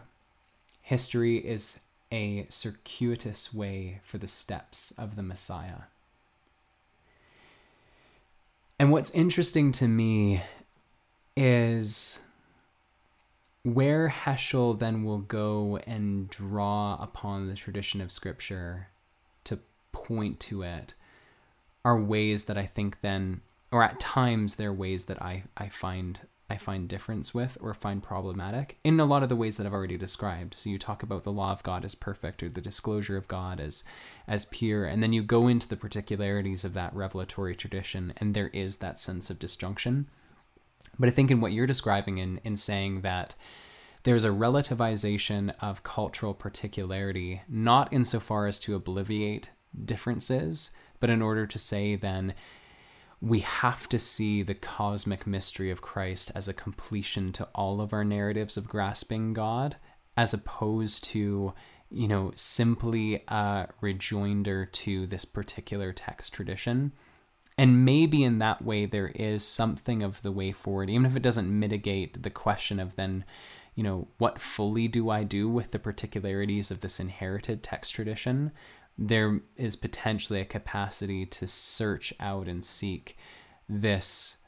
History 0.86 1.38
is 1.38 1.80
a 2.12 2.46
circuitous 2.48 3.52
way 3.52 3.98
for 4.04 4.18
the 4.18 4.28
steps 4.28 4.94
of 4.96 5.16
the 5.16 5.22
Messiah. 5.24 5.88
And 8.78 8.92
what's 8.92 9.10
interesting 9.10 9.72
to 9.72 9.88
me 9.88 10.42
is 11.36 12.22
where 13.64 14.10
Heschel 14.10 14.78
then 14.78 15.02
will 15.02 15.18
go 15.18 15.78
and 15.88 16.30
draw 16.30 16.96
upon 17.00 17.48
the 17.48 17.56
tradition 17.56 18.00
of 18.00 18.12
Scripture 18.12 18.86
to 19.42 19.58
point 19.90 20.38
to 20.38 20.62
it 20.62 20.94
are 21.84 22.00
ways 22.00 22.44
that 22.44 22.56
I 22.56 22.64
think 22.64 23.00
then, 23.00 23.40
or 23.72 23.82
at 23.82 23.98
times, 23.98 24.54
they're 24.54 24.72
ways 24.72 25.06
that 25.06 25.20
I, 25.20 25.42
I 25.56 25.68
find 25.68 26.20
I 26.48 26.56
find 26.58 26.88
difference 26.88 27.34
with 27.34 27.58
or 27.60 27.74
find 27.74 28.02
problematic 28.02 28.78
in 28.84 29.00
a 29.00 29.04
lot 29.04 29.24
of 29.24 29.28
the 29.28 29.36
ways 29.36 29.56
that 29.56 29.66
I've 29.66 29.72
already 29.72 29.96
described. 29.96 30.54
So 30.54 30.70
you 30.70 30.78
talk 30.78 31.02
about 31.02 31.24
the 31.24 31.32
law 31.32 31.50
of 31.50 31.64
God 31.64 31.84
as 31.84 31.96
perfect 31.96 32.42
or 32.42 32.48
the 32.48 32.60
disclosure 32.60 33.16
of 33.16 33.26
God 33.26 33.58
as 33.58 33.82
as 34.28 34.44
pure, 34.44 34.84
and 34.84 35.02
then 35.02 35.12
you 35.12 35.22
go 35.22 35.48
into 35.48 35.68
the 35.68 35.76
particularities 35.76 36.64
of 36.64 36.74
that 36.74 36.94
revelatory 36.94 37.56
tradition, 37.56 38.12
and 38.18 38.32
there 38.32 38.48
is 38.48 38.76
that 38.76 39.00
sense 39.00 39.28
of 39.28 39.40
disjunction. 39.40 40.06
But 40.98 41.08
I 41.08 41.12
think 41.12 41.30
in 41.32 41.40
what 41.40 41.52
you're 41.52 41.66
describing 41.66 42.18
in 42.18 42.40
in 42.44 42.56
saying 42.56 43.00
that 43.00 43.34
there's 44.04 44.24
a 44.24 44.28
relativization 44.28 45.52
of 45.60 45.82
cultural 45.82 46.32
particularity, 46.32 47.42
not 47.48 47.92
insofar 47.92 48.46
as 48.46 48.60
to 48.60 48.78
obliviate 48.78 49.46
differences, 49.84 50.70
but 51.00 51.10
in 51.10 51.20
order 51.20 51.44
to 51.44 51.58
say 51.58 51.96
then 51.96 52.34
we 53.26 53.40
have 53.40 53.88
to 53.88 53.98
see 53.98 54.42
the 54.42 54.54
cosmic 54.54 55.26
mystery 55.26 55.70
of 55.70 55.82
Christ 55.82 56.30
as 56.34 56.46
a 56.46 56.54
completion 56.54 57.32
to 57.32 57.48
all 57.56 57.80
of 57.80 57.92
our 57.92 58.04
narratives 58.04 58.56
of 58.56 58.68
grasping 58.68 59.32
God, 59.32 59.76
as 60.16 60.32
opposed 60.32 61.02
to, 61.04 61.52
you 61.90 62.08
know, 62.08 62.30
simply 62.36 63.24
a 63.26 63.66
rejoinder 63.80 64.64
to 64.64 65.08
this 65.08 65.24
particular 65.24 65.92
text 65.92 66.34
tradition. 66.34 66.92
And 67.58 67.84
maybe 67.84 68.22
in 68.22 68.38
that 68.38 68.62
way, 68.62 68.86
there 68.86 69.10
is 69.14 69.42
something 69.42 70.04
of 70.04 70.22
the 70.22 70.32
way 70.32 70.52
forward, 70.52 70.88
even 70.88 71.06
if 71.06 71.16
it 71.16 71.22
doesn't 71.22 71.58
mitigate 71.58 72.22
the 72.22 72.30
question 72.30 72.78
of 72.78 72.94
then, 72.94 73.24
you 73.74 73.82
know, 73.82 74.06
what 74.18 74.38
fully 74.38 74.86
do 74.86 75.10
I 75.10 75.24
do 75.24 75.48
with 75.48 75.72
the 75.72 75.80
particularities 75.80 76.70
of 76.70 76.80
this 76.80 77.00
inherited 77.00 77.64
text 77.64 77.94
tradition? 77.94 78.52
There 78.98 79.40
is 79.56 79.76
potentially 79.76 80.40
a 80.40 80.44
capacity 80.44 81.26
to 81.26 81.46
search 81.46 82.12
out 82.18 82.48
and 82.48 82.64
seek 82.64 83.16
this 83.68 84.38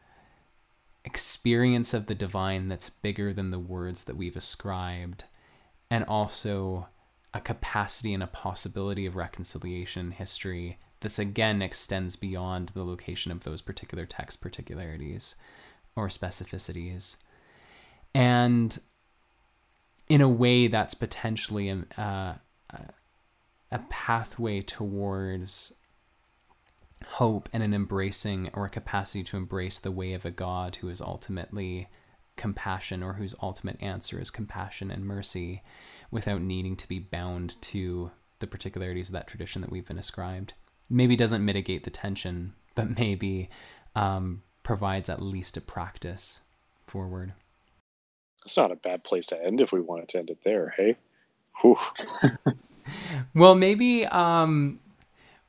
experience 1.04 1.92
of 1.94 2.06
the 2.06 2.14
divine 2.14 2.68
that's 2.68 2.90
bigger 2.90 3.32
than 3.32 3.50
the 3.50 3.58
words 3.58 4.04
that 4.04 4.16
we've 4.16 4.36
ascribed, 4.36 5.24
and 5.90 6.04
also 6.04 6.88
a 7.34 7.40
capacity 7.40 8.14
and 8.14 8.22
a 8.22 8.28
possibility 8.28 9.06
of 9.06 9.16
reconciliation 9.16 10.06
in 10.06 10.12
history 10.12 10.78
this 11.00 11.18
again 11.18 11.62
extends 11.62 12.16
beyond 12.16 12.70
the 12.70 12.84
location 12.84 13.30
of 13.30 13.44
those 13.44 13.62
particular 13.62 14.04
text 14.04 14.40
particularities 14.40 15.36
or 15.94 16.08
specificities. 16.08 17.16
And 18.14 18.76
in 20.08 20.20
a 20.20 20.28
way, 20.28 20.66
that's 20.66 20.94
potentially 20.94 21.68
a, 21.68 21.84
uh, 21.96 22.34
a 23.70 23.78
pathway 23.90 24.62
towards 24.62 25.74
hope 27.06 27.48
and 27.52 27.62
an 27.62 27.74
embracing 27.74 28.50
or 28.52 28.64
a 28.64 28.70
capacity 28.70 29.22
to 29.24 29.36
embrace 29.36 29.78
the 29.78 29.92
way 29.92 30.12
of 30.12 30.24
a 30.24 30.30
God 30.30 30.76
who 30.76 30.88
is 30.88 31.00
ultimately 31.00 31.88
compassion 32.36 33.02
or 33.02 33.14
whose 33.14 33.34
ultimate 33.42 33.80
answer 33.82 34.20
is 34.20 34.30
compassion 34.30 34.90
and 34.90 35.04
mercy 35.04 35.62
without 36.10 36.40
needing 36.40 36.76
to 36.76 36.88
be 36.88 36.98
bound 36.98 37.60
to 37.60 38.10
the 38.38 38.46
particularities 38.46 39.08
of 39.08 39.12
that 39.12 39.26
tradition 39.26 39.60
that 39.62 39.70
we've 39.70 39.86
been 39.86 39.98
ascribed. 39.98 40.54
Maybe 40.88 41.16
doesn't 41.16 41.44
mitigate 41.44 41.84
the 41.84 41.90
tension, 41.90 42.54
but 42.74 42.98
maybe 42.98 43.50
um, 43.94 44.42
provides 44.62 45.10
at 45.10 45.20
least 45.20 45.56
a 45.56 45.60
practice 45.60 46.42
forward. 46.86 47.34
It's 48.44 48.56
not 48.56 48.72
a 48.72 48.76
bad 48.76 49.04
place 49.04 49.26
to 49.26 49.44
end 49.44 49.60
if 49.60 49.72
we 49.72 49.80
wanted 49.80 50.08
to 50.10 50.18
end 50.18 50.30
it 50.30 50.38
there, 50.44 50.72
hey? 50.76 50.96
well, 53.34 53.54
maybe 53.54 54.06
um, 54.06 54.80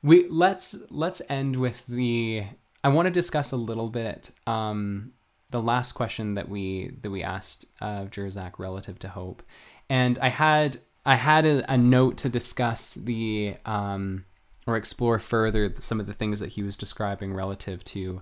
we 0.04 0.28
let's 0.30 0.84
let's 0.90 1.22
end 1.30 1.56
with 1.56 1.86
the. 1.88 2.44
I 2.84 2.90
want 2.90 3.08
to 3.08 3.12
discuss 3.12 3.52
a 3.52 3.58
little 3.58 3.90
bit 3.90 4.32
um, 4.48 5.12
the 5.50 5.62
last 5.62 5.94
question 5.94 6.36
that 6.36 6.50
we 6.50 6.92
that 7.02 7.12
we 7.12 7.24
asked 7.24 7.66
of 7.82 8.08
uh, 8.08 8.10
Jersak 8.10 8.54
relative 8.58 9.00
to 9.00 9.10
hope, 9.10 9.44
and 9.90 10.18
I 10.20 10.30
had 10.30 10.78
I 11.06 11.16
had 11.16 11.46
a, 11.46 11.74
a 11.74 11.78
note 11.78 12.18
to 12.20 12.30
discuss 12.30 12.94
the 12.96 13.56
um, 13.66 14.26
or 14.68 14.78
explore 14.78 15.20
further 15.20 15.74
some 15.80 16.00
of 16.00 16.08
the 16.08 16.14
things 16.14 16.40
that 16.40 16.54
he 16.54 16.64
was 16.64 16.78
describing 16.78 17.34
relative 17.34 17.84
to 17.86 18.22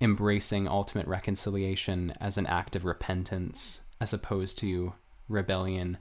embracing 0.00 0.66
ultimate 0.66 1.06
reconciliation 1.06 2.12
as 2.20 2.36
an 2.36 2.46
act 2.46 2.74
of 2.74 2.84
repentance 2.84 3.82
as 4.00 4.12
opposed 4.12 4.58
to 4.58 4.92
rebellion 5.28 5.96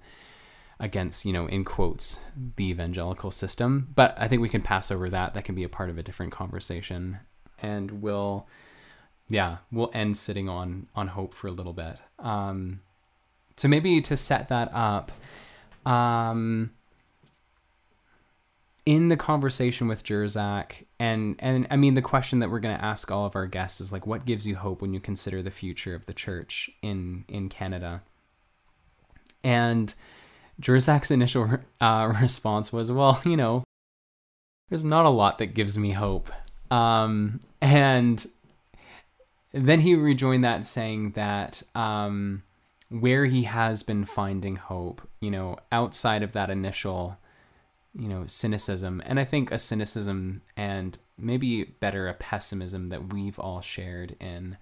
against, 0.80 1.26
you 1.26 1.34
know, 1.34 1.48
in 1.48 1.64
quotes, 1.64 2.20
the 2.56 2.70
evangelical 2.70 3.32
system. 3.32 3.90
But 3.95 4.16
I 4.18 4.28
think 4.28 4.41
we 4.41 4.50
can 4.50 4.62
pass 4.62 4.91
over 4.91 5.10
that. 5.10 5.34
That 5.34 5.45
can 5.45 5.56
be 5.56 5.64
a 5.64 5.70
part 5.70 5.90
of 5.90 5.98
a 5.98 6.04
different 6.04 6.32
conversation. 6.32 7.20
And 7.62 8.02
we'll, 8.02 8.48
yeah, 9.30 9.58
we'll 9.72 9.91
end 9.94 10.18
sitting 10.18 10.50
on 10.50 10.88
on 10.95 11.10
hope 11.10 11.34
for 11.34 11.48
a 11.48 11.52
little 11.52 11.74
bit. 11.74 12.02
Um, 12.20 12.82
so 13.56 13.68
maybe 13.68 14.02
to 14.02 14.18
set 14.18 14.50
that 14.50 14.72
up, 14.74 15.12
um, 15.86 16.72
in 18.86 19.08
the 19.08 19.18
conversation 19.18 19.88
with 19.88 20.04
Jersak, 20.04 20.86
and 21.00 21.36
and 21.40 21.68
I 21.72 21.78
mean 21.78 21.94
the 21.94 22.02
question 22.02 22.40
that 22.40 22.50
we're 22.50 22.60
going 22.60 22.78
to 22.78 22.84
ask 22.84 23.10
all 23.10 23.26
of 23.26 23.36
our 23.36 23.48
guests 23.48 23.80
is 23.80 23.94
like, 23.94 24.06
what 24.06 24.26
gives 24.26 24.45
you 24.45 24.56
hope 24.56 24.82
when 24.82 24.94
you 24.94 25.00
consider 25.00 25.41
the 25.41 25.52
future 25.52 25.95
of 25.95 26.06
the 26.06 26.14
church 26.14 26.70
in 26.82 27.24
in 27.30 27.48
Canada? 27.48 28.02
And 29.44 29.94
Jersak's 30.60 31.12
initial 31.12 31.60
uh, 31.82 32.14
response 32.22 32.72
was, 32.72 32.92
well, 32.92 33.20
you 33.26 33.38
know, 33.38 33.64
there's 34.70 34.86
not 34.86 35.06
a 35.06 35.10
lot 35.10 35.38
that 35.38 35.54
gives 35.54 35.78
me 35.78 35.92
hope. 35.92 36.32
Um, 36.72 37.40
and 37.62 38.26
then 39.52 39.82
he 39.82 39.96
rejoined 39.96 40.44
that 40.44 40.66
saying 40.66 41.12
that 41.12 41.62
um, 41.76 42.44
where 42.90 43.26
he 43.26 43.44
has 43.44 43.84
been 43.84 44.06
finding 44.06 44.56
hope, 44.56 45.08
you 45.20 45.30
know, 45.30 45.58
outside 45.72 46.24
of 46.24 46.32
that 46.34 46.50
initial, 46.50 47.18
you 47.94 48.08
know, 48.08 48.24
cynicism, 48.26 49.02
and 49.06 49.20
I 49.20 49.26
think 49.26 49.52
a 49.52 49.60
cynicism 49.60 50.42
and 50.58 50.98
maybe 51.18 51.64
better 51.64 52.08
a 52.08 52.16
pessimism 52.16 52.88
that 52.88 53.14
we've 53.14 53.38
all 53.38 53.62
shared 53.62 54.16
in. 54.20 54.58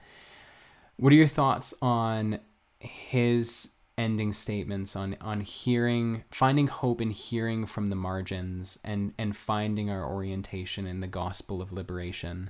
What 0.97 1.13
are 1.13 1.15
your 1.15 1.27
thoughts 1.27 1.73
on 1.81 2.39
his 2.79 3.75
ending 4.01 4.33
statements 4.33 4.95
on 4.95 5.15
on 5.21 5.41
hearing 5.41 6.23
finding 6.31 6.65
hope 6.65 6.99
in 7.01 7.11
hearing 7.11 7.67
from 7.67 7.85
the 7.85 7.95
margins 7.95 8.79
and 8.83 9.13
and 9.19 9.37
finding 9.37 9.91
our 9.91 10.03
orientation 10.03 10.87
in 10.87 11.01
the 11.01 11.07
gospel 11.07 11.61
of 11.61 11.71
liberation 11.71 12.49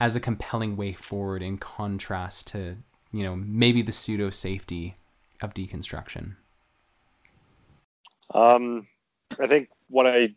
as 0.00 0.14
a 0.14 0.20
compelling 0.20 0.76
way 0.76 0.92
forward 0.92 1.42
in 1.42 1.58
contrast 1.58 2.46
to 2.46 2.76
you 3.12 3.24
know 3.24 3.34
maybe 3.34 3.82
the 3.82 3.90
pseudo 3.90 4.30
safety 4.30 4.94
of 5.42 5.52
deconstruction. 5.52 6.36
Um 8.32 8.86
i 9.40 9.48
think 9.48 9.70
what 9.88 10.06
i 10.06 10.32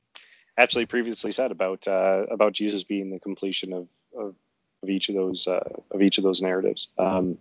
actually 0.58 0.88
previously 0.88 1.32
said 1.32 1.52
about 1.52 1.88
uh, 1.88 2.26
about 2.32 2.52
jesus 2.54 2.84
being 2.84 3.12
the 3.12 3.20
completion 3.20 3.74
of 3.74 3.88
of, 4.18 4.34
of 4.82 4.90
each 4.90 5.08
of 5.10 5.14
those 5.14 5.48
uh, 5.48 5.70
of 5.92 6.02
each 6.02 6.18
of 6.18 6.24
those 6.24 6.42
narratives 6.42 6.94
um 6.98 7.38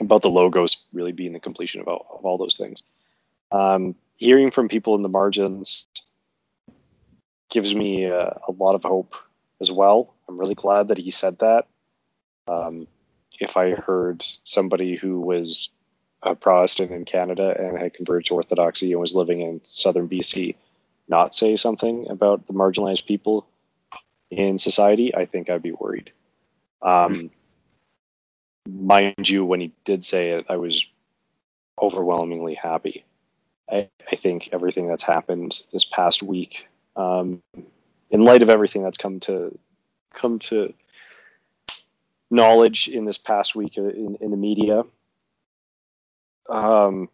about 0.00 0.22
the 0.22 0.30
logos 0.30 0.84
really 0.92 1.12
being 1.12 1.32
the 1.32 1.40
completion 1.40 1.80
of 1.80 1.88
all, 1.88 2.06
of 2.18 2.24
all 2.24 2.38
those 2.38 2.56
things. 2.56 2.82
Um, 3.50 3.94
hearing 4.16 4.50
from 4.50 4.68
people 4.68 4.94
in 4.94 5.02
the 5.02 5.08
margins 5.08 5.86
gives 7.50 7.74
me 7.74 8.04
a, 8.04 8.38
lot 8.56 8.74
of 8.74 8.82
hope 8.82 9.14
as 9.60 9.70
well. 9.70 10.14
I'm 10.28 10.38
really 10.38 10.54
glad 10.54 10.88
that 10.88 10.98
he 10.98 11.10
said 11.10 11.38
that. 11.40 11.66
Um, 12.48 12.86
if 13.40 13.56
I 13.56 13.70
heard 13.72 14.24
somebody 14.44 14.96
who 14.96 15.20
was 15.20 15.70
a 16.22 16.34
Protestant 16.34 16.92
in 16.92 17.04
Canada 17.04 17.54
and 17.58 17.78
had 17.78 17.94
converted 17.94 18.26
to 18.26 18.34
Orthodoxy 18.34 18.92
and 18.92 19.00
was 19.00 19.14
living 19.14 19.40
in 19.40 19.60
southern 19.64 20.08
BC 20.08 20.54
not 21.08 21.34
say 21.34 21.56
something 21.56 22.08
about 22.08 22.46
the 22.46 22.52
marginalized 22.52 23.06
people 23.06 23.46
in 24.30 24.58
society, 24.58 25.14
I 25.14 25.26
think 25.26 25.50
I'd 25.50 25.62
be 25.62 25.72
worried. 25.72 26.10
Um, 26.80 27.30
mind 28.68 29.28
you, 29.28 29.44
when 29.44 29.60
he 29.60 29.72
did 29.84 30.04
say 30.04 30.30
it, 30.30 30.46
I 30.48 30.56
was 30.56 30.86
overwhelmingly 31.80 32.54
happy. 32.54 33.04
I, 33.70 33.88
I 34.10 34.16
think 34.16 34.50
everything 34.52 34.88
that's 34.88 35.04
happened 35.04 35.62
this 35.72 35.84
past 35.84 36.22
week, 36.22 36.66
um, 36.96 37.42
in 38.10 38.22
light 38.22 38.42
of 38.42 38.50
everything 38.50 38.82
that's 38.82 38.98
come 38.98 39.20
to 39.20 39.58
come 40.12 40.38
to 40.38 40.74
knowledge 42.30 42.88
in 42.88 43.04
this 43.04 43.18
past 43.18 43.54
week 43.54 43.76
in, 43.76 44.16
in 44.20 44.30
the 44.30 44.36
media, 44.36 44.84
um, 46.48 47.08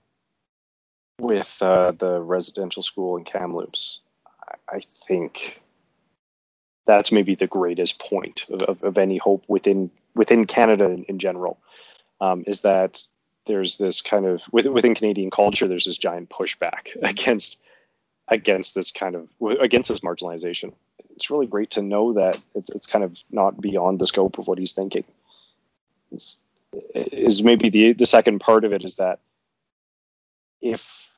with 1.20 1.56
uh, 1.60 1.92
the 1.92 2.20
residential 2.20 2.82
school 2.82 3.16
in 3.16 3.24
Kamloops, 3.24 4.00
I 4.68 4.80
think 4.80 5.60
that's 6.86 7.12
maybe 7.12 7.34
the 7.34 7.46
greatest 7.46 8.00
point 8.00 8.46
of, 8.48 8.62
of, 8.62 8.82
of 8.82 8.98
any 8.98 9.18
hope 9.18 9.44
within 9.48 9.90
within 10.18 10.44
Canada 10.44 10.84
in, 10.90 11.04
in 11.04 11.18
general, 11.18 11.58
um, 12.20 12.44
is 12.46 12.60
that 12.62 13.00
there's 13.46 13.78
this 13.78 14.02
kind 14.02 14.26
of 14.26 14.44
within 14.52 14.94
Canadian 14.94 15.30
culture, 15.30 15.66
there's 15.66 15.86
this 15.86 15.96
giant 15.96 16.28
pushback 16.28 16.94
against 17.02 17.60
against 18.26 18.74
this 18.74 18.90
kind 18.90 19.14
of 19.14 19.28
against 19.60 19.88
this 19.88 20.00
marginalization. 20.00 20.74
It's 21.16 21.30
really 21.30 21.46
great 21.46 21.70
to 21.72 21.82
know 21.82 22.12
that 22.12 22.38
it's, 22.54 22.70
it's 22.70 22.86
kind 22.86 23.04
of 23.04 23.18
not 23.30 23.60
beyond 23.60 23.98
the 23.98 24.06
scope 24.06 24.38
of 24.38 24.46
what 24.46 24.58
he's 24.58 24.74
thinking. 24.74 25.04
It's, 26.12 26.42
is 26.94 27.42
maybe 27.42 27.70
the 27.70 27.92
the 27.94 28.06
second 28.06 28.40
part 28.40 28.64
of 28.64 28.72
it 28.72 28.84
is 28.84 28.96
that 28.96 29.20
if 30.60 31.12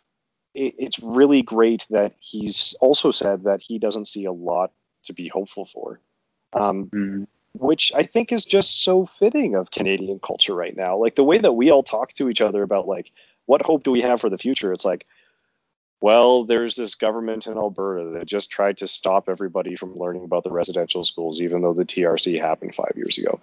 it, 0.54 0.74
it's 0.78 1.00
really 1.00 1.42
great 1.42 1.86
that 1.90 2.12
he's 2.20 2.76
also 2.80 3.10
said 3.10 3.44
that 3.44 3.62
he 3.62 3.78
doesn't 3.78 4.06
see 4.06 4.26
a 4.26 4.32
lot 4.32 4.70
to 5.04 5.12
be 5.12 5.26
hopeful 5.26 5.64
for. 5.64 6.00
Um, 6.52 6.86
mm-hmm 6.86 7.24
which 7.52 7.92
I 7.94 8.02
think 8.02 8.32
is 8.32 8.44
just 8.44 8.82
so 8.82 9.04
fitting 9.04 9.54
of 9.54 9.70
Canadian 9.70 10.20
culture 10.20 10.54
right 10.54 10.76
now. 10.76 10.96
Like 10.96 11.16
the 11.16 11.24
way 11.24 11.38
that 11.38 11.52
we 11.52 11.70
all 11.70 11.82
talk 11.82 12.12
to 12.14 12.28
each 12.28 12.40
other 12.40 12.62
about 12.62 12.86
like 12.86 13.10
what 13.46 13.62
hope 13.62 13.82
do 13.82 13.90
we 13.90 14.02
have 14.02 14.20
for 14.20 14.30
the 14.30 14.38
future? 14.38 14.72
It's 14.72 14.84
like, 14.84 15.06
well, 16.00 16.44
there's 16.44 16.76
this 16.76 16.94
government 16.94 17.46
in 17.46 17.58
Alberta 17.58 18.10
that 18.10 18.26
just 18.26 18.50
tried 18.50 18.78
to 18.78 18.88
stop 18.88 19.28
everybody 19.28 19.76
from 19.76 19.98
learning 19.98 20.24
about 20.24 20.44
the 20.44 20.50
residential 20.50 21.04
schools, 21.04 21.42
even 21.42 21.60
though 21.60 21.74
the 21.74 21.84
TRC 21.84 22.40
happened 22.40 22.74
five 22.74 22.92
years 22.96 23.18
ago. 23.18 23.38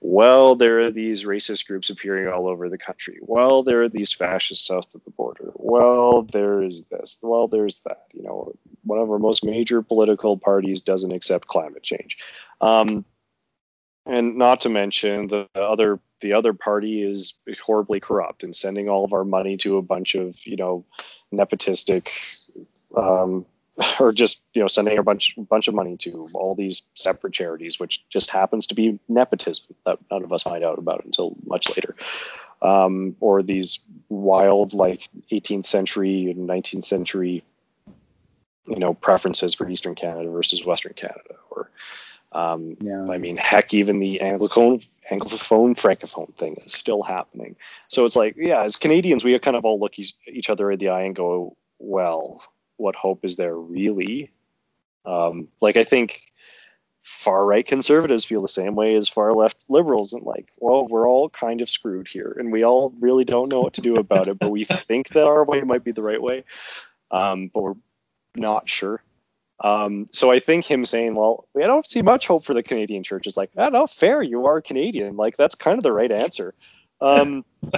Well, 0.00 0.56
there 0.56 0.80
are 0.80 0.90
these 0.90 1.24
racist 1.24 1.66
groups 1.66 1.88
appearing 1.88 2.26
all 2.26 2.48
over 2.48 2.68
the 2.68 2.78
country. 2.78 3.18
Well, 3.20 3.62
there 3.62 3.82
are 3.82 3.88
these 3.88 4.12
fascists 4.12 4.66
south 4.66 4.92
of 4.94 5.04
the 5.04 5.10
border. 5.10 5.52
Well, 5.54 6.22
there 6.22 6.62
is 6.62 6.84
this. 6.84 7.18
Well, 7.22 7.46
there's 7.46 7.76
that. 7.84 8.06
You 8.12 8.22
know, 8.22 8.54
one 8.82 8.98
of 8.98 9.10
our 9.10 9.18
most 9.18 9.44
major 9.44 9.80
political 9.80 10.36
parties 10.36 10.80
doesn't 10.80 11.12
accept 11.12 11.46
climate 11.46 11.84
change. 11.84 12.18
Um, 12.60 13.04
and 14.06 14.36
not 14.36 14.60
to 14.62 14.68
mention 14.68 15.26
the 15.28 15.48
other 15.54 16.00
the 16.20 16.32
other 16.32 16.52
party 16.52 17.02
is 17.02 17.38
horribly 17.62 18.00
corrupt 18.00 18.42
and 18.42 18.54
sending 18.54 18.88
all 18.88 19.04
of 19.04 19.12
our 19.12 19.24
money 19.24 19.56
to 19.56 19.76
a 19.76 19.82
bunch 19.82 20.14
of 20.14 20.46
you 20.46 20.56
know 20.56 20.84
nepotistic 21.32 22.08
um, 22.96 23.46
or 24.00 24.12
just 24.12 24.42
you 24.54 24.60
know 24.60 24.68
sending 24.68 24.98
a 24.98 25.02
bunch 25.02 25.34
bunch 25.48 25.68
of 25.68 25.74
money 25.74 25.96
to 25.96 26.28
all 26.34 26.54
these 26.54 26.82
separate 26.94 27.32
charities 27.32 27.78
which 27.78 28.06
just 28.08 28.30
happens 28.30 28.66
to 28.66 28.74
be 28.74 28.98
nepotism 29.08 29.66
that 29.86 29.98
none 30.10 30.24
of 30.24 30.32
us 30.32 30.42
find 30.42 30.64
out 30.64 30.78
about 30.78 31.04
until 31.04 31.36
much 31.46 31.68
later. 31.70 31.94
Um, 32.62 33.16
or 33.20 33.42
these 33.42 33.78
wild 34.10 34.74
like 34.74 35.08
18th 35.32 35.64
century 35.64 36.30
and 36.30 36.46
19th 36.46 36.84
century 36.84 37.42
you 38.66 38.78
know 38.78 38.92
preferences 38.92 39.54
for 39.54 39.68
eastern 39.68 39.94
canada 39.94 40.28
versus 40.28 40.66
western 40.66 40.92
canada 40.92 41.36
or 41.50 41.70
um, 42.32 42.76
yeah. 42.80 43.06
I 43.10 43.18
mean, 43.18 43.36
heck, 43.36 43.74
even 43.74 43.98
the 43.98 44.20
Anglophone, 44.22 44.86
Anglophone 45.10 45.74
Francophone 45.76 46.34
thing 46.36 46.56
is 46.64 46.72
still 46.72 47.02
happening. 47.02 47.56
So 47.88 48.04
it's 48.04 48.16
like, 48.16 48.36
yeah, 48.36 48.62
as 48.62 48.76
Canadians, 48.76 49.24
we 49.24 49.38
kind 49.38 49.56
of 49.56 49.64
all 49.64 49.80
look 49.80 49.98
each, 49.98 50.14
each 50.28 50.48
other 50.48 50.70
in 50.70 50.78
the 50.78 50.90
eye 50.90 51.02
and 51.02 51.16
go, 51.16 51.56
well, 51.78 52.44
what 52.76 52.94
hope 52.94 53.24
is 53.24 53.36
there 53.36 53.56
really? 53.56 54.30
Um, 55.04 55.48
like, 55.60 55.76
I 55.76 55.84
think 55.84 56.30
far 57.02 57.46
right 57.46 57.66
conservatives 57.66 58.24
feel 58.24 58.42
the 58.42 58.48
same 58.48 58.74
way 58.74 58.94
as 58.94 59.08
far 59.08 59.34
left 59.34 59.56
liberals 59.70 60.12
and 60.12 60.22
like 60.22 60.48
well 60.58 60.86
we're 60.86 61.08
all 61.08 61.30
kind 61.30 61.62
of 61.62 61.70
screwed 61.70 62.06
here 62.06 62.36
and 62.38 62.52
we 62.52 62.62
all 62.62 62.92
really 63.00 63.24
don't 63.24 63.50
know 63.50 63.62
what 63.62 63.72
to 63.72 63.80
do 63.80 63.94
about 63.96 64.28
it 64.28 64.38
but 64.38 64.50
we 64.50 64.64
think 64.64 65.08
that 65.08 65.26
our 65.26 65.42
way 65.42 65.62
might 65.62 65.82
be 65.82 65.92
the 65.92 66.02
right 66.02 66.20
way 66.20 66.44
um, 67.10 67.50
but 67.54 67.62
we're 67.62 67.74
not 68.36 68.68
sure 68.68 69.02
um, 69.62 70.08
so 70.12 70.30
I 70.30 70.38
think 70.38 70.64
him 70.64 70.84
saying, 70.84 71.14
"Well, 71.14 71.46
I 71.56 71.66
don't 71.66 71.86
see 71.86 72.02
much 72.02 72.26
hope 72.26 72.44
for 72.44 72.54
the 72.54 72.62
Canadian 72.62 73.02
church," 73.02 73.26
is 73.26 73.36
like, 73.36 73.50
"Ah, 73.58 73.68
no, 73.68 73.86
fair. 73.86 74.22
You 74.22 74.46
are 74.46 74.60
Canadian. 74.60 75.16
Like 75.16 75.36
that's 75.36 75.54
kind 75.54 75.76
of 75.76 75.82
the 75.82 75.92
right 75.92 76.10
answer." 76.10 76.54
Um, 77.00 77.44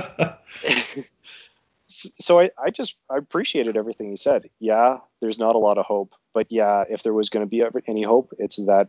so 1.86 2.40
I, 2.40 2.50
I 2.62 2.70
just 2.70 2.98
I 3.10 3.16
appreciated 3.16 3.76
everything 3.76 4.10
he 4.10 4.16
said. 4.16 4.48
Yeah, 4.60 4.98
there's 5.20 5.38
not 5.38 5.56
a 5.56 5.59
lot 5.59 5.78
of 5.78 5.86
hope, 5.86 6.14
but 6.32 6.46
yeah, 6.50 6.84
if 6.88 7.02
there 7.02 7.14
was 7.14 7.28
going 7.28 7.44
to 7.44 7.50
be 7.50 7.64
any 7.88 8.02
hope, 8.02 8.32
it's 8.38 8.56
that 8.66 8.88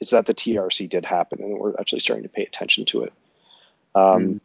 it's 0.00 0.12
that 0.12 0.26
the 0.26 0.34
TRC 0.34 0.88
did 0.88 1.04
happen, 1.04 1.42
and 1.42 1.58
we're 1.58 1.78
actually 1.78 2.00
starting 2.00 2.22
to 2.22 2.28
pay 2.28 2.44
attention 2.44 2.84
to 2.86 3.02
it. 3.02 3.12
Um, 3.94 4.02
mm 4.22 4.40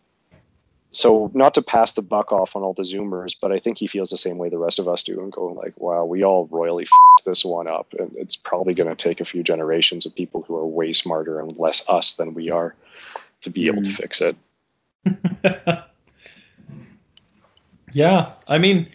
so 0.94 1.30
not 1.34 1.54
to 1.54 1.62
pass 1.62 1.92
the 1.94 2.02
buck 2.02 2.32
off 2.32 2.56
on 2.56 2.64
all 2.64 2.74
the 2.74 2.84
zoomers 2.84 3.36
but 3.40 3.52
i 3.52 3.60
think 3.60 3.78
he 3.78 3.88
feels 3.88 4.10
the 4.10 4.18
same 4.18 4.38
way 4.38 4.48
the 4.48 4.58
rest 4.58 4.80
of 4.80 4.88
us 4.88 5.04
do 5.04 5.20
and 5.20 5.32
going 5.32 5.56
like 5.56 5.74
wow 5.80 6.06
we 6.06 6.24
all 6.24 6.48
royally 6.52 6.86
fucked 6.86 7.26
this 7.26 7.44
one 7.44 7.68
up. 7.68 7.94
And 7.98 8.12
it's 8.16 8.36
probably 8.36 8.74
going 8.74 8.90
to 8.90 8.96
take 8.96 9.20
a 9.20 9.26
few 9.26 9.44
generations 9.44 10.06
of 10.06 10.16
people 10.16 10.44
who 10.44 10.56
are 10.56 10.66
way 10.66 10.94
smarter 10.94 11.40
and 11.40 11.58
less 11.58 11.88
us 11.90 12.16
than 12.16 12.34
we 12.34 12.50
are 12.50 12.76
to 13.42 13.50
be 13.50 13.68
able 13.68 13.82
to 13.82 13.90
mm. 13.90 13.94
fix 13.94 14.22
it. 14.22 14.36
Yeah 17.96 18.32
i 18.48 18.58
mean 18.58 18.88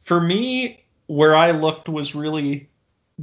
for 0.00 0.20
me 0.20 0.84
where 1.06 1.34
i 1.34 1.52
looked 1.52 1.88
was 1.88 2.14
really 2.14 2.68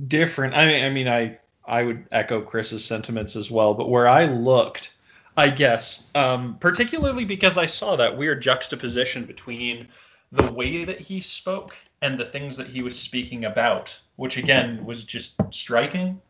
different. 0.08 0.56
I 0.56 0.66
mean 0.66 0.84
i 0.84 0.90
mean 0.90 1.08
i 1.08 1.38
i 1.68 1.84
would 1.84 2.04
echo 2.12 2.42
chris's 2.42 2.84
sentiments 2.84 3.36
as 3.36 3.52
well 3.52 3.76
but 3.76 3.92
where 3.92 4.08
i 4.08 4.26
looked 4.26 4.96
I 5.40 5.50
guess, 5.50 6.04
um, 6.16 6.58
particularly 6.60 7.24
because 7.24 7.58
I 7.58 7.66
saw 7.66 7.96
that 7.96 8.18
weird 8.18 8.42
juxtaposition 8.42 9.24
between 9.24 9.88
the 10.34 10.52
way 10.52 10.84
that 10.84 11.00
he 11.00 11.22
spoke 11.22 11.78
and 12.02 12.20
the 12.20 12.26
things 12.26 12.58
that 12.58 12.68
he 12.68 12.82
was 12.82 13.00
speaking 13.00 13.46
about, 13.46 13.98
which 14.18 14.36
again 14.36 14.84
was 14.84 15.06
just 15.06 15.40
striking. 15.52 16.22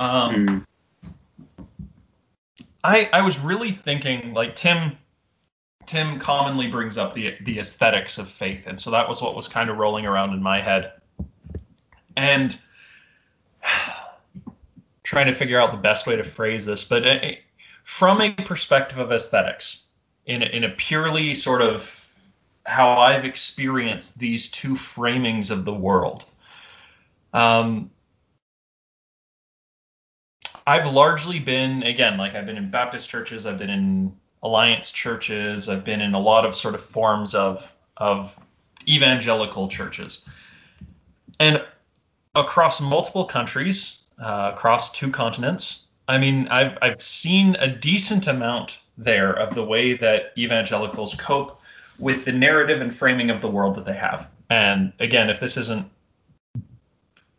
Um, 0.00 0.66
mm. 1.56 1.66
I 2.82 3.08
I 3.12 3.22
was 3.22 3.38
really 3.38 3.70
thinking 3.70 4.34
like 4.34 4.56
Tim. 4.56 4.98
Tim 5.86 6.18
commonly 6.18 6.66
brings 6.66 6.98
up 6.98 7.14
the 7.14 7.36
the 7.42 7.60
aesthetics 7.60 8.18
of 8.18 8.28
faith, 8.28 8.66
and 8.66 8.78
so 8.78 8.90
that 8.90 9.08
was 9.08 9.22
what 9.22 9.36
was 9.36 9.46
kind 9.46 9.70
of 9.70 9.76
rolling 9.76 10.04
around 10.04 10.34
in 10.34 10.42
my 10.42 10.60
head. 10.60 10.94
And 12.16 12.60
trying 15.04 15.28
to 15.28 15.32
figure 15.32 15.60
out 15.60 15.70
the 15.70 15.78
best 15.78 16.08
way 16.08 16.16
to 16.16 16.24
phrase 16.24 16.66
this, 16.66 16.82
but 16.82 17.06
uh, 17.06 17.20
from 17.88 18.20
a 18.20 18.30
perspective 18.30 18.98
of 18.98 19.10
aesthetics, 19.10 19.86
in 20.26 20.42
a, 20.42 20.46
in 20.46 20.64
a 20.64 20.68
purely 20.68 21.34
sort 21.34 21.62
of 21.62 22.14
how 22.66 22.90
I've 22.90 23.24
experienced 23.24 24.18
these 24.18 24.50
two 24.50 24.74
framings 24.74 25.50
of 25.50 25.64
the 25.64 25.72
world. 25.72 26.26
Um, 27.32 27.90
I've 30.66 30.92
largely 30.92 31.40
been, 31.40 31.82
again, 31.82 32.18
like 32.18 32.34
I've 32.34 32.44
been 32.44 32.58
in 32.58 32.70
Baptist 32.70 33.08
churches, 33.08 33.46
I've 33.46 33.58
been 33.58 33.70
in 33.70 34.14
alliance 34.42 34.92
churches, 34.92 35.70
I've 35.70 35.82
been 35.82 36.02
in 36.02 36.12
a 36.12 36.20
lot 36.20 36.44
of 36.44 36.54
sort 36.54 36.74
of 36.74 36.82
forms 36.82 37.34
of 37.34 37.74
of 37.96 38.38
evangelical 38.86 39.66
churches, 39.66 40.26
and 41.40 41.64
across 42.34 42.82
multiple 42.82 43.24
countries, 43.24 44.00
uh, 44.22 44.52
across 44.52 44.92
two 44.92 45.10
continents. 45.10 45.87
I 46.08 46.18
mean, 46.18 46.48
I've 46.48 46.76
I've 46.80 47.02
seen 47.02 47.56
a 47.60 47.68
decent 47.68 48.26
amount 48.26 48.80
there 48.96 49.32
of 49.32 49.54
the 49.54 49.64
way 49.64 49.94
that 49.94 50.32
evangelicals 50.36 51.14
cope 51.14 51.60
with 51.98 52.24
the 52.24 52.32
narrative 52.32 52.80
and 52.80 52.94
framing 52.94 53.30
of 53.30 53.40
the 53.42 53.50
world 53.50 53.74
that 53.76 53.84
they 53.84 53.94
have. 53.94 54.28
And 54.50 54.92
again, 54.98 55.28
if 55.28 55.38
this 55.38 55.56
isn't 55.56 55.90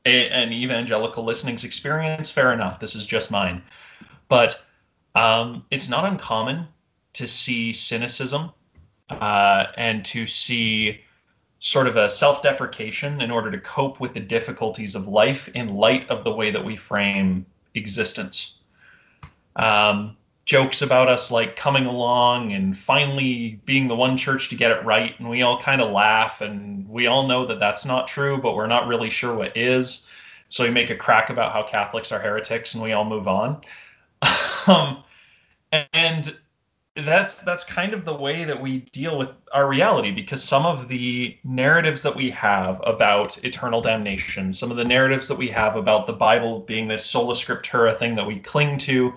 a, 0.05 0.29
an 0.29 0.53
evangelical 0.53 1.23
listening's 1.23 1.63
experience, 1.63 2.29
fair 2.29 2.53
enough. 2.53 2.79
This 2.79 2.95
is 2.95 3.05
just 3.05 3.31
mine. 3.31 3.61
But 4.27 4.61
um, 5.15 5.65
it's 5.71 5.89
not 5.89 6.05
uncommon 6.05 6.67
to 7.13 7.27
see 7.27 7.73
cynicism 7.73 8.51
uh, 9.09 9.65
and 9.77 10.05
to 10.05 10.27
see 10.27 11.01
sort 11.57 11.87
of 11.87 11.97
a 11.97 12.09
self 12.09 12.43
deprecation 12.43 13.21
in 13.21 13.31
order 13.31 13.49
to 13.51 13.59
cope 13.59 13.99
with 13.99 14.13
the 14.13 14.19
difficulties 14.19 14.95
of 14.95 15.07
life 15.07 15.49
in 15.49 15.75
light 15.75 16.07
of 16.09 16.23
the 16.23 16.33
way 16.33 16.51
that 16.51 16.63
we 16.63 16.77
frame 16.77 17.45
existence. 17.73 18.58
Um, 19.59 20.17
jokes 20.49 20.81
about 20.81 21.07
us 21.07 21.29
like 21.29 21.55
coming 21.55 21.85
along 21.85 22.53
and 22.53 22.75
finally 22.75 23.61
being 23.65 23.87
the 23.87 23.95
one 23.95 24.17
church 24.17 24.49
to 24.49 24.55
get 24.55 24.71
it 24.71 24.83
right. 24.83 25.13
And 25.19 25.29
we 25.29 25.43
all 25.43 25.59
kind 25.59 25.79
of 25.79 25.91
laugh 25.91 26.41
and 26.41 26.89
we 26.89 27.05
all 27.05 27.27
know 27.27 27.45
that 27.45 27.59
that's 27.59 27.85
not 27.85 28.07
true 28.07 28.39
but 28.41 28.55
we're 28.55 28.65
not 28.65 28.87
really 28.87 29.11
sure 29.11 29.35
what 29.35 29.55
is. 29.55 30.07
So 30.47 30.63
we 30.63 30.71
make 30.71 30.89
a 30.89 30.95
crack 30.95 31.29
about 31.29 31.53
how 31.53 31.61
catholics 31.61 32.11
are 32.11 32.19
heretics 32.19 32.73
and 32.73 32.81
we 32.81 32.93
all 32.93 33.05
move 33.05 33.27
on. 33.27 33.61
Um, 34.67 35.03
and 35.71 36.37
that's 36.95 37.41
that's 37.41 37.63
kind 37.63 37.93
of 37.93 38.05
the 38.05 38.13
way 38.13 38.43
that 38.43 38.61
we 38.61 38.79
deal 38.91 39.17
with 39.17 39.37
our 39.53 39.67
reality 39.67 40.11
because 40.11 40.43
some 40.43 40.65
of 40.65 40.87
the 40.89 41.37
narratives 41.43 42.03
that 42.03 42.15
we 42.15 42.29
have 42.29 42.81
about 42.85 43.43
eternal 43.43 43.81
damnation 43.81 44.51
some 44.51 44.69
of 44.69 44.77
the 44.77 44.83
narratives 44.83 45.27
that 45.27 45.37
we 45.37 45.47
have 45.47 45.75
about 45.75 46.05
the 46.05 46.13
bible 46.13 46.59
being 46.61 46.87
this 46.87 47.05
sola 47.05 47.33
scriptura 47.33 47.95
thing 47.95 48.15
that 48.15 48.27
we 48.27 48.39
cling 48.39 48.77
to 48.77 49.13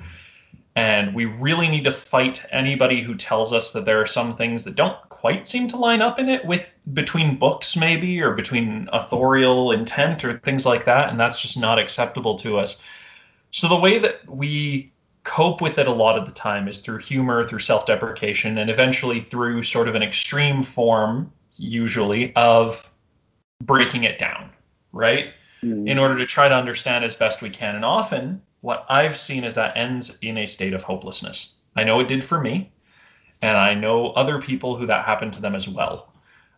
and 0.75 1.15
we 1.15 1.27
really 1.27 1.69
need 1.69 1.85
to 1.85 1.93
fight 1.93 2.45
anybody 2.51 3.03
who 3.03 3.15
tells 3.15 3.53
us 3.53 3.73
that 3.73 3.85
there 3.85 4.01
are 4.01 4.07
some 4.07 4.33
things 4.33 4.65
that 4.65 4.75
don't 4.75 4.97
quite 5.11 5.47
seem 5.47 5.69
to 5.69 5.77
line 5.77 6.01
up 6.01 6.19
in 6.19 6.29
it 6.29 6.45
with 6.47 6.69
between 6.95 7.39
books 7.39 7.77
maybe 7.77 8.21
or 8.21 8.33
between 8.33 8.89
authorial 8.93 9.73
intent 9.73 10.25
or 10.25 10.39
things 10.39 10.65
like 10.65 10.85
that 10.85 11.11
and 11.11 11.21
that's 11.21 11.41
just 11.41 11.59
not 11.59 11.79
acceptable 11.79 12.37
to 12.37 12.59
us. 12.59 12.81
So 13.51 13.69
the 13.69 13.79
way 13.79 13.99
that 13.99 14.27
we 14.29 14.93
cope 15.25 15.61
with 15.61 15.79
it 15.79 15.87
a 15.87 15.93
lot 15.93 16.19
of 16.19 16.27
the 16.27 16.35
time 16.35 16.67
is 16.67 16.81
through 16.81 16.99
humor 16.99 17.47
through 17.47 17.61
self-deprecation 17.61 18.59
and 18.59 18.71
eventually 18.71 19.21
through 19.21 19.63
sort 19.63 19.89
of 19.89 19.95
an 19.95 20.03
extreme 20.03 20.63
form 20.63 21.31
usually 21.57 22.35
of 22.35 22.91
breaking 23.63 24.05
it 24.05 24.19
down 24.19 24.51
right? 24.93 25.33
Mm. 25.63 25.89
in 25.89 25.99
order 25.99 26.19
to 26.19 26.27
try 26.27 26.49
to 26.49 26.55
understand 26.55 27.05
as 27.05 27.15
best 27.15 27.41
we 27.41 27.49
can. 27.49 27.77
And 27.77 27.85
often 27.85 28.43
what 28.63 28.87
I've 28.89 29.17
seen 29.17 29.45
is 29.45 29.55
that 29.57 29.77
ends 29.77 30.19
in 30.23 30.39
a 30.39 30.47
state 30.47 30.73
of 30.73 30.83
hopelessness. 30.83 31.57
I 31.77 31.85
know 31.85 32.01
it 32.01 32.09
did 32.09 32.25
for 32.25 32.41
me, 32.41 32.73
and 33.43 33.57
I 33.59 33.75
know 33.75 34.11
other 34.13 34.41
people 34.41 34.77
who 34.77 34.87
that 34.87 35.05
happened 35.05 35.35
to 35.35 35.43
them 35.43 35.55
as 35.55 35.69
well. 35.69 36.09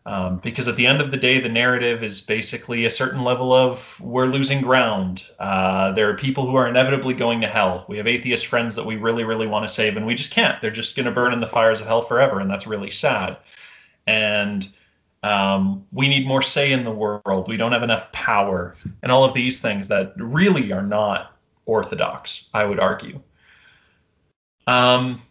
Um, 0.07 0.39
because 0.43 0.69
at 0.69 0.77
the 0.77 0.87
end 0.87 1.01
of 1.01 1.11
the 1.11 1.17
day, 1.17 1.41
the 1.41 1.49
narrative 1.49 2.03
is 2.03 2.21
basically 2.21 2.85
a 2.85 2.91
certain 2.91 3.25
level 3.25 3.55
of 3.55 3.99
we're 4.03 4.27
losing 4.27 4.61
ground. 4.61 5.25
Uh, 5.39 5.93
there 5.93 6.11
are 6.11 6.15
people 6.15 6.47
who 6.47 6.57
are 6.57 6.69
inevitably 6.69 7.15
going 7.15 7.41
to 7.41 7.47
hell. 7.47 7.87
We 7.89 7.97
have 7.97 8.07
atheist 8.07 8.47
friends 8.47 8.75
that 8.75 8.85
we 8.85 8.97
really, 8.97 9.25
really 9.25 9.47
want 9.47 9.67
to 9.67 9.75
save, 9.75 9.97
and 9.97 10.07
we 10.07 10.15
just 10.15 10.31
can't. 10.31 10.61
They're 10.61 10.71
just 10.71 10.95
going 10.95 11.07
to 11.07 11.13
burn 11.13 11.33
in 11.33 11.41
the 11.41 11.47
fires 11.47 11.81
of 11.81 11.87
hell 11.87 12.03
forever, 12.03 12.39
and 12.39 12.51
that's 12.51 12.67
really 12.67 12.91
sad. 12.91 13.39
And 14.07 14.69
um, 15.23 15.87
we 15.91 16.07
need 16.07 16.27
more 16.27 16.43
say 16.43 16.73
in 16.73 16.85
the 16.85 16.91
world. 16.91 17.49
We 17.49 17.57
don't 17.57 17.73
have 17.73 17.83
enough 17.83 18.13
power, 18.13 18.77
and 19.03 19.11
all 19.11 19.25
of 19.25 19.33
these 19.33 19.63
things 19.63 19.89
that 19.89 20.13
really 20.19 20.71
are 20.71 20.83
not 20.83 21.34
orthodox, 21.67 22.49
I 22.55 22.65
would 22.65 22.81
argue. 22.81 23.21
Um, 24.67 25.23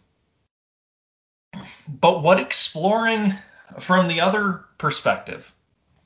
but 1.88 2.22
what 2.22 2.40
exploring 2.40 3.34
from 3.78 4.08
the 4.08 4.20
other 4.20 4.64
perspective, 4.78 5.52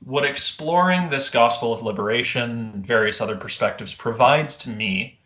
what 0.03 0.25
exploring 0.25 1.09
this 1.09 1.29
gospel 1.29 1.73
of 1.73 1.83
liberation 1.83 2.83
various 2.85 3.21
other 3.21 3.35
perspectives 3.35 3.93
provides 3.93 4.57
to 4.59 4.69
me 4.69 5.19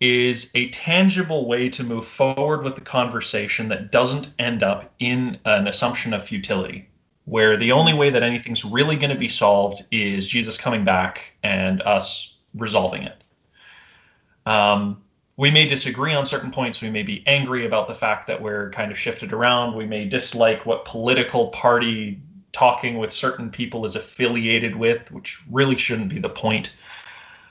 is 0.00 0.50
a 0.54 0.68
tangible 0.70 1.46
way 1.46 1.68
to 1.68 1.84
move 1.84 2.04
forward 2.04 2.62
with 2.62 2.74
the 2.74 2.80
conversation 2.80 3.68
that 3.68 3.92
doesn't 3.92 4.30
end 4.38 4.62
up 4.62 4.92
in 4.98 5.38
an 5.44 5.66
assumption 5.66 6.12
of 6.12 6.22
futility, 6.22 6.88
where 7.24 7.56
the 7.56 7.72
only 7.72 7.94
way 7.94 8.10
that 8.10 8.22
anything's 8.22 8.64
really 8.64 8.96
going 8.96 9.10
to 9.10 9.16
be 9.16 9.28
solved 9.28 9.84
is 9.90 10.26
Jesus 10.26 10.58
coming 10.58 10.84
back 10.84 11.32
and 11.42 11.80
us 11.82 12.38
resolving 12.54 13.02
it. 13.02 13.23
Um, 14.46 15.02
we 15.36 15.50
may 15.50 15.66
disagree 15.66 16.14
on 16.14 16.26
certain 16.26 16.50
points. 16.50 16.80
We 16.80 16.90
may 16.90 17.02
be 17.02 17.26
angry 17.26 17.66
about 17.66 17.88
the 17.88 17.94
fact 17.94 18.26
that 18.28 18.40
we're 18.40 18.70
kind 18.70 18.92
of 18.92 18.98
shifted 18.98 19.32
around. 19.32 19.74
We 19.74 19.86
may 19.86 20.04
dislike 20.04 20.64
what 20.64 20.84
political 20.84 21.48
party 21.48 22.20
talking 22.52 22.98
with 22.98 23.12
certain 23.12 23.50
people 23.50 23.84
is 23.84 23.96
affiliated 23.96 24.76
with, 24.76 25.10
which 25.10 25.42
really 25.50 25.76
shouldn't 25.76 26.08
be 26.08 26.20
the 26.20 26.28
point. 26.28 26.74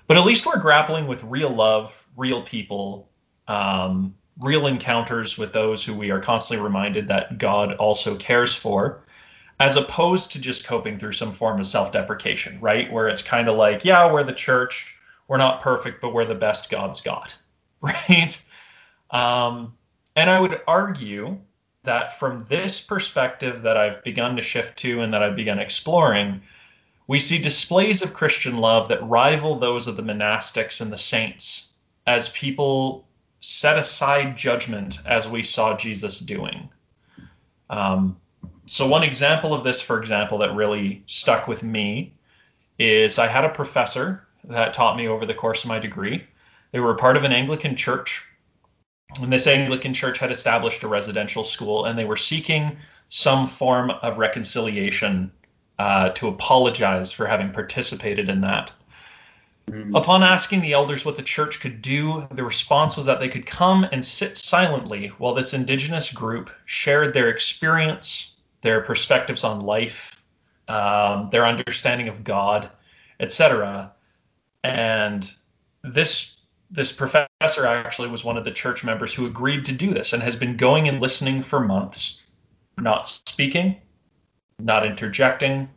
But 0.07 0.17
at 0.17 0.25
least 0.25 0.45
we're 0.45 0.59
grappling 0.59 1.07
with 1.07 1.23
real 1.23 1.49
love, 1.49 2.07
real 2.15 2.41
people, 2.41 3.09
um, 3.49 4.15
real 4.39 4.67
encounters 4.67 5.37
with 5.37 5.51
those 5.51 5.83
who 5.83 5.93
we 5.93 6.09
are 6.09 6.21
constantly 6.21 6.63
reminded 6.63 7.07
that 7.09 7.37
God 7.37 7.73
also 7.73 8.15
cares 8.15 8.55
for, 8.55 9.05
as 9.59 9.75
opposed 9.75 10.31
to 10.31 10.41
just 10.41 10.65
coping 10.65 10.97
through 10.97 11.13
some 11.13 11.33
form 11.33 11.59
of 11.59 11.67
self 11.67 11.91
deprecation, 11.91 12.59
right? 12.61 12.91
Where 12.91 13.09
it's 13.09 13.21
kind 13.21 13.49
of 13.49 13.57
like, 13.57 13.83
yeah, 13.83 14.11
we're 14.11 14.23
the 14.23 14.33
church 14.33 14.97
we're 15.33 15.37
not 15.39 15.61
perfect, 15.61 15.99
but 15.99 16.13
we're 16.13 16.25
the 16.25 16.35
best 16.35 16.69
God's 16.69 17.01
got, 17.01 17.35
right? 17.81 18.39
Um, 19.09 19.73
and 20.15 20.29
I 20.29 20.39
would 20.39 20.61
argue 20.67 21.39
that 21.81 22.19
from 22.19 22.45
this 22.49 22.79
perspective 22.79 23.63
that 23.63 23.75
I've 23.75 24.03
begun 24.03 24.35
to 24.35 24.43
shift 24.43 24.77
to 24.77 25.01
and 25.01 25.11
that 25.11 25.23
I've 25.23 25.35
begun 25.35 25.57
exploring, 25.57 26.39
we 27.07 27.17
see 27.17 27.41
displays 27.41 28.03
of 28.03 28.13
Christian 28.13 28.59
love 28.59 28.87
that 28.89 29.03
rival 29.09 29.55
those 29.55 29.87
of 29.87 29.97
the 29.97 30.03
monastics 30.03 30.81
and 30.81 30.93
the 30.93 30.99
saints 30.99 31.71
as 32.05 32.29
people 32.29 33.07
set 33.39 33.79
aside 33.79 34.37
judgment 34.37 34.99
as 35.07 35.27
we 35.27 35.41
saw 35.41 35.75
Jesus 35.75 36.19
doing. 36.19 36.69
Um, 37.71 38.17
so, 38.67 38.87
one 38.87 39.01
example 39.01 39.51
of 39.51 39.63
this, 39.63 39.81
for 39.81 39.99
example, 39.99 40.37
that 40.37 40.53
really 40.53 41.01
stuck 41.07 41.47
with 41.47 41.63
me 41.63 42.13
is 42.77 43.17
I 43.17 43.25
had 43.25 43.45
a 43.45 43.49
professor 43.49 44.22
that 44.45 44.73
taught 44.73 44.97
me 44.97 45.07
over 45.07 45.25
the 45.25 45.33
course 45.33 45.63
of 45.63 45.69
my 45.69 45.79
degree. 45.79 46.23
They 46.71 46.79
were 46.79 46.95
part 46.95 47.17
of 47.17 47.23
an 47.23 47.31
Anglican 47.31 47.75
church. 47.75 48.25
And 49.21 49.31
this 49.31 49.47
Anglican 49.47 49.93
church 49.93 50.17
had 50.17 50.31
established 50.31 50.83
a 50.83 50.87
residential 50.87 51.43
school, 51.43 51.85
and 51.85 51.97
they 51.97 52.05
were 52.05 52.17
seeking 52.17 52.77
some 53.09 53.47
form 53.47 53.91
of 53.91 54.17
reconciliation 54.17 55.31
uh, 55.77 56.09
to 56.09 56.27
apologize 56.27 57.11
for 57.11 57.27
having 57.27 57.51
participated 57.51 58.29
in 58.29 58.41
that. 58.41 58.71
Mm. 59.69 59.95
Upon 59.95 60.23
asking 60.23 60.61
the 60.61 60.73
elders 60.73 61.05
what 61.05 61.15
the 61.15 61.23
church 61.23 61.59
could 61.59 61.81
do, 61.81 62.27
the 62.31 62.43
response 62.43 62.97
was 62.97 63.05
that 63.05 63.19
they 63.19 63.29
could 63.29 63.45
come 63.45 63.85
and 63.91 64.03
sit 64.03 64.37
silently 64.37 65.09
while 65.19 65.33
this 65.33 65.53
indigenous 65.53 66.11
group 66.11 66.49
shared 66.65 67.13
their 67.13 67.29
experience, 67.29 68.35
their 68.61 68.81
perspectives 68.81 69.43
on 69.43 69.61
life, 69.61 70.21
um, 70.67 71.29
their 71.31 71.45
understanding 71.45 72.07
of 72.07 72.23
God, 72.23 72.69
etc 73.19 73.93
and 74.63 75.31
this 75.83 76.37
this 76.71 76.91
professor 76.91 77.65
actually 77.65 78.07
was 78.07 78.23
one 78.23 78.35
of 78.35 78.45
the 78.45 78.51
church 78.51 78.83
members 78.83 79.13
who 79.13 79.27
agreed 79.27 79.63
to 79.65 79.71
do 79.71 79.93
this 79.93 80.11
and 80.11 80.23
has 80.23 80.35
been 80.35 80.57
going 80.57 80.87
and 80.87 80.99
listening 80.99 81.41
for 81.41 81.59
months, 81.59 82.23
not 82.79 83.07
speaking, 83.07 83.75
not 84.57 84.83
interjecting, 84.83 85.69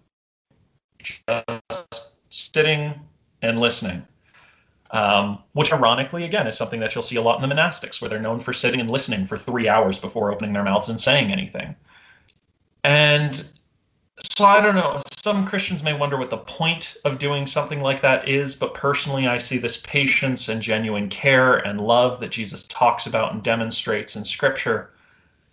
just 1.02 2.18
sitting 2.30 2.94
and 3.42 3.60
listening. 3.60 4.06
Um, 4.92 5.42
which, 5.52 5.72
ironically, 5.72 6.24
again, 6.24 6.46
is 6.46 6.56
something 6.56 6.80
that 6.80 6.94
you'll 6.94 7.02
see 7.02 7.16
a 7.16 7.20
lot 7.20 7.42
in 7.42 7.46
the 7.46 7.54
monastics, 7.54 8.00
where 8.00 8.08
they're 8.08 8.20
known 8.20 8.40
for 8.40 8.52
sitting 8.52 8.80
and 8.80 8.90
listening 8.90 9.26
for 9.26 9.36
three 9.36 9.68
hours 9.68 9.98
before 9.98 10.32
opening 10.32 10.52
their 10.52 10.62
mouths 10.62 10.88
and 10.88 11.00
saying 11.00 11.32
anything. 11.32 11.74
And 12.84 13.44
so 14.36 14.44
I 14.44 14.60
don't 14.60 14.74
know. 14.74 15.00
Some 15.22 15.46
Christians 15.46 15.82
may 15.82 15.92
wonder 15.92 16.16
what 16.16 16.30
the 16.30 16.38
point 16.38 16.96
of 17.04 17.18
doing 17.18 17.46
something 17.46 17.80
like 17.80 18.02
that 18.02 18.28
is, 18.28 18.54
but 18.54 18.74
personally, 18.74 19.26
I 19.26 19.38
see 19.38 19.58
this 19.58 19.78
patience 19.78 20.48
and 20.48 20.62
genuine 20.62 21.08
care 21.08 21.56
and 21.56 21.80
love 21.80 22.20
that 22.20 22.30
Jesus 22.30 22.66
talks 22.68 23.06
about 23.06 23.32
and 23.32 23.42
demonstrates 23.42 24.16
in 24.16 24.24
Scripture, 24.24 24.90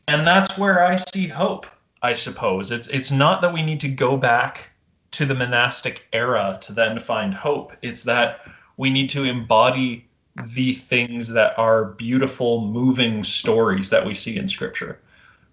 and 0.08 0.28
that's 0.28 0.58
where 0.58 0.84
I 0.84 0.98
see 0.98 1.28
hope. 1.28 1.66
I 2.02 2.14
suppose 2.14 2.72
it's 2.72 2.88
it's 2.88 3.12
not 3.12 3.42
that 3.42 3.54
we 3.54 3.62
need 3.62 3.80
to 3.82 3.90
go 3.90 4.18
back 4.18 4.70
to 5.12 5.26
the 5.26 5.36
monastic 5.36 6.08
era 6.12 6.58
to 6.62 6.74
then 6.74 7.00
find 7.00 7.34
hope. 7.34 7.74
It's 7.82 8.04
that 8.04 8.42
we 8.78 8.90
need 8.90 9.10
to 9.12 9.24
embody 9.24 10.08
the 10.56 10.74
things 10.74 11.30
that 11.30 11.58
are 11.58 11.86
beautiful, 11.86 12.66
moving 12.66 13.24
stories 13.24 13.90
that 13.92 14.06
we 14.06 14.16
see 14.16 14.38
in 14.38 14.48
Scripture 14.50 15.00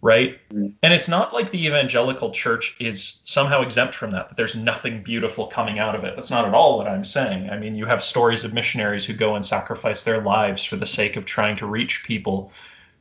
right? 0.02 0.38
Mm. 0.50 0.72
And 0.82 0.94
it's 0.94 1.08
not 1.08 1.34
like 1.34 1.50
the 1.50 1.66
evangelical 1.66 2.30
church 2.30 2.76
is 2.80 3.20
somehow 3.24 3.62
exempt 3.62 3.94
from 3.94 4.10
that, 4.12 4.28
that 4.28 4.36
there's 4.36 4.56
nothing 4.56 5.02
beautiful 5.02 5.46
coming 5.46 5.78
out 5.78 5.94
of 5.94 6.04
it. 6.04 6.16
That's 6.16 6.30
not 6.30 6.46
at 6.46 6.54
all 6.54 6.78
what 6.78 6.88
I'm 6.88 7.04
saying. 7.04 7.50
I 7.50 7.58
mean, 7.58 7.74
you 7.74 7.86
have 7.86 8.02
stories 8.02 8.44
of 8.44 8.54
missionaries 8.54 9.04
who 9.04 9.12
go 9.12 9.34
and 9.34 9.44
sacrifice 9.44 10.04
their 10.04 10.22
lives 10.22 10.64
for 10.64 10.76
the 10.76 10.86
sake 10.86 11.16
of 11.16 11.26
trying 11.26 11.56
to 11.56 11.66
reach 11.66 12.04
people 12.04 12.52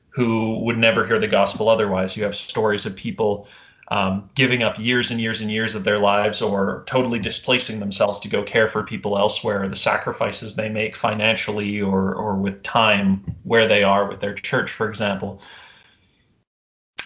who 0.10 0.60
would 0.60 0.78
never 0.78 1.06
hear 1.06 1.20
the 1.20 1.28
gospel 1.28 1.70
otherwise. 1.70 2.18
You 2.18 2.24
have 2.24 2.36
stories 2.36 2.86
of 2.86 2.96
people 2.96 3.48
um, 3.92 4.30
giving 4.36 4.62
up 4.62 4.78
years 4.78 5.10
and 5.10 5.22
years 5.22 5.42
and 5.42 5.50
years 5.50 5.74
of 5.74 5.84
their 5.84 5.98
lives 5.98 6.42
or 6.42 6.84
totally 6.86 7.18
displacing 7.18 7.80
themselves 7.80 8.20
to 8.20 8.28
go 8.28 8.44
care 8.44 8.68
for 8.68 8.84
people 8.84 9.18
elsewhere, 9.18 9.68
the 9.68 9.76
sacrifices 9.76 10.56
they 10.56 10.70
make 10.70 10.96
financially 10.96 11.82
or, 11.82 12.14
or 12.14 12.36
with 12.36 12.62
time 12.62 13.24
where 13.44 13.68
they 13.68 13.84
are 13.84 14.08
with 14.08 14.20
their 14.20 14.36
church, 14.36 14.70
for 14.70 14.90
example 14.90 15.42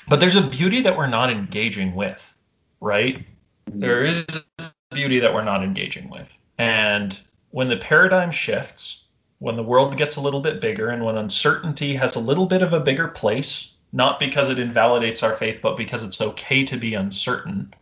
but 0.07 0.19
there's 0.19 0.35
a 0.35 0.41
beauty 0.41 0.81
that 0.81 0.97
we're 0.97 1.07
not 1.07 1.30
engaging 1.30 1.95
with, 1.95 2.34
right? 2.81 3.25
There 3.67 4.03
is 4.03 4.25
a 4.59 4.71
beauty 4.91 5.19
that 5.19 5.34
we're 5.34 5.43
not 5.43 5.63
engaging 5.63 6.09
with. 6.09 6.38
And 6.57 7.17
when 7.51 7.69
the 7.69 7.77
paradigm 7.77 8.31
shifts, 8.31 9.05
when 9.39 9.55
the 9.55 9.63
world 9.63 9.97
gets 9.97 10.15
a 10.15 10.21
little 10.21 10.41
bit 10.41 10.61
bigger, 10.61 10.89
and 10.89 11.03
when 11.03 11.17
uncertainty 11.17 11.95
has 11.95 12.15
a 12.15 12.19
little 12.19 12.45
bit 12.45 12.61
of 12.61 12.73
a 12.73 12.80
bigger 12.80 13.07
place, 13.07 13.73
not 13.91 14.19
because 14.19 14.49
it 14.49 14.59
invalidates 14.59 15.23
our 15.23 15.34
faith, 15.34 15.59
but 15.61 15.77
because 15.77 16.03
it's 16.03 16.21
okay 16.21 16.63
to 16.63 16.77
be 16.77 16.93
uncertain, 16.93 17.73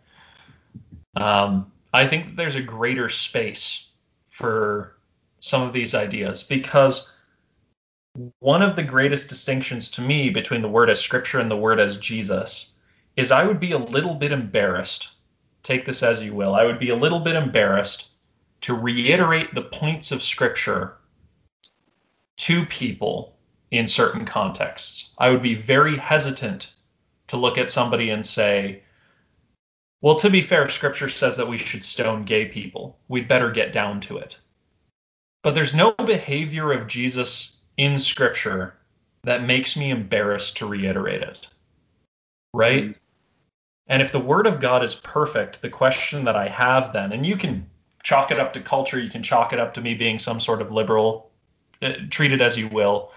um, 1.16 1.72
I 1.94 2.08
think 2.08 2.36
there's 2.36 2.56
a 2.56 2.62
greater 2.62 3.10
space 3.10 3.90
for 4.28 4.96
some 5.40 5.62
of 5.62 5.74
these 5.74 5.94
ideas 5.94 6.44
because 6.44 7.11
one 8.40 8.62
of 8.62 8.76
the 8.76 8.84
greatest 8.84 9.30
distinctions 9.30 9.90
to 9.92 10.02
me 10.02 10.30
between 10.30 10.62
the 10.62 10.70
word 10.70 10.90
as 10.90 11.00
scripture 11.00 11.40
and 11.40 11.50
the 11.50 11.58
word 11.58 11.80
as 11.80 11.98
Jesus 11.98 12.74
is 13.16 13.32
I 13.32 13.46
would 13.46 13.60
be 13.60 13.72
a 13.72 13.78
little 13.78 14.16
bit 14.16 14.32
embarrassed. 14.32 15.12
Take 15.64 15.86
this 15.86 16.04
as 16.04 16.24
you 16.24 16.34
will. 16.34 16.56
I 16.56 16.66
would 16.66 16.80
be 16.80 16.90
a 16.90 16.96
little 16.96 17.20
bit 17.20 17.36
embarrassed 17.36 18.10
to 18.62 18.74
reiterate 18.74 19.54
the 19.54 19.62
points 19.62 20.12
of 20.12 20.24
scripture 20.24 20.98
to 22.38 22.66
people 22.66 23.38
in 23.72 23.88
certain 23.88 24.26
contexts. 24.26 25.14
I 25.18 25.30
would 25.30 25.42
be 25.42 25.56
very 25.56 25.98
hesitant 25.98 26.74
to 27.28 27.38
look 27.38 27.58
at 27.58 27.72
somebody 27.72 28.10
and 28.10 28.26
say, 28.26 28.84
well, 30.02 30.16
to 30.16 30.30
be 30.30 30.42
fair, 30.42 30.68
scripture 30.68 31.10
says 31.10 31.38
that 31.38 31.48
we 31.48 31.58
should 31.58 31.84
stone 31.84 32.26
gay 32.26 32.46
people. 32.46 33.00
We'd 33.08 33.28
better 33.28 33.52
get 33.52 33.72
down 33.72 34.02
to 34.02 34.18
it. 34.18 34.38
But 35.44 35.56
there's 35.56 35.74
no 35.74 35.94
behavior 35.94 36.72
of 36.72 36.88
Jesus 36.88 37.51
in 37.78 38.00
scripture 38.00 38.76
that 39.24 39.44
makes 39.44 39.78
me 39.78 39.92
embarrassed 39.92 40.58
to 40.58 40.66
reiterate 40.66 41.22
it. 41.22 41.48
Right? 42.54 42.96
And 43.88 44.02
if 44.02 44.12
the 44.12 44.20
word 44.20 44.48
of 44.48 44.60
God 44.60 44.84
is 44.84 44.96
perfect, 44.96 45.62
the 45.62 45.70
question 45.70 46.26
that 46.26 46.36
I 46.36 46.48
have 46.48 46.94
then, 46.94 47.12
and 47.12 47.26
you 47.26 47.36
can 47.36 47.70
chalk 48.04 48.32
it 48.32 48.40
up 48.40 48.54
to 48.54 48.62
culture, 48.62 49.00
you 49.00 49.10
can 49.10 49.24
chalk 49.24 49.54
it 49.54 49.60
up 49.60 49.74
to 49.74 49.82
me 49.82 49.94
being 49.94 50.20
some 50.20 50.40
sort 50.40 50.62
of 50.62 50.72
liberal, 50.72 51.30
uh, 51.82 51.94
treat 52.10 52.34
it 52.34 52.42
as 52.42 52.58
you 52.58 52.68
will. 52.70 53.12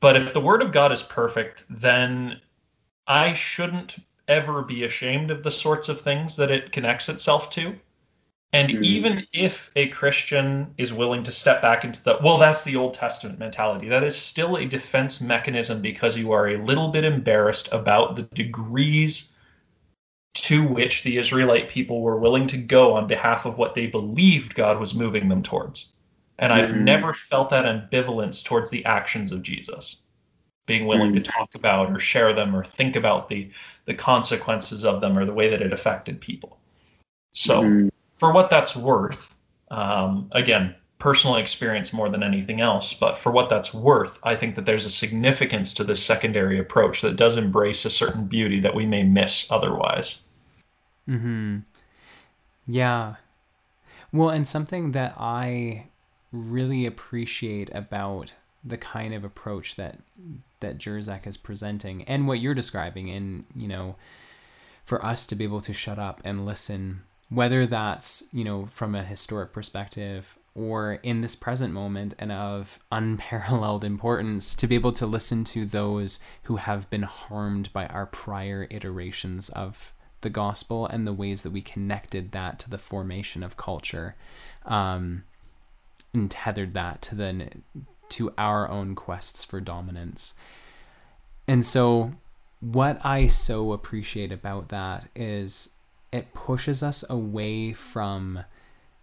But 0.00 0.16
if 0.16 0.32
the 0.32 0.40
word 0.40 0.62
of 0.62 0.72
God 0.72 0.92
is 0.92 1.02
perfect, 1.02 1.64
then 1.68 2.40
I 3.06 3.32
shouldn't 3.32 3.96
ever 4.28 4.62
be 4.62 4.84
ashamed 4.84 5.30
of 5.30 5.42
the 5.42 5.50
sorts 5.50 5.88
of 5.88 6.00
things 6.00 6.36
that 6.36 6.50
it 6.50 6.72
connects 6.72 7.08
itself 7.08 7.50
to. 7.50 7.74
And 8.52 8.70
mm. 8.70 8.82
even 8.82 9.26
if 9.32 9.70
a 9.76 9.88
Christian 9.88 10.72
is 10.78 10.92
willing 10.92 11.22
to 11.24 11.32
step 11.32 11.60
back 11.60 11.84
into 11.84 12.02
the, 12.02 12.18
well, 12.22 12.38
that's 12.38 12.64
the 12.64 12.76
Old 12.76 12.94
Testament 12.94 13.38
mentality, 13.38 13.88
that 13.88 14.02
is 14.02 14.16
still 14.16 14.56
a 14.56 14.64
defense 14.64 15.20
mechanism 15.20 15.82
because 15.82 16.16
you 16.16 16.32
are 16.32 16.48
a 16.48 16.64
little 16.64 16.88
bit 16.88 17.04
embarrassed 17.04 17.68
about 17.72 18.16
the 18.16 18.22
degrees 18.22 19.34
to 20.34 20.66
which 20.66 21.02
the 21.02 21.18
Israelite 21.18 21.68
people 21.68 22.00
were 22.00 22.16
willing 22.16 22.46
to 22.46 22.56
go 22.56 22.94
on 22.94 23.06
behalf 23.06 23.44
of 23.44 23.58
what 23.58 23.74
they 23.74 23.86
believed 23.86 24.54
God 24.54 24.78
was 24.78 24.94
moving 24.94 25.28
them 25.28 25.42
towards. 25.42 25.92
And 26.38 26.52
I've 26.52 26.70
mm. 26.70 26.82
never 26.82 27.12
felt 27.12 27.50
that 27.50 27.66
ambivalence 27.66 28.44
towards 28.44 28.70
the 28.70 28.84
actions 28.86 29.30
of 29.30 29.42
Jesus, 29.42 30.02
being 30.66 30.86
willing 30.86 31.12
mm. 31.12 31.22
to 31.22 31.32
talk 31.32 31.54
about 31.54 31.90
or 31.90 31.98
share 31.98 32.32
them 32.32 32.54
or 32.54 32.64
think 32.64 32.96
about 32.96 33.28
the, 33.28 33.50
the 33.84 33.94
consequences 33.94 34.86
of 34.86 35.02
them 35.02 35.18
or 35.18 35.26
the 35.26 35.34
way 35.34 35.48
that 35.50 35.60
it 35.60 35.72
affected 35.72 36.20
people. 36.20 36.58
So 37.32 37.62
mm 37.62 37.90
for 38.18 38.32
what 38.32 38.50
that's 38.50 38.76
worth, 38.76 39.36
um, 39.70 40.28
again, 40.32 40.74
personal 40.98 41.36
experience 41.36 41.92
more 41.92 42.08
than 42.08 42.24
anything 42.24 42.60
else, 42.60 42.92
but 42.92 43.16
for 43.16 43.30
what 43.30 43.48
that's 43.48 43.72
worth, 43.72 44.18
I 44.24 44.34
think 44.34 44.56
that 44.56 44.66
there's 44.66 44.84
a 44.84 44.90
significance 44.90 45.72
to 45.74 45.84
this 45.84 46.04
secondary 46.04 46.58
approach 46.58 47.00
that 47.02 47.16
does 47.16 47.36
embrace 47.36 47.84
a 47.84 47.90
certain 47.90 48.26
beauty 48.26 48.58
that 48.60 48.74
we 48.74 48.84
may 48.84 49.04
miss 49.04 49.50
otherwise. 49.50 50.20
Hmm. 51.06 51.58
Yeah. 52.66 53.14
Well, 54.12 54.30
and 54.30 54.46
something 54.46 54.92
that 54.92 55.14
I 55.18 55.86
really 56.32 56.84
appreciate 56.84 57.70
about 57.72 58.34
the 58.64 58.76
kind 58.76 59.14
of 59.14 59.24
approach 59.24 59.76
that 59.76 59.98
that 60.60 60.78
Jersak 60.78 61.26
is 61.26 61.36
presenting 61.36 62.02
and 62.04 62.26
what 62.26 62.40
you're 62.40 62.54
describing, 62.54 63.08
and 63.10 63.44
you 63.54 63.68
know, 63.68 63.96
for 64.84 65.04
us 65.04 65.24
to 65.26 65.36
be 65.36 65.44
able 65.44 65.60
to 65.60 65.72
shut 65.72 65.98
up 65.98 66.20
and 66.24 66.44
listen 66.44 67.02
whether 67.28 67.66
that's 67.66 68.24
you 68.32 68.44
know 68.44 68.66
from 68.66 68.94
a 68.94 69.02
historic 69.02 69.52
perspective 69.52 70.38
or 70.54 70.94
in 71.04 71.20
this 71.20 71.36
present 71.36 71.72
moment 71.72 72.14
and 72.18 72.32
of 72.32 72.80
unparalleled 72.90 73.84
importance 73.84 74.54
to 74.54 74.66
be 74.66 74.74
able 74.74 74.92
to 74.92 75.06
listen 75.06 75.44
to 75.44 75.64
those 75.64 76.18
who 76.44 76.56
have 76.56 76.90
been 76.90 77.04
harmed 77.04 77.72
by 77.72 77.86
our 77.86 78.06
prior 78.06 78.66
iterations 78.70 79.48
of 79.50 79.92
the 80.20 80.30
gospel 80.30 80.86
and 80.86 81.06
the 81.06 81.12
ways 81.12 81.42
that 81.42 81.52
we 81.52 81.60
connected 81.60 82.32
that 82.32 82.58
to 82.58 82.68
the 82.68 82.78
formation 82.78 83.42
of 83.44 83.56
culture 83.56 84.16
um, 84.66 85.22
and 86.12 86.30
tethered 86.30 86.72
that 86.72 87.00
to 87.00 87.14
the 87.14 87.48
to 88.08 88.32
our 88.38 88.68
own 88.68 88.94
quests 88.94 89.44
for 89.44 89.60
dominance. 89.60 90.34
And 91.46 91.64
so 91.64 92.12
what 92.60 92.98
i 93.04 93.28
so 93.28 93.72
appreciate 93.72 94.32
about 94.32 94.68
that 94.70 95.06
is 95.14 95.74
it 96.12 96.32
pushes 96.32 96.82
us 96.82 97.04
away 97.08 97.72
from 97.72 98.44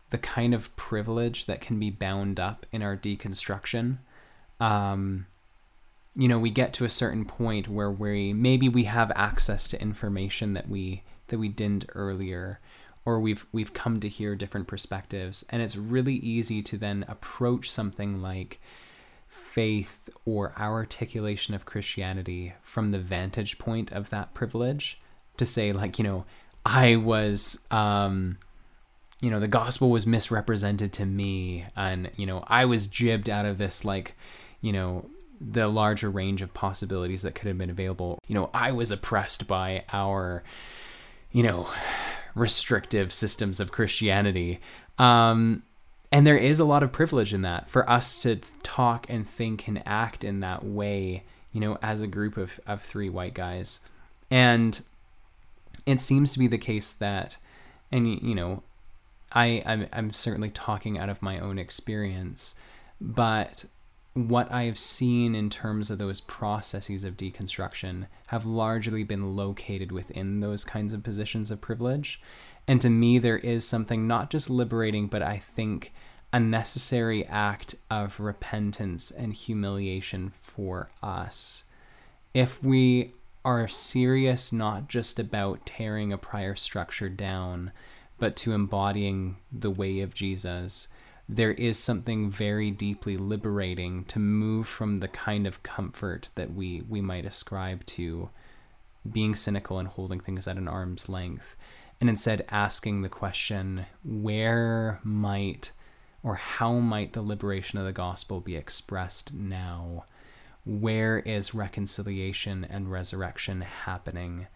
the 0.09 0.17
kind 0.17 0.53
of 0.53 0.75
privilege 0.75 1.45
that 1.45 1.61
can 1.61 1.79
be 1.79 1.89
bound 1.89 2.39
up 2.39 2.65
in 2.71 2.81
our 2.81 2.95
deconstruction. 2.95 3.97
Um, 4.59 5.27
you 6.13 6.27
know, 6.27 6.39
we 6.39 6.49
get 6.49 6.73
to 6.73 6.85
a 6.85 6.89
certain 6.89 7.25
point 7.25 7.67
where 7.67 7.91
we 7.91 8.33
maybe 8.33 8.69
we 8.69 8.85
have 8.85 9.11
access 9.15 9.67
to 9.69 9.81
information 9.81 10.53
that 10.53 10.69
we 10.69 11.03
that 11.27 11.39
we 11.39 11.49
didn't 11.49 11.85
earlier, 11.93 12.59
or 13.03 13.19
we've 13.19 13.45
we've 13.51 13.73
come 13.73 13.99
to 13.99 14.07
hear 14.07 14.35
different 14.35 14.67
perspectives, 14.67 15.45
and 15.49 15.61
it's 15.61 15.75
really 15.75 16.15
easy 16.15 16.61
to 16.61 16.77
then 16.77 17.03
approach 17.07 17.69
something 17.69 18.21
like 18.21 18.61
faith 19.27 20.09
or 20.23 20.53
our 20.55 20.75
articulation 20.75 21.53
of 21.53 21.65
Christianity 21.65 22.53
from 22.61 22.91
the 22.91 22.99
vantage 22.99 23.57
point 23.57 23.91
of 23.91 24.09
that 24.09 24.33
privilege 24.33 25.01
to 25.35 25.45
say 25.45 25.73
like 25.73 25.97
you 25.99 26.03
know 26.03 26.25
I 26.65 26.95
was, 26.95 27.65
um, 27.69 28.37
you 29.21 29.29
know, 29.29 29.39
the 29.39 29.47
gospel 29.47 29.91
was 29.91 30.07
misrepresented 30.07 30.91
to 30.93 31.05
me, 31.05 31.65
and 31.75 32.09
you 32.17 32.25
know, 32.25 32.43
I 32.47 32.65
was 32.65 32.87
jibbed 32.87 33.29
out 33.29 33.45
of 33.45 33.57
this 33.57 33.85
like, 33.85 34.15
you 34.61 34.73
know, 34.73 35.05
the 35.39 35.67
larger 35.67 36.09
range 36.09 36.41
of 36.41 36.53
possibilities 36.53 37.21
that 37.21 37.35
could 37.35 37.47
have 37.47 37.57
been 37.57 37.69
available. 37.69 38.19
You 38.27 38.35
know, 38.35 38.49
I 38.53 38.71
was 38.71 38.91
oppressed 38.91 39.47
by 39.47 39.83
our, 39.93 40.43
you 41.31 41.43
know, 41.43 41.69
restrictive 42.33 43.13
systems 43.13 43.59
of 43.59 43.71
Christianity. 43.71 44.59
Um, 44.97 45.63
and 46.11 46.25
there 46.25 46.37
is 46.37 46.59
a 46.59 46.65
lot 46.65 46.83
of 46.83 46.91
privilege 46.91 47.33
in 47.33 47.41
that 47.41 47.67
for 47.67 47.89
us 47.89 48.21
to 48.23 48.37
talk 48.63 49.07
and 49.09 49.27
think 49.27 49.67
and 49.67 49.83
act 49.85 50.23
in 50.23 50.39
that 50.41 50.63
way, 50.63 51.23
you 51.51 51.59
know, 51.59 51.77
as 51.81 52.01
a 52.01 52.07
group 52.07 52.37
of, 52.37 52.59
of 52.65 52.81
three 52.81 53.09
white 53.09 53.33
guys. 53.33 53.81
And 54.31 54.79
it 55.85 55.99
seems 55.99 56.31
to 56.31 56.39
be 56.39 56.47
the 56.47 56.57
case 56.57 56.91
that, 56.93 57.37
and 57.91 58.07
you 58.07 58.35
know, 58.35 58.63
I 59.31 59.61
I'm, 59.65 59.87
I'm 59.93 60.13
certainly 60.13 60.49
talking 60.49 60.97
out 60.97 61.09
of 61.09 61.21
my 61.21 61.39
own 61.39 61.59
experience, 61.59 62.55
but 62.99 63.65
what 64.13 64.49
I've 64.49 64.79
seen 64.79 65.35
in 65.35 65.49
terms 65.49 65.91
of 65.91 65.99
those 65.99 66.21
processes 66.21 67.03
of 67.03 67.17
deconstruction 67.17 68.07
have 68.27 68.45
largely 68.45 69.03
been 69.03 69.35
located 69.35 69.91
within 69.91 70.39
those 70.39 70.63
kinds 70.63 70.93
of 70.93 71.03
positions 71.03 71.51
of 71.51 71.59
privilege. 71.59 72.21
And 72.65 72.81
to 72.81 72.89
me, 72.89 73.17
there 73.19 73.37
is 73.37 73.67
something 73.67 74.07
not 74.07 74.29
just 74.29 74.49
liberating, 74.49 75.07
but 75.07 75.21
I 75.21 75.37
think 75.37 75.91
a 76.31 76.39
necessary 76.39 77.25
act 77.25 77.75
of 77.91 78.21
repentance 78.21 79.11
and 79.11 79.33
humiliation 79.33 80.31
for 80.39 80.89
us. 81.03 81.65
If 82.33 82.63
we 82.63 83.13
are 83.45 83.67
serious 83.67 84.51
not 84.51 84.89
just 84.89 85.19
about 85.19 85.65
tearing 85.65 86.11
a 86.11 86.17
prior 86.17 86.55
structure 86.55 87.07
down, 87.07 87.71
but 88.17 88.35
to 88.35 88.53
embodying 88.53 89.37
the 89.51 89.69
way 89.69 90.01
of 90.01 90.15
Jesus, 90.15 90.87
there 91.29 91.51
is 91.51 91.77
something 91.77 92.29
very 92.29 92.71
deeply 92.71 93.17
liberating 93.17 94.03
to 94.05 94.19
move 94.19 94.67
from 94.67 94.99
the 94.99 95.07
kind 95.07 95.45
of 95.45 95.63
comfort 95.63 96.29
that 96.35 96.53
we, 96.53 96.81
we 96.89 97.01
might 97.01 97.25
ascribe 97.25 97.85
to 97.85 98.29
being 99.09 99.35
cynical 99.35 99.77
and 99.77 99.87
holding 99.89 100.19
things 100.19 100.47
at 100.47 100.57
an 100.57 100.67
arm's 100.67 101.07
length, 101.07 101.55
and 102.01 102.09
instead 102.09 102.45
asking 102.49 103.01
the 103.01 103.09
question 103.09 103.85
where 104.03 104.99
might 105.03 105.71
or 106.23 106.35
how 106.35 106.73
might 106.73 107.13
the 107.13 107.21
liberation 107.21 107.77
of 107.77 107.85
the 107.85 107.93
gospel 107.93 108.39
be 108.39 108.55
expressed 108.55 109.33
now? 109.33 110.05
Where 110.65 111.19
is 111.19 111.53
reconciliation 111.53 112.65
and 112.65 112.91
resurrection 112.91 113.61
happening? 113.61 114.47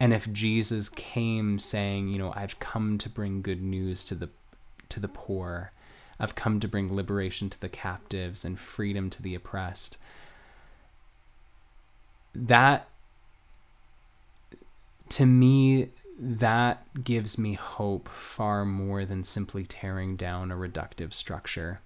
And 0.00 0.14
if 0.14 0.32
Jesus 0.32 0.88
came 0.88 1.58
saying, 1.58 2.08
you 2.08 2.18
know, 2.18 2.32
I've 2.34 2.58
come 2.58 2.98
to 2.98 3.08
bring 3.08 3.42
good 3.42 3.62
news 3.62 4.04
to 4.06 4.14
the 4.14 4.30
to 4.88 5.00
the 5.00 5.08
poor, 5.08 5.72
I've 6.18 6.34
come 6.34 6.60
to 6.60 6.68
bring 6.68 6.94
liberation 6.94 7.50
to 7.50 7.60
the 7.60 7.68
captives 7.68 8.44
and 8.44 8.58
freedom 8.58 9.10
to 9.10 9.22
the 9.22 9.34
oppressed. 9.34 9.98
That, 12.34 12.88
to 15.10 15.26
me, 15.26 15.90
that 16.18 17.04
gives 17.04 17.38
me 17.38 17.54
hope 17.54 18.08
far 18.08 18.64
more 18.64 19.04
than 19.04 19.22
simply 19.22 19.64
tearing 19.64 20.16
down 20.16 20.50
a 20.50 20.56
reductive 20.56 21.12
structure. 21.12 21.80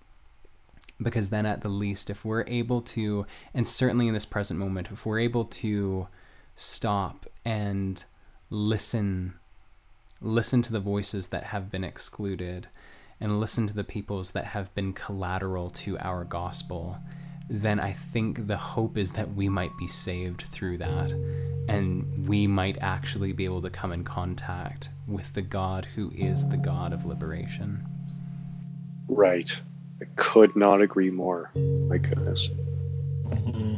Because 1.00 1.30
then, 1.30 1.46
at 1.46 1.62
the 1.62 1.68
least, 1.68 2.10
if 2.10 2.24
we're 2.24 2.44
able 2.46 2.80
to, 2.82 3.26
and 3.54 3.66
certainly 3.66 4.08
in 4.08 4.14
this 4.14 4.24
present 4.24 4.58
moment, 4.58 4.88
if 4.92 5.04
we're 5.04 5.18
able 5.18 5.44
to 5.44 6.08
stop 6.54 7.26
and 7.44 8.04
listen, 8.50 9.34
listen 10.20 10.62
to 10.62 10.72
the 10.72 10.80
voices 10.80 11.28
that 11.28 11.44
have 11.44 11.70
been 11.70 11.84
excluded, 11.84 12.68
and 13.20 13.38
listen 13.38 13.68
to 13.68 13.74
the 13.74 13.84
peoples 13.84 14.32
that 14.32 14.46
have 14.46 14.74
been 14.74 14.92
collateral 14.92 15.70
to 15.70 15.96
our 15.98 16.24
gospel, 16.24 16.98
then 17.48 17.78
I 17.78 17.92
think 17.92 18.48
the 18.48 18.56
hope 18.56 18.98
is 18.98 19.12
that 19.12 19.34
we 19.34 19.48
might 19.48 19.70
be 19.78 19.86
saved 19.86 20.42
through 20.42 20.78
that. 20.78 21.12
And 21.68 22.26
we 22.26 22.48
might 22.48 22.78
actually 22.80 23.32
be 23.32 23.44
able 23.44 23.62
to 23.62 23.70
come 23.70 23.92
in 23.92 24.02
contact 24.02 24.88
with 25.06 25.32
the 25.34 25.42
God 25.42 25.86
who 25.94 26.10
is 26.16 26.48
the 26.48 26.56
God 26.56 26.92
of 26.92 27.04
liberation. 27.04 27.86
Right. 29.06 29.60
I 30.02 30.06
could 30.16 30.56
not 30.56 30.82
agree 30.82 31.10
more. 31.10 31.52
My 31.54 31.96
goodness. 31.96 32.48
Mm-hmm. 33.28 33.76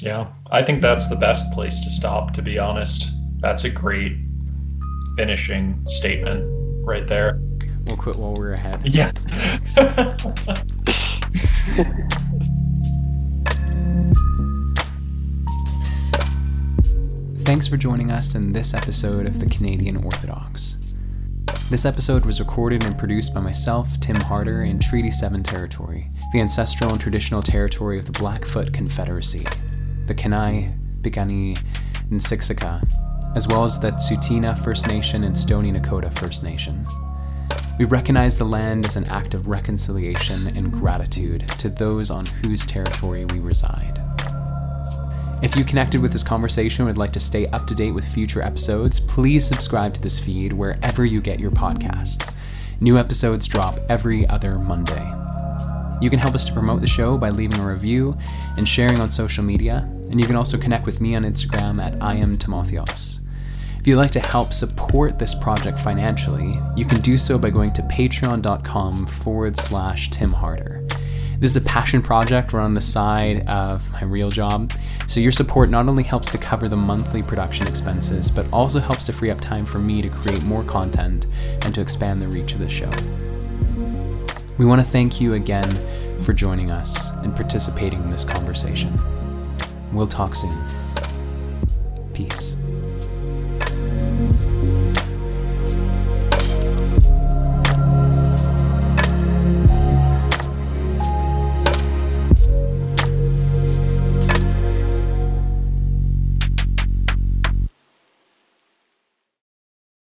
Yeah, 0.00 0.26
I 0.50 0.64
think 0.64 0.82
that's 0.82 1.08
the 1.08 1.14
best 1.14 1.52
place 1.52 1.80
to 1.84 1.90
stop, 1.90 2.34
to 2.34 2.42
be 2.42 2.58
honest. 2.58 3.12
That's 3.38 3.62
a 3.62 3.70
great 3.70 4.16
finishing 5.16 5.80
statement 5.86 6.44
right 6.84 7.06
there. 7.06 7.38
We'll 7.84 7.96
quit 7.96 8.16
while 8.16 8.34
we're 8.34 8.54
ahead. 8.54 8.80
Yeah. 8.84 9.12
Thanks 17.44 17.68
for 17.68 17.76
joining 17.76 18.10
us 18.10 18.34
in 18.34 18.54
this 18.54 18.74
episode 18.74 19.26
of 19.26 19.38
the 19.38 19.46
Canadian 19.46 20.02
Orthodox. 20.02 20.83
This 21.70 21.86
episode 21.86 22.26
was 22.26 22.40
recorded 22.40 22.84
and 22.84 22.96
produced 22.96 23.32
by 23.32 23.40
myself, 23.40 23.98
Tim 23.98 24.16
Harder, 24.16 24.64
in 24.64 24.78
Treaty 24.78 25.10
7 25.10 25.42
territory, 25.42 26.10
the 26.30 26.40
ancestral 26.40 26.90
and 26.90 27.00
traditional 27.00 27.40
territory 27.40 27.98
of 27.98 28.04
the 28.04 28.12
Blackfoot 28.12 28.70
Confederacy, 28.72 29.44
the 30.06 30.14
Kainai, 30.14 30.78
Piikani, 31.00 31.58
and 32.10 32.20
Siksika, 32.20 32.86
as 33.34 33.48
well 33.48 33.64
as 33.64 33.80
the 33.80 33.92
Tsuut'ina 33.92 34.62
First 34.62 34.88
Nation 34.88 35.24
and 35.24 35.36
Stoney 35.36 35.72
Nakoda 35.72 36.16
First 36.18 36.44
Nation. 36.44 36.86
We 37.78 37.86
recognize 37.86 38.36
the 38.36 38.44
land 38.44 38.84
as 38.84 38.96
an 38.96 39.06
act 39.06 39.32
of 39.32 39.48
reconciliation 39.48 40.54
and 40.56 40.70
gratitude 40.70 41.48
to 41.58 41.70
those 41.70 42.10
on 42.10 42.26
whose 42.26 42.66
territory 42.66 43.24
we 43.24 43.40
reside. 43.40 44.03
If 45.44 45.56
you 45.56 45.64
connected 45.64 46.00
with 46.00 46.10
this 46.10 46.22
conversation 46.22 46.84
and 46.84 46.86
would 46.86 46.96
like 46.96 47.12
to 47.12 47.20
stay 47.20 47.46
up 47.48 47.66
to 47.66 47.74
date 47.74 47.90
with 47.90 48.08
future 48.08 48.40
episodes, 48.40 48.98
please 48.98 49.46
subscribe 49.46 49.92
to 49.92 50.00
this 50.00 50.18
feed 50.18 50.54
wherever 50.54 51.04
you 51.04 51.20
get 51.20 51.38
your 51.38 51.50
podcasts. 51.50 52.34
New 52.80 52.96
episodes 52.96 53.46
drop 53.46 53.78
every 53.90 54.26
other 54.28 54.58
Monday. 54.58 55.04
You 56.00 56.08
can 56.08 56.18
help 56.18 56.34
us 56.34 56.46
to 56.46 56.52
promote 56.54 56.80
the 56.80 56.86
show 56.86 57.18
by 57.18 57.28
leaving 57.28 57.60
a 57.60 57.68
review 57.68 58.16
and 58.56 58.66
sharing 58.66 59.00
on 59.00 59.10
social 59.10 59.44
media, 59.44 59.86
and 60.10 60.18
you 60.18 60.26
can 60.26 60.36
also 60.36 60.56
connect 60.56 60.86
with 60.86 61.02
me 61.02 61.14
on 61.14 61.24
Instagram 61.24 61.78
at 61.78 62.02
I 62.02 62.14
am 62.14 62.38
Timotheos. 62.38 63.20
If 63.78 63.86
you'd 63.86 63.98
like 63.98 64.12
to 64.12 64.20
help 64.20 64.54
support 64.54 65.18
this 65.18 65.34
project 65.34 65.78
financially, 65.78 66.58
you 66.74 66.86
can 66.86 67.02
do 67.02 67.18
so 67.18 67.36
by 67.36 67.50
going 67.50 67.74
to 67.74 67.82
patreon.com 67.82 69.04
forward 69.04 69.58
slash 69.58 70.08
Tim 70.08 70.32
Harder. 70.32 70.83
This 71.40 71.50
is 71.50 71.56
a 71.56 71.66
passion 71.66 72.00
project 72.00 72.52
run 72.52 72.64
on 72.64 72.74
the 72.74 72.80
side 72.80 73.46
of 73.48 73.90
my 73.92 74.04
real 74.04 74.30
job, 74.30 74.72
so 75.06 75.20
your 75.20 75.32
support 75.32 75.68
not 75.68 75.88
only 75.88 76.02
helps 76.02 76.30
to 76.32 76.38
cover 76.38 76.68
the 76.68 76.76
monthly 76.76 77.22
production 77.22 77.66
expenses, 77.66 78.30
but 78.30 78.50
also 78.52 78.80
helps 78.80 79.06
to 79.06 79.12
free 79.12 79.30
up 79.30 79.40
time 79.40 79.66
for 79.66 79.78
me 79.78 80.00
to 80.00 80.08
create 80.08 80.42
more 80.44 80.64
content 80.64 81.26
and 81.62 81.74
to 81.74 81.80
expand 81.80 82.22
the 82.22 82.28
reach 82.28 82.52
of 82.54 82.60
the 82.60 82.68
show. 82.68 82.90
We 84.56 84.64
want 84.64 84.80
to 84.80 84.86
thank 84.88 85.20
you 85.20 85.34
again 85.34 85.68
for 86.22 86.32
joining 86.32 86.70
us 86.70 87.10
and 87.10 87.34
participating 87.34 88.02
in 88.02 88.10
this 88.10 88.24
conversation. 88.24 88.96
We'll 89.92 90.06
talk 90.06 90.34
soon. 90.34 90.52
Peace. 92.12 92.56